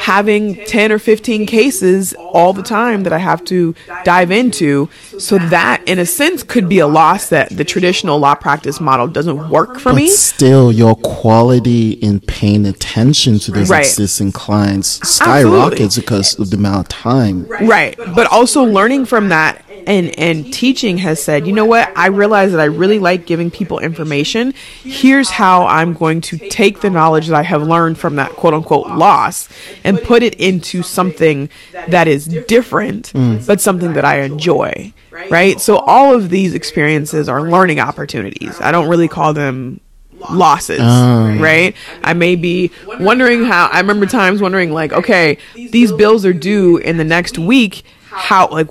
having 0.00 0.56
10 0.64 0.92
or 0.92 0.98
15 0.98 1.46
cases 1.46 2.14
all 2.18 2.52
the 2.52 2.62
time 2.62 3.02
that 3.04 3.12
I 3.12 3.18
have 3.18 3.44
to 3.46 3.74
dive 4.04 4.30
into. 4.30 4.88
So 5.18 5.38
that, 5.38 5.82
in 5.86 5.98
a 5.98 6.06
sense, 6.06 6.42
could 6.42 6.68
be 6.68 6.78
a 6.78 6.86
loss 6.86 7.28
that 7.28 7.50
the 7.50 7.64
traditional 7.64 8.18
law 8.18 8.34
practice 8.34 8.80
model 8.80 9.06
doesn't 9.06 9.48
work 9.50 9.78
for 9.78 9.90
but 9.90 9.96
me. 9.96 10.08
still 10.08 10.72
your 10.72 10.94
quality 10.96 11.92
in 11.92 12.20
paying 12.20 12.66
attention 12.66 13.38
to 13.40 13.50
those 13.52 13.70
Right. 13.70 13.84
existing 13.84 14.32
clients 14.32 15.06
skyrockets 15.08 15.96
because 15.96 16.38
of 16.38 16.50
the 16.50 16.56
amount 16.56 16.80
of 16.80 16.88
time 16.88 17.46
Right. 17.48 17.96
But 18.14 18.26
also 18.32 18.64
learning 18.64 19.06
from 19.06 19.28
that 19.28 19.64
and 19.86 20.16
and 20.18 20.52
teaching 20.52 20.98
has 20.98 21.20
said, 21.22 21.44
you 21.46 21.52
know 21.52 21.64
what? 21.64 21.90
I 21.96 22.06
realize 22.06 22.52
that 22.52 22.60
I 22.60 22.64
really 22.66 22.98
like 23.00 23.26
giving 23.26 23.50
people 23.50 23.80
information. 23.80 24.54
Here's 24.84 25.30
how 25.30 25.66
I'm 25.66 25.92
going 25.94 26.20
to 26.22 26.38
take 26.38 26.80
the 26.82 26.90
knowledge 26.90 27.26
that 27.26 27.36
I 27.36 27.42
have 27.42 27.62
learned 27.64 27.98
from 27.98 28.16
that 28.16 28.30
quote 28.30 28.54
unquote 28.54 28.86
loss 28.88 29.48
and 29.84 30.00
put 30.00 30.22
it 30.22 30.34
into 30.36 30.82
something 30.82 31.48
that 31.88 32.08
is 32.08 32.26
different, 32.26 33.12
mm. 33.12 33.46
but 33.46 33.60
something 33.60 33.92
that 33.94 34.04
I 34.04 34.22
enjoy. 34.22 34.92
Right? 35.30 35.60
So 35.60 35.76
all 35.76 36.14
of 36.14 36.30
these 36.30 36.54
experiences 36.54 37.28
are 37.28 37.42
learning 37.42 37.80
opportunities. 37.80 38.60
I 38.60 38.72
don't 38.72 38.88
really 38.88 39.08
call 39.08 39.34
them 39.34 39.80
losses, 40.30 40.80
ah. 40.80 41.36
right? 41.40 41.74
I 42.02 42.14
may 42.14 42.36
be 42.36 42.70
wondering 43.00 43.44
how 43.44 43.66
I 43.66 43.80
remember 43.80 44.06
times 44.06 44.40
wondering 44.40 44.72
like, 44.72 44.92
okay, 44.92 45.38
these 45.54 45.92
bills 45.92 46.24
are 46.24 46.32
due 46.32 46.78
in 46.78 46.96
the 46.96 47.04
next 47.04 47.38
week. 47.38 47.84
How 48.10 48.48
like 48.48 48.68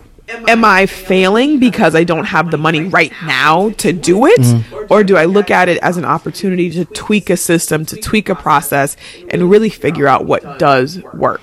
am 0.48 0.66
I 0.66 0.86
failing 0.86 1.60
because 1.60 1.96
I 1.96 2.04
don't 2.04 2.26
have 2.26 2.52
the 2.52 2.58
money 2.58 2.84
right 2.84 3.12
now 3.24 3.72
to 3.72 3.94
do 3.94 4.26
it? 4.26 4.40
Mm-hmm. 4.40 4.86
Or 4.90 5.04
do 5.04 5.18
I 5.18 5.26
look 5.26 5.52
at 5.52 5.70
it 5.70 5.78
as 5.80 5.98
an 5.98 6.06
opportunity 6.06 6.70
to 6.72 6.86
tweak 6.86 7.30
a 7.30 7.38
system, 7.38 7.86
to 7.88 7.96
tweak 7.96 8.30
a 8.30 8.36
process 8.36 8.98
and 9.30 9.50
really 9.50 9.70
figure 9.70 10.08
out 10.08 10.26
what 10.26 10.60
does 10.60 11.02
work? 11.14 11.42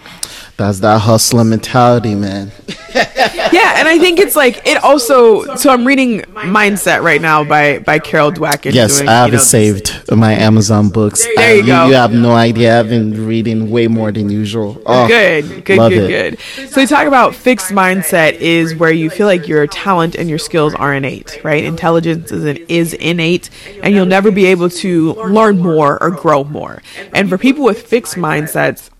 That's 0.58 0.80
that 0.80 1.02
hustler 1.02 1.44
mentality, 1.44 2.16
man. 2.16 2.50
yeah, 2.94 3.78
and 3.78 3.86
I 3.86 3.96
think 4.00 4.18
it's 4.18 4.34
like 4.34 4.66
it 4.66 4.82
also. 4.82 5.54
So 5.54 5.70
I'm 5.70 5.86
reading 5.86 6.22
Mindset 6.34 7.00
right 7.00 7.22
now 7.22 7.44
by 7.44 7.78
by 7.78 8.00
Carol 8.00 8.32
Dweck. 8.32 8.72
Yes, 8.74 8.96
doing, 8.96 9.08
I 9.08 9.12
have 9.12 9.28
you 9.28 9.36
know, 9.36 9.38
it 9.38 9.44
saved 9.44 10.02
in 10.10 10.18
my 10.18 10.32
Amazon 10.32 10.88
books. 10.88 11.24
There 11.36 11.54
you, 11.54 11.64
go. 11.64 11.86
You, 11.86 11.94
have 11.94 12.12
no 12.12 12.32
idea. 12.32 12.80
I've 12.80 12.88
been 12.88 13.24
reading 13.24 13.70
way 13.70 13.86
more 13.86 14.10
than 14.10 14.30
usual. 14.30 14.82
Oh, 14.84 15.06
good, 15.06 15.64
good, 15.64 15.78
good, 15.78 15.92
it. 15.92 16.38
good. 16.56 16.70
So 16.70 16.80
you 16.80 16.88
talk 16.88 17.06
about 17.06 17.36
fixed 17.36 17.70
mindset 17.70 18.32
is 18.32 18.74
where 18.74 18.90
you 18.90 19.10
feel 19.10 19.28
like 19.28 19.46
your 19.46 19.68
talent 19.68 20.16
and 20.16 20.28
your 20.28 20.38
skills 20.38 20.74
are 20.74 20.92
innate, 20.92 21.38
right? 21.44 21.62
Intelligence 21.62 22.32
is, 22.32 22.44
an, 22.44 22.56
is 22.68 22.94
innate, 22.94 23.48
and 23.80 23.94
you'll 23.94 24.06
never 24.06 24.32
be 24.32 24.46
able 24.46 24.70
to 24.70 25.14
learn 25.14 25.58
more 25.60 26.02
or 26.02 26.10
grow 26.10 26.42
more. 26.42 26.82
And 27.14 27.28
for 27.28 27.38
people 27.38 27.64
with 27.64 27.86
fixed 27.86 28.16
mindsets, 28.16 28.90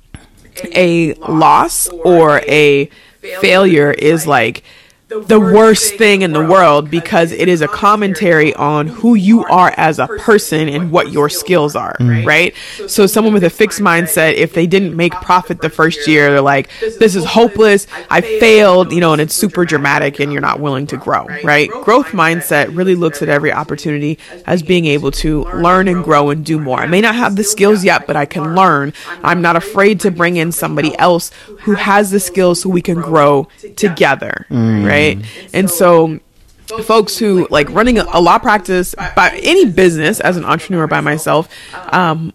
a 0.75 1.15
loss 1.15 1.89
or 1.89 2.41
a 2.49 2.87
failure 3.41 3.91
is 3.91 4.27
like 4.27 4.63
the 5.09 5.41
worst 5.41 5.95
thing 5.95 6.21
in 6.21 6.33
the 6.33 6.45
world 6.45 6.91
because 6.91 7.33
it 7.33 7.49
is 7.49 7.63
a 7.63 7.69
commentary 7.69 8.53
on 8.55 8.87
who 8.87 9.15
you 9.15 9.43
are 9.47 9.73
as 9.79 9.99
a 9.99 10.07
person 10.07 10.69
and 10.69 10.91
what 10.91 11.11
your 11.11 11.31
skills 11.31 11.75
are, 11.75 11.97
mm. 11.99 12.27
right? 12.27 12.55
So 12.87 13.07
someone 13.07 13.33
with 13.33 13.45
a 13.45 13.51
fixed 13.51 13.81
mindset, 13.81 14.35
if 14.35 14.53
they 14.53 14.67
didn't 14.67 14.95
make 14.95 15.15
profit 15.15 15.63
the 15.63 15.71
first 15.71 16.07
year, 16.07 16.31
they're 16.31 16.43
like, 16.43 16.69
this 16.99 17.17
is 17.17 17.25
hopeless. 17.25 17.87
I 18.11 18.21
failed, 18.21 18.93
you 18.93 19.01
know, 19.01 19.13
and 19.13 19.23
it's 19.23 19.35
super 19.35 19.65
dramatic 19.65 20.21
and 20.21 20.31
you're 20.31 20.43
not 20.43 20.61
willing 20.61 20.87
to 20.89 20.99
grow, 20.99 21.25
right? 21.43 21.71
Growth 21.71 22.09
mindset 22.09 22.77
really 22.77 22.95
looks 22.95 23.23
at 23.23 23.31
every 23.31 23.51
opportunity 23.51 24.19
as 24.45 24.63
being 24.63 24.85
able 24.85 25.11
to 25.13 25.45
learn 25.45 25.89
and 25.89 26.05
grow 26.05 26.29
and 26.29 26.45
do 26.45 26.61
more. 26.61 26.81
I 26.81 26.87
may 26.87 27.01
not 27.01 27.15
have 27.15 27.35
the 27.35 27.45
skills 27.45 27.83
yet, 27.83 28.07
but 28.07 28.17
I 28.17 28.27
can 28.27 28.55
learn. 28.55 28.93
I'm 29.25 29.41
not 29.41 29.57
afraid 29.57 30.01
to 30.01 30.11
bring 30.11 30.37
in 30.37 30.53
somebody 30.53 30.97
else 30.99 31.31
who 31.61 31.73
has 31.73 32.11
the 32.11 32.21
skills 32.21 32.61
so 32.61 32.69
we 32.69 32.83
can 32.83 33.01
grow 33.01 33.49
together, 33.77 34.45
mm. 34.51 34.87
right? 34.87 34.98
Right? 34.99 35.25
And 35.53 35.71
so 35.71 36.21
folks 36.83 37.17
who 37.19 37.47
like 37.51 37.71
running 37.71 37.99
a 37.99 38.21
law 38.21 38.39
practice 38.39 38.95
by 38.95 39.41
any 39.43 39.65
business 39.67 40.21
as 40.21 40.37
an 40.37 40.45
entrepreneur 40.45 40.87
by 40.87 41.01
myself 41.01 41.49
um, 41.93 42.33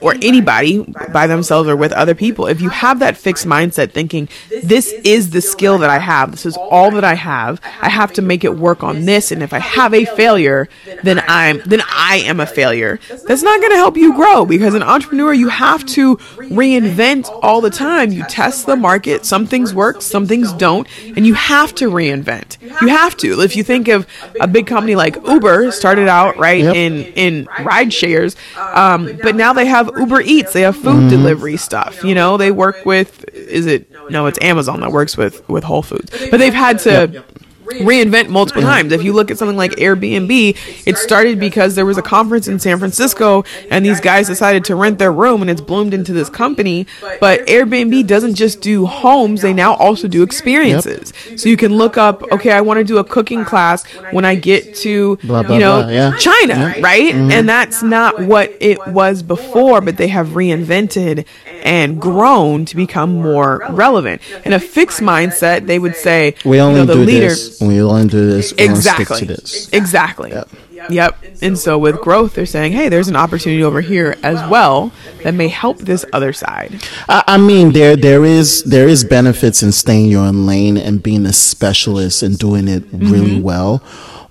or 0.00 0.14
anybody 0.22 0.84
by 1.12 1.26
themselves 1.26 1.68
or 1.68 1.76
with 1.76 1.92
other 1.92 2.14
people, 2.14 2.46
if 2.46 2.60
you 2.60 2.68
have 2.68 2.98
that 3.00 3.16
fixed 3.16 3.46
mindset 3.46 3.92
thinking, 3.92 4.28
this 4.62 4.92
is 5.04 5.30
the 5.30 5.40
skill 5.40 5.78
that 5.78 5.90
I 5.90 5.98
have, 5.98 6.30
this 6.30 6.46
is 6.46 6.56
all 6.56 6.90
that 6.92 7.04
I 7.04 7.14
have, 7.14 7.60
I 7.80 7.88
have 7.88 8.12
to 8.14 8.22
make 8.22 8.44
it 8.44 8.56
work 8.56 8.82
on 8.82 9.04
this, 9.04 9.32
and 9.32 9.42
if 9.42 9.52
I 9.52 9.58
have 9.58 9.94
a 9.94 10.04
failure, 10.04 10.68
then 11.02 11.22
I'm 11.26 11.62
then 11.66 11.82
I 11.88 12.22
am 12.24 12.40
a 12.40 12.46
failure. 12.46 12.98
That's 13.26 13.42
not 13.42 13.60
gonna 13.60 13.76
help 13.76 13.96
you 13.96 14.14
grow 14.14 14.44
because 14.44 14.74
an 14.74 14.82
entrepreneur 14.82 15.32
you 15.32 15.48
have 15.48 15.84
to 15.86 16.16
reinvent 16.16 17.28
all 17.42 17.60
the 17.60 17.70
time. 17.70 18.12
You 18.12 18.24
test 18.24 18.66
the 18.66 18.76
market, 18.76 19.24
some 19.24 19.46
things 19.46 19.74
work, 19.74 20.02
some 20.02 20.26
things 20.26 20.52
don't, 20.52 20.86
and 21.16 21.26
you 21.26 21.34
have 21.34 21.74
to 21.76 21.90
reinvent. 21.90 22.58
You 22.60 22.88
have 22.88 23.16
to. 23.18 23.40
If 23.40 23.56
you 23.56 23.62
think 23.62 23.88
of 23.88 24.06
a 24.40 24.46
big 24.46 24.66
company 24.66 24.94
like 24.94 25.16
Uber 25.26 25.72
started 25.72 26.08
out 26.08 26.36
right 26.36 26.62
yep. 26.62 26.74
in 26.74 27.04
in 27.14 27.48
ride 27.60 27.92
shares, 27.92 28.36
um, 28.56 29.18
but 29.22 29.34
now 29.34 29.52
they 29.52 29.66
have 29.72 29.90
Uber 29.96 30.20
Eats. 30.20 30.52
They 30.52 30.62
have 30.62 30.76
food 30.76 30.84
mm-hmm. 30.84 31.08
delivery 31.08 31.56
stuff. 31.56 32.04
You 32.04 32.14
know, 32.14 32.36
they 32.36 32.50
work 32.50 32.84
with 32.86 33.24
is 33.34 33.66
it 33.66 33.90
no, 34.10 34.26
it's 34.26 34.38
Amazon 34.40 34.80
that 34.80 34.92
works 34.92 35.16
with 35.16 35.48
with 35.48 35.64
Whole 35.64 35.82
Foods. 35.82 36.10
But 36.30 36.38
they've 36.38 36.54
had 36.54 36.78
to 36.80 37.10
yep 37.12 37.31
reinvent 37.64 38.28
multiple 38.28 38.62
times. 38.62 38.92
If 38.92 39.02
you 39.02 39.12
look 39.12 39.30
at 39.30 39.38
something 39.38 39.56
like 39.56 39.72
Airbnb, 39.72 40.86
it 40.86 40.98
started 40.98 41.38
because 41.38 41.74
there 41.74 41.86
was 41.86 41.98
a 41.98 42.02
conference 42.02 42.48
in 42.48 42.58
San 42.58 42.78
Francisco 42.78 43.44
and 43.70 43.84
these 43.84 44.00
guys 44.00 44.26
decided 44.26 44.64
to 44.66 44.74
rent 44.74 44.98
their 44.98 45.12
room 45.12 45.42
and 45.42 45.50
it's 45.50 45.60
bloomed 45.60 45.94
into 45.94 46.12
this 46.12 46.28
company. 46.28 46.86
But 47.20 47.46
Airbnb 47.46 48.06
doesn't 48.06 48.34
just 48.34 48.60
do 48.60 48.86
homes, 48.86 49.42
they 49.42 49.52
now 49.52 49.74
also 49.74 50.08
do 50.08 50.22
experiences. 50.22 51.12
Yep. 51.28 51.38
So 51.38 51.48
you 51.48 51.56
can 51.56 51.76
look 51.76 51.96
up, 51.96 52.22
okay, 52.32 52.50
I 52.50 52.60
want 52.60 52.78
to 52.78 52.84
do 52.84 52.98
a 52.98 53.04
cooking 53.04 53.44
class 53.44 53.84
when 54.12 54.24
I 54.24 54.34
get 54.34 54.74
to, 54.76 55.16
blah, 55.16 55.42
blah, 55.42 55.54
you 55.54 55.60
know, 55.60 55.82
blah, 55.82 55.90
yeah. 55.90 56.16
China, 56.16 56.54
yeah. 56.54 56.80
right? 56.80 57.14
Mm-hmm. 57.14 57.30
And 57.30 57.48
that's 57.48 57.82
not 57.82 58.20
what 58.20 58.52
it 58.60 58.86
was 58.88 59.22
before, 59.22 59.80
but 59.80 59.96
they 59.96 60.08
have 60.08 60.28
reinvented 60.28 61.26
and 61.62 62.00
grown 62.00 62.64
to 62.66 62.76
become 62.76 63.14
more 63.14 63.62
relevant. 63.70 64.20
In 64.44 64.52
a 64.52 64.60
fixed 64.60 65.00
mindset, 65.00 65.66
they 65.66 65.78
would 65.78 65.96
say, 65.96 66.34
we 66.44 66.60
only 66.60 66.80
you 66.80 66.86
know, 66.86 66.94
the 66.94 67.00
do 67.00 67.04
leader, 67.04 67.28
this 67.28 67.51
we 67.60 67.80
only 67.82 68.08
do 68.08 68.30
this. 68.30 68.52
exactly. 68.52 69.24
This. 69.26 69.68
Exactly. 69.72 70.30
Yep. 70.30 70.48
Yep. 70.90 71.24
And 71.42 71.58
so 71.58 71.78
with 71.78 72.00
growth, 72.00 72.34
they're 72.34 72.46
saying, 72.46 72.72
hey, 72.72 72.88
there's 72.88 73.08
an 73.08 73.16
opportunity 73.16 73.62
over 73.62 73.80
here 73.80 74.16
as 74.22 74.48
well 74.50 74.92
that 75.22 75.34
may 75.34 75.48
help 75.48 75.78
this 75.78 76.04
other 76.12 76.32
side. 76.32 76.82
I, 77.08 77.22
I 77.28 77.38
mean, 77.38 77.72
there 77.72 77.96
there 77.96 78.24
is 78.24 78.64
there 78.64 78.88
is 78.88 79.04
benefits 79.04 79.62
in 79.62 79.72
staying 79.72 80.10
your 80.10 80.24
own 80.24 80.46
lane 80.46 80.76
and 80.76 81.02
being 81.02 81.26
a 81.26 81.32
specialist 81.32 82.22
and 82.22 82.38
doing 82.38 82.68
it 82.68 82.84
really 82.92 83.32
mm-hmm. 83.32 83.42
well, 83.42 83.82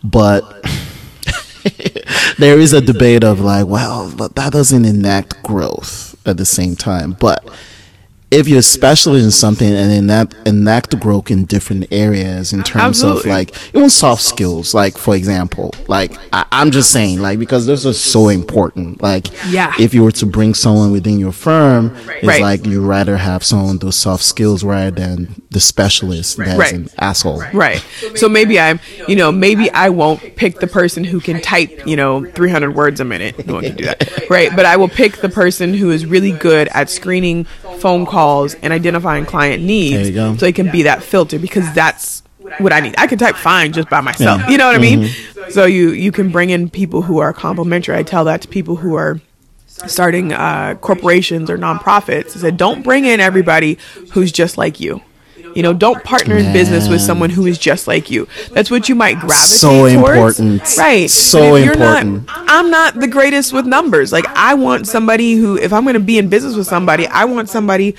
but. 0.03 0.65
there 2.39 2.59
is 2.59 2.73
a 2.73 2.81
debate 2.81 3.23
of 3.23 3.39
like, 3.39 3.67
well, 3.67 4.07
that 4.07 4.51
doesn't 4.51 4.83
enact 4.83 5.43
growth 5.43 6.15
at 6.25 6.37
the 6.37 6.45
same 6.45 6.75
time. 6.75 7.15
But 7.19 7.47
if 8.31 8.47
you're 8.47 8.61
specialist 8.61 9.25
in 9.25 9.31
something 9.31 9.67
and 9.67 9.91
then 9.91 10.03
enact, 10.05 10.35
enact 10.47 10.97
growth 11.01 11.29
in 11.29 11.43
different 11.43 11.85
areas 11.91 12.53
in 12.53 12.63
terms 12.63 13.03
Absolutely. 13.03 13.29
of 13.29 13.37
like 13.37 13.75
even 13.75 13.89
soft 13.89 14.21
skills, 14.21 14.73
like 14.73 14.97
for 14.97 15.15
example, 15.17 15.75
like 15.89 16.17
I, 16.31 16.45
am 16.53 16.71
just 16.71 16.91
saying, 16.91 17.19
like 17.19 17.39
because 17.39 17.65
those 17.65 17.85
are 17.85 17.93
so 17.93 18.29
important. 18.29 19.01
Like, 19.01 19.27
yeah, 19.49 19.73
if 19.77 19.93
you 19.93 20.03
were 20.03 20.13
to 20.13 20.25
bring 20.25 20.53
someone 20.53 20.91
within 20.91 21.19
your 21.19 21.33
firm, 21.33 21.93
it's 21.97 22.25
right. 22.25 22.41
like 22.41 22.65
you 22.65 22.85
rather 22.85 23.17
have 23.17 23.43
someone 23.43 23.73
with 23.73 23.81
those 23.81 23.97
soft 23.97 24.23
skills 24.23 24.63
rather 24.63 24.91
than 24.91 25.41
the 25.49 25.59
specialist 25.59 26.37
that's 26.37 26.57
right. 26.57 26.73
an 26.73 26.89
asshole. 26.99 27.43
Right. 27.53 27.85
So 28.15 28.29
maybe 28.29 28.57
I'm, 28.57 28.79
you 29.09 29.17
know, 29.17 29.31
maybe 29.33 29.69
I 29.71 29.89
won't 29.89 30.37
pick 30.37 30.59
the 30.59 30.67
person 30.67 31.03
who 31.03 31.19
can 31.19 31.41
type, 31.41 31.85
you 31.85 31.97
know, 31.97 32.25
300 32.31 32.73
words 32.73 33.01
a 33.01 33.05
minute. 33.05 33.45
No 33.45 33.55
one 33.55 33.63
can 33.63 33.75
do 33.75 33.85
that, 33.85 34.23
right? 34.29 34.55
But 34.55 34.65
I 34.65 34.77
will 34.77 34.87
pick 34.87 35.17
the 35.17 35.27
person 35.27 35.73
who 35.73 35.91
is 35.91 36.05
really 36.05 36.31
good 36.31 36.69
at 36.69 36.89
screening 36.89 37.45
phone 37.81 38.05
calls 38.05 38.53
and 38.55 38.71
identifying 38.71 39.25
client 39.25 39.63
needs 39.63 40.15
so 40.39 40.45
it 40.45 40.55
can 40.55 40.71
be 40.71 40.83
that 40.83 41.03
filter 41.03 41.39
because 41.39 41.71
that's 41.73 42.23
what 42.59 42.73
I 42.73 42.79
need. 42.79 42.95
I 42.97 43.07
can 43.07 43.17
type 43.17 43.35
fine 43.35 43.73
just 43.73 43.89
by 43.89 44.01
myself. 44.01 44.41
Yeah. 44.41 44.49
You 44.49 44.57
know 44.57 44.67
what 44.67 44.81
mm-hmm. 44.81 44.93
I 44.93 44.95
mean? 44.97 45.09
Mm-hmm. 45.09 45.51
So 45.51 45.65
you 45.65 45.91
you 45.91 46.11
can 46.11 46.31
bring 46.31 46.49
in 46.49 46.69
people 46.69 47.01
who 47.01 47.19
are 47.19 47.33
complementary. 47.33 47.95
I 47.95 48.03
tell 48.03 48.25
that 48.25 48.41
to 48.41 48.47
people 48.47 48.75
who 48.77 48.95
are 48.95 49.19
starting 49.87 50.31
uh, 50.31 50.75
corporations 50.75 51.49
or 51.49 51.57
nonprofits. 51.57 52.35
I 52.35 52.39
said, 52.39 52.57
don't 52.57 52.83
bring 52.83 53.05
in 53.05 53.19
everybody 53.19 53.77
who's 54.11 54.31
just 54.31 54.57
like 54.57 54.79
you. 54.79 55.01
You 55.55 55.63
know, 55.63 55.73
don't 55.73 56.03
partner 56.03 56.37
in 56.37 56.53
business 56.53 56.87
with 56.87 57.01
someone 57.01 57.29
who 57.29 57.45
is 57.45 57.57
just 57.57 57.87
like 57.87 58.09
you. 58.09 58.27
That's 58.51 58.71
what 58.71 58.89
you 58.89 58.95
might 58.95 59.19
gravitate 59.19 59.61
towards. 59.61 59.61
so 59.61 59.71
towards. 59.71 60.39
important. 60.39 60.77
Right. 60.77 61.09
So 61.09 61.55
important. 61.55 62.27
Not, 62.27 62.45
I'm 62.47 62.69
not 62.69 62.95
the 62.95 63.07
greatest 63.07 63.53
with 63.53 63.65
numbers. 63.65 64.11
Like 64.11 64.25
I 64.27 64.53
want 64.53 64.87
somebody 64.87 65.33
who 65.33 65.57
if 65.57 65.73
I'm 65.73 65.83
going 65.83 65.95
to 65.95 65.99
be 65.99 66.17
in 66.17 66.29
business 66.29 66.55
with 66.55 66.67
somebody, 66.67 67.07
I 67.07 67.25
want 67.25 67.49
somebody 67.49 67.95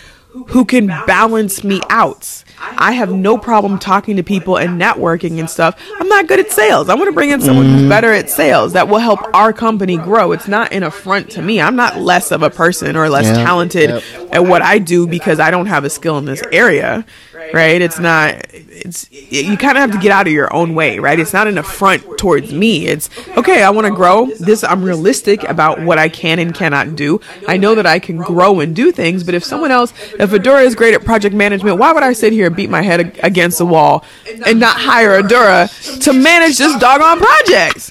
who 0.48 0.64
can 0.64 0.86
balance 0.86 1.62
me 1.62 1.80
out. 1.90 2.42
I 2.59 2.92
have 2.92 3.12
no 3.12 3.36
problem 3.36 3.78
talking 3.78 4.16
to 4.16 4.22
people 4.22 4.57
and 4.57 4.80
networking 4.80 5.38
and 5.38 5.50
stuff. 5.50 5.78
I'm 5.98 6.09
not 6.09 6.26
good 6.26 6.40
at 6.40 6.50
sales. 6.50 6.88
I 6.88 6.94
want 6.94 7.09
to 7.09 7.12
bring 7.12 7.30
in 7.30 7.40
someone 7.40 7.66
who's 7.66 7.80
mm-hmm. 7.80 7.88
better 7.88 8.12
at 8.12 8.30
sales 8.30 8.72
that 8.72 8.88
will 8.88 8.98
help 8.98 9.20
our 9.34 9.53
company 9.53 9.96
grow. 9.96 10.32
It's 10.32 10.48
not 10.48 10.72
an 10.72 10.84
affront 10.84 11.30
to 11.32 11.42
me. 11.42 11.61
I'm 11.61 11.76
not 11.76 11.98
less 11.98 12.30
of 12.30 12.42
a 12.42 12.50
person 12.50 12.96
or 12.96 13.09
less 13.09 13.26
yeah, 13.26 13.44
talented 13.44 13.90
yep. 13.90 14.03
at 14.32 14.44
what 14.44 14.62
I 14.62 14.78
do 14.78 15.07
because 15.07 15.40
I 15.40 15.50
don't 15.50 15.66
have 15.66 15.84
a 15.84 15.90
skill 15.90 16.18
in 16.18 16.24
this 16.24 16.42
area 16.53 17.05
right? 17.53 17.80
It's 17.80 17.99
not. 17.99 18.47
It's 18.53 19.11
you 19.11 19.57
kind 19.57 19.76
of 19.76 19.82
have 19.82 19.93
to 19.93 19.99
get 19.99 20.11
out 20.11 20.26
of 20.26 20.32
your 20.32 20.53
own 20.53 20.74
way, 20.74 20.99
right? 20.99 21.18
It's 21.18 21.32
not 21.32 21.47
an 21.47 21.59
affront 21.59 22.18
towards 22.18 22.53
me. 22.53 22.86
It's 22.86 23.09
okay. 23.36 23.62
I 23.62 23.70
want 23.70 23.86
to 23.86 23.93
grow. 23.93 24.26
This 24.26 24.64
I'm 24.64 24.82
realistic 24.82 25.43
about 25.45 25.80
what 25.80 25.99
I 25.99 26.09
can 26.09 26.38
and 26.38 26.55
cannot 26.55 26.97
do. 26.97 27.20
I 27.49 27.57
know 27.57 27.74
that 27.74 27.86
I 27.86 27.99
can 27.99 28.18
grow 28.18 28.61
and 28.61 28.74
do 28.74 28.93
things, 28.93 29.24
but 29.24 29.34
if 29.34 29.45
someone 29.45 29.70
else, 29.70 29.93
if 30.18 30.30
Adura 30.30 30.64
is 30.64 30.74
great 30.74 30.95
at 30.95 31.05
project 31.05 31.34
management, 31.34 31.78
why 31.78 31.93
would 31.93 32.03
I 32.03 32.12
sit 32.12 32.32
here 32.32 32.47
and 32.47 32.57
beat 32.57 32.70
my 32.70 32.82
head 32.82 33.18
against 33.22 33.59
the 33.59 33.66
wall 33.66 34.05
and 34.47 34.61
not 34.61 34.76
hire 34.78 35.20
Adora 35.22 36.01
to 36.03 36.12
manage 36.12 36.59
this 36.59 36.78
doggone 36.78 37.18
projects? 37.18 37.90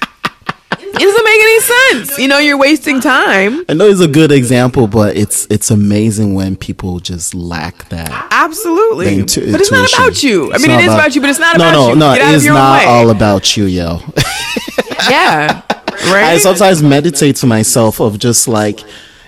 It 0.94 0.98
doesn't 0.98 1.24
make 1.24 1.40
any 1.40 1.60
sense. 1.60 2.18
You 2.18 2.28
know, 2.28 2.38
you're 2.38 2.58
wasting 2.58 3.00
time. 3.00 3.64
I 3.68 3.74
know 3.74 3.86
it's 3.86 4.00
a 4.00 4.08
good 4.08 4.30
example, 4.30 4.86
but 4.86 5.16
it's 5.16 5.46
it's 5.50 5.70
amazing 5.70 6.34
when 6.34 6.54
people 6.56 7.00
just 7.00 7.34
lack 7.34 7.88
that. 7.88 8.28
Absolutely. 8.30 9.20
Intu- 9.20 9.50
but 9.52 9.60
it's 9.60 9.72
not 9.72 9.90
about 9.92 10.22
you. 10.22 10.52
I 10.52 10.58
mean, 10.58 10.70
it 10.70 10.80
is 10.80 10.86
about, 10.86 10.98
about, 10.98 11.14
you, 11.14 11.20
but 11.20 11.30
it's 11.30 11.38
not 11.38 11.56
no, 11.56 11.64
about 11.64 11.72
no, 11.72 11.88
you. 11.88 11.96
No, 11.96 12.14
no, 12.14 12.34
it's 12.34 12.44
not 12.44 12.84
all 12.84 13.10
about 13.10 13.56
you, 13.56 13.64
yo. 13.64 14.00
yeah. 15.08 15.62
Right. 16.10 16.24
I 16.24 16.38
sometimes 16.38 16.82
meditate 16.82 17.36
to 17.36 17.46
myself 17.46 18.00
of 18.00 18.18
just 18.18 18.46
like 18.46 18.80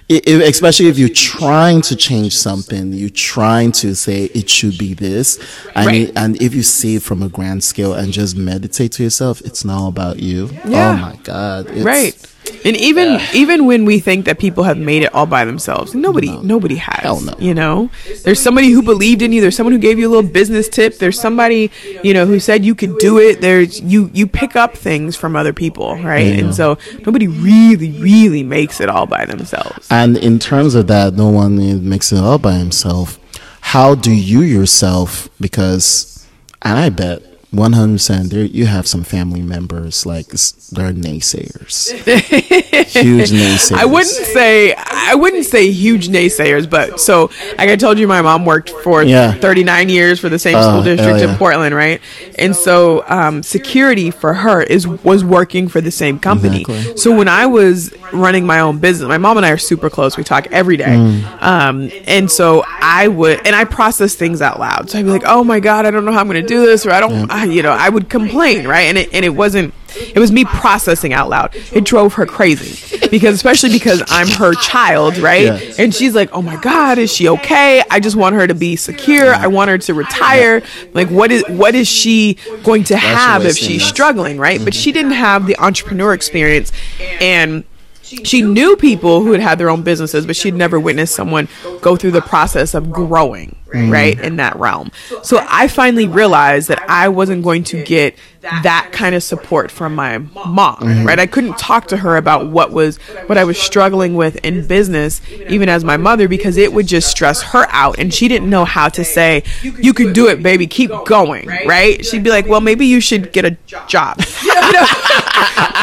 if, 0.08 0.26
especially 0.26 0.86
if 0.86 0.98
you're 0.98 1.08
trying 1.08 1.80
to 1.82 1.96
change 1.96 2.36
something, 2.36 2.92
you're 2.92 3.08
trying 3.08 3.72
to 3.72 3.94
say 3.94 4.24
it 4.26 4.50
should 4.50 4.76
be 4.78 4.94
this, 4.94 5.38
and 5.74 5.86
right. 5.86 6.08
it, 6.08 6.12
and 6.16 6.40
if 6.42 6.54
you 6.54 6.62
see 6.62 6.96
it 6.96 7.02
from 7.02 7.22
a 7.22 7.28
grand 7.28 7.64
scale 7.64 7.94
and 7.94 8.12
just 8.12 8.36
meditate 8.36 8.92
to 8.92 9.02
yourself, 9.02 9.40
it's 9.42 9.64
not 9.64 9.88
about 9.88 10.20
you. 10.20 10.50
Yeah. 10.66 10.92
Oh 10.92 10.96
my 10.96 11.16
God! 11.22 11.70
right. 11.78 12.33
And 12.64 12.76
even 12.76 13.20
even 13.34 13.66
when 13.66 13.84
we 13.84 14.00
think 14.00 14.24
that 14.24 14.38
people 14.38 14.64
have 14.64 14.78
made 14.78 15.02
it 15.02 15.14
all 15.14 15.26
by 15.26 15.44
themselves, 15.44 15.94
nobody 15.94 16.36
nobody 16.38 16.76
has. 16.76 17.02
Hell 17.02 17.20
no. 17.20 17.34
You 17.38 17.54
know, 17.54 17.90
there's 18.22 18.40
somebody 18.40 18.70
who 18.70 18.82
believed 18.82 19.22
in 19.22 19.32
you. 19.32 19.40
There's 19.40 19.56
someone 19.56 19.72
who 19.72 19.78
gave 19.78 19.98
you 19.98 20.08
a 20.08 20.12
little 20.12 20.30
business 20.30 20.68
tip. 20.68 20.98
There's 20.98 21.20
somebody 21.20 21.70
you 22.02 22.14
know 22.14 22.26
who 22.26 22.40
said 22.40 22.64
you 22.64 22.74
could 22.74 22.98
do 22.98 23.18
it. 23.18 23.40
There's 23.40 23.80
you 23.80 24.10
you 24.14 24.26
pick 24.26 24.56
up 24.56 24.76
things 24.76 25.16
from 25.16 25.36
other 25.36 25.52
people, 25.52 25.96
right? 25.96 26.26
Yeah. 26.26 26.44
And 26.44 26.54
so 26.54 26.78
nobody 27.04 27.28
really 27.28 27.92
really 28.00 28.42
makes 28.42 28.80
it 28.80 28.88
all 28.88 29.06
by 29.06 29.24
themselves. 29.26 29.86
And 29.90 30.16
in 30.16 30.38
terms 30.38 30.74
of 30.74 30.86
that, 30.86 31.14
no 31.14 31.28
one 31.28 31.88
makes 31.88 32.12
it 32.12 32.18
all 32.18 32.38
by 32.38 32.54
himself. 32.54 33.18
How 33.60 33.94
do 33.94 34.12
you 34.12 34.42
yourself? 34.42 35.28
Because, 35.40 36.26
and 36.62 36.78
I 36.78 36.90
bet 36.90 37.22
one 37.54 37.72
hundred 37.72 37.94
percent, 37.94 38.30
there 38.30 38.44
you 38.44 38.66
have 38.66 38.86
some 38.86 39.04
family 39.04 39.42
members 39.42 40.04
like 40.06 40.26
they're 40.28 40.92
naysayers, 40.92 41.92
huge 42.86 43.30
naysayers. 43.30 43.72
I 43.72 43.84
wouldn't 43.84 44.08
say 44.08 44.74
I 44.76 45.14
wouldn't 45.14 45.44
say 45.46 45.70
huge 45.70 46.08
naysayers, 46.08 46.68
but 46.68 47.00
so 47.00 47.30
like 47.58 47.68
I 47.70 47.76
told 47.76 47.98
you, 47.98 48.06
my 48.08 48.22
mom 48.22 48.44
worked 48.44 48.70
for 48.70 49.02
Yeah. 49.02 49.32
39 49.32 49.88
years 49.88 50.20
for 50.20 50.28
the 50.28 50.38
same 50.38 50.56
Oh, 50.56 50.62
school 50.62 50.82
district 50.82 51.20
yeah. 51.20 51.30
in 51.32 51.36
Portland, 51.38 51.74
right? 51.74 52.00
And 52.38 52.54
so 52.54 53.04
um, 53.08 53.42
security 53.42 54.10
for 54.10 54.34
her 54.34 54.62
is 54.62 54.86
was 54.86 55.24
working 55.24 55.68
for 55.68 55.80
the 55.80 55.90
same 55.90 56.18
company. 56.18 56.62
Exactly. 56.62 56.96
So 56.96 57.16
when 57.16 57.28
I 57.28 57.46
was 57.46 57.94
running 58.12 58.46
my 58.46 58.60
own 58.60 58.78
business, 58.78 59.08
my 59.08 59.18
mom 59.18 59.36
and 59.36 59.46
I 59.46 59.50
are 59.50 59.58
super 59.58 59.90
close. 59.90 60.16
We 60.16 60.24
talk 60.24 60.46
every 60.50 60.76
day. 60.76 60.84
Mm. 60.84 61.42
Um, 61.42 61.90
and 62.06 62.30
so 62.30 62.64
I 62.68 63.08
would 63.08 63.46
and 63.46 63.54
I 63.54 63.64
process 63.64 64.14
things 64.14 64.40
out 64.42 64.58
loud. 64.60 64.90
So 64.90 64.98
I'd 64.98 65.04
be 65.04 65.10
like, 65.10 65.24
"Oh 65.26 65.44
my 65.44 65.60
god, 65.60 65.86
I 65.86 65.90
don't 65.90 66.04
know 66.04 66.12
how 66.12 66.20
I'm 66.20 66.28
going 66.28 66.40
to 66.40 66.46
do 66.46 66.64
this," 66.64 66.86
or 66.86 66.90
"I 66.92 67.00
don't," 67.00 67.30
I, 67.30 67.43
you 67.50 67.62
know, 67.62 67.72
I 67.72 67.88
would 67.88 68.08
complain, 68.08 68.66
right? 68.66 68.82
And 68.82 68.98
it 68.98 69.12
and 69.12 69.24
it 69.24 69.30
wasn't. 69.30 69.74
It 69.96 70.18
was 70.18 70.32
me 70.32 70.44
processing 70.44 71.12
out 71.12 71.28
loud. 71.28 71.54
It 71.72 71.84
drove 71.84 72.14
her 72.14 72.26
crazy 72.26 72.98
because, 73.10 73.36
especially 73.36 73.70
because 73.70 74.02
I'm 74.08 74.26
her 74.26 74.52
child, 74.54 75.18
right? 75.18 75.44
Yeah. 75.44 75.74
And 75.78 75.94
she's 75.94 76.16
like, 76.16 76.30
"Oh 76.32 76.42
my 76.42 76.56
God, 76.56 76.98
is 76.98 77.12
she 77.12 77.28
okay? 77.28 77.80
I 77.90 78.00
just 78.00 78.16
want 78.16 78.34
her 78.34 78.46
to 78.46 78.54
be 78.54 78.74
secure. 78.74 79.32
I 79.32 79.46
want 79.46 79.70
her 79.70 79.78
to 79.78 79.94
retire. 79.94 80.62
Like, 80.94 81.08
what 81.10 81.30
is 81.30 81.44
what 81.48 81.76
is 81.76 81.86
she 81.86 82.38
going 82.64 82.82
to 82.84 82.96
have 82.96 83.44
if 83.44 83.56
she's 83.56 83.84
struggling, 83.84 84.36
right? 84.38 84.62
But 84.64 84.74
she 84.74 84.90
didn't 84.90 85.12
have 85.12 85.46
the 85.46 85.56
entrepreneur 85.58 86.12
experience, 86.12 86.72
and 87.20 87.62
she 88.02 88.42
knew 88.42 88.76
people 88.76 89.22
who 89.22 89.32
had 89.32 89.40
had 89.40 89.58
their 89.58 89.70
own 89.70 89.82
businesses, 89.82 90.26
but 90.26 90.36
she'd 90.36 90.54
never 90.54 90.78
witnessed 90.78 91.14
someone 91.14 91.48
go 91.80 91.96
through 91.96 92.12
the 92.12 92.20
process 92.20 92.74
of 92.74 92.92
growing, 92.92 93.56
right, 93.74 94.18
in 94.20 94.36
that 94.36 94.56
realm. 94.56 94.90
So 95.22 95.44
I 95.48 95.68
finally 95.68 96.06
realized 96.06 96.68
that 96.68 96.82
I 96.88 97.08
wasn't 97.08 97.42
going 97.42 97.64
to 97.64 97.82
get 97.82 98.16
that 98.42 98.90
kind 98.92 99.14
of 99.14 99.22
support 99.22 99.70
from 99.70 99.94
my 99.94 100.18
mom, 100.18 101.04
right? 101.06 101.18
I 101.18 101.26
couldn't 101.26 101.56
talk 101.58 101.88
to 101.88 101.96
her 101.96 102.16
about 102.16 102.50
what 102.50 102.72
was 102.72 102.98
what 103.26 103.38
I 103.38 103.44
was 103.44 103.58
struggling 103.58 104.14
with 104.14 104.36
in 104.44 104.66
business, 104.66 105.20
even 105.48 105.68
as 105.68 105.82
my 105.84 105.96
mother, 105.96 106.28
because 106.28 106.56
it 106.56 106.72
would 106.72 106.86
just 106.86 107.10
stress 107.10 107.42
her 107.42 107.66
out, 107.70 107.98
and 107.98 108.12
she 108.12 108.28
didn't 108.28 108.50
know 108.50 108.64
how 108.64 108.88
to 108.90 109.04
say, 109.04 109.44
"You 109.62 109.94
can 109.94 110.12
do 110.12 110.28
it, 110.28 110.42
baby. 110.42 110.66
Keep 110.66 110.90
going," 111.06 111.46
right? 111.66 112.04
She'd 112.04 112.22
be 112.22 112.30
like, 112.30 112.46
"Well, 112.46 112.60
maybe 112.60 112.86
you 112.86 113.00
should 113.00 113.32
get 113.32 113.44
a 113.44 113.56
job." 113.86 114.20
You 114.44 114.72
know? 114.72 114.86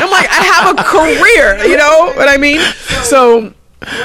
I'm 0.02 0.10
like, 0.10 0.28
I 0.30 0.44
have 0.44 0.78
a 0.78 0.84
career, 0.84 1.66
you 1.66 1.78
know 1.78 2.14
what 2.16 2.28
I 2.28 2.38
mean? 2.38 2.60
So, 3.04 3.54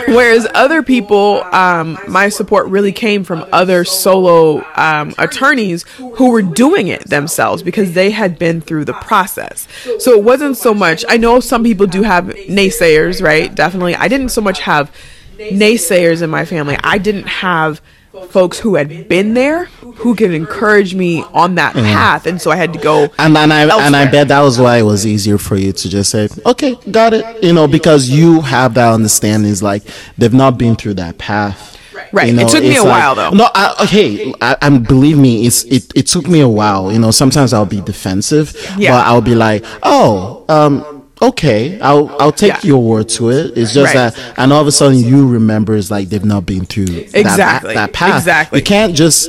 whereas 0.09 0.47
other 0.55 0.83
people, 0.83 1.43
um, 1.53 1.99
my 2.09 2.29
support 2.29 2.68
really 2.68 2.93
came 2.93 3.24
from 3.24 3.45
other 3.53 3.85
solo 3.85 4.64
um, 4.74 5.14
attorneys 5.18 5.83
who 5.99 6.31
were 6.31 6.43
doing 6.43 6.89
it 6.89 7.09
themselves 7.09 7.62
because 7.62 7.93
they 7.93 8.11
had 8.11 8.39
been 8.39 8.61
through 8.61 8.85
the 8.85 8.95
process. 8.95 9.68
So 9.99 10.12
it 10.12 10.24
wasn't 10.24 10.57
so 10.57 10.72
much. 10.72 11.05
I 11.09 11.16
know 11.16 11.41
some 11.41 11.62
people 11.62 11.87
do 11.87 12.03
have 12.03 12.27
naysayers, 12.27 13.22
right? 13.22 13.55
Definitely. 13.55 13.95
I 13.95 14.09
didn't 14.09 14.31
so 14.31 14.41
much 14.41 14.61
have 14.61 14.91
naysayers 15.37 16.22
in 16.22 16.31
my 16.31 16.45
family. 16.45 16.79
I 16.83 16.99
didn't 16.99 17.27
have 17.27 17.83
folks 18.29 18.59
who 18.59 18.75
had 18.75 19.09
been 19.09 19.35
there 19.35 19.67
who 19.97 20.14
could 20.14 20.33
encourage 20.33 20.95
me 20.95 21.23
on 21.33 21.55
that 21.55 21.73
path 21.75 22.27
and 22.27 22.41
so 22.41 22.51
i 22.51 22.57
had 22.57 22.73
to 22.73 22.79
go 22.79 23.05
And 23.19 23.37
and 23.37 23.53
I 23.53 23.62
and 23.87 23.97
I 23.97 24.11
bet 24.11 24.29
that 24.29 24.41
was 24.43 24.59
why 24.59 24.79
it 24.79 24.83
was 24.83 25.07
easier 25.07 25.39
for 25.39 25.57
you 25.57 25.73
to 25.73 25.89
just 25.89 26.11
say, 26.11 26.29
"Okay, 26.45 26.77
got 26.91 27.14
it," 27.14 27.25
you 27.43 27.53
know, 27.53 27.67
because 27.67 28.09
you 28.09 28.41
have 28.43 28.75
that 28.75 28.93
understanding. 28.93 29.51
Is 29.51 29.62
like 29.62 29.83
they've 30.19 30.33
not 30.35 30.59
been 30.59 30.77
through 30.77 30.95
that 30.95 31.17
path. 31.19 31.79
Right. 32.12 32.33
You 32.33 32.39
It 32.41 32.49
took 32.49 32.62
me 32.62 32.77
a 32.77 32.83
like- 32.83 32.89
while, 32.91 33.14
though. 33.14 33.31
No, 33.31 33.49
I, 33.55 33.75
okay, 33.85 34.33
I, 34.41 34.57
I 34.62 34.69
believe 34.79 35.19
me, 35.19 35.47
it's 35.47 35.64
it, 35.64 35.91
it 35.95 36.07
took 36.07 36.29
me 36.29 36.41
a 36.41 36.49
while. 36.49 36.93
You 36.93 36.99
know, 36.99 37.11
sometimes 37.11 37.53
I'll 37.53 37.67
be 37.67 37.81
defensive, 37.81 38.55
Yeah. 38.79 38.93
but 38.93 39.07
I'll 39.07 39.23
be 39.23 39.35
like, 39.35 39.64
"Oh, 39.83 40.45
um, 40.49 40.95
okay, 41.23 41.79
I'll 41.81 42.14
I'll 42.21 42.33
take 42.33 42.53
Yeah. 42.62 42.71
your 42.71 42.83
word 42.83 43.09
to 43.11 43.31
it." 43.31 43.53
It's 43.57 43.73
just 43.73 43.95
Right. 43.95 44.12
that, 44.14 44.35
and 44.37 44.53
all 44.53 44.61
of 44.61 44.67
a 44.67 44.73
sudden 44.73 44.99
you 44.99 45.27
remember 45.27 45.77
it's 45.77 45.91
like 45.91 46.09
they've 46.11 46.25
not 46.25 46.47
been 46.47 46.64
through 46.67 46.87
that- 46.87 47.14
Exactly. 47.14 47.75
that, 47.75 47.93
path. 47.93 48.19
Exactly. 48.19 48.59
You 48.61 48.64
can't 48.64 48.95
just. 48.95 49.29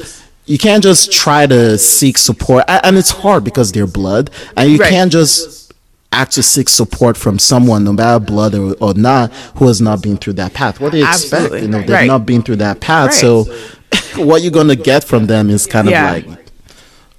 You 0.50 0.58
can't 0.58 0.82
just 0.82 1.12
try 1.12 1.46
to 1.46 1.78
seek 1.78 2.18
support, 2.18 2.64
and 2.70 2.98
it's 2.98 3.10
hard 3.10 3.44
because 3.44 3.74
they're 3.74 3.86
blood, 3.86 4.30
and 4.56 4.72
you 4.72 4.78
Right. 4.78 4.90
can't 4.90 5.12
just 5.12 5.74
act 6.14 6.36
to 6.36 6.42
seek 6.42 6.70
support 6.70 7.18
from 7.18 7.38
someone, 7.38 7.84
no 7.84 7.92
matter 7.92 8.18
blood 8.18 8.56
or, 8.56 8.74
or 8.80 8.94
not, 8.94 9.30
who 9.56 9.68
has 9.68 9.82
not 9.82 10.02
been 10.02 10.16
through 10.16 10.32
that 10.34 10.54
path. 10.54 10.80
What 10.80 10.94
do 10.94 11.00
you 11.00 11.06
expect? 11.06 11.54
You 11.54 11.68
know, 11.68 11.80
they've 11.82 11.90
Right. 11.90 12.08
not 12.08 12.26
been 12.26 12.44
through 12.44 12.56
that 12.58 12.80
path, 12.80 13.14
so 13.14 13.46
what 14.16 14.42
you're 14.42 14.52
gonna 14.52 14.78
get 14.78 15.04
from 15.04 15.26
them 15.28 15.50
is 15.50 15.66
kind 15.68 15.90
Yeah. 15.90 16.14
of 16.16 16.26
like, 16.28 16.38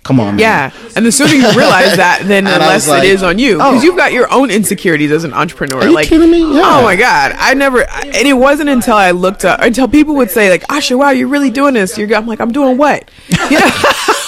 come 0.04 0.20
on, 0.20 0.36
man. 0.36 0.38
Yeah, 0.38 0.70
and 0.96 1.04
the 1.04 1.12
sooner 1.12 1.34
you 1.34 1.48
realize 1.56 1.96
that, 1.96 2.22
then 2.24 2.44
the 2.44 2.50
less 2.50 2.88
like, 2.88 3.04
it 3.04 3.10
is 3.10 3.22
on 3.22 3.38
you 3.38 3.56
because 3.56 3.82
oh. 3.82 3.84
you've 3.84 3.96
got 3.96 4.12
your 4.12 4.32
own 4.32 4.50
insecurities 4.50 5.10
as 5.10 5.24
an 5.24 5.32
entrepreneur. 5.32 5.78
Are 5.78 5.88
you 5.88 5.94
like, 5.94 6.08
kidding 6.08 6.30
me? 6.30 6.40
Yeah. 6.40 6.62
oh 6.64 6.82
my 6.82 6.96
god, 6.96 7.32
I 7.36 7.54
never, 7.54 7.88
and 7.88 8.14
it 8.14 8.34
wasn't 8.34 8.68
until 8.68 8.94
I 8.94 9.10
looked 9.10 9.44
up 9.44 9.60
until 9.60 9.88
people 9.88 10.14
would 10.16 10.30
say 10.30 10.50
like, 10.50 10.62
Asha, 10.68 10.98
wow, 10.98 11.10
you're 11.10 11.28
really 11.28 11.50
doing 11.50 11.74
this. 11.74 11.96
You're, 11.98 12.12
I'm 12.14 12.26
like, 12.26 12.40
I'm 12.40 12.52
doing 12.52 12.76
what? 12.76 13.10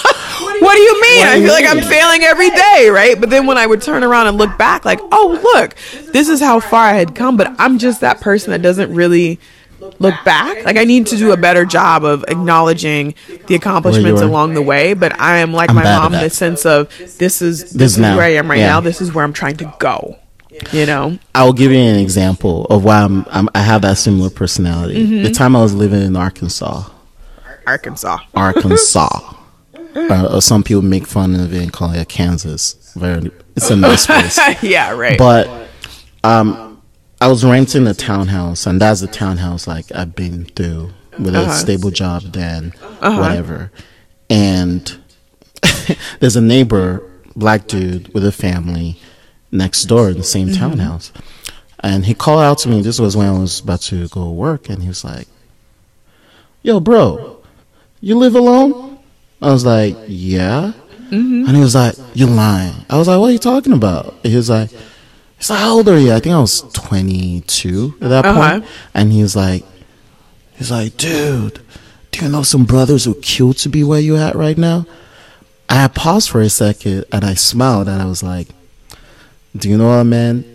What 0.61 0.75
do 0.75 0.81
you 0.81 1.01
mean? 1.01 1.21
Do 1.23 1.27
I 1.27 1.35
you 1.37 1.45
feel 1.45 1.53
like? 1.53 1.65
I'm 1.65 1.81
failing 1.81 2.21
every 2.21 2.51
day, 2.51 2.89
right? 2.91 3.19
But 3.19 3.31
then 3.31 3.47
when 3.47 3.57
I 3.57 3.65
would 3.65 3.81
turn 3.81 4.03
around 4.03 4.27
and 4.27 4.37
look 4.37 4.59
back, 4.59 4.85
like, 4.85 4.99
oh, 5.11 5.39
look, 5.55 5.75
this 6.13 6.29
is 6.29 6.39
how 6.39 6.59
far 6.59 6.83
I 6.83 6.93
had 6.93 7.15
come. 7.15 7.35
But 7.35 7.55
I'm 7.57 7.79
just 7.79 8.01
that 8.01 8.21
person 8.21 8.51
that 8.51 8.61
doesn't 8.61 8.93
really 8.93 9.39
look 9.99 10.15
back. 10.25 10.63
Like, 10.65 10.77
I 10.77 10.83
need 10.83 11.07
to 11.07 11.17
do 11.17 11.31
a 11.31 11.37
better 11.37 11.65
job 11.65 12.03
of 12.03 12.23
acknowledging 12.27 13.15
the 13.47 13.55
accomplishments 13.55 14.21
along 14.21 14.53
the 14.53 14.61
way. 14.61 14.93
But 14.93 15.19
I 15.19 15.39
am 15.39 15.53
like 15.53 15.69
I'm 15.69 15.75
my 15.75 15.83
mom 15.83 16.13
in 16.13 16.21
the 16.21 16.29
sense 16.29 16.65
of 16.65 16.89
this 17.17 17.41
is 17.41 17.71
this, 17.71 17.93
is 17.97 17.99
where 17.99 18.21
I 18.21 18.33
am 18.33 18.49
right 18.49 18.59
Yeah. 18.59 18.67
now. 18.67 18.79
This 18.81 19.01
is 19.01 19.13
where 19.13 19.23
I'm 19.23 19.33
trying 19.33 19.57
to 19.57 19.73
go. 19.79 20.17
You 20.71 20.85
know? 20.85 21.17
I'll 21.33 21.53
give 21.53 21.71
you 21.71 21.79
an 21.79 21.99
example 21.99 22.65
of 22.65 22.83
why 22.83 23.01
I'm, 23.01 23.25
I'm 23.29 23.49
I 23.55 23.61
have 23.61 23.81
that 23.81 23.97
similar 23.97 24.29
personality. 24.29 25.03
Mm-hmm. 25.05 25.23
The 25.23 25.31
time 25.31 25.55
I 25.55 25.61
was 25.61 25.73
living 25.73 26.01
in 26.01 26.15
Arkansas, 26.15 26.89
Arkansas. 27.65 28.19
Arkansas. 28.35 29.33
uh, 29.95 30.39
some 30.39 30.63
people 30.63 30.81
make 30.81 31.07
fun 31.07 31.35
of 31.35 31.53
it 31.53 31.61
and 31.63 31.73
call 31.73 31.91
it 31.91 32.07
Kansas. 32.09 32.93
Very, 32.95 33.31
it's 33.55 33.69
a 33.69 33.75
nice 33.75 34.05
place. 34.07 34.39
yeah, 34.61 34.91
right. 34.91 35.17
But 35.17 35.67
um, 36.23 36.70
I 37.21 37.27
was 37.27 37.45
renting 37.45 37.85
a 37.87 37.93
townhouse, 37.93 38.65
and 38.65 38.81
that's 38.81 39.01
the 39.01 39.07
townhouse 39.07 39.67
like 39.67 39.85
I've 39.93 40.15
been 40.15 40.45
through 40.45 40.91
with 41.19 41.35
a 41.35 41.41
Uh-huh. 41.41 41.53
stable 41.53 41.91
job, 41.91 42.23
then 42.33 42.73
whatever. 42.99 43.71
And 44.29 44.91
there's 46.19 46.35
a 46.35 46.41
neighbor, 46.41 47.03
black 47.35 47.67
dude 47.67 48.11
with 48.13 48.25
a 48.25 48.31
family, 48.31 48.97
next 49.51 49.83
door 49.85 50.09
in 50.09 50.17
the 50.17 50.23
same 50.23 50.47
Mm-hmm. 50.49 50.59
townhouse, 50.59 51.11
and 51.81 52.05
he 52.05 52.13
called 52.15 52.41
out 52.41 52.57
to 52.59 52.69
me. 52.69 52.81
This 52.81 52.99
was 52.99 53.15
when 53.15 53.27
I 53.27 53.37
was 53.37 53.59
about 53.59 53.81
to 53.91 54.07
go 54.07 54.31
work, 54.31 54.67
and 54.69 54.81
he 54.81 54.87
was 54.87 55.03
like, 55.03 55.27
"Yo, 56.63 56.79
bro, 56.79 57.37
you 57.99 58.17
live 58.17 58.35
alone?" 58.35 58.97
I 59.41 59.51
was 59.51 59.63
like, 59.65 59.95
"Yeah." 60.07 60.73
Mm-hmm. 61.11 61.45
And 61.47 61.55
he 61.57 61.61
was 61.61 61.75
like, 61.75 61.95
"You're 62.15 62.29
lying." 62.29 62.85
I 62.89 62.97
was 62.97 63.07
like, 63.07 63.19
"What 63.19 63.27
are 63.29 63.33
you 63.33 63.37
talking 63.39 63.73
about?" 63.73 64.15
He 64.23 64.35
was 64.35 64.49
like, 64.49 64.71
"He's 65.41 65.49
like, 65.49 65.59
how 65.59 65.73
old 65.73 65.89
are 65.89 65.97
you?" 65.97 66.13
I 66.13 66.19
think 66.19 66.35
I 66.35 66.39
was 66.39 66.61
22 66.73 67.95
at 67.99 68.09
that 68.09 68.25
Uh-huh. 68.25 68.39
point. 68.51 68.65
And 68.93 69.11
he 69.11 69.23
was 69.23 69.35
like, 69.35 69.63
"He's 70.57 70.69
like, 70.69 70.95
dude, 70.97 71.59
do 72.11 72.23
you 72.25 72.31
know 72.31 72.43
some 72.43 72.63
brothers 72.65 73.05
who 73.05 73.15
killed 73.15 73.57
to 73.57 73.69
be 73.69 73.83
where 73.83 73.99
you 73.99 74.17
at 74.17 74.35
right 74.35 74.57
now?" 74.57 74.85
I 75.67 75.87
paused 75.87 76.29
for 76.29 76.41
a 76.41 76.49
second 76.49 77.05
and 77.11 77.23
I 77.25 77.33
smiled 77.33 77.87
and 77.87 78.01
I 78.01 78.05
was 78.05 78.21
like, 78.21 78.49
"Do 79.57 79.67
you 79.69 79.77
know 79.77 79.97
what, 79.97 80.03
man? 80.03 80.45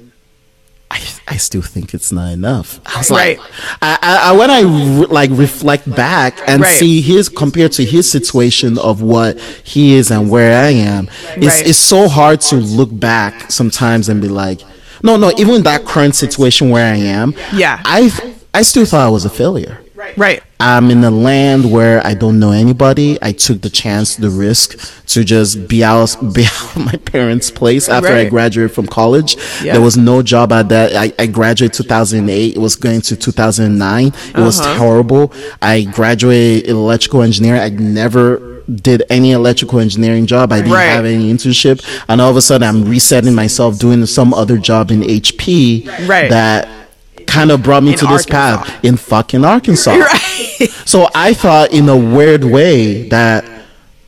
I 0.91 1.01
I 1.27 1.37
still 1.39 1.63
think 1.63 1.95
it's 1.95 2.13
not 2.13 2.31
enough." 2.33 2.79
I 2.87 2.99
was 2.99 3.11
Right. 3.11 3.39
like, 3.39 3.47
I, 3.83 3.99
I, 4.03 4.17
I 4.29 4.33
when 4.33 4.51
I 4.51 4.61
re- 4.61 5.07
like 5.09 5.31
reflect 5.33 5.91
back 5.97 6.39
and 6.47 6.61
Right. 6.63 6.79
see 6.79 7.01
his 7.01 7.29
compared 7.29 7.73
to 7.73 7.85
his 7.85 8.09
situation 8.11 8.79
of 8.79 9.01
what 9.03 9.41
he 9.65 9.95
is 9.95 10.11
and 10.13 10.31
where 10.31 10.55
I 10.65 10.71
am, 10.71 11.09
it's 11.37 11.47
Right. 11.47 11.67
it's 11.67 11.79
so 11.79 12.09
hard 12.09 12.41
to 12.53 12.57
look 12.57 12.91
back 12.93 13.51
sometimes 13.51 14.09
and 14.11 14.21
be 14.21 14.29
like, 14.29 14.61
no, 15.03 15.17
no, 15.17 15.31
even 15.39 15.63
that 15.65 15.85
current 15.85 16.15
situation 16.15 16.71
where 16.71 16.93
I 16.93 16.97
am, 16.97 17.35
Yeah. 17.53 17.81
I 17.85 18.11
I 18.55 18.63
still 18.63 18.87
thought 18.87 19.07
I 19.07 19.11
was 19.11 19.25
a 19.25 19.31
failure. 19.31 19.79
Right. 19.95 20.17
Right. 20.19 20.43
I'm 20.61 20.91
in 20.91 21.03
a 21.05 21.11
land 21.11 21.71
where 21.73 22.07
I 22.07 22.15
don't 22.15 22.39
know 22.39 22.53
anybody. 22.53 23.19
I 23.23 23.33
took 23.33 23.61
the 23.63 23.71
chance, 23.71 24.17
the 24.17 24.29
risk 24.31 24.77
to 25.09 25.25
just 25.25 25.69
be 25.69 25.83
out, 25.85 26.17
be 26.35 26.45
out 26.45 26.77
of 26.77 26.85
my 26.85 26.97
parents' 26.97 27.51
place 27.51 27.89
after 27.89 28.13
I 28.13 28.27
graduated 28.29 28.73
from 28.75 28.87
college. 28.87 29.37
Yeah. 29.63 29.73
There 29.73 29.83
was 29.83 29.97
no 29.97 30.23
job 30.23 30.53
at 30.53 30.69
that. 30.69 30.95
I, 30.95 31.13
I 31.23 31.27
graduated 31.27 31.75
2008. 31.75 32.57
It 32.57 32.59
was 32.59 32.77
going 32.77 33.01
to 33.03 33.17
2009. 33.17 34.07
It 34.07 34.37
was 34.37 34.61
Uh-huh. 34.61 34.75
horrible. 34.79 35.33
I 35.63 35.83
graduated 35.85 36.69
electrical 36.71 37.23
engineering. 37.23 37.61
I 37.61 37.69
never 37.71 38.56
did 38.75 39.03
any 39.11 39.33
electrical 39.33 39.79
engineering 39.81 40.27
job. 40.27 40.53
I 40.53 40.57
didn't 40.61 40.73
Right. 40.73 40.85
have 40.87 41.05
any 41.05 41.33
internship. 41.33 41.85
And 42.09 42.21
all 42.21 42.31
of 42.31 42.37
a 42.37 42.43
sudden 42.43 42.67
I'm 42.69 42.85
resetting 42.85 43.35
myself 43.35 43.79
doing 43.79 44.05
some 44.07 44.35
other 44.35 44.59
job 44.59 44.91
in 44.91 45.03
HP 45.03 45.89
Right. 46.07 46.31
that 46.31 46.69
kind 47.27 47.51
of 47.51 47.63
brought 47.63 47.83
me 47.83 47.93
In 47.93 47.99
to 47.99 48.07
this 48.07 48.27
Arkansas. 48.27 48.65
path 48.65 48.85
in 48.85 48.97
fucking 48.97 49.45
Arkansas. 49.45 49.95
Right. 49.97 50.71
So 50.85 51.09
I 51.15 51.35
thought 51.35 51.73
in 51.73 51.89
a 51.89 51.97
weird 51.97 52.45
way 52.45 53.09
that 53.09 53.45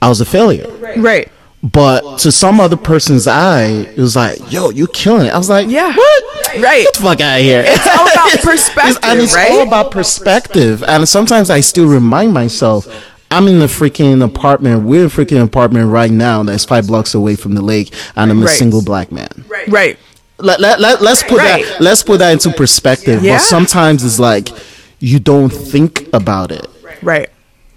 I 0.01 0.09
was 0.09 0.21
a 0.21 0.25
failure. 0.25 0.67
right. 0.97 1.29
But 1.61 2.19
to 2.19 2.31
some 2.31 2.61
other 2.61 2.77
person's 2.77 3.27
eye, 3.27 3.65
it 3.97 3.99
was 3.99 4.15
like, 4.15 4.39
yo, 4.53 4.71
you're 4.71 4.87
killing 4.87 5.27
it. 5.27 5.35
I 5.35 5.39
was 5.39 5.49
like, 5.51 5.69
Yeah. 5.69 5.93
what? 5.95 6.25
Right. 6.61 6.85
Get 6.85 6.95
the 6.95 7.03
fuck 7.03 7.21
out 7.21 7.39
of 7.39 7.45
here. 7.45 7.65
It's 7.67 7.87
all 7.87 8.07
about 8.09 8.29
It's- 8.35 8.45
perspective, 8.45 8.99
and 9.03 9.21
it's 9.21 9.35
right? 9.35 9.51
all 9.51 9.63
about 9.63 9.91
perspective. 9.91 10.85
And 10.87 11.09
sometimes 11.09 11.51
I 11.51 11.61
still 11.61 11.87
remind 11.87 12.33
myself, 12.33 12.87
I'm 13.31 13.47
in 13.49 13.61
a 13.61 13.67
freaking 13.67 14.25
apartment. 14.25 14.85
We're 14.85 15.01
in 15.01 15.07
a 15.07 15.11
freaking 15.11 15.43
apartment 15.43 15.91
right 15.91 16.11
now 16.11 16.43
that's 16.43 16.65
five 16.65 16.87
blocks 16.87 17.15
away 17.15 17.37
from 17.37 17.55
the 17.55 17.63
lake, 17.63 17.93
and 18.17 18.31
I'm 18.31 18.41
a 18.43 18.47
Right. 18.47 18.57
single 18.59 18.83
black 18.83 19.13
man. 19.13 19.45
Right. 19.69 19.99
Let, 20.39 20.61
let, 20.61 20.81
let, 20.81 21.03
let's 21.03 21.23
put 21.25 21.39
Right. 21.39 21.65
that 21.65 21.81
let's 21.81 22.03
put 22.03 22.21
that 22.21 22.31
into 22.33 22.51
perspective. 22.51 23.23
Yeah. 23.25 23.35
But 23.39 23.43
sometimes 23.43 24.05
it's 24.05 24.19
like 24.21 24.49
you 25.01 25.19
don't 25.19 25.51
think 25.51 26.09
about 26.13 26.53
it. 26.53 26.67
Right. 27.03 27.29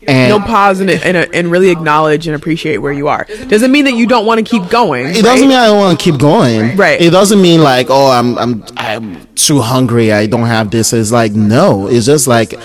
And 0.07 0.29
Don't 0.29 0.45
pause 0.45 0.79
and, 0.79 0.89
and, 0.89 1.15
and 1.15 1.51
really 1.51 1.69
acknowledge 1.69 2.25
and 2.25 2.35
appreciate 2.35 2.77
where 2.79 2.91
you 2.91 3.07
are. 3.07 3.27
Doesn't 3.49 3.71
mean 3.71 3.85
that 3.85 3.93
you 3.93 4.07
don't 4.07 4.25
want 4.25 4.39
to 4.39 4.43
keep 4.43 4.67
going. 4.71 5.05
It 5.05 5.21
doesn't 5.23 5.47
mean 5.47 5.55
I 5.55 5.67
don't 5.67 5.77
want 5.77 5.99
to 5.99 6.03
keep 6.03 6.19
going. 6.19 6.75
Right. 6.75 6.99
It 6.99 7.11
doesn't 7.11 7.39
mean 7.39 7.61
like, 7.61 7.87
oh, 7.91 8.09
I'm 8.09 8.35
I'm 8.39 8.63
I'm 8.77 9.27
too 9.35 9.59
hungry. 9.61 10.11
I 10.11 10.25
don't 10.25 10.47
have 10.47 10.71
this. 10.71 10.91
It's 10.91 11.11
like 11.11 11.33
no. 11.33 11.85
It's 11.87 12.07
just 12.07 12.25
like 12.27 12.55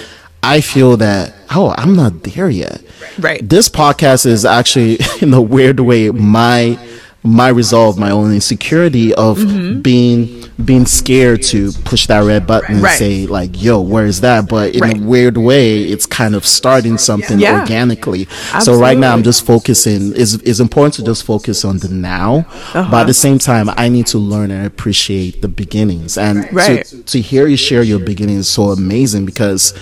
I 0.46 0.60
feel 0.60 0.96
that 0.98 1.34
oh, 1.54 1.74
I'm 1.78 1.94
not 1.96 2.22
there 2.24 2.50
yet. 2.50 2.82
Right. 3.18 3.46
This 3.48 3.68
podcast 3.68 4.26
is 4.26 4.44
actually 4.44 4.98
in 5.20 5.32
a 5.34 5.40
weird 5.40 5.80
way 5.80 6.10
my 6.10 6.78
my 7.22 7.48
resolve, 7.48 7.98
my 7.98 8.10
own 8.12 8.32
insecurity 8.32 9.12
of 9.14 9.36
being 9.82 10.44
being 10.64 10.86
scared 10.86 11.42
to 11.42 11.72
push 11.84 12.06
that 12.06 12.20
red 12.20 12.46
button 12.46 12.76
and 12.76 12.76
Mm-hmm. 12.76 12.84
Right. 12.84 12.98
say 12.98 13.26
like, 13.26 13.60
yo, 13.60 13.80
where 13.80 14.06
is 14.06 14.20
that? 14.20 14.48
But 14.48 14.74
in 14.76 14.80
Right. 14.80 14.96
a 14.96 15.00
weird 15.02 15.36
way, 15.36 15.82
it's 15.82 16.06
kind 16.06 16.34
of 16.36 16.46
starting 16.46 16.96
something 16.98 17.38
Yeah. 17.40 17.60
organically. 17.60 18.28
So 18.60 18.74
right 18.78 18.96
now 18.96 19.12
I'm 19.12 19.24
just 19.24 19.44
focusing 19.44 20.12
it's, 20.14 20.34
it's 20.34 20.60
important 20.60 20.94
to 20.94 21.02
just 21.04 21.24
focus 21.24 21.64
on 21.64 21.78
the 21.78 21.88
now 21.88 22.46
but 22.72 22.78
Uh-huh. 22.78 22.96
at 23.02 23.06
the 23.06 23.14
same 23.26 23.38
time 23.38 23.66
i 23.76 23.88
need 23.88 24.06
to 24.14 24.18
learn 24.18 24.50
and 24.50 24.64
appreciate 24.66 25.42
the 25.42 25.48
beginnings 25.48 26.16
and 26.16 26.36
Right. 26.52 26.84
to, 26.86 27.02
to 27.12 27.20
hear 27.20 27.46
you 27.48 27.56
share 27.56 27.82
your 27.82 27.98
beginnings 27.98 28.40
is 28.46 28.48
so 28.48 28.64
amazing 28.70 29.26
because 29.26 29.74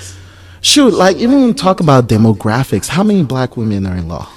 shoot 0.64 0.92
like 0.94 1.16
even 1.18 1.36
when 1.36 1.46
we 1.48 1.52
talk 1.54 1.80
about 1.80 2.08
demographics 2.08 2.88
how 2.88 3.02
many 3.02 3.22
black 3.22 3.56
women 3.56 3.86
are 3.86 3.96
in 3.96 4.08
law 4.08 4.28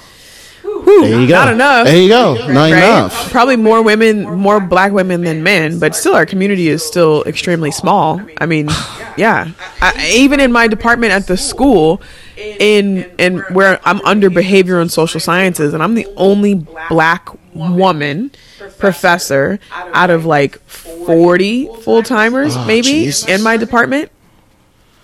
Whew, 0.62 1.02
there 1.02 1.20
you 1.20 1.26
go 1.26 1.34
Not 1.34 1.52
enough. 1.52 1.86
there 1.86 2.00
you 2.00 2.08
go 2.08 2.34
not 2.48 2.70
right? 2.70 2.72
enough 2.78 3.30
Probably 3.30 3.56
more 3.56 3.82
women, 3.82 4.22
more 4.38 4.60
black 4.60 4.92
women 4.92 5.22
than 5.22 5.42
men, 5.42 5.78
but 5.78 5.94
still, 5.94 6.14
our 6.14 6.24
community 6.24 6.68
is 6.68 6.84
still 6.84 7.24
extremely 7.24 7.70
small. 7.70 8.20
I 8.38 8.46
mean, 8.46 8.68
yeah. 9.16 9.50
I, 9.82 10.10
even 10.14 10.40
in 10.40 10.50
my 10.52 10.66
department 10.66 11.12
at 11.12 11.26
the 11.26 11.36
school, 11.36 12.00
in 12.36 13.10
in 13.18 13.38
where 13.52 13.80
I'm 13.84 14.00
under 14.02 14.30
behavior 14.30 14.80
and 14.80 14.90
social 14.90 15.20
sciences, 15.20 15.74
and 15.74 15.82
I'm 15.82 15.94
the 15.94 16.06
only 16.16 16.54
black 16.88 17.28
woman 17.54 18.30
professor 18.78 19.58
out 19.92 20.10
of 20.10 20.24
like 20.24 20.58
40 20.68 21.68
full 21.82 22.02
timers, 22.02 22.56
oh, 22.56 22.64
maybe 22.66 22.82
Jesus. 22.88 23.28
in 23.28 23.42
my 23.42 23.56
department. 23.56 24.10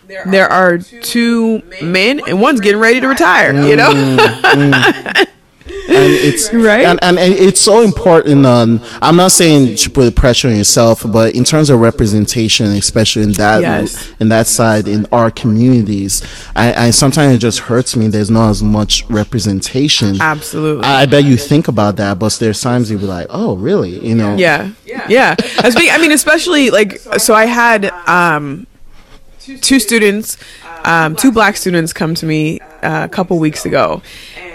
There 0.06 0.48
are 0.50 0.78
two 0.78 1.62
men, 1.82 2.20
and 2.26 2.40
one's 2.40 2.60
getting 2.60 2.80
ready 2.80 3.00
to 3.00 3.08
retire. 3.08 3.52
You 3.52 3.76
know, 3.76 3.90
mm, 3.90 4.16
mm, 4.18 4.72
mm. 4.72 5.26
and 5.66 6.12
it's 6.12 6.52
Right? 6.54 6.84
and, 6.84 6.98
and 7.02 7.18
it's 7.18 7.60
so 7.60 7.80
important 7.82 8.44
on 8.44 8.80
i'm 9.00 9.16
not 9.16 9.32
saying 9.32 9.68
to 9.68 9.76
should 9.76 9.94
put 9.94 10.14
pressure 10.14 10.48
on 10.48 10.56
yourself 10.56 11.04
but 11.10 11.34
in 11.34 11.42
terms 11.44 11.70
of 11.70 11.80
representation 11.80 12.66
especially 12.66 13.22
in 13.22 13.32
that 13.32 13.62
Yes. 13.62 14.12
in 14.20 14.28
that 14.28 14.46
side 14.46 14.86
in 14.88 15.06
our 15.10 15.30
communities 15.30 16.22
I, 16.54 16.86
I 16.86 16.90
sometimes 16.90 17.34
it 17.34 17.38
just 17.38 17.60
hurts 17.60 17.96
me 17.96 18.08
there's 18.08 18.30
not 18.30 18.50
as 18.50 18.62
much 18.62 19.08
representation 19.08 20.20
absolutely. 20.20 20.84
I, 20.84 21.02
I 21.02 21.06
bet 21.06 21.24
you 21.24 21.36
think 21.36 21.68
about 21.68 21.96
that 21.96 22.18
but 22.18 22.34
there's 22.34 22.60
times 22.60 22.90
you'll 22.90 23.00
be 23.00 23.06
like 23.06 23.26
oh 23.30 23.56
really 23.56 24.06
you 24.06 24.14
know 24.14 24.36
Yeah. 24.36 24.70
Yeah. 25.08 25.34
I, 25.38 25.88
I 25.90 25.98
mean, 25.98 26.12
especially 26.12 26.70
like, 26.70 26.98
so 27.18 27.34
I 27.34 27.46
had 27.46 27.86
um, 28.06 28.66
two 29.60 29.78
students, 29.80 30.36
um, 30.84 31.16
two 31.16 31.32
black 31.32 31.56
students 31.56 31.92
come 31.92 32.14
to 32.16 32.26
me 32.26 32.60
uh, 32.60 33.04
a 33.04 33.08
couple 33.08 33.38
weeks 33.38 33.64
ago. 33.66 34.02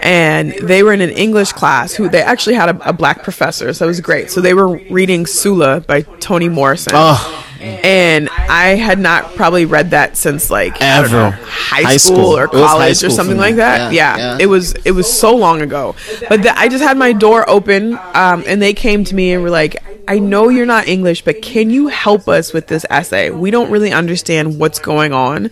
And 0.02 0.52
they 0.62 0.82
were 0.82 0.92
in 0.94 1.00
an 1.02 1.10
English 1.10 1.52
class 1.52 1.92
who 1.92 2.08
they 2.08 2.22
actually 2.22 2.54
had 2.54 2.70
a, 2.74 2.88
a 2.88 2.92
black 2.92 3.22
professor, 3.22 3.72
so 3.74 3.84
it 3.84 3.88
was 3.88 4.00
great. 4.00 4.30
So 4.30 4.40
they 4.40 4.54
were 4.54 4.78
reading 4.90 5.26
Sula 5.26 5.80
by 5.82 6.02
Toni 6.20 6.48
Morrison. 6.48 6.94
Oh. 6.96 7.46
And 7.60 8.30
I 8.30 8.68
had 8.76 8.98
not 8.98 9.34
probably 9.34 9.66
read 9.66 9.90
that 9.90 10.16
since 10.16 10.48
like 10.50 10.78
don't 10.78 11.10
know, 11.12 11.26
Ever. 11.26 11.30
high, 11.42 11.82
High 11.82 11.96
school, 11.98 12.16
school. 12.16 12.38
or 12.38 12.44
It 12.44 12.52
was 12.54 12.62
high 12.62 12.66
college 12.78 12.96
school 12.96 13.08
or 13.08 13.14
something 13.14 13.36
like 13.36 13.56
that. 13.56 13.92
Yeah, 13.92 14.16
Yeah, 14.16 14.16
yeah. 14.16 14.38
it 14.40 14.46
was 14.46 14.72
it 14.86 14.92
was 14.92 15.12
so 15.12 15.36
long 15.36 15.60
ago. 15.60 15.94
But 16.30 16.42
the, 16.42 16.58
I 16.58 16.68
just 16.68 16.82
had 16.82 16.96
my 16.96 17.12
door 17.12 17.48
open, 17.50 17.98
um, 18.14 18.44
and 18.46 18.62
they 18.62 18.72
came 18.72 19.04
to 19.04 19.14
me 19.14 19.34
and 19.34 19.42
were 19.42 19.50
like, 19.50 19.76
"I 20.08 20.18
know 20.18 20.48
you're 20.48 20.66
not 20.66 20.88
English, 20.88 21.22
but 21.24 21.42
can 21.42 21.70
you 21.70 21.88
help 21.88 22.28
us 22.28 22.52
with 22.52 22.66
this 22.68 22.84
essay? 22.90 23.30
We 23.30 23.50
don't 23.50 23.70
really 23.70 23.92
understand 23.92 24.58
what's 24.58 24.78
going 24.78 25.12
on, 25.12 25.50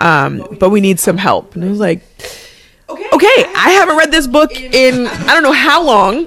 um, 0.00 0.46
but 0.58 0.70
we 0.70 0.80
need 0.80 0.98
some 1.00 1.16
help." 1.16 1.54
And 1.54 1.64
I 1.64 1.68
was 1.68 1.78
like, 1.80 2.00
"Okay, 2.88 3.44
I 3.56 3.70
haven't 3.78 3.96
read 3.96 4.10
this 4.10 4.26
book 4.26 4.52
in 4.60 5.06
I 5.06 5.34
don't 5.34 5.42
know 5.42 5.52
how 5.52 5.82
long." 5.82 6.26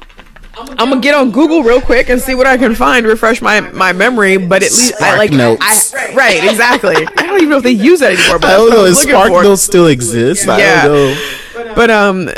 I'm 0.56 0.90
gonna 0.90 1.02
get 1.02 1.16
on 1.16 1.32
Google 1.32 1.64
real 1.64 1.82
quick 1.82 2.10
and 2.10 2.22
see 2.22 2.36
what 2.36 2.46
I 2.46 2.58
can 2.58 2.76
find, 2.76 3.08
refresh 3.08 3.42
my, 3.42 3.60
my 3.62 3.92
memory. 3.92 4.38
But 4.38 4.62
at 4.62 4.70
least 4.72 4.94
I 5.02 5.18
like 5.18 5.32
Notes. 5.32 5.96
I, 5.96 6.14
right, 6.14 6.44
exactly. 6.44 6.96
I 6.96 7.26
don't 7.26 7.38
even 7.38 7.50
know 7.50 7.58
if 7.58 7.64
they 7.64 7.72
use 7.72 8.02
that 8.02 8.14
anymore. 8.14 8.38
But 8.38 8.52
i 8.52 8.58
don't 8.58 8.70
know 8.70 8.94
spark 8.94 9.32
notes 9.32 9.64
still 9.64 9.88
exists 9.88 10.48
i 10.48 10.60
Yeah. 10.60 10.86
don't 10.88 10.94
know 10.96 11.74
But 11.76 11.90
um, 11.90 12.30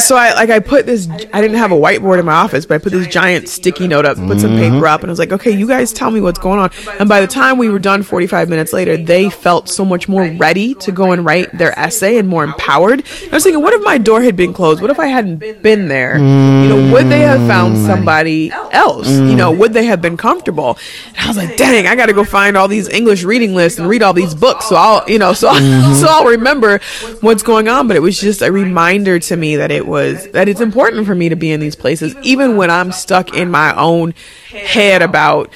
so 0.00 0.16
I 0.16 0.32
like 0.34 0.50
I 0.50 0.58
put 0.60 0.86
this. 0.86 1.08
I 1.32 1.40
didn't 1.40 1.56
have 1.56 1.72
a 1.72 1.76
whiteboard 1.76 2.18
in 2.18 2.26
my 2.26 2.32
office, 2.34 2.66
but 2.66 2.74
I 2.74 2.78
put 2.78 2.92
this 2.92 3.06
giant 3.06 3.48
sticky 3.48 3.88
note 3.88 4.04
up, 4.06 4.16
put 4.16 4.40
some 4.40 4.46
Mm-hmm. 4.56 4.74
paper 4.74 4.86
up, 4.86 5.02
and 5.02 5.10
I 5.10 5.12
was 5.12 5.18
like, 5.18 5.32
okay, 5.32 5.50
you 5.50 5.66
guys 5.66 5.92
tell 5.92 6.10
me 6.10 6.20
what's 6.20 6.38
going 6.38 6.58
on. 6.58 6.70
And 6.98 7.08
by 7.08 7.20
the 7.20 7.26
time 7.26 7.58
we 7.58 7.68
were 7.68 7.78
done, 7.78 8.02
forty 8.02 8.26
five 8.26 8.48
minutes 8.48 8.72
later, 8.72 8.96
they 8.96 9.28
felt 9.30 9.68
so 9.68 9.84
much 9.84 10.08
more 10.08 10.24
ready 10.38 10.74
to 10.74 10.92
go 10.92 11.12
and 11.12 11.24
write 11.24 11.56
their 11.58 11.76
essay 11.78 12.16
and 12.18 12.28
more 12.28 12.44
empowered. 12.44 13.00
And 13.22 13.32
I 13.32 13.36
was 13.36 13.42
thinking, 13.42 13.62
what 13.62 13.74
if 13.74 13.82
my 13.82 13.98
door 13.98 14.22
had 14.22 14.36
been 14.36 14.52
closed? 14.52 14.80
What 14.80 14.90
if 14.90 14.98
I 14.98 15.06
hadn't 15.06 15.38
been 15.62 15.88
there? 15.88 16.16
You 16.18 16.68
know, 16.68 16.92
would 16.92 17.06
they 17.08 17.20
have 17.20 17.46
found 17.48 17.76
somebody 17.86 18.50
else? 18.52 19.08
You 19.08 19.34
know, 19.36 19.50
would 19.52 19.72
they 19.72 19.84
have 19.86 20.00
been 20.00 20.16
comfortable? 20.16 20.78
And 21.08 21.18
I 21.18 21.28
was 21.28 21.36
like, 21.36 21.56
dang, 21.56 21.86
I 21.86 21.96
got 21.96 22.06
to 22.06 22.12
go 22.12 22.24
find 22.24 22.56
all 22.56 22.68
these 22.68 22.88
English 22.88 23.24
reading 23.24 23.54
lists 23.54 23.78
and 23.78 23.88
read 23.88 24.02
all 24.02 24.12
these 24.12 24.34
books. 24.34 24.66
So 24.68 24.76
I'll, 24.76 25.08
you 25.08 25.18
know, 25.18 25.32
so 25.32 25.52
so 25.94 26.06
I'll 26.08 26.24
remember 26.26 26.80
what's 27.20 27.42
going 27.42 27.68
on. 27.68 27.88
But 27.88 27.96
it 27.96 28.00
was 28.00 28.18
just 28.20 28.42
a 28.42 28.50
reminder 28.52 29.18
to 29.18 29.36
me 29.36 29.56
that 29.56 29.70
it 29.70 29.75
was 29.84 30.30
that 30.30 30.48
it's 30.48 30.60
important 30.60 31.06
for 31.06 31.14
me 31.14 31.28
to 31.28 31.36
be 31.36 31.50
in 31.50 31.60
these 31.60 31.76
places, 31.76 32.14
even 32.22 32.56
when 32.56 32.70
I'm 32.70 32.92
stuck 32.92 33.34
in 33.36 33.50
my 33.50 33.74
own 33.76 34.14
head 34.48 35.02
about 35.02 35.50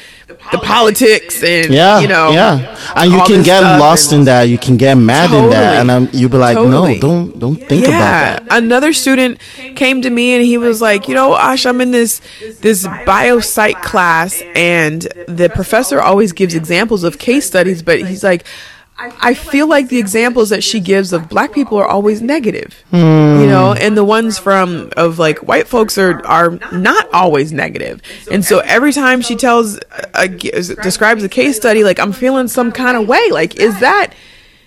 the 0.52 0.58
politics 0.58 1.42
and 1.42 1.72
yeah 1.72 2.00
you 2.00 2.08
know, 2.08 2.30
yeah. 2.30 2.76
And 2.96 3.12
you 3.12 3.22
can 3.24 3.42
get 3.42 3.60
lost 3.60 4.12
in 4.12 4.24
that. 4.24 4.44
You 4.44 4.58
can 4.58 4.76
get 4.76 4.94
mad 4.96 5.32
in 5.32 5.50
that. 5.50 5.76
Totally. 5.76 5.76
and 5.80 5.90
um, 5.90 6.08
you'll 6.12 6.30
be 6.30 6.38
like 6.38 6.56
Totally. 6.56 6.94
no 6.94 7.00
don't 7.00 7.38
don't 7.38 7.56
think 7.56 7.86
about 7.86 7.98
that. 7.98 8.46
Another 8.50 8.92
student 8.92 9.38
came 9.76 10.02
to 10.02 10.10
me 10.10 10.34
and 10.34 10.44
he 10.44 10.58
was 10.58 10.80
like, 10.80 11.08
you 11.08 11.14
know, 11.14 11.36
Ash, 11.36 11.66
I'm 11.66 11.80
in 11.80 11.90
this 11.90 12.20
this 12.60 12.86
biopsych 12.86 13.80
class 13.82 14.42
and 14.54 15.02
the 15.28 15.50
professor 15.54 16.00
always 16.00 16.32
gives 16.32 16.54
examples 16.54 17.04
of 17.04 17.18
case 17.18 17.46
studies, 17.46 17.82
but 17.82 18.00
he's 18.00 18.24
like 18.24 18.44
I 19.20 19.34
feel 19.34 19.66
like 19.66 19.88
the 19.88 19.98
examples 19.98 20.50
that 20.50 20.62
she 20.62 20.78
gives 20.78 21.12
of 21.12 21.28
black 21.28 21.52
people 21.52 21.78
are 21.78 21.86
always 21.86 22.20
negative, 22.20 22.84
you 22.92 22.98
know, 22.98 23.72
hmm. 23.72 23.78
and 23.80 23.96
the 23.96 24.04
ones 24.04 24.38
from 24.38 24.90
of 24.96 25.18
like 25.18 25.38
white 25.38 25.66
folks 25.66 25.96
are 25.96 26.24
are 26.26 26.50
not 26.72 27.08
always 27.12 27.52
negative. 27.52 28.02
And 28.30 28.44
so 28.44 28.58
every 28.60 28.92
time 28.92 29.22
she 29.22 29.36
tells, 29.36 29.78
uh, 29.78 29.82
a, 30.14 30.28
describes 30.28 31.24
a 31.24 31.28
case 31.28 31.56
study, 31.56 31.82
like 31.82 31.98
I'm 31.98 32.12
feeling 32.12 32.48
some 32.48 32.72
kind 32.72 32.96
of 32.96 33.08
way. 33.08 33.30
Like, 33.30 33.56
is 33.56 33.80
that 33.80 34.12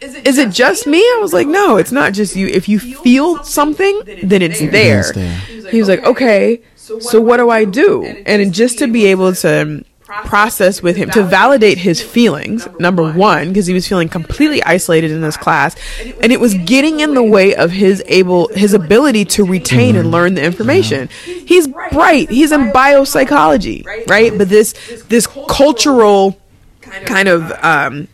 is 0.02 0.38
it 0.38 0.52
just 0.52 0.88
me? 0.88 1.00
I 1.00 1.20
was 1.22 1.34
like, 1.34 1.48
no, 1.48 1.78
it's 1.78 1.92
not 1.92 2.14
just 2.14 2.36
you. 2.36 2.48
If 2.48 2.68
you 2.68 2.80
feel 2.80 3.44
something, 3.44 4.02
then 4.24 4.42
it's 4.42 4.60
there. 4.60 5.04
there. 5.14 5.38
He 5.70 5.80
was 5.80 5.88
like, 5.88 6.04
okay, 6.04 6.62
so 6.76 7.22
what 7.22 7.38
do 7.38 7.50
I 7.50 7.66
do? 7.66 8.04
And 8.26 8.54
just 8.54 8.80
to 8.80 8.88
be 8.88 9.06
able 9.06 9.34
to 9.36 9.86
process 10.26 10.82
with 10.82 10.96
him 10.96 11.10
to 11.12 11.24
validate 11.24 11.78
his 11.80 12.02
feelings. 12.02 12.68
Number 12.80 13.12
one, 13.12 13.50
because 13.50 13.68
he 13.68 13.74
was 13.74 13.88
feeling 13.88 14.10
completely 14.10 14.64
isolated 14.64 15.12
in 15.12 15.22
this 15.22 15.38
class, 15.38 15.76
and 16.22 16.32
it 16.32 16.40
was 16.40 16.54
getting 16.54 17.00
in 17.00 17.14
the 17.14 17.24
way 17.24 17.56
of 17.56 17.72
his 17.72 18.04
able 18.08 18.48
his 18.50 18.74
ability 18.74 19.26
to 19.26 19.46
retain 19.46 19.96
and 19.96 20.12
learn 20.12 20.36
the 20.36 20.44
information. 20.44 21.10
He's 21.26 21.68
bright. 21.68 22.30
He's 22.30 22.52
in 22.52 22.72
biopsychology, 22.72 23.86
right? 24.08 24.38
But 24.38 24.50
this 24.50 24.74
this 25.10 25.28
cultural 25.28 26.40
kind 27.06 27.28
of 27.28 27.52
um, 27.64 28.08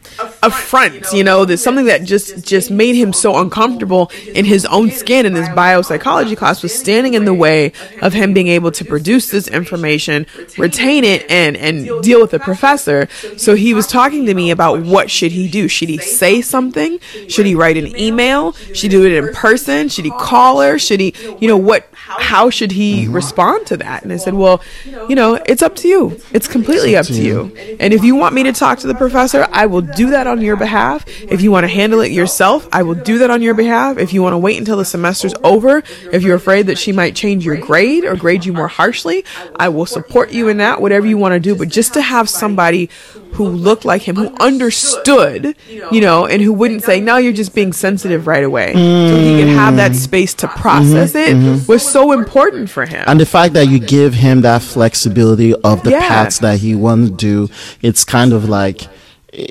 affront, 0.43 1.11
you 1.13 1.23
know, 1.23 1.45
there's 1.45 1.63
something 1.63 1.85
that 1.85 2.03
just 2.03 2.45
just 2.45 2.71
made 2.71 2.95
him 2.95 3.13
so 3.13 3.37
uncomfortable 3.37 4.11
in 4.33 4.45
his 4.45 4.65
own 4.65 4.91
skin 4.91 5.25
in 5.25 5.33
this 5.33 5.47
biopsychology 5.49 6.35
class 6.35 6.63
was 6.63 6.73
standing 6.73 7.13
in 7.13 7.25
the 7.25 7.33
way 7.33 7.71
of 8.01 8.13
him 8.13 8.33
being 8.33 8.47
able 8.47 8.71
to 8.71 8.85
produce 8.85 9.29
this 9.29 9.47
information, 9.47 10.25
retain 10.57 11.03
it, 11.03 11.29
and 11.29 11.55
and 11.57 12.01
deal 12.03 12.21
with 12.21 12.31
the 12.31 12.39
professor. 12.39 13.07
So 13.37 13.55
he 13.55 13.73
was 13.73 13.87
talking 13.87 14.25
to 14.25 14.33
me 14.33 14.51
about 14.51 14.81
what 14.81 15.09
should 15.09 15.31
he 15.31 15.49
do? 15.49 15.67
Should 15.67 15.89
he 15.89 15.97
say 15.97 16.41
something? 16.41 16.99
Should 17.27 17.45
he 17.45 17.55
write 17.55 17.77
an 17.77 17.97
email? 17.97 18.53
Should 18.53 18.77
he 18.83 18.89
do 18.89 19.05
it 19.05 19.11
in 19.11 19.33
person? 19.33 19.89
Should 19.89 20.05
he 20.05 20.11
call 20.11 20.61
her? 20.61 20.79
Should 20.79 20.99
he, 20.99 21.13
you 21.39 21.47
know, 21.47 21.57
what? 21.57 21.87
How 21.93 22.49
should 22.49 22.71
he 22.71 23.03
mm-hmm. 23.03 23.13
respond 23.13 23.67
to 23.67 23.77
that? 23.77 24.03
And 24.03 24.11
I 24.11 24.17
said, 24.17 24.33
well, 24.33 24.61
you 25.07 25.15
know, 25.15 25.35
it's 25.45 25.61
up 25.61 25.75
to 25.77 25.87
you. 25.87 26.19
It's 26.33 26.47
completely 26.47 26.95
up 26.95 27.05
to 27.07 27.21
you. 27.21 27.55
And 27.79 27.93
if 27.93 28.03
you 28.03 28.15
want 28.15 28.35
me 28.35 28.43
to 28.43 28.53
talk 28.53 28.79
to 28.79 28.87
the 28.87 28.95
professor, 28.95 29.47
I 29.51 29.65
will 29.65 29.81
do 29.81 30.09
that 30.10 30.27
on 30.27 30.41
your 30.41 30.56
behalf. 30.56 31.06
If 31.07 31.41
you 31.41 31.52
want 31.52 31.64
to 31.65 31.68
handle 31.68 32.02
it 32.02 32.11
yourself, 32.11 32.68
I 32.72 32.84
will 32.84 32.95
do 32.95 33.19
that 33.19 33.30
on 33.30 33.41
your 33.41 33.53
behalf. 33.53 33.98
If 33.98 34.14
you 34.14 34.22
want 34.22 34.34
to 34.34 34.38
wait 34.38 34.57
until 34.57 34.77
the 34.77 34.86
semester's 34.86 35.34
over, 35.44 35.84
if 36.11 36.23
you're 36.23 36.36
afraid 36.36 36.68
that 36.68 36.77
she 36.77 36.91
might 36.91 37.15
change 37.15 37.45
your 37.45 37.57
grade 37.57 38.06
or 38.06 38.15
grade 38.15 38.45
you 38.45 38.53
more 38.53 38.68
harshly, 38.68 39.26
I 39.56 39.69
will 39.69 39.86
support 39.86 40.31
you 40.31 40.48
in 40.48 40.57
that, 40.57 40.81
whatever 40.81 41.06
you 41.06 41.18
want 41.18 41.34
to 41.34 41.40
do. 41.40 41.56
But 41.56 41.69
just 41.69 41.94
to 41.94 42.02
have 42.02 42.30
somebody 42.30 42.90
who 43.34 43.48
looked 43.48 43.86
like 43.86 44.02
him, 44.02 44.15
who 44.15 44.36
understood, 44.40 45.56
you 45.91 46.02
know, 46.02 46.26
and 46.26 46.41
who 46.41 46.52
wouldn't 46.53 46.84
say, 46.84 46.99
no, 46.99 47.18
you're 47.18 47.34
just 47.34 47.53
being 47.53 47.73
sensitive 47.73 48.27
right 48.27 48.44
away. 48.44 48.73
So 48.73 49.15
he 49.18 49.40
could 49.40 49.49
have 49.49 49.76
that 49.76 49.95
space 49.95 50.34
to 50.36 50.48
process 50.48 51.14
it 51.15 51.68
was 51.68 51.88
so 51.88 52.11
important 52.11 52.69
for 52.69 52.86
him. 52.86 53.03
And 53.07 53.19
the 53.19 53.26
fact 53.26 53.53
that 53.53 53.68
you 53.68 53.80
give 53.80 54.14
him 54.14 54.41
that 54.41 54.61
flexibility 54.61 55.53
of 55.53 55.84
the 55.84 55.91
Yeah. 55.91 56.07
paths 56.07 56.40
that 56.40 56.60
he 56.60 56.76
wants 56.76 57.11
to 57.11 57.15
do, 57.15 57.49
it's 57.81 58.03
kind 58.03 58.34
of 58.34 58.49
like, 58.49 58.88
eh, 59.34 59.45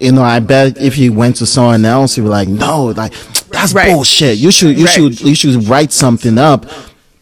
you 0.00 0.12
know, 0.12 0.22
I 0.22 0.40
bet 0.40 0.78
if 0.78 0.96
you 0.98 1.12
went 1.12 1.36
to 1.36 1.46
someone 1.46 1.84
else, 1.84 2.16
you'd 2.16 2.24
be 2.24 2.28
like, 2.30 2.48
no, 2.48 2.86
like, 2.86 3.12
that's 3.50 3.72
Right. 3.74 3.92
bullshit. 3.92 4.38
You 4.38 4.50
should, 4.50 4.78
you 4.78 4.86
Right. 4.86 4.94
should, 4.94 5.20
you 5.20 5.34
should 5.34 5.68
write 5.68 5.92
something 5.92 6.38
up. 6.38 6.66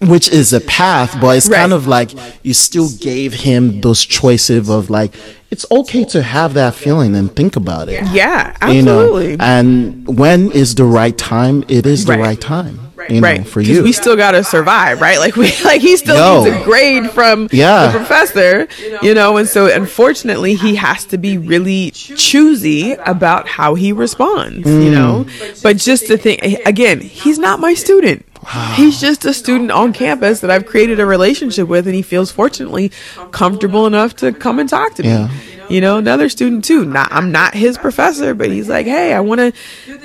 Which 0.01 0.29
is 0.29 0.53
a 0.53 0.61
path, 0.61 1.17
but 1.21 1.37
it's 1.39 1.49
kind 1.49 1.73
of 1.73 1.89
like 1.89 2.13
you 2.45 2.55
still 2.55 2.89
gave 3.01 3.33
him 3.35 3.81
those 3.81 4.05
choices 4.05 4.71
of 4.71 4.91
like, 4.91 5.13
it's 5.51 5.67
okay 5.73 6.05
to 6.05 6.23
have 6.23 6.55
that 6.55 6.75
feeling 6.77 7.17
and 7.17 7.35
think 7.35 7.57
about 7.57 7.89
it. 7.89 8.05
yeah, 8.13 8.55
You 8.71 8.83
know, 8.83 9.01
absolutely. 9.01 9.37
and 9.41 10.07
when 10.19 10.53
is 10.53 10.77
the 10.77 10.85
right 10.85 11.17
time? 11.19 11.65
It 11.69 11.85
is 11.85 12.05
the 12.05 12.13
Right. 12.13 12.21
right 12.21 12.41
time. 12.41 12.79
You 13.09 13.21
know, 13.23 13.29
right 13.29 13.47
for 13.47 13.61
'Cause 13.61 13.69
you. 13.71 13.83
we 13.85 13.93
still 13.93 14.17
gotta 14.17 14.45
survive 14.45 15.01
right 15.01 15.19
like 15.19 15.35
we 15.37 15.51
like 15.65 15.81
he 15.81 15.97
still 15.97 16.17
Yo. 16.17 16.45
needs 16.45 16.57
a 16.57 16.65
grade 16.65 17.11
from 17.11 17.49
Yeah. 17.53 17.87
the 17.87 17.97
professor 17.99 18.67
you 19.01 19.15
know 19.15 19.39
and 19.39 19.49
so 19.49 19.67
unfortunately 19.73 20.55
he 20.55 20.75
has 20.75 21.05
to 21.07 21.17
be 21.17 21.39
really 21.39 21.93
choosy 21.93 22.93
about 23.07 23.49
how 23.49 23.77
he 23.77 23.93
responds 23.93 24.67
Mm. 24.69 24.85
you 24.85 24.91
know 24.91 25.27
but 25.63 25.79
just 25.79 26.09
to 26.09 26.19
think 26.19 26.43
again 26.67 27.01
he's 27.01 27.39
not 27.39 27.61
my 27.61 27.73
student 27.73 28.27
He's 28.75 29.01
just 29.01 29.25
a 29.25 29.35
student 29.35 29.71
on 29.71 29.93
campus 29.93 30.41
that 30.41 30.51
I've 30.51 30.67
created 30.67 31.01
a 31.01 31.07
relationship 31.07 31.69
with, 31.69 31.87
and 31.87 31.95
he 31.95 32.03
feels 32.03 32.31
fortunately 32.31 32.93
comfortable 33.31 33.87
enough 33.87 34.17
to 34.17 34.33
come 34.33 34.59
and 34.59 34.69
talk 34.69 34.95
to 34.95 35.03
me. 35.03 35.09
Yeah. 35.09 35.31
You 35.69 35.81
know, 35.83 35.99
another 35.99 36.29
student 36.31 36.65
too. 36.65 36.85
Not, 36.87 37.09
I'm 37.13 37.31
not 37.31 37.55
his 37.55 37.77
professor, 37.77 38.35
but 38.35 38.51
he's 38.51 38.69
like, 38.69 38.87
"Hey, 38.87 39.13
I 39.13 39.21
want 39.21 39.41
to 39.41 39.53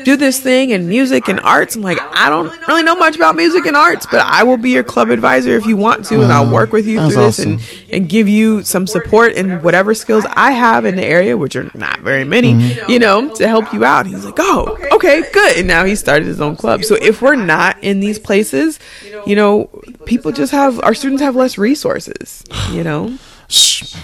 do 0.04 0.18
this 0.18 0.40
thing 0.40 0.72
in 0.72 0.90
music 0.90 1.30
and 1.30 1.40
arts." 1.40 1.76
I'm 1.78 1.82
like, 1.82 2.00
"I 2.02 2.30
don't 2.30 2.52
really 2.68 2.84
know 2.84 2.96
much 2.96 3.16
about 3.16 3.36
music 3.38 3.66
and 3.66 3.76
arts, 3.78 4.06
but 4.12 4.20
I 4.26 4.44
will 4.44 4.58
be 4.58 4.72
your 4.72 4.84
club 4.84 5.10
advisor 5.10 5.56
if 5.56 5.66
you 5.66 5.78
want 5.78 6.04
to, 6.06 6.22
and 6.22 6.32
I'll 6.34 6.52
work 6.52 6.74
with 6.74 6.86
you 6.86 7.00
through 7.00 7.16
this 7.24 7.40
and 7.40 7.56
awesome. 7.62 7.88
and 7.92 8.10
give 8.10 8.28
you 8.28 8.64
some 8.64 8.88
support 8.88 9.34
in 9.34 9.62
whatever 9.62 9.94
skills 9.94 10.26
I 10.36 10.52
have 10.52 10.84
in 10.84 10.96
the 10.98 11.06
area, 11.06 11.38
which 11.38 11.56
are 11.56 11.72
not 11.74 12.00
very 12.02 12.26
many, 12.26 12.54
Mm-hmm. 12.54 12.92
you 12.92 13.00
know, 13.00 13.34
to 13.36 13.48
help 13.48 13.72
you 13.74 13.86
out." 13.86 14.06
He's 14.06 14.26
like, 14.26 14.36
"Oh, 14.40 14.78
okay, 14.92 15.24
good." 15.32 15.58
And 15.60 15.68
now 15.68 15.86
he 15.86 15.96
started 15.96 16.28
his 16.28 16.42
own 16.42 16.58
club. 16.58 16.84
So 16.84 16.96
if 16.96 17.22
we're 17.22 17.36
not 17.36 17.78
in 17.82 18.02
these 18.02 18.20
places, 18.20 18.80
you 19.26 19.36
know, 19.38 19.70
people 20.06 20.34
just 20.34 20.52
have 20.52 20.82
our 20.84 20.94
students 20.94 21.22
have 21.22 21.38
less 21.38 21.58
resources, 21.58 22.44
you 22.72 22.84
know. 22.84 23.18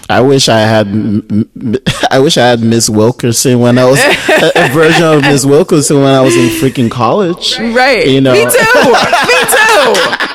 I 0.08 0.20
wish 0.20 0.48
I 0.48 0.60
had. 0.60 0.86
I 2.10 2.18
wish 2.18 2.36
I 2.36 2.46
had 2.48 2.60
Miss 2.60 2.88
Wilkerson 2.90 3.60
when 3.60 3.78
I 3.78 3.84
was 3.84 3.98
a, 4.54 4.68
version 4.72 5.04
of 5.04 5.22
Miss 5.22 5.44
Wilkerson 5.46 5.96
when 5.98 6.12
I 6.14 6.20
was 6.20 6.34
in 6.36 6.48
freaking 6.60 6.90
college. 6.90 7.58
Right. 7.58 8.06
You 8.08 8.20
know. 8.20 8.32
Me 8.32 8.40
too. 8.42 8.48
Me 8.48 9.38
too. 9.54 10.26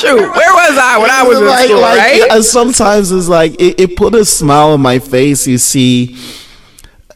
Shoot, 0.00 0.16
where 0.18 0.52
was 0.52 0.76
I 0.78 0.98
when 1.00 1.10
I 1.10 1.22
was 1.22 1.38
in 1.38 1.46
Like- 1.46 1.66
school, 1.68 1.80
like, 1.80 1.98
right? 1.98 2.22
yeah, 2.26 2.40
sometimes 2.40 3.12
it's 3.12 3.28
like 3.28 3.52
it, 3.60 3.78
it 3.80 3.96
put 3.96 4.14
a 4.14 4.24
smile 4.24 4.70
on 4.70 4.80
my 4.80 4.98
face. 4.98 5.46
You 5.46 5.58
see, 5.58 6.16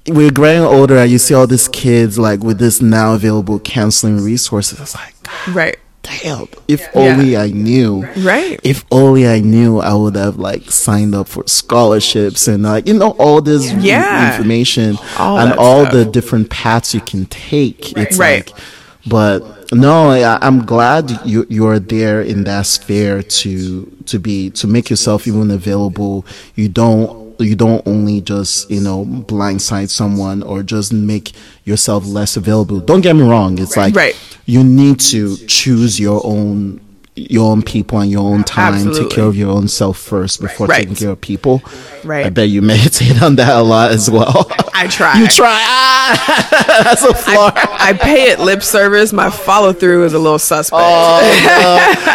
we're 0.07 0.31
growing 0.31 0.62
older, 0.62 0.97
and 0.99 1.11
you 1.11 1.19
see 1.19 1.35
all 1.35 1.47
these 1.49 1.67
kids 1.69 2.17
like 2.19 2.41
with 2.45 2.59
this 2.59 2.81
now 2.81 3.15
available 3.15 3.59
counseling 3.61 4.23
resources. 4.23 4.79
It's 4.81 4.95
like, 4.95 5.15
God 5.23 5.55
Right. 5.55 5.79
Damn! 6.02 6.48
If 6.68 6.89
only 6.94 7.36
I 7.36 7.48
knew. 7.48 8.06
Right. 8.18 8.59
If 8.64 8.85
only 8.90 9.27
I 9.28 9.40
knew, 9.40 9.78
I 9.81 9.94
would 9.94 10.16
have 10.16 10.36
like 10.36 10.70
signed 10.70 11.14
up 11.14 11.28
for 11.28 11.44
scholarships 11.47 12.48
and 12.48 12.62
like 12.64 12.86
you 12.89 12.94
know 12.94 13.10
all 13.12 13.40
this 13.40 13.70
Yeah. 13.72 14.32
information 14.32 14.98
All 15.18 15.39
and 15.39 15.52
all 15.55 15.82
stuff. 15.82 15.93
the 15.94 16.05
different 16.06 16.51
paths 16.51 16.94
you 16.94 17.01
can 17.01 17.27
take. 17.27 17.97
It's 17.97 18.18
Right. 18.18 18.47
like, 18.51 18.59
but 19.06 19.72
no, 19.72 20.10
I, 20.10 20.39
I'm 20.44 20.64
glad 20.66 21.20
you 21.24 21.47
you're 21.48 21.78
there 21.78 22.20
in 22.22 22.44
that 22.44 22.66
sphere 22.66 23.22
to 23.22 23.90
to 24.06 24.18
be 24.18 24.51
to 24.51 24.66
make 24.66 24.90
yourself 24.90 25.27
even 25.28 25.51
available. 25.51 26.24
You 26.56 26.68
don't 26.68 27.19
you 27.45 27.55
don't 27.57 27.87
only 27.87 28.21
just 28.21 28.71
you 28.71 28.81
know 28.81 29.05
blindside 29.05 29.91
someone 29.91 30.43
or 30.43 30.62
just 30.62 30.93
make 30.93 31.33
yourself 31.65 32.07
less 32.07 32.37
available. 32.37 32.81
Don't 32.81 33.01
get 33.01 33.15
me 33.17 33.23
wrong. 33.23 33.59
It's 33.59 33.77
like 33.77 33.95
Right. 33.95 34.17
you 34.47 34.65
need 34.65 35.01
to 35.01 35.37
choose 35.47 35.99
your 36.01 36.21
own 36.25 36.81
your 37.16 37.51
own 37.51 37.61
people 37.61 37.99
and 37.99 38.11
your 38.11 38.23
own 38.23 38.45
time 38.45 38.74
Absolutely. 38.74 39.03
take 39.03 39.11
care 39.11 39.24
of 39.24 39.37
your 39.37 39.51
own 39.51 39.66
self 39.69 39.99
first 39.99 40.41
before 40.41 40.66
Right. 40.69 40.81
taking 40.82 40.95
care 40.95 41.11
of 41.11 41.20
people 41.20 41.61
Right. 42.05 42.24
i 42.24 42.31
bet 42.31 42.49
you 42.49 42.62
meditate 42.62 43.20
on 43.20 43.37
that 43.37 43.55
a 43.57 43.62
lot 43.62 43.91
as 43.91 44.09
well 44.11 44.51
I 44.73 44.87
try. 44.87 45.19
you 45.20 45.27
try 45.27 45.49
ah, 45.49 46.82
that's 46.85 47.03
a 47.03 47.12
flaw 47.15 47.51
I 47.55 47.93
pay 47.93 48.31
it 48.31 48.39
lip 48.41 48.62
service. 48.62 49.12
My 49.12 49.28
follow 49.31 49.73
through 49.73 50.05
is 50.05 50.12
a 50.15 50.19
little 50.19 50.39
suspect. 50.39 50.81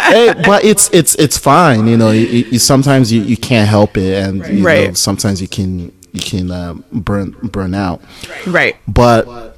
hey, 0.06 0.34
but 0.44 0.64
it's 0.64 0.88
it's 0.92 1.14
it's 1.16 1.36
fine 1.38 1.86
you 1.86 1.96
know 1.96 2.10
you, 2.10 2.26
you, 2.50 2.58
sometimes 2.58 3.12
you, 3.12 3.22
you 3.22 3.36
can't 3.36 3.68
help 3.68 3.96
it 3.96 4.14
and 4.24 4.44
you 4.46 4.62
know, 4.62 4.92
sometimes 4.94 5.40
you 5.40 5.48
can 5.48 5.92
you 6.12 6.20
can 6.20 6.50
uh, 6.50 6.74
burn 6.92 7.32
burn 7.42 7.74
out 7.74 8.00
right. 8.46 8.76
but 8.88 9.55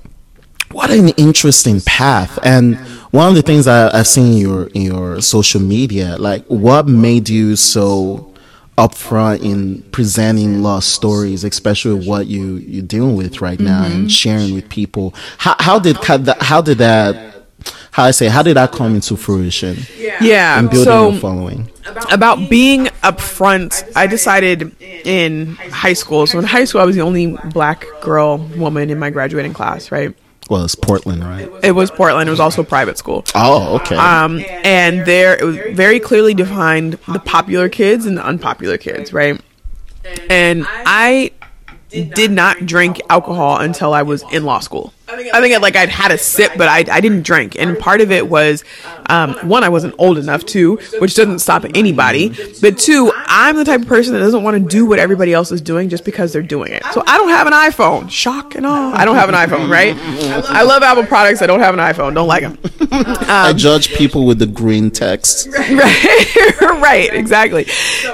what 0.78 0.90
an 0.92 1.08
interesting 1.16 1.80
path 1.80 2.38
and 2.44 2.76
one 3.10 3.28
of 3.28 3.34
the 3.34 3.42
things 3.42 3.66
I, 3.66 3.98
i've 3.98 4.06
seen 4.06 4.34
in 4.34 4.38
your 4.38 4.66
in 4.68 4.82
your 4.82 5.20
social 5.20 5.60
media 5.60 6.16
like 6.18 6.44
what 6.46 6.86
made 6.86 7.28
you 7.28 7.56
so 7.56 8.32
upfront 8.76 9.42
in 9.42 9.82
presenting 9.90 10.62
lost 10.62 10.90
stories 10.90 11.42
especially 11.42 12.06
what 12.06 12.28
you 12.28 12.58
you're 12.58 12.86
dealing 12.86 13.16
with 13.16 13.40
right 13.40 13.58
now 13.58 13.86
and 13.86 13.94
mm-hmm. 13.94 14.06
sharing 14.06 14.54
with 14.54 14.68
people 14.68 15.16
how, 15.38 15.56
how 15.58 15.80
did 15.80 15.96
how 16.04 16.16
that- 16.16 16.64
did 16.64 16.78
that 16.78 17.34
how 17.90 18.04
i 18.04 18.12
say 18.12 18.28
how 18.28 18.44
did 18.44 18.56
that 18.56 18.70
come 18.70 18.94
into 18.94 19.16
fruition 19.16 19.76
Yeah. 19.98 20.60
and 20.60 20.70
building 20.70 20.84
So 20.84 21.08
a 21.08 21.18
following 21.18 21.68
about 22.10 22.48
being 22.50 22.84
upfront, 23.02 23.90
I 23.96 24.06
decided 24.06 24.76
in 24.82 25.56
high 25.56 25.94
school. 25.94 26.26
So 26.26 26.38
in 26.38 26.44
high 26.44 26.66
school, 26.66 26.82
I 26.82 26.84
was 26.84 26.96
the 26.96 27.00
only 27.02 27.38
black 27.46 27.86
girl 28.02 28.36
woman 28.58 28.90
in 28.90 28.98
my 28.98 29.08
graduating 29.08 29.54
class. 29.54 29.90
Right. 29.90 30.14
Well 30.48 30.64
it's 30.64 30.74
portland 30.74 31.22
right 31.24 31.50
It 31.62 31.72
was 31.72 31.90
Portland. 31.90 32.28
It 32.28 32.30
was 32.30 32.40
also 32.40 32.62
a 32.62 32.64
private 32.64 32.96
school. 32.98 33.24
oh 33.34 33.76
okay 33.76 33.96
Um, 33.96 34.42
and 34.64 35.04
there 35.06 35.36
it 35.36 35.44
was 35.44 35.56
very 35.72 36.00
clearly 36.00 36.34
defined 36.34 36.94
the 37.12 37.18
popular 37.18 37.68
kids 37.68 38.06
and 38.06 38.16
the 38.16 38.24
unpopular 38.24 38.78
kids, 38.78 39.12
right? 39.12 39.40
And 40.30 40.66
I 40.68 41.32
did 41.90 42.30
not 42.30 42.64
drink 42.66 43.00
alcohol 43.10 43.58
until 43.58 43.92
I 43.92 44.02
was 44.02 44.22
in 44.32 44.44
law 44.44 44.60
school. 44.60 44.92
I 45.10 45.40
think 45.40 45.60
like 45.62 45.76
I'd 45.76 45.88
had 45.88 46.10
a 46.10 46.18
sip, 46.18 46.52
but 46.56 46.68
I, 46.68 46.84
I 46.90 47.00
didn't 47.00 47.22
drink. 47.22 47.56
And 47.58 47.78
part 47.78 48.00
of 48.00 48.10
it 48.10 48.28
was, 48.28 48.62
um, 49.06 49.34
one, 49.48 49.64
I 49.64 49.68
wasn't 49.70 49.94
old 49.98 50.18
enough 50.18 50.44
to, 50.46 50.76
which 50.98 51.14
doesn't 51.14 51.38
stop 51.38 51.64
anybody. 51.74 52.34
But 52.60 52.78
two, 52.78 53.10
I'm 53.14 53.56
the 53.56 53.64
type 53.64 53.82
of 53.82 53.88
person 53.88 54.12
that 54.12 54.20
doesn't 54.20 54.42
want 54.42 54.62
to 54.62 54.68
do 54.68 54.84
what 54.84 54.98
everybody 54.98 55.32
else 55.32 55.50
is 55.50 55.60
doing 55.60 55.88
just 55.88 56.04
because 56.04 56.32
they're 56.32 56.42
doing 56.42 56.72
it. 56.72 56.82
So 56.92 57.02
I 57.06 57.16
don't 57.16 57.30
have 57.30 57.46
an 57.46 57.52
iPhone. 57.54 58.10
Shock 58.10 58.54
and 58.54 58.66
all. 58.66 58.94
I 58.94 59.04
don't 59.04 59.16
have 59.16 59.28
an 59.28 59.34
iPhone, 59.34 59.70
right? 59.70 59.96
I 60.50 60.62
love 60.62 60.82
Apple 60.82 61.06
products. 61.06 61.40
I 61.40 61.46
don't 61.46 61.60
have 61.60 61.74
an 61.74 61.80
iPhone. 61.80 62.14
Don't 62.14 62.28
like 62.28 62.42
them. 62.42 62.58
I 62.90 63.52
judge 63.54 63.94
people 63.94 64.26
with 64.26 64.38
the 64.38 64.46
green 64.46 64.90
text. 64.90 65.48
right, 65.48 66.60
right, 66.60 67.12
exactly. 67.12 67.64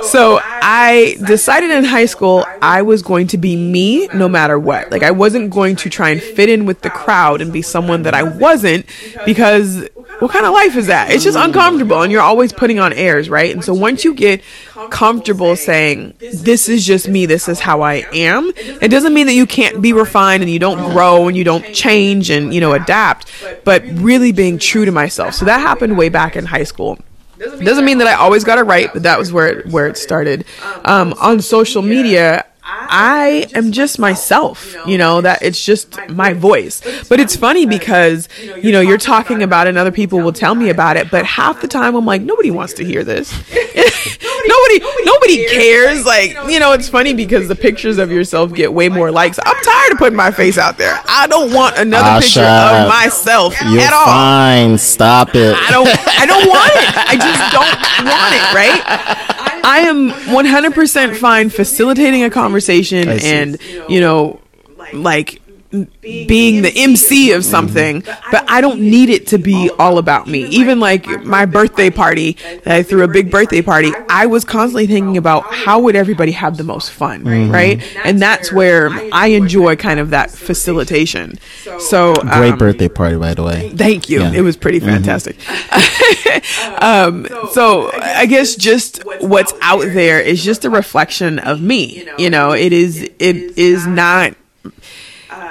So 0.03 0.41
I 0.43 1.17
decided 1.27 1.71
in 1.71 1.85
high 1.85 2.07
school 2.07 2.45
I 2.63 2.83
was 2.83 3.03
going 3.03 3.27
to 3.29 3.39
be 3.39 3.57
me 3.57 4.09
no 4.15 4.29
matter 4.29 4.59
what. 4.59 4.91
Like 4.91 5.03
I 5.03 5.11
wasn't 5.11 5.51
going 5.51 5.77
to 5.77 5.91
try 5.91 6.11
and 6.11 6.21
fit 6.21 6.49
in 6.49 6.67
with 6.67 6.84
the 6.85 6.91
crowd 6.91 7.41
and 7.41 7.53
be 7.53 7.63
someone 7.63 8.03
that 8.03 8.15
I 8.15 8.23
wasn't 8.23 8.87
because 9.27 9.89
what 10.21 10.31
kind 10.31 10.47
of 10.47 10.53
life 10.53 10.77
is 10.77 10.87
that? 10.87 11.11
It's 11.11 11.25
just 11.25 11.37
uncomfortable 11.37 12.03
and 12.03 12.13
you're 12.13 12.23
always 12.23 12.53
putting 12.53 12.79
on 12.79 12.93
airs, 12.93 13.29
right? 13.29 13.53
And 13.53 13.65
so 13.65 13.75
once 13.75 14.05
you 14.05 14.15
get 14.15 14.43
comfortable 14.91 15.57
saying, 15.57 16.15
this 16.21 16.69
is 16.69 16.87
just 16.87 17.09
me, 17.09 17.27
this 17.27 17.49
is 17.49 17.59
how 17.59 17.81
I 17.83 18.07
am, 18.13 18.53
it 18.57 18.89
doesn't 18.89 19.13
mean 19.13 19.27
that 19.27 19.35
you 19.35 19.47
can't 19.47 19.83
be 19.83 19.93
refined 19.93 20.43
and 20.43 20.51
you 20.51 20.61
don't 20.61 20.93
grow 20.93 21.27
and 21.27 21.37
you 21.37 21.43
don't 21.43 21.75
change 21.75 22.31
and, 22.31 22.55
you 22.55 22.61
know, 22.61 22.73
adapt, 22.73 23.31
but 23.65 23.83
really 23.87 24.31
being 24.31 24.59
true 24.59 24.85
to 24.85 24.93
myself. 24.93 25.35
So 25.35 25.47
that 25.47 25.61
happened 25.61 25.99
way 25.99 26.09
back 26.09 26.37
in 26.37 26.47
high 26.47 26.65
school. 26.65 26.99
Doesn't 27.39 27.85
mean 27.85 27.99
that 27.99 28.07
I 28.07 28.15
always 28.15 28.45
got 28.45 28.59
it 28.59 28.63
right, 28.63 28.91
but 28.93 29.03
that 29.03 29.19
was 29.19 29.33
where 29.33 29.59
it, 29.59 29.67
where 29.67 29.89
it 29.89 29.99
started. 29.99 30.45
Um, 30.85 31.15
on 31.21 31.41
social 31.41 31.83
media, 31.83 32.47
I 32.67 33.47
am 33.55 33.73
just 33.73 33.99
myself, 33.99 34.75
you 34.87 34.97
know, 34.97 35.21
that 35.21 35.43
it's 35.43 35.63
just 35.63 35.99
my 36.09 36.33
voice. 36.33 36.81
But 37.09 37.21
it's 37.21 37.37
funny 37.37 37.67
because, 37.67 38.29
you 38.63 38.73
know, 38.73 38.81
you're 38.81 38.97
talking 38.97 39.43
about 39.43 39.67
it 39.67 39.71
and 39.71 39.79
other 39.79 39.93
people 39.93 40.21
will 40.21 40.33
tell 40.33 40.55
me 40.55 40.71
about 40.71 40.97
it, 40.97 41.11
but 41.11 41.27
half 41.27 41.61
the 41.61 41.69
time 41.69 41.95
I'm 41.95 42.07
like, 42.07 42.23
nobody 42.23 42.51
wants 42.51 42.73
to 42.75 42.85
hear 42.85 43.05
this. 43.05 43.33
nobody, 44.47 44.81
nobody 45.05 45.47
cares. 45.47 46.05
Like, 46.05 46.31
you 46.49 46.59
know, 46.59 46.73
it's 46.73 46.89
funny 46.89 47.15
because 47.15 47.49
the 47.49 47.55
pictures 47.55 47.99
of 47.99 48.11
yourself 48.11 48.53
get 48.53 48.73
way 48.73 48.89
more 48.89 49.11
likes. 49.11 49.39
I'm 49.45 49.63
tired 49.63 49.93
of 49.93 49.99
putting 49.99 50.17
my 50.17 50.31
face 50.31 50.59
out 50.59 50.79
there. 50.79 50.99
I 51.07 51.27
don't 51.27 51.53
want 51.53 51.77
another 51.79 52.09
Asha, 52.09 52.21
picture 52.21 52.41
of 52.45 52.89
myself 52.89 53.61
You're 53.63 53.81
at 53.83 53.93
all. 53.93 54.07
fine. 54.07 54.79
Stop 54.79 55.35
it. 55.35 55.55
I 55.55 55.71
don't 55.71 55.89
I 55.89 56.27
don't 56.27 56.49
want 56.49 56.73
it. 56.75 56.97
I 56.97 57.17
just 57.17 57.53
don't 57.53 57.75
want 58.09 58.35
it, 58.35 58.45
right? 58.55 59.41
I 59.65 59.81
am 59.81 60.11
100% 60.11 61.17
fine 61.17 61.49
facilitating 61.49 62.23
a 62.23 62.31
conversation 62.31 63.09
and, 63.09 63.59
you 63.89 64.01
know, 64.01 64.41
like 64.93 65.41
being 66.01 66.63
the 66.63 66.73
MC 66.75 67.33
of 67.33 67.45
something, 67.45 68.03
but 68.31 68.45
I 68.49 68.61
don't 68.61 68.81
need 68.81 69.11
it 69.11 69.27
to 69.29 69.39
be 69.39 69.71
all 69.79 69.99
about 69.99 70.27
me. 70.27 70.45
Even 70.47 70.81
like 70.81 71.07
my 71.25 71.47
birthday 71.47 71.91
party, 71.91 72.33
that 72.65 72.69
I 72.69 72.83
threw 72.83 73.03
a 73.03 73.09
big 73.09 73.31
birthday 73.31 73.63
party, 73.63 73.93
I 74.09 74.27
was 74.27 74.45
constantly 74.45 74.87
thinking 74.87 75.17
about 75.17 75.53
how 75.53 75.81
would 75.81 75.97
everybody 75.97 76.33
have 76.33 76.57
the 76.57 76.65
most 76.65 76.91
fun, 76.91 77.25
right? 77.51 77.83
And 78.05 78.21
that's 78.21 78.53
where 78.53 78.91
I 79.13 79.29
enjoy 79.29 79.77
kind 79.77 80.01
of 80.01 80.11
that 80.11 80.31
facilitation. 80.31 81.39
So 81.79 82.15
Great 82.15 82.53
um, 82.53 82.59
birthday 82.59 82.89
party, 82.89 83.17
by 83.17 83.35
the 83.35 83.43
way. 83.43 83.71
Thank 83.71 84.09
you. 84.09 84.21
Yeah. 84.21 84.33
It 84.33 84.41
was 84.43 84.57
pretty 84.57 84.81
fantastic. 84.81 85.37
um, 86.79 87.27
so 87.53 87.91
I 87.93 88.27
guess 88.27 88.55
just 88.55 89.05
what's 89.21 89.53
out 89.61 89.83
there 89.83 90.21
is 90.21 90.45
just 90.45 90.65
a 90.65 90.71
reflection 90.71 91.39
of 91.39 91.61
me. 91.61 92.07
You 92.19 92.31
know, 92.31 92.53
it 92.53 92.73
is 92.73 93.03
it 93.03 93.37
is 93.59 93.87
not 93.87 94.35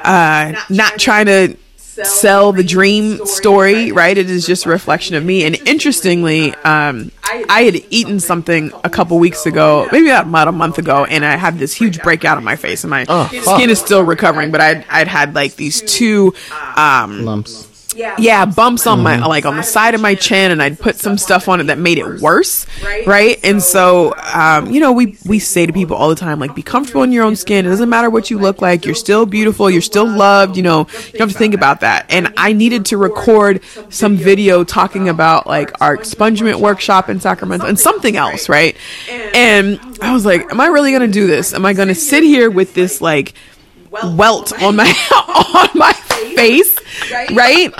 uh, 0.04 0.62
not 0.70 0.98
trying 1.00 1.26
to 1.28 1.58
sell 1.78 2.52
the 2.52 2.64
dream 2.64 3.24
story, 3.26 3.92
right? 3.92 4.18
It 4.18 4.28
is 4.30 4.48
just 4.48 4.66
a 4.66 4.70
reflection 4.70 5.16
of 5.16 5.24
me. 5.24 5.44
And 5.46 5.56
interestingly, 5.68 6.54
um, 6.56 7.12
I 7.24 7.64
had 7.64 7.76
eaten 7.92 8.20
something 8.20 8.72
a 8.84 8.90
couple 8.90 9.20
weeks 9.20 9.46
ago, 9.46 9.88
maybe 9.92 10.10
about 10.10 10.48
a 10.48 10.52
month 10.52 10.78
ago, 10.80 11.06
and 11.06 11.24
I 11.24 11.36
had 11.36 11.60
this 11.60 11.74
huge 11.74 12.02
breakout 12.02 12.38
on 12.38 12.44
my 12.44 12.56
face, 12.56 12.84
and 12.84 12.90
my 12.92 13.06
Oh, 13.10 13.28
skin 13.28 13.70
is 13.70 13.80
still 13.80 14.04
recovering. 14.04 14.50
But 14.52 14.62
I'd 14.62 14.86
I'd 14.90 15.08
had 15.08 15.36
like 15.36 15.56
these 15.56 15.82
two. 15.82 16.34
Um, 16.76 17.26
Lumps. 17.26 17.68
Yeah, 17.96 18.46
bumps 18.46 18.88
on 18.88 19.02
my 19.02 19.26
like 19.26 19.46
on 19.46 19.58
the 19.58 19.64
side 19.64 19.96
of 19.96 20.02
my 20.02 20.16
chin, 20.16 20.52
and 20.52 20.62
I'd 20.62 20.80
put 20.80 20.96
some 20.98 21.18
stuff 21.18 21.48
on 21.48 21.60
it 21.60 21.66
that 21.66 21.78
made 21.78 21.98
it 21.98 22.22
worse, 22.22 22.66
right? 23.06 23.40
And 23.44 23.62
so, 23.62 24.14
um, 24.34 24.72
you 24.72 24.80
know, 24.80 24.92
we 24.92 25.18
we 25.26 25.40
say 25.40 25.66
to 25.66 25.74
people 25.74 25.96
all 25.96 26.10
the 26.10 26.16
time, 26.16 26.40
like, 26.40 26.56
be 26.56 26.64
comfortable 26.64 27.04
in 27.04 27.12
your 27.12 27.24
own 27.24 27.36
skin. 27.36 27.66
It 27.66 27.70
doesn't 27.70 27.90
matter 27.90 28.10
what 28.10 28.30
you 28.30 28.38
look 28.40 28.62
like. 28.62 28.86
You're 28.86 28.96
still 28.96 29.26
beautiful. 29.26 29.70
You're 29.70 29.82
still 29.82 30.08
loved. 30.08 30.58
You 30.58 30.64
know, 30.64 30.80
you 30.80 31.20
don't 31.20 31.22
have 31.22 31.32
to 31.32 31.38
think 31.38 31.54
about 31.54 31.82
that. 31.82 32.06
And 32.10 32.34
I 32.38 32.54
needed 32.54 32.86
to 32.88 32.98
record 32.98 33.62
some 33.90 34.16
video 34.16 34.64
talking 34.64 35.10
about 35.10 35.48
like 35.48 35.82
our 35.82 35.98
expungement 35.98 36.60
workshop 36.60 37.10
in 37.10 37.20
Sacramento 37.20 37.66
and 37.66 37.80
something 37.80 38.16
else, 38.16 38.50
right? 38.50 38.76
And 39.10 39.80
I 40.02 40.14
was 40.14 40.26
like, 40.26 40.52
am 40.52 40.60
I 40.60 40.68
really 40.68 40.92
gonna 40.92 41.08
do 41.08 41.28
this? 41.28 41.54
Am 41.54 41.66
I 41.66 41.74
gonna 41.74 41.96
sit 41.96 42.24
here 42.24 42.50
with 42.50 42.74
this 42.74 43.02
like 43.02 43.34
welt 44.16 44.52
on 44.62 44.76
my 44.76 44.86
on 45.56 45.70
my 45.76 45.94
face, 46.36 46.78
right? 47.32 47.74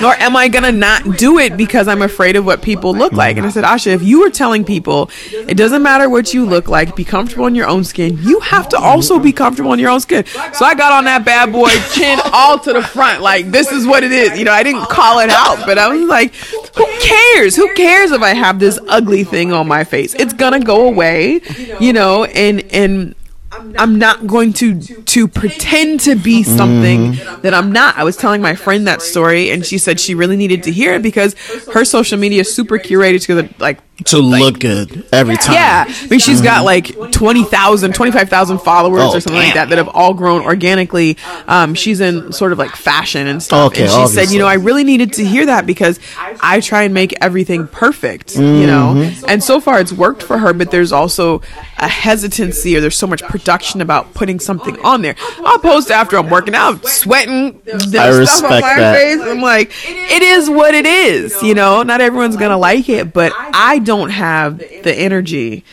Nor 0.00 0.14
am 0.14 0.36
I 0.36 0.48
gonna 0.48 0.72
not 0.72 1.16
do 1.16 1.38
it 1.38 1.56
because 1.56 1.86
I'm 1.86 2.02
afraid 2.02 2.34
of 2.36 2.44
what 2.44 2.60
people 2.60 2.92
look 2.92 3.12
like? 3.12 3.36
And 3.36 3.46
I 3.46 3.50
said, 3.50 3.64
Asha, 3.64 3.88
if 3.88 4.02
you 4.02 4.20
were 4.20 4.30
telling 4.30 4.64
people 4.64 5.10
it 5.32 5.56
doesn't 5.56 5.82
matter 5.82 6.10
what 6.10 6.34
you 6.34 6.44
look 6.44 6.68
like, 6.68 6.96
be 6.96 7.04
comfortable 7.04 7.46
in 7.46 7.54
your 7.54 7.68
own 7.68 7.84
skin, 7.84 8.18
you 8.20 8.40
have 8.40 8.68
to 8.70 8.78
also 8.78 9.18
be 9.18 9.32
comfortable 9.32 9.72
in 9.72 9.78
your 9.78 9.90
own 9.90 10.00
skin. 10.00 10.26
So 10.26 10.64
I 10.64 10.74
got 10.74 10.92
on 10.92 11.04
that 11.04 11.24
bad 11.24 11.52
boy 11.52 11.68
chin 11.92 12.18
all 12.32 12.58
to 12.58 12.72
the 12.72 12.82
front, 12.82 13.22
like 13.22 13.50
this 13.50 13.70
is 13.70 13.86
what 13.86 14.02
it 14.02 14.12
is. 14.12 14.36
You 14.38 14.44
know, 14.44 14.52
I 14.52 14.64
didn't 14.64 14.86
call 14.88 15.20
it 15.20 15.30
out, 15.30 15.64
but 15.64 15.78
I 15.78 15.88
was 15.88 16.08
like, 16.08 16.34
who 16.34 16.86
cares? 17.00 17.54
Who 17.54 17.72
cares 17.74 18.10
if 18.10 18.22
I 18.22 18.34
have 18.34 18.58
this 18.58 18.78
ugly 18.88 19.24
thing 19.24 19.52
on 19.52 19.68
my 19.68 19.84
face? 19.84 20.14
It's 20.14 20.32
gonna 20.32 20.60
go 20.60 20.88
away, 20.88 21.40
you 21.78 21.92
know, 21.92 22.24
and 22.24 22.60
and 22.72 23.14
I'm 23.52 23.98
not 23.98 24.26
going 24.26 24.52
to 24.54 24.80
to 24.80 25.26
pretend 25.26 26.00
to 26.00 26.14
be 26.14 26.42
something 26.42 27.12
that 27.42 27.52
I'm 27.52 27.72
not. 27.72 27.96
I 27.96 28.04
was 28.04 28.16
telling 28.16 28.40
my 28.40 28.54
friend 28.54 28.86
that 28.86 29.02
story, 29.02 29.50
and 29.50 29.66
she 29.66 29.76
said 29.76 29.98
she 29.98 30.14
really 30.14 30.36
needed 30.36 30.62
to 30.64 30.72
hear 30.72 30.94
it 30.94 31.02
because 31.02 31.34
her 31.72 31.84
social 31.84 32.18
media 32.18 32.42
is 32.42 32.54
super 32.54 32.78
curated 32.78 33.22
to 33.22 33.34
the 33.34 33.54
like 33.58 33.80
To 34.06 34.18
look 34.18 34.58
good 34.60 35.06
every 35.12 35.36
time. 35.36 35.54
yeah, 35.54 35.84
I 35.88 36.06
mean, 36.08 36.20
she's 36.20 36.40
got 36.40 36.64
like 36.64 36.94
20,000, 37.12 37.94
25,000 37.94 38.58
followers 38.58 39.00
Oh, 39.02 39.16
or 39.16 39.20
something 39.20 39.40
like 39.42 39.54
that 39.54 39.68
that 39.68 39.78
have 39.78 39.88
all 39.88 40.14
grown 40.14 40.42
organically. 40.42 41.16
Um, 41.46 41.74
she's 41.74 42.00
in 42.00 42.32
sort 42.32 42.52
of 42.52 42.58
like 42.58 42.70
fashion 42.70 43.26
and 43.26 43.42
stuff. 43.42 43.72
Okay, 43.72 43.82
and 43.82 43.90
she 43.90 44.06
said, 44.14 44.30
you 44.30 44.38
know, 44.38 44.46
I 44.46 44.54
really 44.54 44.84
needed 44.84 45.12
to 45.14 45.24
hear 45.24 45.46
that 45.46 45.66
because 45.66 46.00
I 46.18 46.60
try 46.60 46.82
and 46.84 46.94
make 46.94 47.14
everything 47.20 47.66
perfect, 47.68 48.36
you 48.36 48.66
know? 48.66 48.94
Mm-hmm. 48.96 49.26
And 49.28 49.42
so 49.44 49.60
far 49.60 49.80
it's 49.80 49.92
worked 49.92 50.22
for 50.22 50.38
her, 50.38 50.52
but 50.52 50.70
there's 50.70 50.92
also 50.92 51.42
a 51.78 51.88
hesitancy 51.88 52.76
or 52.76 52.80
there's 52.80 52.96
so 52.96 53.06
much 53.06 53.22
production 53.24 53.80
about 53.80 54.14
putting 54.14 54.40
something 54.40 54.78
on 54.80 55.02
there. 55.02 55.14
I'll 55.44 55.58
post 55.58 55.90
after 55.90 56.16
I'm 56.16 56.30
working 56.30 56.54
out, 56.54 56.86
sweating, 56.86 57.60
there's 57.64 57.84
stuff 57.90 58.04
on 58.04 58.18
respect 58.18 58.62
my 58.62 58.74
that. 58.76 58.96
face. 58.96 59.20
I'm 59.20 59.40
like, 59.40 59.72
it 59.86 60.22
is 60.22 60.48
what 60.48 60.74
it 60.74 60.86
is, 60.86 61.42
you 61.42 61.54
know? 61.54 61.82
Not 61.82 62.00
everyone's 62.00 62.36
gonna 62.36 62.58
like 62.58 62.88
it, 62.88 63.12
but 63.12 63.32
I 63.36 63.78
don't 63.78 63.89
have 64.10 64.58
the 64.58 64.94
energy 64.94 65.64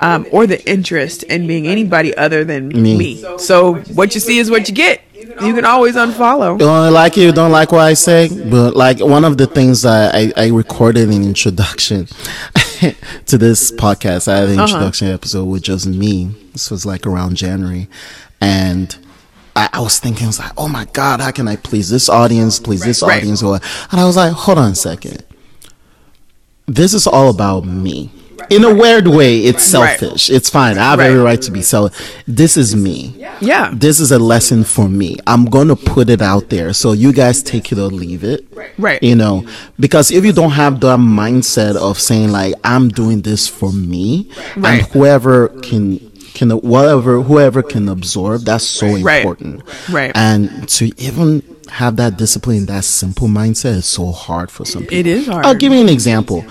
um, 0.00 0.26
or 0.32 0.46
the 0.46 0.58
interest 0.68 1.22
in 1.24 1.46
being 1.46 1.66
anybody 1.66 2.16
other 2.16 2.44
than 2.44 2.68
Me. 2.68 2.96
me. 2.98 3.38
So 3.38 3.74
what 3.94 4.14
you 4.14 4.20
see 4.20 4.38
is 4.38 4.50
what 4.50 4.68
you 4.68 4.74
get. 4.74 5.02
You 5.14 5.54
can 5.54 5.64
always 5.64 5.96
unfollow. 5.96 6.58
don't 6.58 6.92
like 6.92 7.16
you, 7.16 7.30
don't 7.32 7.50
like 7.52 7.70
what 7.72 7.80
I 7.82 7.94
say. 7.94 8.28
But 8.28 8.74
like 8.76 9.00
one 9.00 9.24
of 9.24 9.36
the 9.38 9.46
things 9.46 9.84
I, 9.84 10.08
I, 10.20 10.32
I 10.36 10.46
recorded 10.48 11.08
an 11.08 11.22
introduction 11.24 12.06
to 13.26 13.38
this 13.38 13.70
podcast. 13.72 14.28
I 14.28 14.38
had 14.38 14.48
an 14.48 14.54
Uh-huh. 14.58 14.64
introduction 14.66 15.08
episode 15.08 15.44
with 15.46 15.62
just 15.62 15.86
me. 15.86 16.34
This 16.52 16.70
was 16.70 16.84
like 16.86 17.06
around 17.06 17.36
January. 17.36 17.88
And 18.40 18.94
I, 19.54 19.68
I 19.72 19.80
was 19.80 19.98
thinking, 19.98 20.24
I 20.24 20.28
was 20.28 20.38
like, 20.38 20.52
oh 20.58 20.68
my 20.68 20.84
God, 20.92 21.20
how 21.20 21.30
can 21.30 21.48
I 21.48 21.56
please 21.56 21.88
this 21.90 22.08
audience, 22.08 22.58
please 22.60 22.82
this 22.84 23.02
Right. 23.02 23.18
audience? 23.18 23.42
Or, 23.42 23.58
and 23.90 24.00
I 24.00 24.04
was 24.04 24.16
like, 24.16 24.32
hold 24.32 24.58
on 24.58 24.72
a 24.72 24.74
second. 24.74 25.24
This 26.66 26.94
is 26.94 27.06
all 27.06 27.30
about 27.30 27.64
me. 27.64 28.10
In 28.50 28.62
a 28.64 28.72
weird 28.72 29.08
way, 29.08 29.38
it's 29.40 29.64
selfish. 29.64 30.30
It's 30.30 30.48
fine. 30.50 30.78
I 30.78 30.90
have 30.90 31.00
every 31.00 31.18
Right. 31.18 31.40
to 31.42 31.50
be 31.50 31.62
selfish. 31.62 31.98
This 32.28 32.56
is 32.56 32.76
me 32.76 33.14
Yeah. 33.40 33.70
this 33.72 33.98
is 33.98 34.12
a 34.12 34.18
lesson 34.20 34.62
for 34.62 34.88
me. 34.88 35.16
I'm 35.26 35.46
going 35.46 35.66
to 35.68 35.74
put 35.76 36.08
it 36.08 36.22
out 36.22 36.48
there. 36.50 36.72
So 36.72 36.92
you 36.92 37.12
guys 37.12 37.42
take 37.42 37.72
it 37.72 37.78
or 37.78 37.88
leave 37.88 38.22
it. 38.22 38.46
Right. 38.78 39.02
You 39.02 39.16
know, 39.16 39.44
because 39.80 40.10
if 40.12 40.24
you 40.24 40.32
don't 40.32 40.52
have 40.52 40.78
that 40.80 40.98
mindset 41.00 41.74
of 41.76 41.98
saying 41.98 42.30
like, 42.30 42.54
I'm 42.62 42.88
doing 42.88 43.22
this 43.22 43.48
for 43.48 43.72
me 43.72 44.28
Right. 44.56 44.80
and 44.80 44.82
whoever 44.92 45.48
can, 45.48 46.00
can, 46.34 46.50
whatever, 46.50 47.22
whoever 47.22 47.62
can 47.62 47.88
absorb, 47.88 48.44
that's 48.44 48.64
so 48.64 48.86
Right. 48.98 49.22
important. 49.22 49.62
Right. 49.90 50.12
And 50.14 50.68
to 50.68 50.92
even 50.98 51.42
have 51.70 51.96
that 51.96 52.16
discipline, 52.16 52.66
that 52.66 52.84
simple 52.84 53.28
mindset 53.28 53.76
is 53.76 53.86
so 53.86 54.12
hard 54.12 54.50
for 54.50 54.64
some 54.64 54.82
people. 54.82 54.98
It 54.98 55.06
is 55.06 55.26
hard. 55.26 55.44
I'll 55.46 55.54
give 55.54 55.72
you 55.72 55.80
an 55.80 55.88
example. 55.88 56.44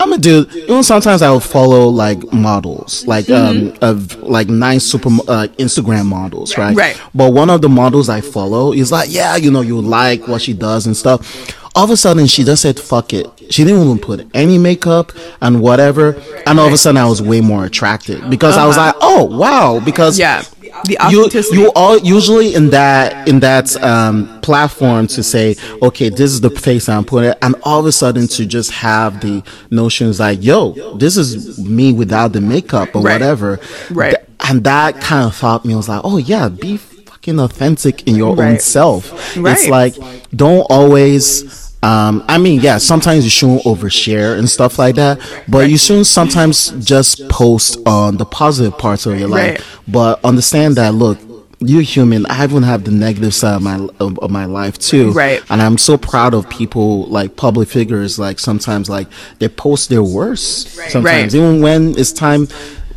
I'm 0.00 0.12
a 0.12 0.18
dude. 0.18 0.52
You 0.52 0.66
know, 0.66 0.82
sometimes 0.82 1.22
I 1.22 1.30
will 1.30 1.40
follow 1.40 1.88
like 1.88 2.32
models, 2.32 3.06
like 3.06 3.30
um, 3.30 3.72
of 3.80 4.16
like 4.22 4.48
nice 4.48 4.84
super 4.84 5.08
uh, 5.08 5.46
Instagram 5.58 6.06
models, 6.06 6.58
right? 6.58 6.76
Right. 6.76 7.00
But 7.14 7.32
one 7.32 7.48
of 7.48 7.62
the 7.62 7.68
models 7.68 8.08
I 8.08 8.20
follow 8.20 8.72
is 8.72 8.90
like, 8.90 9.08
yeah, 9.10 9.36
you 9.36 9.50
know, 9.50 9.60
you 9.60 9.80
like 9.80 10.26
what 10.26 10.42
she 10.42 10.52
does 10.52 10.86
and 10.86 10.96
stuff. 10.96 11.56
All 11.76 11.84
of 11.84 11.90
a 11.90 11.96
sudden, 11.96 12.26
she 12.26 12.44
just 12.44 12.62
said, 12.62 12.78
"Fuck 12.78 13.12
it." 13.12 13.26
She 13.50 13.64
didn't 13.64 13.82
even 13.82 13.98
put 13.98 14.26
any 14.34 14.58
makeup 14.58 15.12
and 15.40 15.60
whatever. 15.60 16.20
And 16.46 16.60
all 16.60 16.66
of 16.66 16.72
a 16.72 16.76
sudden, 16.76 16.98
I 16.98 17.06
was 17.08 17.20
way 17.22 17.40
more 17.40 17.64
attracted 17.64 18.28
because 18.30 18.56
I 18.56 18.66
was 18.66 18.76
like, 18.76 18.94
"Oh 19.00 19.24
wow!" 19.24 19.80
Because 19.84 20.18
Yeah. 20.18 20.42
The 20.86 20.98
you 21.10 21.20
authenticity. 21.20 21.56
you 21.58 21.72
all 21.74 21.98
usually 21.98 22.54
in 22.54 22.70
that 22.70 23.26
in 23.28 23.40
that 23.40 23.74
um, 23.82 24.40
platform 24.42 25.06
to 25.08 25.22
say 25.22 25.56
okay 25.82 26.08
this 26.10 26.30
is 26.32 26.40
the 26.42 26.50
face 26.50 26.88
i'm 26.88 27.04
putting 27.04 27.32
and 27.40 27.54
all 27.62 27.80
of 27.80 27.86
a 27.86 27.92
sudden 27.92 28.26
to 28.28 28.44
just 28.44 28.70
have 28.72 29.20
the 29.22 29.42
notions 29.70 30.20
like 30.20 30.42
yo 30.42 30.72
this 30.96 31.16
is 31.16 31.58
me 31.58 31.92
without 31.92 32.32
the 32.34 32.40
makeup 32.40 32.94
or 32.94 33.00
Right. 33.02 33.14
whatever 33.14 33.60
Right. 33.90 34.16
And 34.48 34.62
that 34.64 35.00
kind 35.00 35.26
of 35.26 35.34
thought 35.34 35.64
me 35.64 35.72
I 35.72 35.76
was 35.78 35.88
like 35.88 36.02
oh 36.04 36.18
yeah 36.18 36.48
be 36.50 36.76
fucking 36.76 37.40
authentic 37.40 38.06
in 38.06 38.14
your 38.16 38.38
own 38.42 38.58
self 38.58 39.10
Right. 39.36 39.52
it's 39.56 39.68
like 39.68 39.94
don't 40.36 40.66
always 40.70 41.63
um, 41.84 42.24
I 42.28 42.38
mean, 42.38 42.60
yeah, 42.60 42.78
sometimes 42.78 43.24
you 43.24 43.30
shouldn't 43.30 43.62
overshare 43.64 44.38
and 44.38 44.48
stuff 44.48 44.78
like 44.78 44.94
that, 44.94 45.20
but 45.46 45.68
you 45.68 45.76
shouldn't 45.76 46.06
sometimes 46.06 46.70
just 46.82 47.28
post 47.28 47.76
on 47.86 48.16
the 48.16 48.24
positive 48.24 48.78
parts 48.78 49.04
of 49.04 49.18
your 49.18 49.28
life. 49.28 49.58
Right. 49.58 49.78
But 49.88 50.24
understand 50.24 50.76
that, 50.76 50.94
look, 50.94 51.18
you're 51.60 51.82
human. 51.82 52.24
I 52.26 52.44
even 52.44 52.62
have 52.62 52.84
the 52.84 52.90
negative 52.90 53.34
side 53.34 53.56
of 53.56 53.62
my 53.62 53.76
of, 54.00 54.18
of 54.18 54.30
my 54.30 54.46
life 54.46 54.78
too. 54.78 55.12
Right. 55.12 55.42
And 55.50 55.60
I'm 55.62 55.76
so 55.78 55.96
proud 55.98 56.32
of 56.34 56.48
people 56.48 57.04
like 57.06 57.36
public 57.36 57.68
figures. 57.68 58.18
Like 58.18 58.38
sometimes, 58.38 58.88
like 58.88 59.08
they 59.38 59.48
post 59.48 59.88
their 59.90 60.02
worst. 60.02 60.68
Sometimes, 60.68 61.04
Right. 61.04 61.34
even 61.34 61.60
when 61.62 61.98
it's 61.98 62.12
time, 62.12 62.48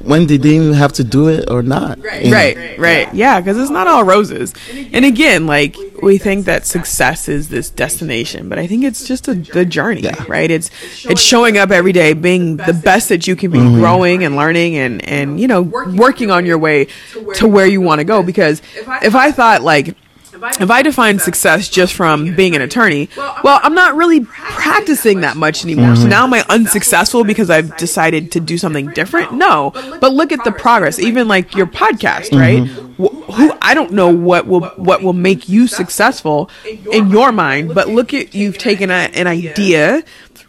when 0.08 0.26
did 0.26 0.42
they 0.42 0.56
even 0.56 0.74
have 0.74 0.94
to 0.94 1.04
do 1.04 1.28
it 1.28 1.50
or 1.52 1.62
not. 1.62 1.98
you 1.98 2.04
know? 2.04 2.32
Right, 2.32 2.80
right. 2.80 3.14
Yeah, 3.14 3.42
because 3.42 3.58
it's 3.58 3.70
not 3.70 3.88
all 3.88 4.04
roses. 4.04 4.54
And 4.94 5.04
again, 5.04 5.46
like 5.46 5.76
we 6.02 6.18
think 6.18 6.46
that 6.46 6.66
success 6.66 7.28
is 7.28 7.50
this 7.50 7.70
destination, 7.70 8.48
but 8.48 8.58
I 8.58 8.68
think 8.68 8.86
it's 8.86 9.06
just 9.06 9.28
a 9.28 9.34
the 9.34 9.66
journey, 9.66 10.10
right? 10.28 10.50
It's 10.50 10.70
it's 11.06 11.22
showing 11.22 11.58
up 11.58 11.72
every 11.72 11.92
day, 11.92 12.14
being 12.14 12.58
the 12.58 12.74
best 12.74 13.10
that 13.10 13.28
you 13.28 13.36
can 13.36 13.52
be, 13.52 13.60
mm-hmm. 13.60 13.80
growing 13.80 14.24
and 14.24 14.36
learning 14.36 14.78
and 14.78 15.04
and 15.06 15.40
you 15.40 15.48
know 15.48 15.62
working 15.62 16.32
on 16.32 16.46
your 16.46 16.58
way 16.58 16.88
to 17.36 17.48
where 17.48 17.68
you 17.68 17.82
want 17.82 18.00
to 18.00 18.06
go. 18.06 18.24
Because 18.24 18.62
if 19.02 19.14
I 19.16 19.32
thought 19.32 19.62
like 19.62 19.96
if 20.60 20.70
I 20.70 20.82
define 20.82 21.20
success 21.20 21.70
just 21.70 21.94
from 21.94 22.36
being 22.36 22.56
an 22.56 22.62
attorney, 22.62 23.10
well, 23.18 23.60
I'm 23.64 23.74
not 23.74 23.96
really 23.96 24.22
practicing 24.22 25.22
that 25.22 25.38
much 25.38 25.64
anymore. 25.64 25.96
So 25.96 26.02
mm-hmm. 26.02 26.10
now 26.10 26.24
am 26.24 26.34
I 26.34 26.46
unsuccessful 26.50 27.24
because 27.24 27.50
I've 27.50 27.76
decided 27.78 28.32
to 28.34 28.40
do 28.40 28.58
something 28.58 28.88
different? 28.92 29.34
No. 29.34 29.72
But 30.00 30.14
look 30.14 30.32
at 30.32 30.44
the 30.44 30.52
progress, 30.52 31.00
even 31.00 31.28
like 31.28 31.56
your 31.56 31.68
podcast, 31.68 32.38
right? 32.38 32.68
Wh- 32.98 33.34
Who 33.36 33.54
I 33.62 33.74
don't 33.74 33.92
know 33.92 34.10
what 34.10 34.48
will 34.48 34.62
what 34.78 35.04
will 35.04 35.14
make 35.14 35.50
you 35.50 35.68
successful 35.68 36.50
in 36.92 37.10
your 37.10 37.32
mind, 37.32 37.76
but 37.76 37.90
look 37.90 38.14
at 38.14 38.34
you've 38.34 38.58
taken 38.58 38.90
a, 38.90 39.10
an 39.14 39.28
idea 39.28 40.04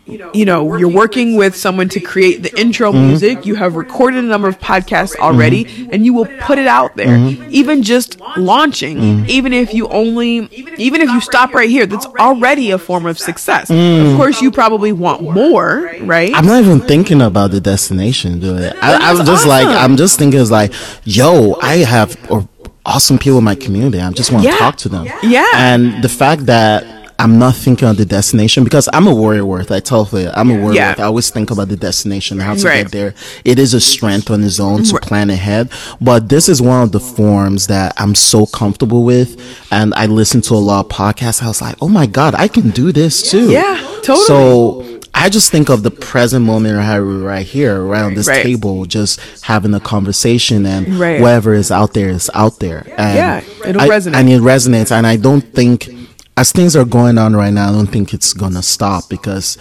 you 0.08 0.44
know, 0.44 0.76
you're 0.76 0.88
working 0.88 1.36
with 1.36 1.54
someone 1.54 1.88
to 1.90 2.00
create 2.00 2.42
the 2.42 2.58
intro 2.58 2.92
mm-hmm. 2.92 3.08
music. 3.08 3.46
You 3.46 3.54
have 3.56 3.76
recorded 3.76 4.24
a 4.24 4.26
number 4.26 4.48
of 4.48 4.58
podcasts 4.58 5.14
already, 5.16 5.64
mm-hmm. 5.64 5.90
and 5.92 6.04
you 6.04 6.14
will 6.14 6.26
put 6.40 6.58
it 6.58 6.66
out 6.66 6.96
there. 6.96 7.18
Mm-hmm. 7.18 7.48
Even 7.50 7.82
just 7.82 8.20
launching, 8.36 9.28
even 9.28 9.52
if 9.52 9.74
you 9.74 9.88
only, 9.88 10.48
even 10.78 11.00
if 11.00 11.10
you 11.10 11.20
stop 11.20 11.54
right 11.54 11.68
here, 11.68 11.86
that's 11.86 12.06
already 12.06 12.70
a 12.70 12.78
form 12.78 13.06
of 13.06 13.18
success. 13.18 13.70
Mm. 13.70 14.12
Of 14.12 14.16
course, 14.16 14.40
you 14.40 14.50
probably 14.50 14.92
want 14.92 15.22
more, 15.22 15.90
right? 16.00 16.34
I'm 16.34 16.46
not 16.46 16.62
even 16.62 16.80
thinking 16.80 17.20
about 17.20 17.50
the 17.50 17.60
destination, 17.60 18.40
dude. 18.40 18.74
I, 18.80 19.10
I'm 19.10 19.16
That's 19.18 19.28
just 19.28 19.46
like. 19.46 19.66
I'm 19.66 19.96
just 19.96 20.18
thinking, 20.18 20.40
it's 20.40 20.50
like, 20.50 20.72
yo, 21.04 21.56
I 21.60 21.76
have 21.78 22.16
or 22.30 22.48
awesome 22.84 23.18
people 23.18 23.38
in 23.38 23.44
my 23.44 23.54
community. 23.54 24.00
I 24.00 24.10
just 24.12 24.32
want 24.32 24.44
to 24.44 24.50
Yeah. 24.50 24.56
talk 24.56 24.76
to 24.78 24.88
them. 24.88 25.06
Yeah. 25.22 25.44
And 25.54 26.02
the 26.02 26.08
fact 26.08 26.46
that 26.46 26.84
I'm 27.20 27.36
not 27.36 27.56
thinking 27.56 27.88
of 27.88 27.96
the 27.96 28.04
destination 28.04 28.62
because 28.62 28.88
I'm 28.92 29.08
a 29.08 29.14
warrior 29.14 29.44
worth. 29.44 29.72
I 29.72 29.80
tell 29.80 30.08
you, 30.12 30.30
I'm 30.34 30.50
a 30.50 30.54
warrior 30.54 30.74
Yeah. 30.76 30.90
worth. 30.90 31.00
I 31.00 31.02
always 31.04 31.30
think 31.30 31.50
about 31.50 31.68
the 31.68 31.76
destination, 31.76 32.38
and 32.38 32.46
how 32.46 32.54
to 32.54 32.64
Right. 32.64 32.82
get 32.84 32.92
there. 32.92 33.14
It 33.44 33.58
is 33.58 33.74
a 33.74 33.80
strength 33.80 34.30
on 34.30 34.44
its 34.44 34.60
own 34.60 34.84
to 34.84 34.98
plan 35.00 35.28
ahead. 35.28 35.68
But 36.00 36.28
this 36.28 36.48
is 36.48 36.62
one 36.62 36.80
of 36.82 36.92
the 36.92 37.00
forms 37.00 37.66
that 37.66 37.92
I'm 37.96 38.14
so 38.14 38.46
comfortable 38.46 39.02
with. 39.02 39.36
And 39.72 39.92
I 39.96 40.06
listen 40.06 40.42
to 40.42 40.54
a 40.54 40.62
lot 40.70 40.80
of 40.86 40.88
podcasts. 40.90 41.42
I 41.42 41.48
was 41.48 41.60
like, 41.60 41.74
oh 41.82 41.88
my 41.88 42.06
God, 42.06 42.36
I 42.38 42.46
can 42.46 42.70
do 42.70 42.92
this 42.92 43.20
too. 43.28 43.50
Yeah, 43.50 43.78
totally. 44.04 44.26
So 44.26 44.84
I 45.12 45.28
just 45.28 45.50
think 45.50 45.68
of 45.68 45.82
the 45.82 45.90
present 45.90 46.44
moment 46.44 46.76
right, 46.76 46.98
right 47.00 47.44
here 47.44 47.80
around 47.82 48.14
this 48.14 48.28
Right. 48.28 48.44
table, 48.44 48.84
just 48.84 49.18
having 49.40 49.74
a 49.74 49.80
conversation 49.80 50.64
and 50.64 50.96
Right. 51.00 51.20
whatever 51.20 51.52
is 51.54 51.72
out 51.72 51.94
there 51.94 52.10
is 52.10 52.30
out 52.34 52.60
there. 52.60 52.86
And 52.96 53.16
Yeah, 53.16 53.40
it'll 53.66 53.82
I- 53.82 53.88
resonate. 53.88 54.14
And 54.14 54.28
it 54.30 54.40
resonates. 54.40 54.92
And 54.92 55.04
I 55.04 55.16
don't 55.16 55.42
think, 55.52 55.90
as 56.38 56.52
things 56.52 56.76
are 56.76 56.84
going 56.84 57.18
on 57.18 57.34
right 57.34 57.52
now, 57.52 57.68
I 57.68 57.72
don't 57.72 57.86
think 57.88 58.14
it's 58.14 58.32
going 58.32 58.54
to 58.54 58.62
stop 58.62 59.08
because 59.08 59.56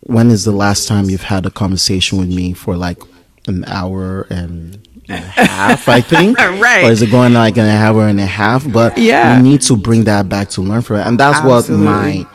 when 0.00 0.30
is 0.30 0.44
the 0.44 0.52
last 0.52 0.86
time 0.86 1.08
you've 1.08 1.22
had 1.22 1.46
a 1.46 1.50
conversation 1.50 2.18
with 2.18 2.28
me 2.28 2.52
for 2.52 2.76
like 2.76 2.98
an 3.48 3.64
hour 3.66 4.22
and 4.30 4.86
a 5.08 5.16
half, 5.16 5.88
I 5.88 6.00
think. 6.00 6.38
Right. 6.64 6.84
Or 6.84 6.90
is 6.90 7.02
it 7.02 7.10
going 7.10 7.32
like 7.34 7.56
an 7.56 7.66
hour 7.66 8.06
and 8.08 8.20
a 8.20 8.26
half? 8.26 8.70
But 8.70 8.96
Yeah. 8.98 9.36
we 9.40 9.48
need 9.48 9.62
to 9.62 9.76
bring 9.76 10.04
that 10.04 10.28
back 10.28 10.48
to 10.50 10.62
learn 10.62 10.82
from 10.82 10.96
it. 10.96 11.06
And 11.06 11.18
that's 11.18 11.38
Absolutely. 11.38 11.86
what 11.86 11.92
my 11.94 12.26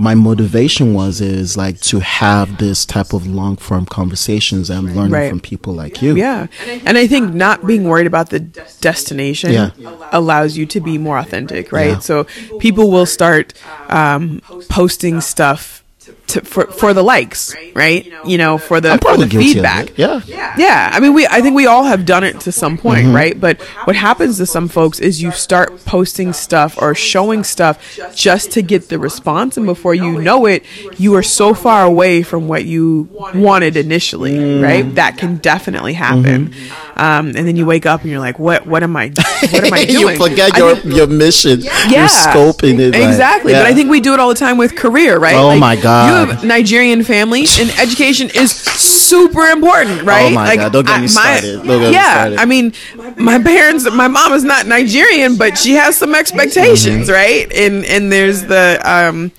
my 0.00 0.14
motivation 0.14 0.94
was 0.94 1.20
is 1.20 1.56
like 1.56 1.80
to 1.80 1.98
have 1.98 2.58
this 2.58 2.86
type 2.86 3.12
of 3.12 3.26
long 3.26 3.56
form 3.56 3.84
conversations 3.84 4.70
and 4.70 4.94
learning 4.94 5.10
Right. 5.12 5.28
from 5.28 5.40
people 5.40 5.74
like 5.74 6.00
you. 6.00 6.14
Yeah. 6.14 6.46
And 6.86 6.96
I 6.96 7.08
think 7.08 7.34
not 7.34 7.66
being 7.66 7.82
worried 7.84 8.06
about 8.06 8.30
the 8.30 8.38
destination 8.38 9.52
Yeah. 9.52 9.70
allows 10.12 10.56
you 10.56 10.66
to 10.66 10.80
be 10.80 10.98
more 10.98 11.18
authentic, 11.18 11.72
right? 11.72 11.94
Yeah. 11.94 11.98
So 11.98 12.26
people 12.60 12.92
will 12.92 13.06
start 13.06 13.54
um, 13.88 14.40
posting 14.68 15.20
stuff 15.20 15.82
to, 16.28 16.40
for 16.42 16.66
for 16.66 16.92
the 16.94 17.02
likes, 17.02 17.54
right? 17.74 18.10
You 18.24 18.38
know, 18.38 18.58
for 18.58 18.80
the 18.80 18.98
for 18.98 19.16
the 19.16 19.28
feedback. 19.28 19.96
Yeah. 19.98 20.20
Yeah, 20.56 20.90
I 20.92 21.00
mean, 21.00 21.14
we. 21.14 21.26
I 21.26 21.40
think 21.40 21.54
we 21.56 21.66
all 21.66 21.84
have 21.84 22.04
done 22.04 22.24
it 22.24 22.40
to 22.40 22.52
some 22.52 22.76
point, 22.78 23.06
Mm-hmm. 23.06 23.14
right? 23.14 23.40
But 23.40 23.60
what 23.84 23.96
happens 23.96 24.38
to 24.38 24.46
some 24.46 24.68
folks 24.68 24.98
is 24.98 25.20
you 25.22 25.30
start 25.30 25.84
posting 25.84 26.32
stuff 26.32 26.76
or 26.80 26.94
showing 26.94 27.44
stuff 27.44 27.98
just 28.14 28.50
to 28.52 28.62
get 28.62 28.88
the 28.88 28.98
response, 28.98 29.56
and 29.56 29.66
before 29.66 29.94
you 29.94 30.20
know 30.20 30.46
it, 30.46 30.64
you 30.98 31.14
are 31.14 31.22
so 31.22 31.54
far 31.54 31.84
away 31.84 32.22
from 32.22 32.48
what 32.48 32.64
you 32.64 33.08
wanted 33.34 33.76
initially, 33.76 34.34
Mm. 34.38 34.62
right? 34.62 34.94
That 34.96 35.16
can 35.18 35.36
definitely 35.36 35.92
happen. 35.94 36.48
Mm-hmm. 36.48 37.00
Um, 37.00 37.26
and 37.36 37.46
then 37.46 37.56
you 37.56 37.64
wake 37.66 37.86
up 37.86 38.02
and 38.02 38.10
you're 38.10 38.20
like, 38.20 38.38
"What? 38.38 38.66
What 38.66 38.82
am 38.82 38.96
I? 38.96 39.08
What 39.08 39.64
am 39.64 39.72
I 39.72 39.84
doing? 39.96 40.16
you 40.18 40.26
forget 40.26 40.56
your 40.56 40.74
think- 40.76 40.94
your 40.96 41.06
mission, 41.06 41.60
your 41.88 42.08
scope 42.08 42.64
in 42.64 42.80
it. 42.80 42.92
like, 42.94 43.02
Exactly. 43.08 43.52
But. 43.52 43.66
I 43.66 43.74
think 43.74 43.90
we 43.90 44.00
do 44.00 44.12
it 44.14 44.20
all 44.20 44.28
the 44.28 44.34
time 44.34 44.56
with 44.58 44.74
career, 44.76 45.18
right? 45.18 45.34
Oh 45.36 45.56
my 45.58 45.76
God. 45.76 46.17
Have 46.26 46.44
Nigerian 46.44 47.02
family 47.04 47.44
and 47.58 47.70
education 47.78 48.30
is 48.34 48.52
super 48.52 49.46
important, 49.50 50.02
right? 50.02 50.26
Oh 50.26 50.34
my 50.34 50.56
God, 50.56 50.72
don't 50.72 50.86
get 50.86 51.00
me 51.00 51.08
started. 51.08 51.56
Don't 51.56 51.66
get 51.66 51.78
me 51.80 51.92
yeah. 51.92 52.12
started. 52.12 52.38
I 52.38 52.44
mean, 52.44 52.72
my 53.16 53.42
parents, 53.42 53.90
my 53.90 54.08
mom 54.08 54.32
is 54.32 54.44
not 54.44 54.66
Nigerian, 54.66 55.36
but 55.36 55.56
she 55.58 55.72
has 55.74 55.96
some 55.96 56.14
expectations, 56.14 57.08
Mm-hmm. 57.08 57.12
right? 57.12 57.52
And 57.52 57.84
and 57.84 58.10
there's 58.12 58.42
the 58.42 58.80
um 58.84 59.32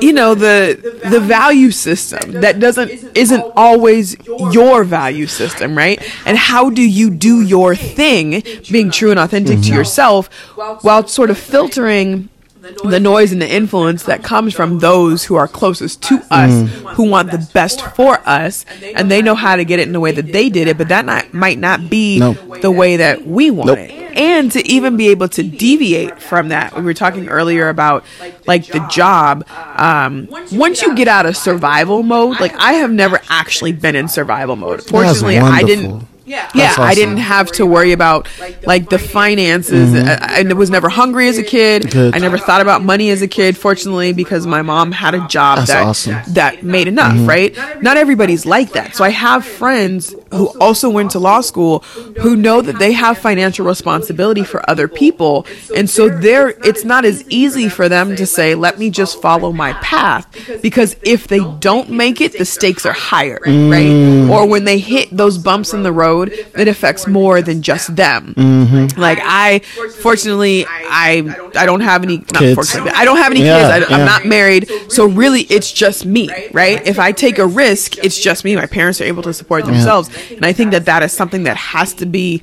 you 0.00 0.12
know 0.12 0.34
the 0.34 1.00
the 1.10 1.18
value 1.18 1.70
system 1.70 2.32
that 2.42 2.60
doesn't 2.60 2.90
isn't 3.16 3.42
always 3.56 4.16
your 4.52 4.84
value 4.84 5.26
system 5.26 5.76
right 5.76 5.98
and 6.26 6.36
how 6.36 6.68
do 6.68 6.82
you 6.82 7.08
do 7.10 7.40
your 7.40 7.74
thing 7.74 8.42
being 8.70 8.90
true 8.90 9.10
and 9.10 9.18
authentic 9.18 9.58
Mm-hmm. 9.58 9.70
to 9.70 9.74
yourself 9.74 10.28
while 10.82 11.06
sort 11.08 11.30
of 11.30 11.38
filtering 11.38 12.28
the 12.84 13.00
noise 13.00 13.32
and 13.32 13.42
the 13.42 13.52
influence 13.52 14.04
that 14.04 14.22
comes 14.22 14.54
from 14.54 14.78
those 14.78 15.24
who 15.24 15.34
are 15.34 15.48
closest 15.48 16.02
to 16.02 16.16
us 16.30 16.50
Mm. 16.52 16.68
who 16.94 17.08
want 17.08 17.30
the 17.30 17.48
best 17.52 17.80
for 17.96 18.20
us 18.26 18.64
and 18.94 19.10
they 19.10 19.20
know 19.22 19.34
how 19.34 19.56
to 19.56 19.64
get 19.64 19.80
it 19.80 19.86
in 19.88 19.92
the 19.92 20.00
way 20.00 20.12
that 20.12 20.32
they 20.32 20.48
did 20.48 20.68
it 20.68 20.78
but 20.78 20.88
that 20.88 21.04
not, 21.04 21.32
might 21.34 21.58
not 21.58 21.90
be 21.90 22.18
No. 22.18 22.34
the 22.60 22.70
way 22.70 22.96
that 22.98 23.26
we 23.26 23.50
want 23.50 23.66
Nope. 23.68 23.78
it 23.78 23.90
and 24.16 24.52
to 24.52 24.64
even 24.68 24.96
be 24.96 25.08
able 25.08 25.28
to 25.30 25.42
deviate 25.42 26.20
from 26.20 26.48
that 26.48 26.76
we 26.76 26.82
were 26.82 26.94
talking 26.94 27.28
earlier 27.28 27.68
about 27.68 28.04
like 28.46 28.66
the 28.66 28.80
job 28.90 29.44
um, 29.76 30.28
once 30.52 30.82
you 30.82 30.94
get 30.94 31.08
out 31.08 31.26
of 31.26 31.36
survival 31.36 32.02
mode 32.02 32.38
like 32.38 32.54
i 32.56 32.74
have 32.74 32.90
never 32.92 33.20
actually 33.28 33.72
been 33.72 33.96
in 33.96 34.06
survival 34.08 34.54
mode 34.56 34.82
fortunately 34.84 35.38
i 35.38 35.62
didn't 35.62 36.06
wonderful. 36.26 36.58
Yeah, 36.60 36.66
That's 36.66 36.78
I 36.78 36.94
didn't 36.94 37.18
have 37.18 37.50
to 37.52 37.66
worry 37.66 37.92
about 37.92 38.28
like 38.64 38.88
the 38.88 38.98
finances. 38.98 39.94
I, 39.94 40.40
I 40.48 40.52
was 40.52 40.70
never 40.70 40.88
hungry 40.88 41.28
as 41.28 41.38
a 41.38 41.42
kid. 41.42 41.82
Mm-hmm. 41.82 41.90
Good. 41.98 42.14
I 42.14 42.18
never 42.18 42.38
thought 42.38 42.60
about 42.60 42.82
money 42.82 43.10
as 43.10 43.22
a 43.22 43.28
kid. 43.28 43.56
Fortunately, 43.56 44.12
because 44.12 44.46
my 44.46 44.62
mom 44.62 44.92
had 44.92 45.14
a 45.14 45.26
job 45.28 45.58
That's 45.58 45.70
that 45.70 45.86
awesome. 45.86 46.14
Mm-hmm. 46.14 46.32
that 46.34 46.62
made 46.62 46.88
enough. 46.88 47.26
Right? 47.28 47.56
Not 47.82 47.96
everybody's 47.96 48.46
like 48.46 48.72
that. 48.72 48.94
So 48.96 49.04
I 49.04 49.10
have 49.10 49.44
friends 49.44 50.14
who 50.30 50.48
also 50.60 50.88
went 50.90 51.10
to 51.12 51.18
law 51.18 51.40
school 51.40 51.80
who 52.20 52.36
know 52.36 52.60
that 52.62 52.78
they 52.78 52.92
have 52.92 53.18
financial 53.18 53.66
responsibility 53.66 54.44
for 54.44 54.68
other 54.70 54.88
people, 54.88 55.46
and 55.76 55.88
so 55.88 56.08
they're 56.08 56.50
it's 56.64 56.84
not 56.84 57.04
as 57.04 57.28
easy 57.28 57.68
for 57.68 57.88
them 57.88 58.16
to 58.16 58.26
say, 58.26 58.54
"Let 58.54 58.78
me 58.78 58.90
just 58.90 59.20
follow 59.20 59.52
my 59.52 59.72
path," 59.74 60.26
because 60.62 60.96
if 61.02 61.28
they 61.28 61.40
don't 61.60 61.90
make 61.90 62.20
it, 62.20 62.38
the 62.38 62.44
stakes 62.44 62.86
are 62.86 62.92
higher, 62.92 63.40
Mm. 63.44 63.70
right? 63.70 64.30
Or 64.32 64.46
when 64.46 64.64
they 64.64 64.78
hit 64.78 65.14
those 65.14 65.38
bumps 65.38 65.72
in 65.74 65.82
the 65.82 65.92
road, 65.92 66.11
it 66.20 66.68
affects 66.68 67.06
more 67.06 67.42
than 67.42 67.62
just 67.62 67.94
them. 67.96 68.34
Mm-hmm. 68.36 69.00
Like 69.00 69.18
I, 69.22 69.60
fortunately, 70.00 70.66
I 70.68 71.50
I 71.56 71.66
don't 71.66 71.80
have 71.80 72.02
any. 72.02 72.18
Not 72.18 72.34
Kids. 72.34 72.54
fortunately, 72.54 72.92
I 72.94 73.04
don't 73.04 73.16
have 73.16 73.32
any 73.32 73.40
kids. 73.40 73.90
I. 73.90 73.94
I'm 73.94 74.04
not 74.06 74.24
married, 74.24 74.68
so 74.88 75.06
really, 75.06 75.42
it's 75.42 75.72
just 75.72 76.04
me, 76.06 76.30
right? 76.52 76.86
If 76.86 76.98
I 76.98 77.12
take 77.12 77.38
a 77.38 77.46
risk, 77.46 77.98
it's 77.98 78.18
just 78.18 78.44
me. 78.44 78.56
My 78.56 78.66
parents 78.66 79.00
are 79.00 79.04
able 79.04 79.22
to 79.22 79.32
support 79.32 79.64
themselves, 79.64 80.10
and 80.30 80.44
I 80.44 80.52
think 80.52 80.70
that 80.72 80.84
that 80.86 81.02
is 81.02 81.12
something 81.12 81.44
that 81.44 81.56
has 81.56 81.94
to 81.94 82.06
be 82.06 82.42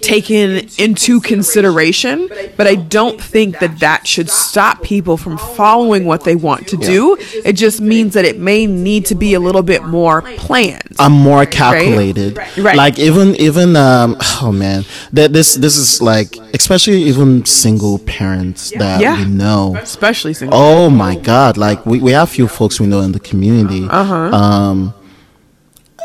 taken 0.00 0.68
into 0.78 1.20
consideration 1.20 2.28
but 2.56 2.66
i 2.66 2.74
don't 2.74 3.20
think 3.20 3.58
that 3.58 3.78
that 3.80 4.06
should 4.06 4.30
stop 4.30 4.82
people 4.82 5.16
from 5.16 5.36
following 5.38 6.04
what 6.04 6.24
they 6.24 6.36
want 6.36 6.66
to 6.68 6.76
do 6.76 7.16
it 7.44 7.54
just 7.54 7.80
means 7.80 8.14
that 8.14 8.24
it 8.24 8.38
may 8.38 8.66
need 8.66 9.04
to 9.06 9.14
be 9.14 9.34
a 9.34 9.40
little 9.40 9.62
bit 9.62 9.82
more 9.84 10.22
planned 10.36 10.82
I'm 10.98 11.12
more 11.12 11.46
calculated. 11.46 12.36
Right. 12.58 12.76
Like 12.76 12.98
even 12.98 13.34
even 13.36 13.76
um 13.76 14.16
oh 14.42 14.52
man, 14.52 14.84
that 15.12 15.32
this 15.32 15.54
this 15.54 15.76
is 15.76 16.00
like 16.02 16.36
especially 16.54 17.02
even 17.04 17.44
single 17.44 17.98
parents 18.00 18.70
that 18.78 19.00
Yeah. 19.00 19.18
we 19.18 19.24
know. 19.24 19.74
especially 19.76 20.34
single 20.34 20.56
Oh 20.58 20.90
my 20.90 21.16
god! 21.16 21.56
Like 21.56 21.84
we, 21.86 21.98
we 21.98 22.12
have 22.12 22.28
few 22.30 22.46
folks 22.46 22.78
we 22.78 22.86
know 22.86 23.00
in 23.00 23.12
the 23.12 23.20
community. 23.20 23.86
Uh-huh. 23.88 24.14
Um, 24.36 24.94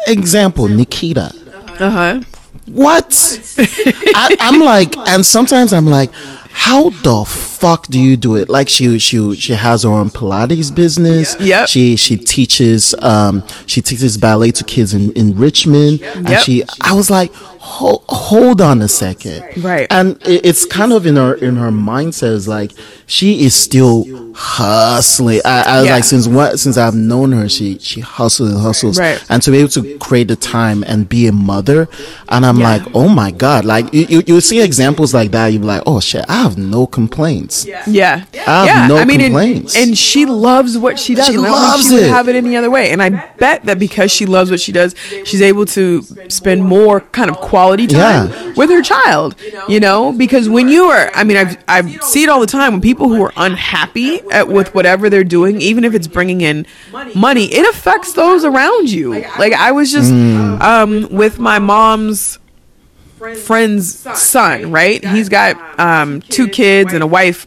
example 0.08 0.68
Nikita. 0.68 1.32
uh-huh 1.80 2.22
What? 2.68 3.14
I, 3.58 4.36
I'm 4.40 4.60
like, 4.62 4.96
and 4.98 5.26
sometimes 5.26 5.74
I'm 5.74 5.86
like, 5.86 6.12
how 6.52 6.90
the 6.90 7.24
fuck 7.26 7.88
do 7.88 8.00
you 8.00 8.18
do 8.18 8.36
it? 8.36 8.50
Like 8.50 8.68
she 8.68 8.98
she 9.00 9.36
she 9.36 9.54
has 9.54 9.84
her 9.84 9.90
own 9.90 10.10
Pilates 10.10 10.74
business. 10.74 11.36
Yep. 11.40 11.68
She 11.70 11.96
she 11.96 12.18
teaches 12.18 12.96
um 13.00 13.44
she 13.68 13.82
teaches 13.82 14.18
ballet 14.18 14.52
to 14.52 14.64
kids 14.64 14.94
in 14.94 15.12
in 15.14 15.38
Richmond. 15.38 16.02
And 16.02 16.28
Yep. 16.28 16.42
she 16.42 16.64
I 16.82 16.94
was 16.94 17.10
like, 17.10 17.32
hold 17.76 18.04
hold 18.08 18.62
on 18.62 18.82
a 18.82 18.88
second. 18.88 19.44
Right. 19.64 19.88
And 19.90 20.18
it's 20.26 20.64
kind 20.66 20.94
of 20.94 21.06
in 21.06 21.16
her 21.18 21.34
in 21.36 21.56
her 21.58 21.70
mindset 21.72 22.32
is 22.32 22.48
like 22.48 22.72
she 23.06 23.44
is 23.46 23.54
still 23.56 24.06
hustling. 24.36 25.42
I, 25.46 25.64
I 25.64 25.78
was 25.80 25.86
Yeah. 25.88 25.96
like 25.96 26.04
since 26.04 26.28
what 26.28 26.60
since 26.60 26.78
I've 26.78 26.96
known 26.96 27.32
her, 27.34 27.50
she 27.50 27.78
she 27.80 28.00
hustles 28.02 28.52
and 28.54 28.62
hustles. 28.62 28.98
Right. 29.00 29.24
And 29.30 29.42
to 29.44 29.52
be 29.52 29.58
able 29.58 29.70
to 29.70 29.98
create 30.00 30.28
the 30.30 30.36
time 30.36 30.84
and 30.88 31.08
be 31.10 31.28
a 31.28 31.32
mother, 31.32 31.90
and 32.30 32.46
I'm 32.46 32.60
like, 32.60 32.84
oh 32.94 33.10
my 33.10 33.32
god! 33.32 33.66
Like 33.66 33.94
you, 33.94 34.06
you, 34.10 34.24
you 34.28 34.42
see 34.42 34.62
examples 34.62 35.14
like 35.14 35.32
that, 35.32 35.48
you're 35.48 35.64
like, 35.64 35.84
oh 35.86 36.00
shit, 36.00 36.24
I 36.30 36.44
have 36.44 36.58
no 36.58 36.88
complaints. 36.88 37.66
Yeah. 37.66 37.84
yeah. 37.88 38.26
I 38.48 38.68
have 38.68 38.90
no 38.90 38.98
and- 38.98 39.10
complaints. 39.10 39.76
And, 39.76 39.98
she 39.98 40.26
loves 40.26 40.78
what 40.78 41.00
she 41.00 41.16
does. 41.16 41.28
She 41.28 41.36
and 41.36 41.46
I 41.46 41.50
don't 41.50 41.56
think 41.58 41.68
loves 41.72 41.88
she 41.88 41.94
would 41.96 42.04
it. 42.04 42.10
have 42.10 42.28
it 42.30 42.36
any 42.36 42.56
other 42.56 42.70
way. 42.70 42.92
And 42.92 43.02
I 43.02 43.10
bet 43.38 43.66
that 43.66 43.80
because 43.80 44.12
she 44.12 44.26
loves 44.28 44.52
what 44.52 44.60
she 44.60 44.72
does, 44.72 44.94
she's 45.26 45.42
able 45.42 45.66
to 45.78 46.04
spend 46.30 46.64
more 46.64 47.02
kind 47.02 47.30
of 47.32 47.38
quality 47.38 47.57
time 47.88 48.30
Yeah. 48.32 48.54
with 48.56 48.70
her 48.70 48.82
child. 48.82 49.36
You 49.68 49.80
know, 49.80 50.12
because 50.12 50.48
when 50.50 50.68
you 50.70 50.86
are, 50.86 51.12
I 51.14 51.24
mean, 51.24 51.38
I've 51.38 51.58
I 51.68 51.82
see 52.00 52.24
it 52.24 52.30
all 52.30 52.40
the 52.40 52.48
time 52.48 52.74
when 52.74 52.82
people 52.82 53.10
who 53.10 53.22
are 53.24 53.34
unhappy 53.38 54.22
at 54.32 54.48
with 54.48 54.74
whatever 54.76 55.10
they're 55.10 55.24
doing, 55.24 55.62
even 55.62 55.84
if 55.84 55.94
it's 55.94 56.08
bringing 56.08 56.42
in 56.42 56.66
money, 57.16 57.46
it 57.54 57.68
affects 57.70 58.14
those 58.14 58.44
around 58.46 58.90
you. 58.90 59.14
Like 59.38 59.54
I 59.54 59.72
was 59.72 59.92
just 59.92 60.12
Mm. 60.12 60.62
um, 60.62 61.08
with 61.12 61.40
my 61.40 61.60
mom's 61.60 62.40
friend's 63.46 63.98
son, 64.20 64.72
right? 64.72 65.04
He's 65.04 65.30
got 65.30 65.80
um, 65.80 66.22
two 66.22 66.48
kids 66.48 66.94
and 66.94 67.04
a 67.04 67.08
wife. 67.08 67.46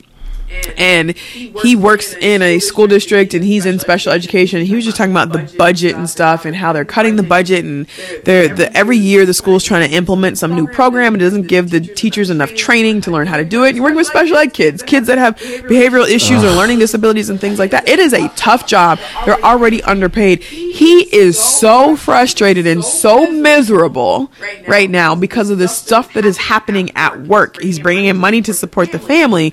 And 0.77 1.17
he 1.17 1.77
works 1.77 2.15
in 2.15 2.43
a 2.43 2.59
school 2.59 2.87
district 2.87 3.35
and 3.35 3.45
he's 3.45 3.67
in 3.67 3.79
special 3.79 4.13
education. 4.13 4.65
He 4.65 4.75
was 4.75 4.85
just 4.85 4.97
talking 4.97 5.13
about 5.13 5.33
the 5.33 5.57
budget 5.57 5.95
and 5.95 6.09
stuff 6.09 6.45
and 6.45 6.57
how 6.57 6.73
they're 6.73 6.85
cutting 6.85 7.17
the 7.17 7.23
budget 7.23 7.65
and 7.65 7.87
they're 8.25 8.49
the 8.49 8.77
every 8.77 8.97
year 8.97 9.27
the 9.27 9.35
school's 9.35 9.65
trying 9.65 9.89
to 9.89 9.95
implement 9.95 10.39
some 10.39 10.55
new 10.55 10.67
program. 10.67 11.15
It 11.15 11.19
doesn't 11.19 11.47
give 11.47 11.71
the 11.71 11.81
teachers 11.81 12.31
enough 12.31 12.55
training 12.55 13.03
to 13.03 13.11
learn 13.11 13.27
how 13.27 13.37
to 13.37 13.45
do 13.45 13.65
it. 13.65 13.75
You're 13.75 13.85
working 13.85 13.97
with 13.97 14.07
special 14.07 14.37
ed 14.37 14.53
kids, 14.55 14.83
kids 14.83 15.07
that 15.07 15.19
have 15.19 15.37
behavioral 15.37 16.09
issues 16.09 16.43
or 16.43 16.51
learning 16.51 16.79
disabilities 16.79 17.31
and 17.31 17.41
things 17.41 17.59
like 17.59 17.71
that. 17.73 17.89
It 17.89 17.99
is 17.99 18.13
a 18.13 18.29
tough 18.31 18.67
job. 18.67 18.99
They're 19.25 19.43
already 19.43 19.83
underpaid. 19.83 20.43
He 20.43 21.15
is 21.15 21.39
so 21.39 21.97
frustrated 21.97 22.67
and 22.67 22.85
so 22.85 23.31
miserable 23.31 24.31
right 24.67 24.91
now 24.91 25.15
because 25.15 25.51
of 25.51 25.59
the 25.59 25.69
stuff 25.69 26.13
that 26.15 26.25
is 26.25 26.37
happening 26.37 26.91
at 26.97 27.21
work. 27.23 27.61
He's 27.61 27.79
bringing 27.79 28.07
in 28.07 28.17
money 28.17 28.43
to 28.43 28.55
support 28.55 28.93
the 28.93 28.99
family, 28.99 29.53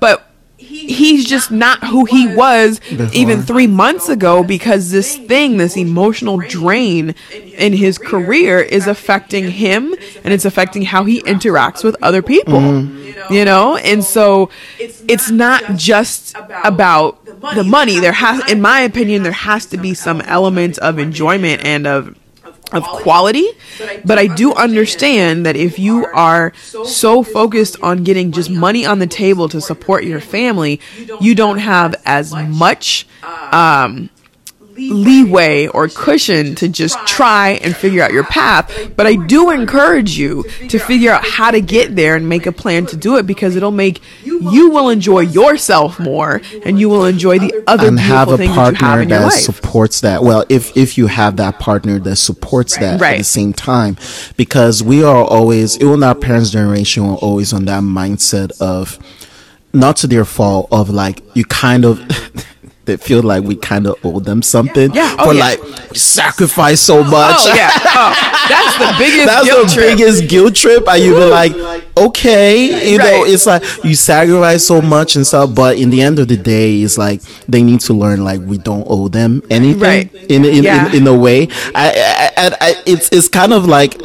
but 0.00 0.24
he's 0.68 1.24
just 1.24 1.50
not 1.50 1.84
who 1.84 2.04
he 2.04 2.34
was 2.34 2.80
even 3.12 3.42
three 3.42 3.66
months 3.66 4.08
ago 4.08 4.42
because 4.42 4.90
this 4.90 5.16
thing, 5.16 5.56
this 5.56 5.76
emotional 5.76 6.38
drain 6.38 7.14
in 7.32 7.72
his 7.72 7.98
career 7.98 8.58
is 8.58 8.86
affecting 8.86 9.50
him 9.50 9.94
and 10.24 10.32
it's 10.34 10.44
affecting 10.44 10.82
how 10.82 11.04
he 11.04 11.22
interacts 11.22 11.82
with 11.82 11.96
other 12.02 12.22
people. 12.22 12.60
Mm-hmm. 12.60 13.32
You 13.32 13.44
know? 13.44 13.76
And 13.76 14.04
so 14.04 14.50
it's 14.78 15.30
not 15.30 15.76
just 15.76 16.36
about 16.64 17.24
the 17.24 17.64
money. 17.64 17.98
There 17.98 18.12
has 18.12 18.50
in 18.50 18.60
my 18.60 18.80
opinion, 18.80 19.22
there 19.22 19.32
has 19.32 19.66
to 19.66 19.76
be 19.76 19.94
some 19.94 20.20
element 20.22 20.78
of 20.78 20.98
enjoyment 20.98 21.64
and 21.64 21.86
of 21.86 22.16
of 22.72 22.84
quality, 22.84 23.48
but 24.04 24.18
I 24.18 24.26
do 24.26 24.52
understand 24.54 25.46
that 25.46 25.56
if 25.56 25.78
you 25.78 26.06
are 26.06 26.52
so 26.64 27.22
focused 27.22 27.76
on 27.82 28.04
getting 28.04 28.32
just 28.32 28.50
money 28.50 28.84
on 28.84 28.98
the 28.98 29.06
table 29.06 29.48
to 29.48 29.60
support 29.60 30.04
your 30.04 30.20
family, 30.20 30.80
you 31.20 31.34
don't 31.34 31.58
have 31.58 31.94
as 32.04 32.34
much 32.34 33.06
um, 33.52 34.10
leeway 34.78 35.66
or 35.66 35.88
cushion 35.88 36.54
to 36.56 36.68
just 36.68 36.98
try 37.06 37.58
and 37.62 37.76
figure 37.76 38.02
out 38.02 38.12
your 38.12 38.24
path. 38.24 38.92
But 38.96 39.06
I 39.06 39.16
do 39.16 39.50
encourage 39.50 40.16
you 40.16 40.44
to 40.68 40.78
figure 40.78 41.12
out 41.12 41.24
how 41.24 41.50
to 41.50 41.60
get 41.60 41.96
there 41.96 42.16
and 42.16 42.28
make 42.28 42.46
a 42.46 42.52
plan 42.52 42.86
to 42.86 42.96
do 42.96 43.16
it 43.16 43.26
because 43.26 43.56
it'll 43.56 43.70
make 43.70 44.00
you 44.24 44.70
will 44.70 44.88
enjoy 44.88 45.20
yourself 45.20 45.98
more 45.98 46.40
and 46.64 46.78
you 46.78 46.88
will 46.88 47.04
enjoy 47.04 47.38
the 47.38 47.64
other 47.66 47.88
and 47.88 47.98
have 47.98 48.28
a 48.28 48.36
things 48.36 48.54
that 48.54 48.74
have 48.74 48.74
partner 48.76 49.18
that 49.20 49.30
supports 49.30 50.00
that. 50.02 50.22
Well, 50.22 50.44
if 50.48 50.76
if 50.76 50.96
you 50.96 51.08
have 51.08 51.36
that 51.36 51.58
partner 51.58 51.98
that 51.98 52.16
supports 52.16 52.76
that 52.78 53.00
at 53.00 53.18
the 53.18 53.24
same 53.24 53.52
time, 53.52 53.96
because 54.36 54.82
we 54.82 55.02
are 55.02 55.24
always, 55.24 55.78
even 55.80 56.02
our 56.02 56.14
parents' 56.14 56.50
generation, 56.50 57.06
were 57.06 57.14
always 57.14 57.52
on 57.52 57.64
that 57.66 57.82
mindset 57.82 58.60
of, 58.60 58.98
not 59.72 59.96
to 59.98 60.06
their 60.06 60.24
fault, 60.24 60.68
of 60.70 60.90
like 60.90 61.22
you 61.34 61.44
kind 61.44 61.84
of. 61.84 62.00
They 62.88 62.96
feel 62.96 63.22
like 63.22 63.44
we 63.44 63.54
kind 63.54 63.86
of 63.86 63.94
owe 64.02 64.18
them 64.18 64.40
something 64.42 64.92
Yeah. 64.94 65.14
Oh, 65.18 65.26
for 65.26 65.34
yeah. 65.34 65.40
like 65.44 65.60
sacrifice 65.94 66.80
so 66.80 67.04
much. 67.04 67.36
Oh 67.38 67.54
yeah, 67.54 67.70
oh, 67.74 68.10
that's 68.48 68.78
the 68.78 68.94
biggest. 68.98 69.26
That's 69.28 69.46
guilt 69.46 69.68
the 69.68 69.74
trip. 69.74 69.88
biggest 69.98 70.28
guilt 70.28 70.54
trip. 70.54 70.88
And 70.88 71.02
you 71.04 71.14
be 71.14 71.24
like, 71.24 71.52
okay, 71.98 72.90
you 72.90 72.96
know, 72.98 73.24
it's 73.24 73.44
like 73.46 73.62
you 73.84 73.94
sacrifice 73.94 74.66
so 74.66 74.80
much 74.80 75.16
and 75.16 75.26
stuff, 75.26 75.54
but 75.54 75.76
in 75.78 75.90
the 75.90 76.00
end 76.00 76.18
of 76.18 76.28
the 76.28 76.36
day, 76.36 76.80
it's 76.80 76.96
like 76.96 77.20
they 77.46 77.62
need 77.62 77.80
to 77.82 77.92
learn 77.92 78.24
like 78.24 78.40
we 78.40 78.56
don't 78.58 78.86
owe 78.88 79.08
them 79.08 79.42
anything 79.50 79.80
Right. 79.80 80.14
in 80.30 80.44
in, 80.46 80.64
Yeah. 80.64 80.88
in 80.88 81.02
in 81.02 81.06
a 81.06 81.14
way. 81.14 81.48
I, 81.74 82.30
I, 82.36 82.46
I, 82.46 82.56
I 82.60 82.74
it's 82.86 83.08
it's 83.12 83.28
kind 83.28 83.52
of 83.52 83.66
like. 83.66 84.00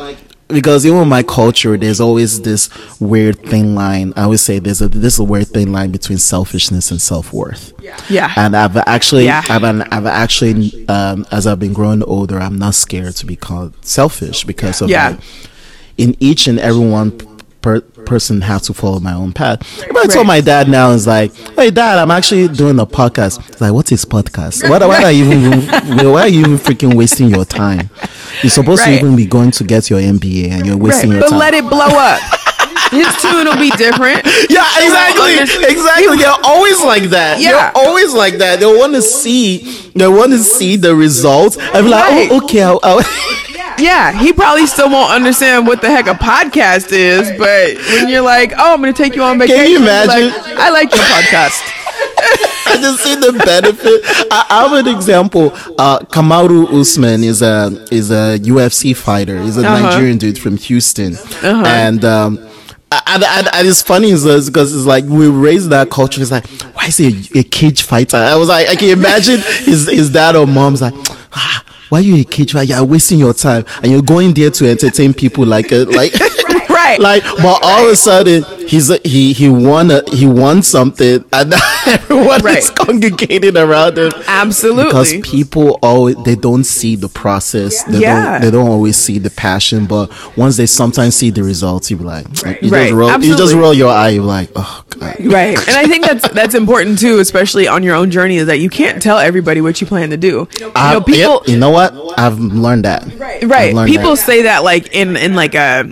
Because 0.49 0.85
even 0.85 0.99
in 1.01 1.07
my 1.09 1.23
culture, 1.23 1.77
there's 1.77 1.99
always 2.01 2.41
this 2.41 2.69
weird 2.99 3.39
thin 3.39 3.75
line. 3.75 4.13
I 4.15 4.23
always 4.23 4.41
say 4.41 4.59
there's 4.59 4.81
a 4.81 4.87
this 4.87 5.13
is 5.13 5.19
a 5.19 5.23
weird 5.23 5.47
thin 5.47 5.71
line 5.71 5.91
between 5.91 6.17
selfishness 6.19 6.91
and 6.91 7.01
self 7.01 7.33
worth. 7.33 7.73
Yeah. 7.81 7.97
yeah. 8.09 8.33
And 8.35 8.55
I've 8.55 8.77
actually, 8.77 9.25
Yeah. 9.25 9.41
I've, 9.49 9.63
an- 9.63 9.83
I've 9.83 10.05
actually, 10.05 10.87
um, 10.89 11.25
as 11.31 11.47
I've 11.47 11.59
been 11.59 11.73
growing 11.73 12.03
older, 12.03 12.39
I'm 12.39 12.59
not 12.59 12.75
scared 12.75 13.15
to 13.15 13.25
be 13.25 13.35
called 13.35 13.73
selfish 13.85 14.43
because 14.43 14.81
of 14.81 14.89
Yeah. 14.89 15.09
like, 15.09 15.19
in 15.97 16.15
each 16.19 16.47
and 16.47 16.59
every 16.59 16.85
one 16.87 17.11
per- 17.63 17.81
person 17.81 18.41
has 18.41 18.61
to 18.63 18.73
follow 18.75 18.99
my 18.99 19.13
own 19.13 19.33
path. 19.33 19.59
But 19.91 19.97
I 20.09 20.13
told 20.13 20.27
my 20.27 20.41
dad 20.41 20.67
now 20.69 20.91
is 20.91 21.07
like, 21.07 21.33
hey 21.55 21.71
dad, 21.71 21.97
I'm 21.97 22.11
actually 22.11 22.47
doing 22.49 22.77
a 22.79 22.85
podcast. 22.85 23.41
He's 23.47 23.59
like, 23.61 23.73
what 23.73 23.91
is 23.91 24.05
podcast? 24.05 24.69
Why, 24.69 24.77
why 24.85 25.03
are 25.03 25.11
you 25.11 25.25
even, 25.31 25.61
why 26.11 26.21
are 26.21 26.27
you 26.27 26.41
even 26.41 26.57
freaking 26.57 26.93
wasting 26.93 27.29
your 27.29 27.45
time? 27.45 27.89
You're 28.43 28.49
supposed 28.51 28.81
Right. 28.81 28.99
to 28.99 29.05
even 29.05 29.15
be 29.15 29.25
going 29.25 29.51
to 29.51 29.63
get 29.63 29.89
your 29.89 29.99
MBA 29.99 30.51
and 30.51 30.65
you're 30.65 30.75
Right. 30.75 30.83
wasting 30.83 31.11
your 31.11 31.21
But 31.21 31.29
time. 31.29 31.39
But 31.39 31.45
let 31.45 31.53
it 31.55 31.67
blow 31.69 31.87
up. 31.87 32.21
His 32.91 33.07
tune 33.21 33.45
will 33.45 33.57
be 33.57 33.71
different. 33.71 34.21
Yeah, 34.49 34.67
exactly, 34.83 35.33
exactly. 35.71 36.17
They're 36.17 36.35
always 36.43 36.79
like 36.83 37.03
that. 37.09 37.39
Yeah. 37.39 37.51
They're 37.51 37.71
always 37.85 38.13
like 38.13 38.35
that. 38.37 38.59
They 38.59 38.65
want 38.67 38.93
to 38.93 39.01
see, 39.01 39.89
they 39.95 40.07
want 40.07 40.31
to 40.33 40.37
see 40.39 40.75
the 40.75 40.93
results. 40.95 41.57
I'm 41.59 41.87
like, 41.87 42.03
oh, 42.05 42.15
Right. 42.17 42.29
oh, 42.31 42.43
okay. 42.43 42.61
I'll, 42.61 42.79
I'll 42.83 42.99
Yeah, 43.79 44.11
he 44.17 44.33
probably 44.33 44.65
still 44.67 44.89
won't 44.89 45.11
understand 45.11 45.67
what 45.67 45.81
the 45.81 45.89
heck 45.89 46.07
a 46.07 46.11
podcast 46.13 46.91
is, 46.91 47.29
but 47.37 47.75
when 47.95 48.09
you're 48.09 48.21
like, 48.21 48.53
"Oh, 48.57 48.73
I'm 48.73 48.81
going 48.81 48.93
to 48.93 49.03
take 49.03 49.15
you 49.15 49.23
on 49.23 49.39
vacation," 49.39 49.57
Can 49.63 49.71
you 49.71 49.79
he's 49.79 49.87
like, 50.07 50.21
imagine? 50.23 50.57
I 50.57 50.69
like 50.69 50.89
your 50.93 51.03
podcast. 51.05 51.61
I 52.65 52.77
just 52.81 53.03
see 53.03 53.15
the 53.15 53.33
benefit. 53.33 54.01
I, 54.31 54.45
I 54.49 54.63
have 54.67 54.85
an 54.85 54.95
example. 54.95 55.51
Uh, 55.77 55.99
Kamaru 55.99 56.71
Usman 56.79 57.23
is 57.23 57.41
a 57.41 57.85
is 57.91 58.09
a 58.11 58.39
UFC 58.39 58.95
fighter. 58.95 59.41
He's 59.41 59.57
a 59.57 59.67
Uh-huh. 59.67 59.81
Nigerian 59.89 60.17
dude 60.17 60.37
from 60.39 60.57
Houston, 60.57 61.17
and. 61.43 62.03
Um, 62.05 62.49
and, 63.07 63.23
and, 63.23 63.47
and 63.55 63.67
it's 63.67 63.81
funny 63.81 64.11
because 64.13 64.47
it's 64.47 64.85
like 64.85 65.03
we 65.05 65.27
raised 65.27 65.71
that 65.71 65.89
culture. 65.89 66.21
It's 66.21 66.29
like, 66.29 66.45
why 66.75 66.85
is 66.85 66.97
he 66.97 67.27
a, 67.33 67.39
a 67.39 67.43
cage 67.43 67.81
fighter? 67.81 68.17
I 68.17 68.35
was 68.35 68.49
like, 68.49 68.67
I 68.69 68.75
can 68.75 68.89
imagine 68.89 69.39
his 69.65 69.87
his 69.89 70.11
dad 70.11 70.35
or 70.35 70.45
mom's 70.45 70.79
like, 70.79 70.93
ah, 71.33 71.63
why 71.93 71.99
are 71.99 72.01
you 72.01 72.15
a 72.15 72.23
cage? 72.23 72.55
You're 72.55 72.83
wasting 72.83 73.19
your 73.19 73.35
time, 73.35 73.65
and 73.83 73.91
you're 73.91 74.01
going 74.01 74.33
there 74.33 74.49
to 74.49 74.67
entertain 74.67 75.13
people 75.13 75.45
like 75.45 75.71
a, 75.71 75.85
like. 75.85 76.11
Right. 76.99 77.21
like 77.21 77.23
but 77.37 77.59
all 77.63 77.85
of 77.85 77.91
a 77.91 77.95
sudden 77.95 78.43
he's 78.67 78.89
a, 78.89 78.97
he 79.03 79.33
he 79.33 79.49
won 79.49 79.91
a, 79.91 80.01
he 80.11 80.25
won 80.25 80.61
something 80.63 81.23
and 81.33 81.49
now 81.49 81.57
everyone 81.87 82.35
is 82.39 82.43
Right. 82.43 82.75
congregating 82.75 83.57
around 83.57 83.97
him 83.97 84.11
Absolutely. 84.27 84.85
because 84.85 85.13
people 85.21 85.79
always 85.81 86.15
they 86.23 86.35
don't 86.35 86.63
see 86.63 86.95
the 86.95 87.09
process 87.09 87.83
they 87.83 87.99
Yeah. 87.99 88.33
don't 88.33 88.41
they 88.41 88.51
don't 88.51 88.67
always 88.67 88.95
see 88.97 89.19
the 89.19 89.29
passion 89.29 89.85
but 89.85 90.11
once 90.37 90.57
they 90.57 90.65
sometimes 90.65 91.15
see 91.15 91.29
the 91.29 91.43
results 91.43 91.89
you 91.91 91.97
be 91.97 92.03
like 92.03 92.25
you 92.61 92.69
Right. 92.69 92.89
just 92.89 92.93
roll 92.93 93.11
you 93.21 93.35
just 93.37 93.53
roll 93.55 93.73
your 93.73 93.91
eye 93.91 94.09
you're 94.09 94.23
like 94.23 94.49
oh 94.55 94.83
god 94.89 95.15
Right. 95.19 95.57
And 95.67 95.77
I 95.77 95.85
think 95.85 96.05
that's 96.05 96.27
that's 96.29 96.55
important 96.55 96.99
too, 96.99 97.19
especially 97.19 97.67
on 97.67 97.83
your 97.83 97.95
own 97.95 98.09
journey, 98.11 98.37
is 98.37 98.47
that 98.47 98.59
you 98.59 98.69
can't 98.69 99.01
tell 99.01 99.17
everybody 99.19 99.61
what 99.61 99.79
you 99.81 99.87
plan 99.87 100.09
to 100.11 100.17
do. 100.17 100.47
You 100.59 100.71
I- 100.75 100.93
know, 100.93 100.99
uh, 100.99 101.03
people 101.03 101.17
yep, 101.41 101.47
you 101.47 101.57
know 101.57 101.69
what 101.71 101.93
i've 102.17 102.39
learned 102.39 102.85
that 102.85 103.03
I've 103.03 103.19
right. 103.49 103.87
People 103.87 104.11
that. 104.15 104.17
say 104.17 104.43
that 104.43 104.63
like 104.63 104.93
in 104.93 105.15
in 105.17 105.33
like 105.35 105.55
a 105.55 105.91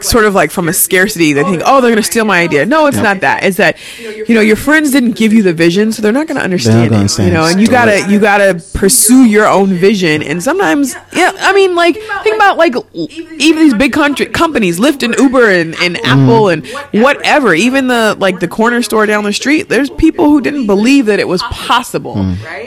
sort 0.00 0.24
of 0.24 0.34
like 0.34 0.50
from 0.50 0.68
a 0.68 0.72
scarcity 0.72 1.32
they 1.32 1.42
think 1.42 1.62
oh 1.64 1.80
they're 1.80 1.90
going 1.90 2.02
to 2.02 2.08
oh, 2.08 2.10
steal 2.10 2.24
my 2.24 2.40
idea. 2.40 2.66
No 2.66 2.86
it's 2.86 2.96
not 2.96 3.20
that. 3.20 3.44
It's 3.44 3.56
that 3.56 3.78
you 3.98 4.34
know 4.34 4.40
your 4.40 4.56
friends 4.56 4.90
didn't 4.90 5.12
give 5.12 5.32
you 5.32 5.42
the 5.42 5.52
vision 5.52 5.92
so 5.92 6.02
they're 6.02 6.12
not 6.12 6.26
going 6.26 6.36
to 6.36 6.44
understand 6.44 6.94
it 6.94 7.18
you 7.18 7.30
know 7.30 7.44
and 7.44 7.60
you 7.60 7.68
got 7.68 7.86
to 7.86 8.10
you 8.10 8.18
got 8.18 8.38
to 8.38 8.62
pursue 8.78 9.24
your 9.24 9.46
own 9.46 9.72
vision 9.74 10.22
and 10.22 10.42
sometimes 10.42 10.94
yeah. 11.14 11.32
i 11.40 11.52
mean 11.52 11.74
like 11.74 11.96
think 12.22 12.36
about 12.36 12.56
like 12.56 12.74
even 12.94 13.62
these 13.62 13.74
big 13.74 13.92
country 13.92 14.26
companies 14.26 14.78
lyft 14.78 15.02
and 15.02 15.14
uber 15.18 15.50
and, 15.50 15.74
and 15.80 15.96
apple 16.04 16.48
and 16.48 16.66
whatever. 16.92 17.54
even 17.54 17.88
the 17.88 18.16
like 18.18 18.40
the 18.40 18.48
corner 18.48 18.82
store 18.82 19.06
down 19.06 19.24
the 19.24 19.32
street 19.32 19.68
there's 19.68 19.90
people 19.90 20.26
who 20.26 20.40
didn't 20.40 20.66
believe 20.66 21.06
that 21.06 21.18
it 21.18 21.28
was 21.28 21.42
possible 21.44 22.16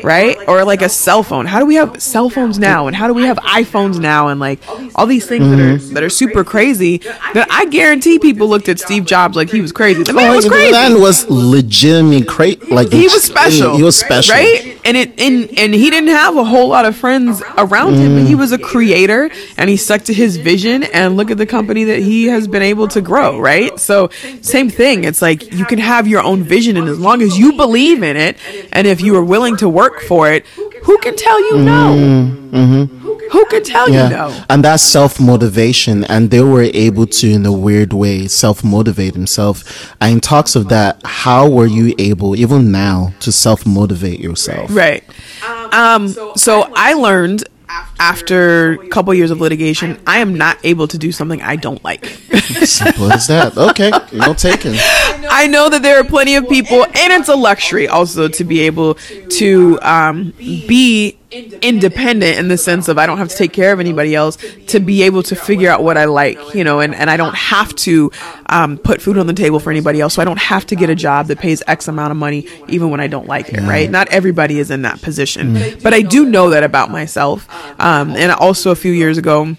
right? 0.03 0.38
or 0.48 0.64
like 0.64 0.81
a 0.81 0.90
cell 0.90 1.23
phone. 1.23 1.45
how 1.45 1.60
do 1.60 1.65
we 1.65 1.76
have 1.76 2.02
cell 2.02 2.30
phones 2.30 2.60
now 2.60 2.88
and 2.88 2.95
how 2.95 3.07
do 3.07 3.14
we 3.14 3.23
have 3.23 3.38
iphones 3.38 3.99
now 3.99 4.27
and 4.27 4.40
like 4.40 4.60
all 4.95 5.06
these 5.06 5.26
things 5.26 5.48
that 5.49 5.60
are 5.60 5.77
that 5.94 6.03
are 6.03 6.10
super 6.10 6.44
crazy 6.44 7.02
that 7.34 7.47
i 7.51 7.65
guarantee 7.65 8.17
people 8.19 8.47
looked 8.47 8.69
at 8.69 8.80
steve 8.80 9.05
jobs 9.05 9.35
like 9.35 9.49
he 9.49 9.61
was 9.61 9.71
crazy 9.71 10.03
the 10.03 10.13
man 10.13 10.31
Oh, 10.31 10.35
was 10.35 10.45
the 10.45 10.51
crazy 10.51 10.71
man 10.71 10.99
was 11.01 11.30
legitimately 11.30 12.23
crazy 12.25 12.59
like 12.69 12.91
he 12.91 13.03
was 13.07 13.23
special. 13.23 13.75
he 13.77 13.84
was 13.84 13.97
special 13.99 14.34
right? 14.35 14.72
And 14.85 14.97
it 14.97 15.19
and 15.19 15.49
and 15.57 15.73
he 15.73 15.89
didn't 15.89 16.10
have 16.10 16.35
a 16.35 16.43
whole 16.43 16.68
lot 16.68 16.85
of 16.85 16.95
friends 16.95 17.41
around 17.57 17.95
him, 17.95 18.15
but 18.15 18.27
he 18.27 18.35
was 18.35 18.51
a 18.51 18.57
creator 18.57 19.30
and 19.57 19.69
he 19.69 19.77
stuck 19.77 20.03
to 20.03 20.14
his 20.14 20.38
vision. 20.38 20.84
And 20.84 21.18
look 21.18 21.31
at 21.31 21.38
the 21.38 21.45
company 21.45 21.85
that 21.85 21.99
he 21.99 22.26
has 22.26 22.47
been 22.47 22.61
able 22.61 22.88
to 22.89 23.01
grow, 23.01 23.39
right? 23.39 23.80
So 23.80 24.10
same 24.41 24.69
thing. 24.69 25.03
It's 25.03 25.22
like 25.22 25.53
you 25.53 25.65
can 25.65 25.80
have 25.80 26.07
your 26.07 26.22
own 26.22 26.43
vision, 26.43 26.77
and 26.77 26.88
as 26.89 26.99
long 26.99 27.22
as 27.22 27.38
you 27.38 27.53
believe 27.53 28.03
in 28.03 28.18
it, 28.18 28.38
and 28.72 28.88
if 28.88 29.01
you 29.01 29.15
are 29.15 29.23
willing 29.23 29.57
to 29.57 29.69
work 29.69 30.01
for 30.01 30.31
it, 30.31 30.45
who 30.84 30.97
can 30.99 31.15
tell 31.15 31.39
you 31.39 31.64
no? 31.64 31.95
Mm-hmm, 31.95 32.55
mm-hmm. 32.55 33.03
Who 33.34 33.45
can 33.45 33.64
tell 33.64 33.89
you 33.89 34.10
no? 34.10 34.43
And 34.49 34.64
that's 34.64 34.84
self 34.84 35.19
motivation. 35.19 36.03
And 36.03 36.30
they 36.30 36.41
were 36.41 36.61
able 36.61 37.07
to, 37.07 37.31
in 37.31 37.45
a 37.45 37.51
weird 37.51 37.91
way, 37.91 38.27
self 38.27 38.64
motivate 38.64 39.14
themselves. 39.14 39.64
And 39.99 40.14
in 40.14 40.19
talks 40.19 40.55
of 40.55 40.69
that, 40.69 41.01
how 41.03 41.49
were 41.49 41.65
you 41.65 41.95
able, 41.97 42.35
even 42.35 42.72
now, 42.72 43.14
to 43.22 43.31
self 43.31 43.65
motivate 43.65 44.19
yourself? 44.19 44.69
Right. 44.73 45.03
Um, 45.73 46.07
so 46.35 46.71
I 46.75 46.93
learned 46.93 47.43
after 47.99 48.73
a 48.73 48.87
couple 48.89 49.13
years 49.13 49.31
of 49.31 49.39
litigation, 49.41 49.99
I 50.05 50.19
am 50.19 50.35
not 50.35 50.57
able 50.63 50.87
to 50.87 50.97
do 50.97 51.11
something 51.11 51.41
I 51.41 51.55
don't 51.55 51.83
like. 51.83 52.05
Simple 52.63 53.11
as 53.11 53.27
that. 53.27 53.57
Okay, 53.57 53.91
no 54.11 54.33
taken. 54.33 54.75
I 54.77 55.47
know 55.47 55.69
that 55.69 55.81
there 55.81 55.99
are 55.99 56.03
plenty 56.03 56.35
of 56.35 56.47
people, 56.49 56.83
and 56.83 57.13
it's 57.13 57.29
a 57.29 57.35
luxury 57.35 57.87
also 57.87 58.27
to 58.27 58.43
be 58.43 58.61
able 58.61 58.95
to 58.95 59.79
um, 59.81 60.33
be 60.37 61.17
independent 61.61 62.38
in 62.38 62.47
the 62.47 62.57
sense 62.57 62.88
of 62.88 62.97
I 62.97 63.05
don't 63.05 63.18
have 63.18 63.30
to 63.30 63.35
take 63.35 63.53
care 63.53 63.73
of 63.73 63.80
anybody 63.80 64.15
else 64.15 64.38
to 64.68 64.80
be 64.80 65.03
able 65.03 65.23
to 65.23 65.35
figure 65.35 65.69
out 65.69 65.84
what 65.84 65.97
I 65.97 66.05
like, 66.05 66.53
you 66.53 66.64
know, 66.64 66.80
and, 66.80 66.93
and 66.93 67.10
I 67.10 67.18
don't 67.18 67.35
have 67.35 67.73
to 67.77 68.11
um, 68.47 68.77
put 68.77 69.01
food 69.01 69.18
on 69.18 69.27
the 69.27 69.34
table 69.34 69.60
for 69.60 69.72
anybody 69.72 69.99
else. 69.99 70.14
So 70.15 70.22
I 70.22 70.26
don't 70.26 70.39
have 70.39 70.65
to 70.68 70.76
get 70.76 70.89
a 70.89 70.95
job 70.95 71.27
that 71.27 71.39
pays 71.39 71.64
X 71.68 71.88
amount 71.88 72.11
of 72.11 72.18
money 72.18 72.47
even 72.68 72.89
when 72.89 72.99
I 72.99 73.07
don't 73.07 73.27
like 73.27 73.49
it, 73.49 73.61
right? 73.61 73.89
Not 73.89 74.07
everybody 74.10 74.60
is 74.60 74.69
in 74.72 74.84
that 74.84 75.01
position. 75.01 75.53
But 75.81 75.93
I 75.93 76.01
do 76.01 76.26
know 76.26 76.49
that 76.51 76.64
about 76.64 76.91
myself. 76.91 77.47
Um, 77.80 78.11
and 78.11 78.31
also 78.31 78.72
a 78.72 78.76
few 78.76 78.91
years 78.91 79.18
ago, 79.18 79.55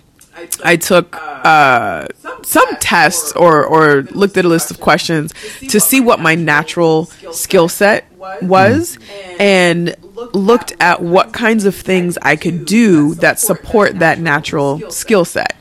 I 0.65 0.77
took 0.77 1.17
uh, 1.21 2.07
some 2.43 2.77
tests 2.77 3.33
or, 3.33 3.65
or 3.65 4.03
looked 4.11 4.37
at 4.37 4.45
a 4.45 4.49
list 4.49 4.71
of 4.71 4.81
questions 4.81 5.33
to 5.69 5.81
see 5.81 6.01
what 6.01 6.21
my 6.21 6.35
natural 6.35 7.07
skill 7.33 7.69
set 7.69 8.07
was 8.43 8.99
and 9.39 9.95
looked 10.33 10.75
at 10.81 11.03
what 11.03 11.33
kinds 11.33 11.65
of 11.65 11.75
things 11.75 12.19
I 12.23 12.37
could 12.37 12.67
do 12.67 13.15
that 13.17 13.39
support 13.39 13.99
that 13.99 14.19
natural 14.19 14.91
skill 14.91 15.25
set. 15.25 15.57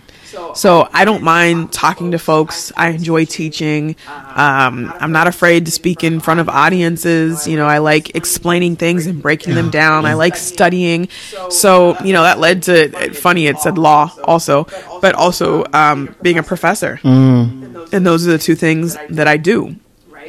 So 0.55 0.89
I 0.91 1.05
don't 1.05 1.21
mind 1.23 1.71
talking 1.71 2.11
to 2.11 2.19
folks. 2.19 2.71
I 2.75 2.89
enjoy 2.89 3.25
teaching. 3.25 3.95
Um, 4.07 4.91
I'm 4.99 5.11
not 5.11 5.27
afraid 5.27 5.65
to 5.65 5.71
speak 5.71 6.03
in 6.03 6.19
front 6.19 6.39
of 6.39 6.49
audiences. 6.49 7.47
You 7.47 7.55
know, 7.55 7.67
I 7.67 7.77
like 7.77 8.15
explaining 8.15 8.75
things 8.77 9.05
and 9.05 9.21
breaking 9.21 9.53
them 9.53 9.69
down. 9.69 10.05
I 10.05 10.13
like 10.15 10.35
studying. 10.35 11.07
So 11.49 11.95
you 12.03 12.13
know 12.13 12.23
that 12.23 12.39
led 12.39 12.63
to 12.63 13.13
funny. 13.13 13.45
It 13.47 13.59
said 13.59 13.77
law 13.77 14.11
also, 14.23 14.65
but 15.01 15.13
also 15.13 15.65
um, 15.71 16.15
being 16.23 16.39
a 16.39 16.43
professor. 16.43 16.99
And 17.91 18.05
those 18.07 18.27
are 18.27 18.31
the 18.31 18.39
two 18.39 18.55
things 18.55 18.97
that 19.09 19.27
I 19.27 19.37
do 19.37 19.75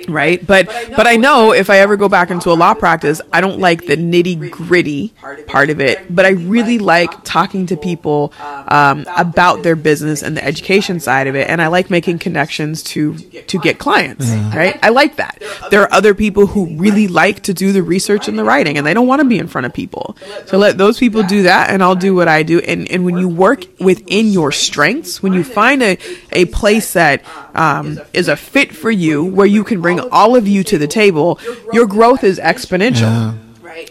right? 0.08 0.44
But 0.46 0.66
but 0.96 1.06
i 1.06 1.16
know 1.16 1.52
if 1.52 1.70
i 1.70 1.78
ever 1.78 1.96
go 1.96 2.08
back 2.08 2.30
into 2.30 2.50
a 2.50 2.54
law 2.54 2.74
practice 2.74 3.20
i 3.32 3.40
don't 3.40 3.58
like 3.58 3.86
the 3.86 3.96
nitty 3.96 4.50
gritty 4.50 5.12
part 5.46 5.70
of 5.70 5.80
it. 5.80 6.14
but 6.14 6.24
i 6.24 6.30
really 6.30 6.78
like 6.78 7.10
talking 7.24 7.66
to 7.66 7.76
people 7.76 8.32
um, 8.68 9.04
about 9.16 9.62
their 9.62 9.76
business 9.76 10.22
and 10.22 10.36
the 10.36 10.44
education 10.44 11.00
side 11.00 11.26
of 11.26 11.34
it 11.34 11.48
and 11.48 11.60
i 11.62 11.66
like 11.68 11.90
making 11.90 12.18
connections 12.18 12.82
to 12.82 13.14
to 13.46 13.58
get 13.58 13.78
clients. 13.78 14.30
right? 14.30 14.78
I 14.82 14.88
like 14.90 15.16
that. 15.16 15.42
there 15.70 15.82
are 15.82 15.92
other 15.92 16.14
people 16.14 16.46
who 16.46 16.76
really 16.76 17.08
like 17.08 17.42
to 17.44 17.54
do 17.54 17.72
the 17.72 17.82
research 17.82 18.28
and 18.28 18.38
the 18.38 18.44
writing. 18.44 18.76
and 18.78 18.86
they 18.86 18.94
don't 18.94 19.06
want 19.06 19.20
to 19.22 19.28
be 19.28 19.38
in 19.38 19.46
front 19.48 19.66
of 19.66 19.72
people. 19.72 20.16
So 20.46 20.58
let 20.58 20.78
those 20.78 20.98
people 20.98 21.22
do 21.22 21.42
that 21.44 21.70
and 21.70 21.82
i'll 21.82 21.94
do 21.96 22.14
what 22.14 22.28
i 22.28 22.42
do. 22.42 22.58
And 22.60 22.90
and 22.90 23.04
when 23.04 23.16
you 23.18 23.28
work 23.28 23.64
within 23.80 24.26
your 24.28 24.52
strengths 24.52 25.22
when 25.22 25.32
you 25.32 25.44
find 25.44 25.82
a 25.82 25.98
a 26.32 26.44
place 26.46 26.92
that 26.94 27.22
um, 27.54 28.00
is 28.12 28.28
a 28.28 28.36
fit 28.36 28.74
for 28.74 28.90
you 28.90 29.24
where 29.24 29.46
you 29.46 29.62
can 29.64 29.80
bring 29.85 30.01
all 30.11 30.35
of 30.35 30.48
you 30.48 30.65
to 30.65 30.78
the 30.78 30.86
table 30.86 31.39
your 31.73 31.86
growth 31.86 32.24
is 32.24 32.39
exponential 32.39 33.36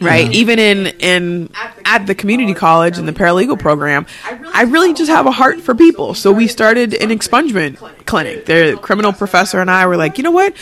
right. 0.01 0.31
Even 0.31 0.59
in 0.59 0.87
in 0.99 1.49
at 1.85 2.05
the 2.07 2.15
community 2.15 2.53
college 2.53 2.97
and 2.97 3.07
the 3.07 3.13
paralegal 3.13 3.59
program 3.59 4.05
i 4.53 4.63
really 4.63 4.93
just 4.93 5.09
have 5.09 5.25
a 5.25 5.31
heart 5.31 5.59
for 5.61 5.75
people. 5.75 6.13
So 6.13 6.31
we 6.31 6.47
started 6.47 6.93
an 6.93 7.09
expungement 7.09 7.77
clinic. 8.05 8.45
the 8.45 8.77
criminal 8.81 9.13
professor 9.13 9.59
and 9.59 9.69
i 9.71 9.85
were 9.87 9.97
like 9.97 10.17
you 10.17 10.23
know 10.23 10.31
what? 10.31 10.53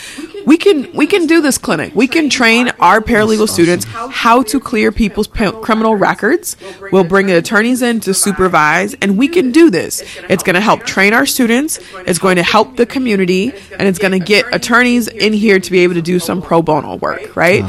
We 0.46 0.56
can 0.56 0.92
we 0.92 1.06
can 1.06 1.26
do 1.26 1.40
this 1.40 1.58
clinic. 1.58 1.94
We 1.94 2.08
can 2.08 2.28
train 2.28 2.70
our 2.80 3.00
paralegal 3.00 3.48
students 3.48 3.84
how 3.84 4.42
to 4.44 4.58
clear 4.60 4.90
people's 4.92 5.28
pa- 5.28 5.52
criminal 5.60 5.94
records. 5.96 6.56
we'll 6.90 7.04
bring 7.04 7.26
the 7.26 7.36
attorneys 7.36 7.82
in 7.82 8.00
to 8.00 8.14
supervise 8.14 8.94
and 8.94 9.18
we 9.18 9.28
can 9.28 9.52
do 9.52 9.70
this. 9.70 10.02
It's 10.28 10.42
going 10.42 10.54
to 10.54 10.60
help 10.60 10.84
train 10.84 11.12
our 11.12 11.26
students. 11.26 11.78
it's 12.06 12.18
going 12.18 12.36
to 12.36 12.42
help 12.42 12.76
the 12.76 12.86
community 12.86 13.52
and 13.78 13.88
it's 13.88 13.98
going 13.98 14.12
to 14.12 14.18
get 14.18 14.44
attorneys 14.54 15.08
in 15.08 15.32
here 15.32 15.58
to 15.60 15.70
be 15.70 15.80
able 15.80 15.94
to 15.94 16.02
do 16.02 16.18
some 16.18 16.42
pro 16.42 16.62
bono 16.62 16.96
work 16.96 17.36
right 17.36 17.64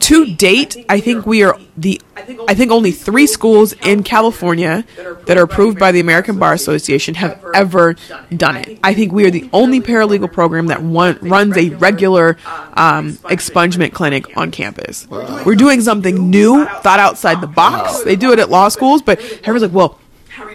to 0.00 0.34
date, 0.34 0.84
I 0.88 1.00
think 1.00 1.26
we 1.26 1.42
are 1.42 1.58
the 1.76 2.00
I 2.16 2.54
think 2.54 2.70
only 2.70 2.92
three 2.92 3.26
schools 3.26 3.72
in 3.72 4.02
California 4.02 4.84
that 5.26 5.36
are 5.36 5.42
approved 5.42 5.78
by 5.78 5.92
the 5.92 6.00
American 6.00 6.38
Bar 6.38 6.54
Association 6.54 7.14
have 7.14 7.44
ever 7.54 7.96
done 8.34 8.56
it. 8.56 8.78
I 8.82 8.94
think 8.94 9.12
we 9.12 9.26
are 9.26 9.30
the 9.30 9.48
only 9.52 9.80
paralegal 9.80 10.32
program 10.32 10.68
that 10.68 10.82
one, 10.82 11.18
runs 11.20 11.56
a 11.56 11.70
regular 11.70 12.38
um, 12.74 13.14
expungement 13.24 13.92
clinic 13.92 14.36
on 14.36 14.50
campus. 14.50 15.06
We're 15.10 15.56
doing 15.56 15.80
something 15.80 16.30
new, 16.30 16.64
thought 16.64 17.00
outside 17.00 17.40
the 17.40 17.46
box. 17.46 18.02
They 18.02 18.16
do 18.16 18.32
it 18.32 18.38
at 18.38 18.48
law 18.48 18.68
schools, 18.68 19.02
but 19.02 19.20
everyone's 19.20 19.62
like, 19.62 19.72
well, 19.72 19.98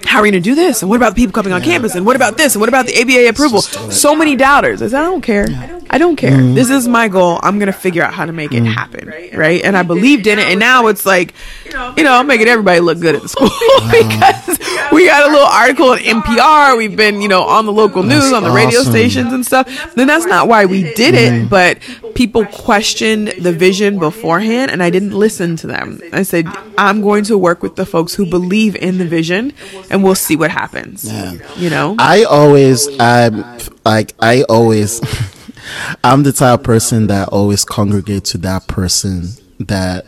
how 0.05 0.19
are 0.19 0.23
we 0.23 0.31
going 0.31 0.41
to 0.41 0.49
do 0.49 0.55
this? 0.55 0.81
And 0.81 0.89
what 0.89 0.97
about 0.97 1.15
the 1.15 1.21
people 1.21 1.33
coming 1.33 1.53
on 1.53 1.61
campus? 1.61 1.95
And 1.95 2.05
what 2.05 2.15
about 2.15 2.37
this? 2.37 2.55
And 2.55 2.59
what 2.59 2.69
about 2.69 2.85
the 2.85 3.01
ABA 3.01 3.29
approval? 3.29 3.61
So 3.61 4.15
many 4.15 4.35
doubters. 4.35 4.81
I 4.81 4.87
said, 4.87 4.99
I 4.99 5.03
don't 5.03 5.21
care. 5.21 5.47
I 5.89 5.97
don't 5.97 6.15
care. 6.15 6.31
Mm-hmm. 6.31 6.53
This 6.53 6.69
is 6.69 6.87
my 6.87 7.07
goal. 7.07 7.39
I'm 7.43 7.59
going 7.59 7.67
to 7.67 7.73
figure 7.73 8.01
out 8.01 8.13
how 8.13 8.25
to 8.25 8.31
make 8.31 8.53
it 8.53 8.63
happen. 8.63 9.11
Right. 9.33 9.61
And 9.63 9.75
I 9.75 9.83
believed 9.83 10.27
in 10.27 10.39
it. 10.39 10.45
And 10.45 10.59
now 10.59 10.87
it's 10.87 11.05
like, 11.05 11.33
you 11.65 12.03
know, 12.03 12.13
I'm 12.13 12.27
making 12.27 12.47
everybody 12.47 12.79
look 12.79 12.99
good 12.99 13.15
at 13.15 13.21
the 13.21 13.29
school 13.29 13.49
because 13.91 14.91
we 14.91 15.05
got 15.05 15.27
a 15.27 15.31
little 15.31 15.47
article 15.47 15.93
in 15.93 16.21
NPR. 16.21 16.77
We've 16.77 16.95
been, 16.95 17.21
you 17.21 17.27
know, 17.27 17.43
on 17.43 17.65
the 17.65 17.73
local 17.73 18.03
news, 18.03 18.31
on 18.31 18.43
the 18.43 18.51
radio 18.51 18.79
awesome. 18.79 18.91
stations 18.91 19.33
and 19.33 19.45
stuff. 19.45 19.93
Then 19.95 20.07
that's 20.07 20.25
not 20.25 20.47
why 20.47 20.65
we 20.65 20.93
did 20.93 21.13
it, 21.13 21.49
but 21.49 21.79
people 22.15 22.45
questioned 22.45 23.29
the 23.39 23.51
vision 23.51 23.99
beforehand 23.99 24.71
and 24.71 24.81
I 24.81 24.89
didn't 24.89 25.11
listen 25.11 25.55
to 25.57 25.67
them. 25.67 25.99
I 26.13 26.23
said, 26.23 26.47
I'm 26.77 27.01
going 27.01 27.25
to 27.25 27.37
work 27.37 27.61
with 27.63 27.75
the 27.75 27.85
folks 27.85 28.15
who 28.15 28.25
believe 28.25 28.75
in 28.75 28.97
the 28.97 29.05
vision 29.05 29.53
and 29.91 30.03
we'll 30.03 30.15
see 30.15 30.35
what 30.35 30.49
happens. 30.51 31.03
Yeah. 31.05 31.33
You 31.57 31.69
know? 31.69 31.95
I 31.99 32.23
always, 32.23 32.87
I'm 32.99 33.43
like, 33.85 34.13
I 34.19 34.43
always, 34.43 34.99
I'm 36.03 36.23
the 36.23 36.31
type 36.31 36.59
of 36.59 36.63
person 36.63 37.07
that 37.07 37.29
always 37.29 37.63
congregate 37.65 38.25
to 38.25 38.37
that 38.39 38.67
person 38.67 39.29
that 39.59 40.05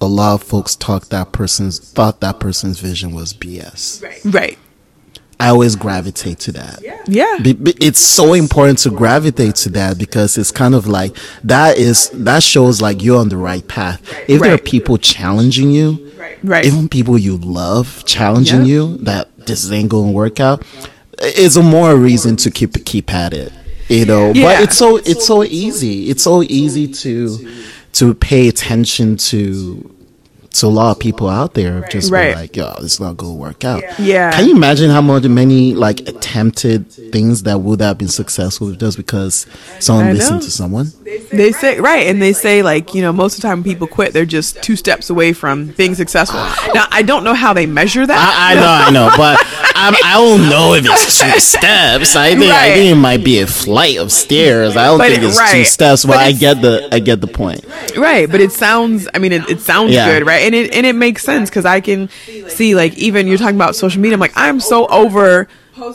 a 0.00 0.06
lot 0.06 0.34
of 0.34 0.42
folks 0.42 0.74
talk 0.76 1.06
that 1.08 1.32
person's 1.32 1.78
thought 1.78 2.20
that 2.20 2.40
person's 2.40 2.80
vision 2.80 3.14
was 3.14 3.32
BS. 3.32 4.02
right. 4.02 4.20
Right. 4.24 4.58
I 5.40 5.48
always 5.48 5.74
gravitate 5.74 6.38
to 6.40 6.52
that. 6.52 6.80
Yeah. 7.08 7.38
Be- 7.42 7.52
be- 7.54 7.74
It's 7.80 7.98
so 7.98 8.32
important 8.34 8.78
to 8.80 8.90
gravitate 8.90 9.56
to 9.56 9.70
that 9.70 9.98
because 9.98 10.38
it's 10.38 10.52
kind 10.52 10.72
of 10.72 10.86
like 10.86 11.16
that 11.42 11.78
is 11.78 12.10
that 12.10 12.44
shows 12.44 12.80
like 12.80 13.02
you're 13.02 13.18
on 13.18 13.28
the 13.28 13.36
right 13.36 13.66
path. 13.66 14.00
If 14.28 14.40
there 14.40 14.54
are 14.54 14.58
people 14.58 14.98
challenging 14.98 15.72
you, 15.72 16.11
Right. 16.42 16.64
even 16.64 16.88
people 16.88 17.18
you 17.18 17.36
love 17.38 18.04
challenging 18.06 18.60
Yeah. 18.60 18.74
you 18.74 18.96
that 19.02 19.28
this 19.46 19.70
ain't 19.70 19.88
gonna 19.88 20.10
work 20.12 20.40
out, 20.40 20.62
is 21.36 21.56
a 21.56 21.62
more 21.62 21.94
reason 21.96 22.36
to 22.36 22.50
keep 22.50 22.84
keep 22.84 23.12
at 23.12 23.32
it. 23.32 23.52
You 23.88 24.06
know, 24.06 24.32
Yeah. 24.34 24.44
but 24.56 24.62
it's 24.64 24.76
so 24.76 24.96
it's 24.96 25.26
so 25.26 25.44
easy. 25.44 26.08
It's 26.10 26.22
so 26.22 26.42
easy 26.42 26.86
to 26.88 27.48
to 27.94 28.14
pay 28.14 28.48
attention 28.48 29.16
to 29.18 29.88
to 30.54 30.66
a 30.66 30.68
lot 30.68 30.90
of 30.90 30.98
people 30.98 31.28
out 31.30 31.54
there 31.54 31.82
just 31.90 32.10
be 32.10 32.14
Right. 32.14 32.34
like, 32.36 32.54
yo, 32.56 32.74
it's 32.80 33.00
not 33.00 33.16
gonna 33.16 33.32
work 33.34 33.64
out. 33.64 33.82
Yeah. 33.98 34.32
Can 34.32 34.48
you 34.48 34.54
imagine 34.54 34.90
how 34.90 35.00
much 35.00 35.24
many 35.24 35.74
like 35.74 36.00
attempted 36.06 36.90
things 37.10 37.44
that 37.44 37.62
would 37.62 37.80
have 37.80 37.96
been 37.96 38.08
successful 38.08 38.70
just 38.72 38.98
because 38.98 39.46
someone 39.80 40.08
I 40.08 40.12
listened 40.12 40.40
know. 40.40 40.44
to 40.44 40.50
someone? 40.50 40.92
They 41.30 41.52
say 41.52 41.80
right, 41.80 42.06
and 42.06 42.20
they 42.20 42.32
say 42.32 42.62
like 42.62 42.94
you 42.94 43.02
know 43.02 43.12
most 43.12 43.36
of 43.36 43.42
the 43.42 43.48
time 43.48 43.62
people 43.64 43.86
quit, 43.86 44.12
they're 44.12 44.24
just 44.26 44.62
two 44.62 44.76
steps 44.76 45.10
away 45.10 45.32
from 45.32 45.66
being 45.68 45.94
successful. 45.94 46.40
Now 46.74 46.86
I 46.90 47.02
don't 47.02 47.24
know 47.24 47.34
how 47.34 47.52
they 47.52 47.66
measure 47.66 48.06
that. 48.06 48.18
I, 48.18 48.52
I 48.52 48.54
know, 48.54 48.66
I 48.66 48.90
know, 49.08 49.16
but 49.16 49.38
I'm, 49.74 49.94
I 50.04 50.14
don't 50.14 50.48
know 50.50 50.74
if 50.74 50.84
it's 50.86 51.18
two 51.20 51.40
steps. 51.58 52.14
I 52.16 52.30
think 52.36 52.52
I 52.52 52.74
think 52.74 52.92
it 52.92 53.00
might 53.00 53.24
be 53.24 53.40
a 53.40 53.46
flight 53.46 53.98
of 53.98 54.12
stairs. 54.12 54.76
I 54.76 54.86
don't 54.86 54.98
But 54.98 55.10
think 55.10 55.22
it- 55.22 55.26
it's 55.26 55.52
two 55.52 55.64
steps, 55.64 56.04
but, 56.04 56.12
But 56.12 56.18
I 56.18 56.32
get 56.32 56.60
the 56.62 56.88
I 56.94 56.98
get 56.98 57.20
the 57.20 57.26
point. 57.26 57.64
Right, 57.96 58.30
but 58.30 58.40
it 58.40 58.52
sounds. 58.52 59.08
I 59.14 59.18
mean, 59.18 59.32
it, 59.32 59.48
it 59.50 59.60
sounds 59.60 59.92
Yeah. 59.92 60.06
good, 60.12 60.26
right? 60.26 60.42
And 60.42 60.54
it 60.54 60.74
and 60.74 60.86
it 60.86 60.94
makes 60.94 61.22
sense 61.24 61.48
because 61.50 61.64
I 61.64 61.80
can 61.80 62.08
see 62.48 62.74
like 62.74 62.96
even 62.98 63.26
you're 63.26 63.38
talking 63.38 63.56
about 63.56 63.74
social 63.76 64.00
media. 64.00 64.14
I'm 64.14 64.20
like 64.20 64.32
I'm 64.36 64.60
so 64.60 64.86
over 64.86 65.48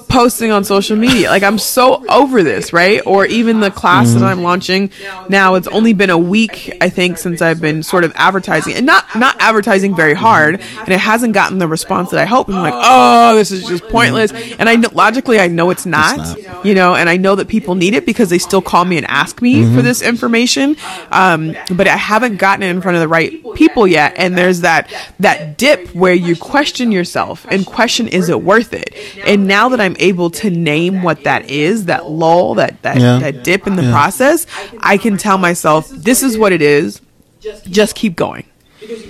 posting 0.10 0.52
on 0.52 0.64
social 0.64 0.96
media. 0.98 1.30
Like 1.30 1.44
I'm 1.44 1.58
so 1.60 2.06
over 2.10 2.44
this, 2.44 2.74
right? 2.74 3.02
Or 3.06 3.26
even 3.26 3.60
the 3.60 3.72
class 3.72 4.08
Mm-hmm. 4.08 4.20
that 4.20 4.26
I'm 4.28 4.44
launching 4.44 4.92
now. 5.30 5.56
It's 5.56 5.68
only 5.68 5.94
been 5.94 6.10
a 6.10 6.18
week, 6.18 6.76
I 6.82 6.90
think, 6.90 7.18
since 7.18 7.42
I've 7.42 7.60
been 7.62 7.84
sort 7.84 8.04
of 8.04 8.12
advertising 8.16 8.74
and 8.76 8.86
not 8.86 9.06
not 9.16 9.36
advertising 9.40 9.96
very 9.96 10.14
hard, 10.14 10.62
and 10.80 10.90
it 10.90 11.00
hasn't 11.00 11.34
gotten 11.34 11.58
the 11.58 11.68
response 11.68 12.12
that 12.12 12.20
I 12.20 12.26
hope. 12.26 12.48
And 12.48 12.58
I'm 12.58 12.64
like, 12.64 12.74
oh, 12.76 13.36
this 13.36 13.52
is 13.52 13.66
just 13.66 13.84
pointless. 13.90 14.32
And 14.60 14.68
I 14.70 14.76
know, 14.76 14.90
logically 14.94 15.40
I 15.40 15.48
know 15.48 15.70
it's 15.72 15.86
not, 15.86 16.18
not. 16.18 16.66
you 16.66 16.74
know, 16.74 16.96
and 16.96 17.10
I 17.10 17.18
know 17.18 17.36
that 17.36 17.48
people 17.48 17.76
need 17.76 17.94
it 17.94 18.06
because 18.06 18.30
they 18.30 18.38
still 18.40 18.62
call 18.62 18.86
me 18.86 18.98
and 18.98 19.06
ask 19.08 19.42
me 19.42 19.48
Mm-hmm. 19.58 19.76
for 19.76 19.82
this 19.82 20.02
information. 20.02 20.76
Um, 21.12 21.56
but 21.76 21.88
I 21.88 21.96
haven't 21.98 22.38
gotten 22.38 22.64
it 22.64 22.70
in 22.70 22.82
front 22.82 22.96
of 22.96 23.02
the 23.02 23.08
right 23.08 23.44
people 23.56 23.88
yet. 23.88 24.14
And 24.18 24.38
there's 24.38 24.62
that 24.62 24.92
that 25.20 25.58
dip 25.58 25.90
where 25.96 26.14
you 26.14 26.36
question 26.36 26.92
yourself 26.92 27.46
and 27.50 27.66
question 27.66 28.08
is 28.08 28.30
it 28.30 28.42
worth 28.42 28.74
it? 28.74 28.94
And 29.26 29.48
now 29.48 29.67
that 29.70 29.80
I'm 29.82 29.96
able 30.00 30.30
to 30.32 30.50
name 30.50 31.04
what 31.04 31.24
that 31.24 31.50
is, 31.50 31.86
that 31.86 32.10
lull, 32.10 32.56
that 32.56 32.82
that, 32.84 33.00
Yeah. 33.00 33.20
that 33.20 33.44
dip 33.44 33.68
in 33.68 33.76
the 33.76 33.84
Yeah. 33.84 33.92
process, 33.92 34.46
I 34.80 34.98
can 34.98 35.18
tell 35.18 35.38
myself 35.38 35.90
this 35.90 36.24
is 36.24 36.38
what 36.38 36.52
it 36.52 36.62
is. 36.62 37.02
Just 37.70 37.96
keep 37.96 38.16
going. 38.16 38.44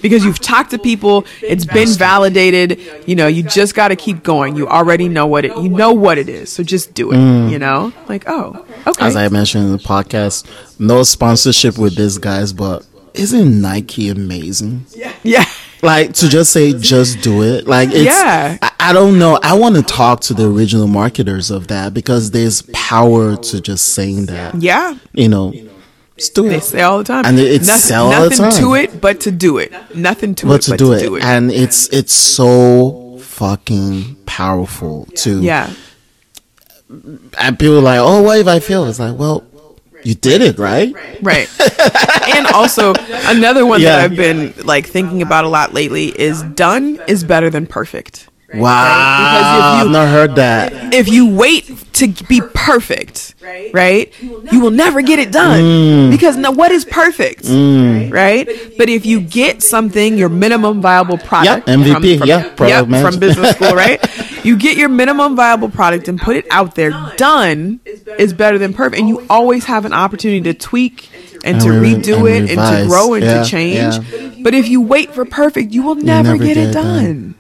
Because 0.02 0.24
you've 0.24 0.40
talked 0.40 0.72
to 0.72 0.80
people, 0.80 1.26
it's 1.42 1.66
been 1.66 1.90
validated. 1.90 2.80
You 3.06 3.16
know, 3.16 3.28
you 3.28 3.44
just 3.44 3.76
got 3.76 3.90
to 3.90 3.96
keep 3.96 4.24
going. 4.24 4.56
You 4.56 4.68
already 4.68 5.08
know 5.10 5.26
what 5.28 5.44
it. 5.46 5.56
You 5.58 5.70
know 5.70 5.92
what 5.92 6.18
it 6.18 6.30
is, 6.30 6.50
so 6.52 6.64
just 6.64 6.94
do 6.94 7.12
it. 7.12 7.18
Mm. 7.18 7.52
You 7.52 7.60
know, 7.60 7.92
like 8.08 8.24
oh, 8.28 8.66
okay. 8.88 9.06
As 9.06 9.16
I 9.16 9.28
mentioned 9.30 9.66
in 9.66 9.72
the 9.74 9.78
podcast, 9.80 10.46
no 10.80 11.04
sponsorship 11.04 11.78
with 11.78 11.96
this, 11.96 12.18
guys, 12.18 12.54
but 12.54 12.86
isn't 13.14 13.62
Nike 13.62 14.10
amazing? 14.10 14.86
Yeah. 14.96 15.12
yeah, 15.24 15.46
Like 15.82 16.14
to 16.16 16.28
just 16.30 16.52
say, 16.52 16.74
just 16.74 17.22
do 17.22 17.44
it. 17.44 17.68
Like 17.68 17.90
it's, 17.90 18.06
Yeah. 18.06 18.58
I, 18.62 18.72
I 18.80 18.94
don't 18.94 19.20
know. 19.20 19.40
I 19.44 19.58
want 19.58 19.76
to 19.76 19.82
talk 19.84 20.22
to 20.22 20.34
the 20.34 20.50
original 20.50 20.88
marketers 20.88 21.52
of 21.52 21.68
that 21.68 21.94
because 21.94 22.32
there's 22.32 22.64
power 22.74 23.36
to 23.36 23.62
just 23.62 23.90
saying 23.90 24.26
that. 24.28 24.56
yeah. 24.56 24.98
You 25.14 25.28
know, 25.30 25.54
just 26.18 26.34
do 26.34 26.50
They 26.50 26.60
say 26.62 26.82
all 26.82 26.98
the 27.00 27.04
time, 27.04 27.26
And 27.26 27.38
it's 27.38 27.68
nothing, 27.68 27.82
sell 27.82 28.12
all 28.12 28.30
the 28.30 28.36
nothing 28.42 28.62
to 28.64 28.74
it 28.76 29.00
but 29.00 29.20
to 29.22 29.32
do 29.32 29.58
it. 29.60 29.72
Nothing 29.96 30.34
to 30.36 30.48
but 30.48 30.56
it 30.56 30.62
to 30.64 30.72
but 30.72 30.80
do 30.80 30.86
to 30.86 30.94
it. 30.94 31.00
do 31.02 31.16
it. 31.18 31.24
and 31.24 31.52
it's 31.52 31.88
it's 31.90 32.14
so 32.14 33.18
fucking 33.22 34.16
powerful 34.26 35.06
to 35.16 35.42
yeah, 35.42 35.72
and 37.38 37.60
people 37.60 37.78
are 37.78 37.82
like 37.82 38.00
oh 38.00 38.22
what 38.24 38.40
if 38.40 38.48
i 38.48 38.60
fail 38.60 38.86
it's 38.86 39.00
like 39.00 39.18
well 39.18 39.44
you 40.08 40.16
did 40.16 40.42
it 40.42 40.58
right 40.58 40.94
right. 41.22 41.50
and 42.36 42.48
also 42.48 42.94
another 43.28 43.66
one 43.66 43.82
Yeah. 43.82 43.98
that 43.98 44.00
I've 44.06 44.16
been 44.18 44.54
like 44.66 44.86
thinking 44.88 45.22
about 45.22 45.44
a 45.44 45.50
lot 45.50 45.74
lately 45.74 46.08
is 46.18 46.44
done 46.44 47.00
is 47.08 47.24
better 47.26 47.50
than 47.50 47.68
perfect. 47.68 48.30
Wow 48.54 48.60
Because 49.18 49.58
if 49.58 49.64
i've 49.64 49.86
you- 49.88 49.92
not 49.92 50.08
heard 50.08 50.36
that 50.36 50.94
if 50.94 51.08
you 51.10 51.28
wait 51.36 51.66
to 51.94 52.08
be 52.30 52.42
perfect, 52.54 53.34
right, 53.74 54.14
you 54.22 54.60
will 54.60 54.70
never 54.70 55.02
get 55.02 55.18
it 55.18 55.32
done. 55.32 55.60
Mm. 55.62 56.12
Because 56.12 56.38
now, 56.38 56.52
what 56.52 56.72
is 56.72 56.86
perfect, 56.86 57.46
right? 57.50 58.46
But 58.78 58.88
if 58.88 59.04
you 59.04 59.20
get 59.20 59.64
something, 59.64 60.16
your 60.16 60.30
minimum 60.30 60.80
viable 60.80 61.18
product, 61.18 61.68
Yeah, 61.68 61.74
MVP, 61.76 62.24
yeah, 62.26 62.50
product 62.54 62.92
yep, 62.92 63.02
from 63.02 63.20
business 63.20 63.56
school, 63.56 63.74
right? 63.86 64.00
You 64.46 64.58
get 64.58 64.78
your 64.78 64.90
minimum 64.90 65.36
viable 65.36 65.70
product 65.70 66.08
and 66.08 66.22
put 66.22 66.36
it 66.36 66.46
out 66.52 66.76
there. 66.76 66.92
Done 67.18 67.80
is 68.20 68.32
better 68.34 68.60
than 68.60 68.74
perfect, 68.74 69.00
and 69.00 69.10
you 69.10 69.26
always 69.28 69.66
have 69.66 69.84
an 69.86 69.94
opportunity 69.94 70.42
to 70.42 70.54
tweak 70.54 71.10
and, 71.44 71.56
And 71.58 71.62
to 71.62 71.72
re- 71.72 71.96
redo 71.96 72.30
and 72.32 72.48
it 72.48 72.58
and 72.60 72.84
to 72.84 72.88
grow 72.88 73.16
and 73.16 73.24
Yeah, 73.26 73.42
to 73.44 73.50
change. 73.50 73.76
yeah. 74.14 74.30
But 74.44 74.54
if 74.54 74.68
you 74.70 74.82
wait 74.82 75.16
for 75.16 75.26
perfect, 75.26 75.72
you 75.74 75.82
will 75.82 75.96
never, 75.96 76.34
never 76.34 76.38
get, 76.38 76.54
get 76.54 76.58
it 76.58 76.70
it 76.70 76.74
done. 76.74 77.36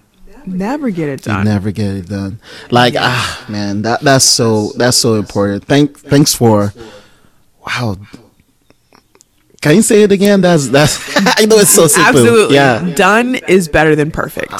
Never 0.47 0.89
get 0.89 1.09
it 1.09 1.21
done. 1.23 1.45
never 1.45 1.71
get 1.71 1.93
it 1.95 2.07
done 2.07 2.39
like 2.71 2.95
ah 2.97 3.45
man 3.49 3.81
that 3.83 3.99
that's 4.01 4.25
so 4.25 4.71
that's 4.77 4.97
so 4.97 5.15
important 5.15 5.65
thank 5.65 5.97
thanks 5.99 6.33
for 6.33 6.73
wow 7.65 7.97
can 9.61 9.75
you 9.75 9.81
say 9.81 10.03
it 10.03 10.11
again 10.11 10.41
that's 10.41 10.69
that's 10.69 10.97
i 11.37 11.45
know 11.45 11.57
it's 11.57 11.71
so 11.73 11.87
simple 11.87 12.21
Absolutely. 12.21 12.55
yeah 12.55 12.93
Done 12.95 13.35
is 13.35 13.67
better 13.67 13.95
than 13.95 14.09
perfect. 14.11 14.53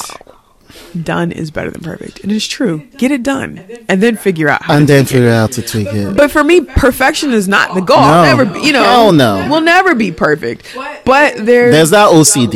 Done 1.03 1.31
is 1.31 1.51
better 1.51 1.69
than 1.69 1.81
perfect. 1.83 2.21
And 2.23 2.31
it's 2.31 2.47
true. 2.47 2.79
Get 2.97 3.11
it 3.11 3.21
done. 3.21 3.59
And 3.87 4.01
then 4.01 4.15
figure 4.17 4.49
out 4.49 4.63
how 4.63 4.75
and 4.75 4.87
to 4.87 4.93
then 4.93 5.03
tweak 5.05 5.11
it. 5.11 5.13
figure 5.19 5.29
out 5.29 5.51
to 5.51 5.61
tweak 5.61 5.87
it 5.89 6.17
But 6.17 6.31
for 6.31 6.43
me, 6.43 6.61
perfection 6.61 7.33
is 7.33 7.47
not 7.47 7.75
the 7.75 7.81
goal. 7.81 7.97
I'll 7.99 8.23
No. 8.23 8.43
never 8.43 8.53
be, 8.59 8.65
you 8.65 8.73
know, 8.73 8.83
Hell 8.83 9.11
no. 9.11 9.47
we'll 9.49 9.61
never 9.61 9.93
be 9.93 10.11
perfect. 10.11 10.65
But 11.05 11.45
there's, 11.45 11.71
there's 11.73 11.89
that 11.91 12.09
ocd 12.09 12.55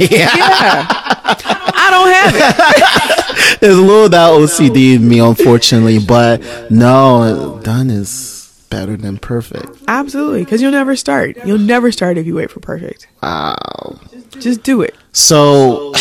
yeah 0.10 0.36
yeah. 0.36 1.58
Don't 1.92 2.12
have 2.12 2.34
it. 2.34 3.58
There's 3.60 3.76
a 3.78 3.80
little 3.82 4.08
that 4.08 4.30
OCD 4.32 4.96
in 4.96 5.08
me, 5.08 5.18
unfortunately, 5.20 5.98
but 5.98 6.40
no, 6.70 7.60
done 7.62 7.90
is 7.90 8.64
better 8.70 8.96
than 8.96 9.18
perfect. 9.18 9.68
Absolutely. 9.86 10.44
Because 10.44 10.62
you'll 10.62 10.72
never 10.72 10.96
start. 10.96 11.36
You'll 11.44 11.58
never 11.58 11.92
start 11.92 12.16
if 12.18 12.26
you 12.26 12.34
wait 12.34 12.50
for 12.50 12.60
perfect. 12.60 13.06
Wow. 13.22 14.00
Just 14.40 14.62
do 14.62 14.80
it. 14.82 14.94
So 15.12 15.92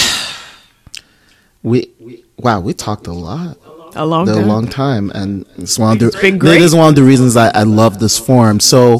we 1.64 1.92
wow, 2.38 2.60
we 2.60 2.74
talked 2.74 3.08
a 3.08 3.14
lot, 3.14 3.58
A 3.96 4.06
long 4.06 4.28
a 4.30 4.34
time. 4.36 4.48
long 4.48 4.68
time, 4.68 5.12
and 5.14 5.46
it's 5.58 5.78
one 5.78 5.94
of 5.94 6.00
the 6.14 6.18
been 6.22 6.38
great. 6.38 6.56
It 6.56 6.62
is 6.64 6.74
one 6.74 6.90
of 6.90 6.96
the 6.96 7.04
reasons 7.04 7.36
I, 7.36 7.50
I 7.50 7.64
love 7.64 8.00
this 8.00 8.18
forum. 8.18 8.60
So 8.60 9.00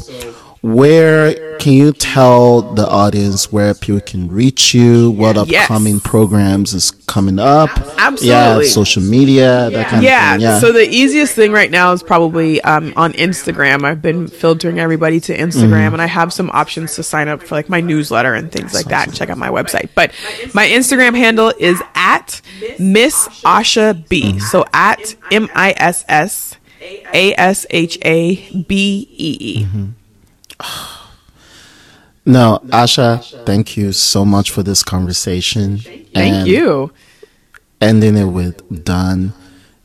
where 0.62 1.58
can 1.58 1.72
you 1.72 1.92
tell 1.92 2.62
the 2.62 2.88
audience 2.88 3.52
where 3.52 3.74
people 3.74 4.00
can 4.00 4.28
reach 4.28 4.74
you? 4.74 5.10
What 5.10 5.36
Yes. 5.48 5.64
upcoming 5.64 5.98
programs 6.00 6.72
is 6.72 6.92
coming 7.06 7.38
up? 7.40 7.68
Absolutely. 7.98 8.28
Yeah, 8.28 8.62
social 8.62 9.02
media, 9.02 9.70
that 9.70 9.88
kind 9.88 10.02
yeah, 10.04 10.34
of 10.34 10.40
thing. 10.40 10.48
Yeah. 10.48 10.58
So 10.60 10.72
the 10.72 10.88
easiest 10.88 11.34
thing 11.34 11.50
right 11.52 11.70
now 11.70 11.92
is 11.92 12.02
probably 12.02 12.60
um, 12.62 12.92
on 12.96 13.12
Instagram. 13.14 13.84
I've 13.84 14.00
been 14.00 14.28
filtering 14.28 14.78
everybody 14.78 15.18
to 15.20 15.36
Instagram, 15.36 15.72
Mm-hmm. 15.72 15.94
and 15.94 16.02
I 16.02 16.06
have 16.06 16.32
some 16.32 16.48
options 16.52 16.94
to 16.94 17.02
sign 17.02 17.26
up 17.28 17.42
for 17.42 17.54
like 17.56 17.68
my 17.68 17.80
newsletter 17.80 18.34
and 18.34 18.50
things 18.50 18.72
like 18.72 18.86
that. 18.86 19.08
And 19.08 19.16
check 19.16 19.30
out 19.30 19.38
my 19.38 19.48
website. 19.50 19.88
But 19.96 20.12
my 20.54 20.66
Instagram 20.68 21.16
handle 21.16 21.52
is 21.58 21.82
at 21.96 22.40
Miss 22.78 23.28
Asha 23.44 24.08
B. 24.08 24.30
Mm-hmm. 24.30 24.38
So 24.38 24.64
at 24.72 25.14
M 25.32 25.48
I 25.54 25.74
S 25.76 26.04
S 26.08 26.56
A 26.80 27.34
S 27.36 27.66
H 27.70 27.98
A 28.04 28.36
B 28.62 29.08
E 29.10 29.36
E. 29.40 29.66
No, 32.24 32.60
Asha, 32.66 33.44
thank 33.44 33.76
you 33.76 33.90
so 33.90 34.24
much 34.24 34.52
for 34.52 34.62
this 34.62 34.84
conversation. 34.84 35.78
Thank 35.78 36.08
And 36.14 36.46
you. 36.46 36.92
Ending 37.80 38.16
it 38.16 38.26
with 38.26 38.84
done 38.84 39.32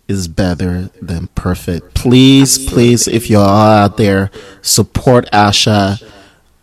is 0.07 0.27
better 0.27 0.89
than 1.01 1.27
perfect. 1.29 1.95
Please, 1.95 2.63
please, 2.63 3.07
if 3.07 3.27
you're 3.29 3.41
all 3.41 3.67
out 3.67 3.97
there, 3.97 4.29
support 4.61 5.25
Asha. 5.33 6.01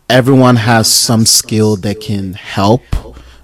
Everyone 0.09 0.55
has 0.55 0.89
some 0.89 1.25
skill 1.25 1.75
that 1.77 1.99
can 1.99 2.33
help. 2.33 2.81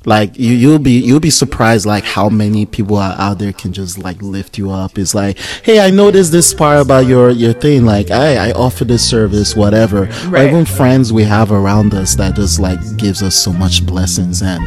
Like 0.04 0.38
you, 0.40 0.54
you'll 0.56 0.80
be 0.80 1.00
you'll 1.00 1.20
be 1.20 1.30
surprised 1.30 1.86
like 1.86 2.04
how 2.04 2.28
many 2.28 2.66
people 2.66 2.98
are 2.98 3.14
out 3.20 3.38
there 3.38 3.54
can 3.54 3.72
just 3.72 4.00
like 4.00 4.20
lift 4.22 4.58
you 4.58 4.72
up. 4.72 4.98
It's 4.98 5.14
like, 5.14 5.38
hey, 5.64 5.80
I 5.80 5.92
noticed 5.92 6.32
this 6.32 6.54
part 6.56 6.82
about 6.82 7.06
your 7.06 7.30
your 7.30 7.54
thing. 7.54 7.86
Like, 7.86 8.10
I 8.10 8.50
I 8.50 8.52
offer 8.54 8.84
this 8.84 9.08
service, 9.08 9.56
whatever. 9.56 10.04
Or 10.06 10.30
Right. 10.30 10.48
even 10.48 10.66
friends 10.66 11.14
we 11.14 11.24
have 11.26 11.52
around 11.52 11.94
us 11.94 12.16
that 12.16 12.36
just 12.36 12.60
like 12.60 12.80
gives 12.98 13.22
us 13.22 13.36
so 13.36 13.54
much 13.54 13.86
blessings. 13.86 14.42
And 14.42 14.62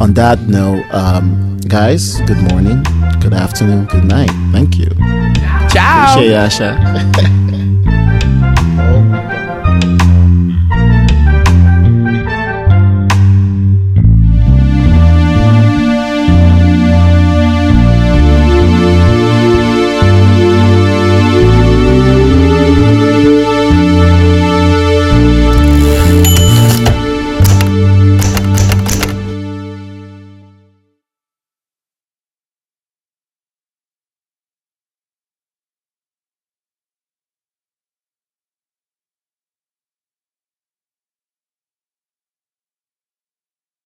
on 0.00 0.14
that 0.14 0.38
note, 0.42 0.84
um, 0.94 1.58
guys, 1.66 2.20
good 2.22 2.38
morning, 2.52 2.82
good 3.20 3.34
afternoon, 3.34 3.86
good 3.86 4.04
night. 4.04 4.30
Thank 4.52 4.78
you. 4.78 4.86
Ciao. 5.68 6.12
Appreciate 6.12 6.28
you, 6.28 6.34
Asha. 6.34 7.36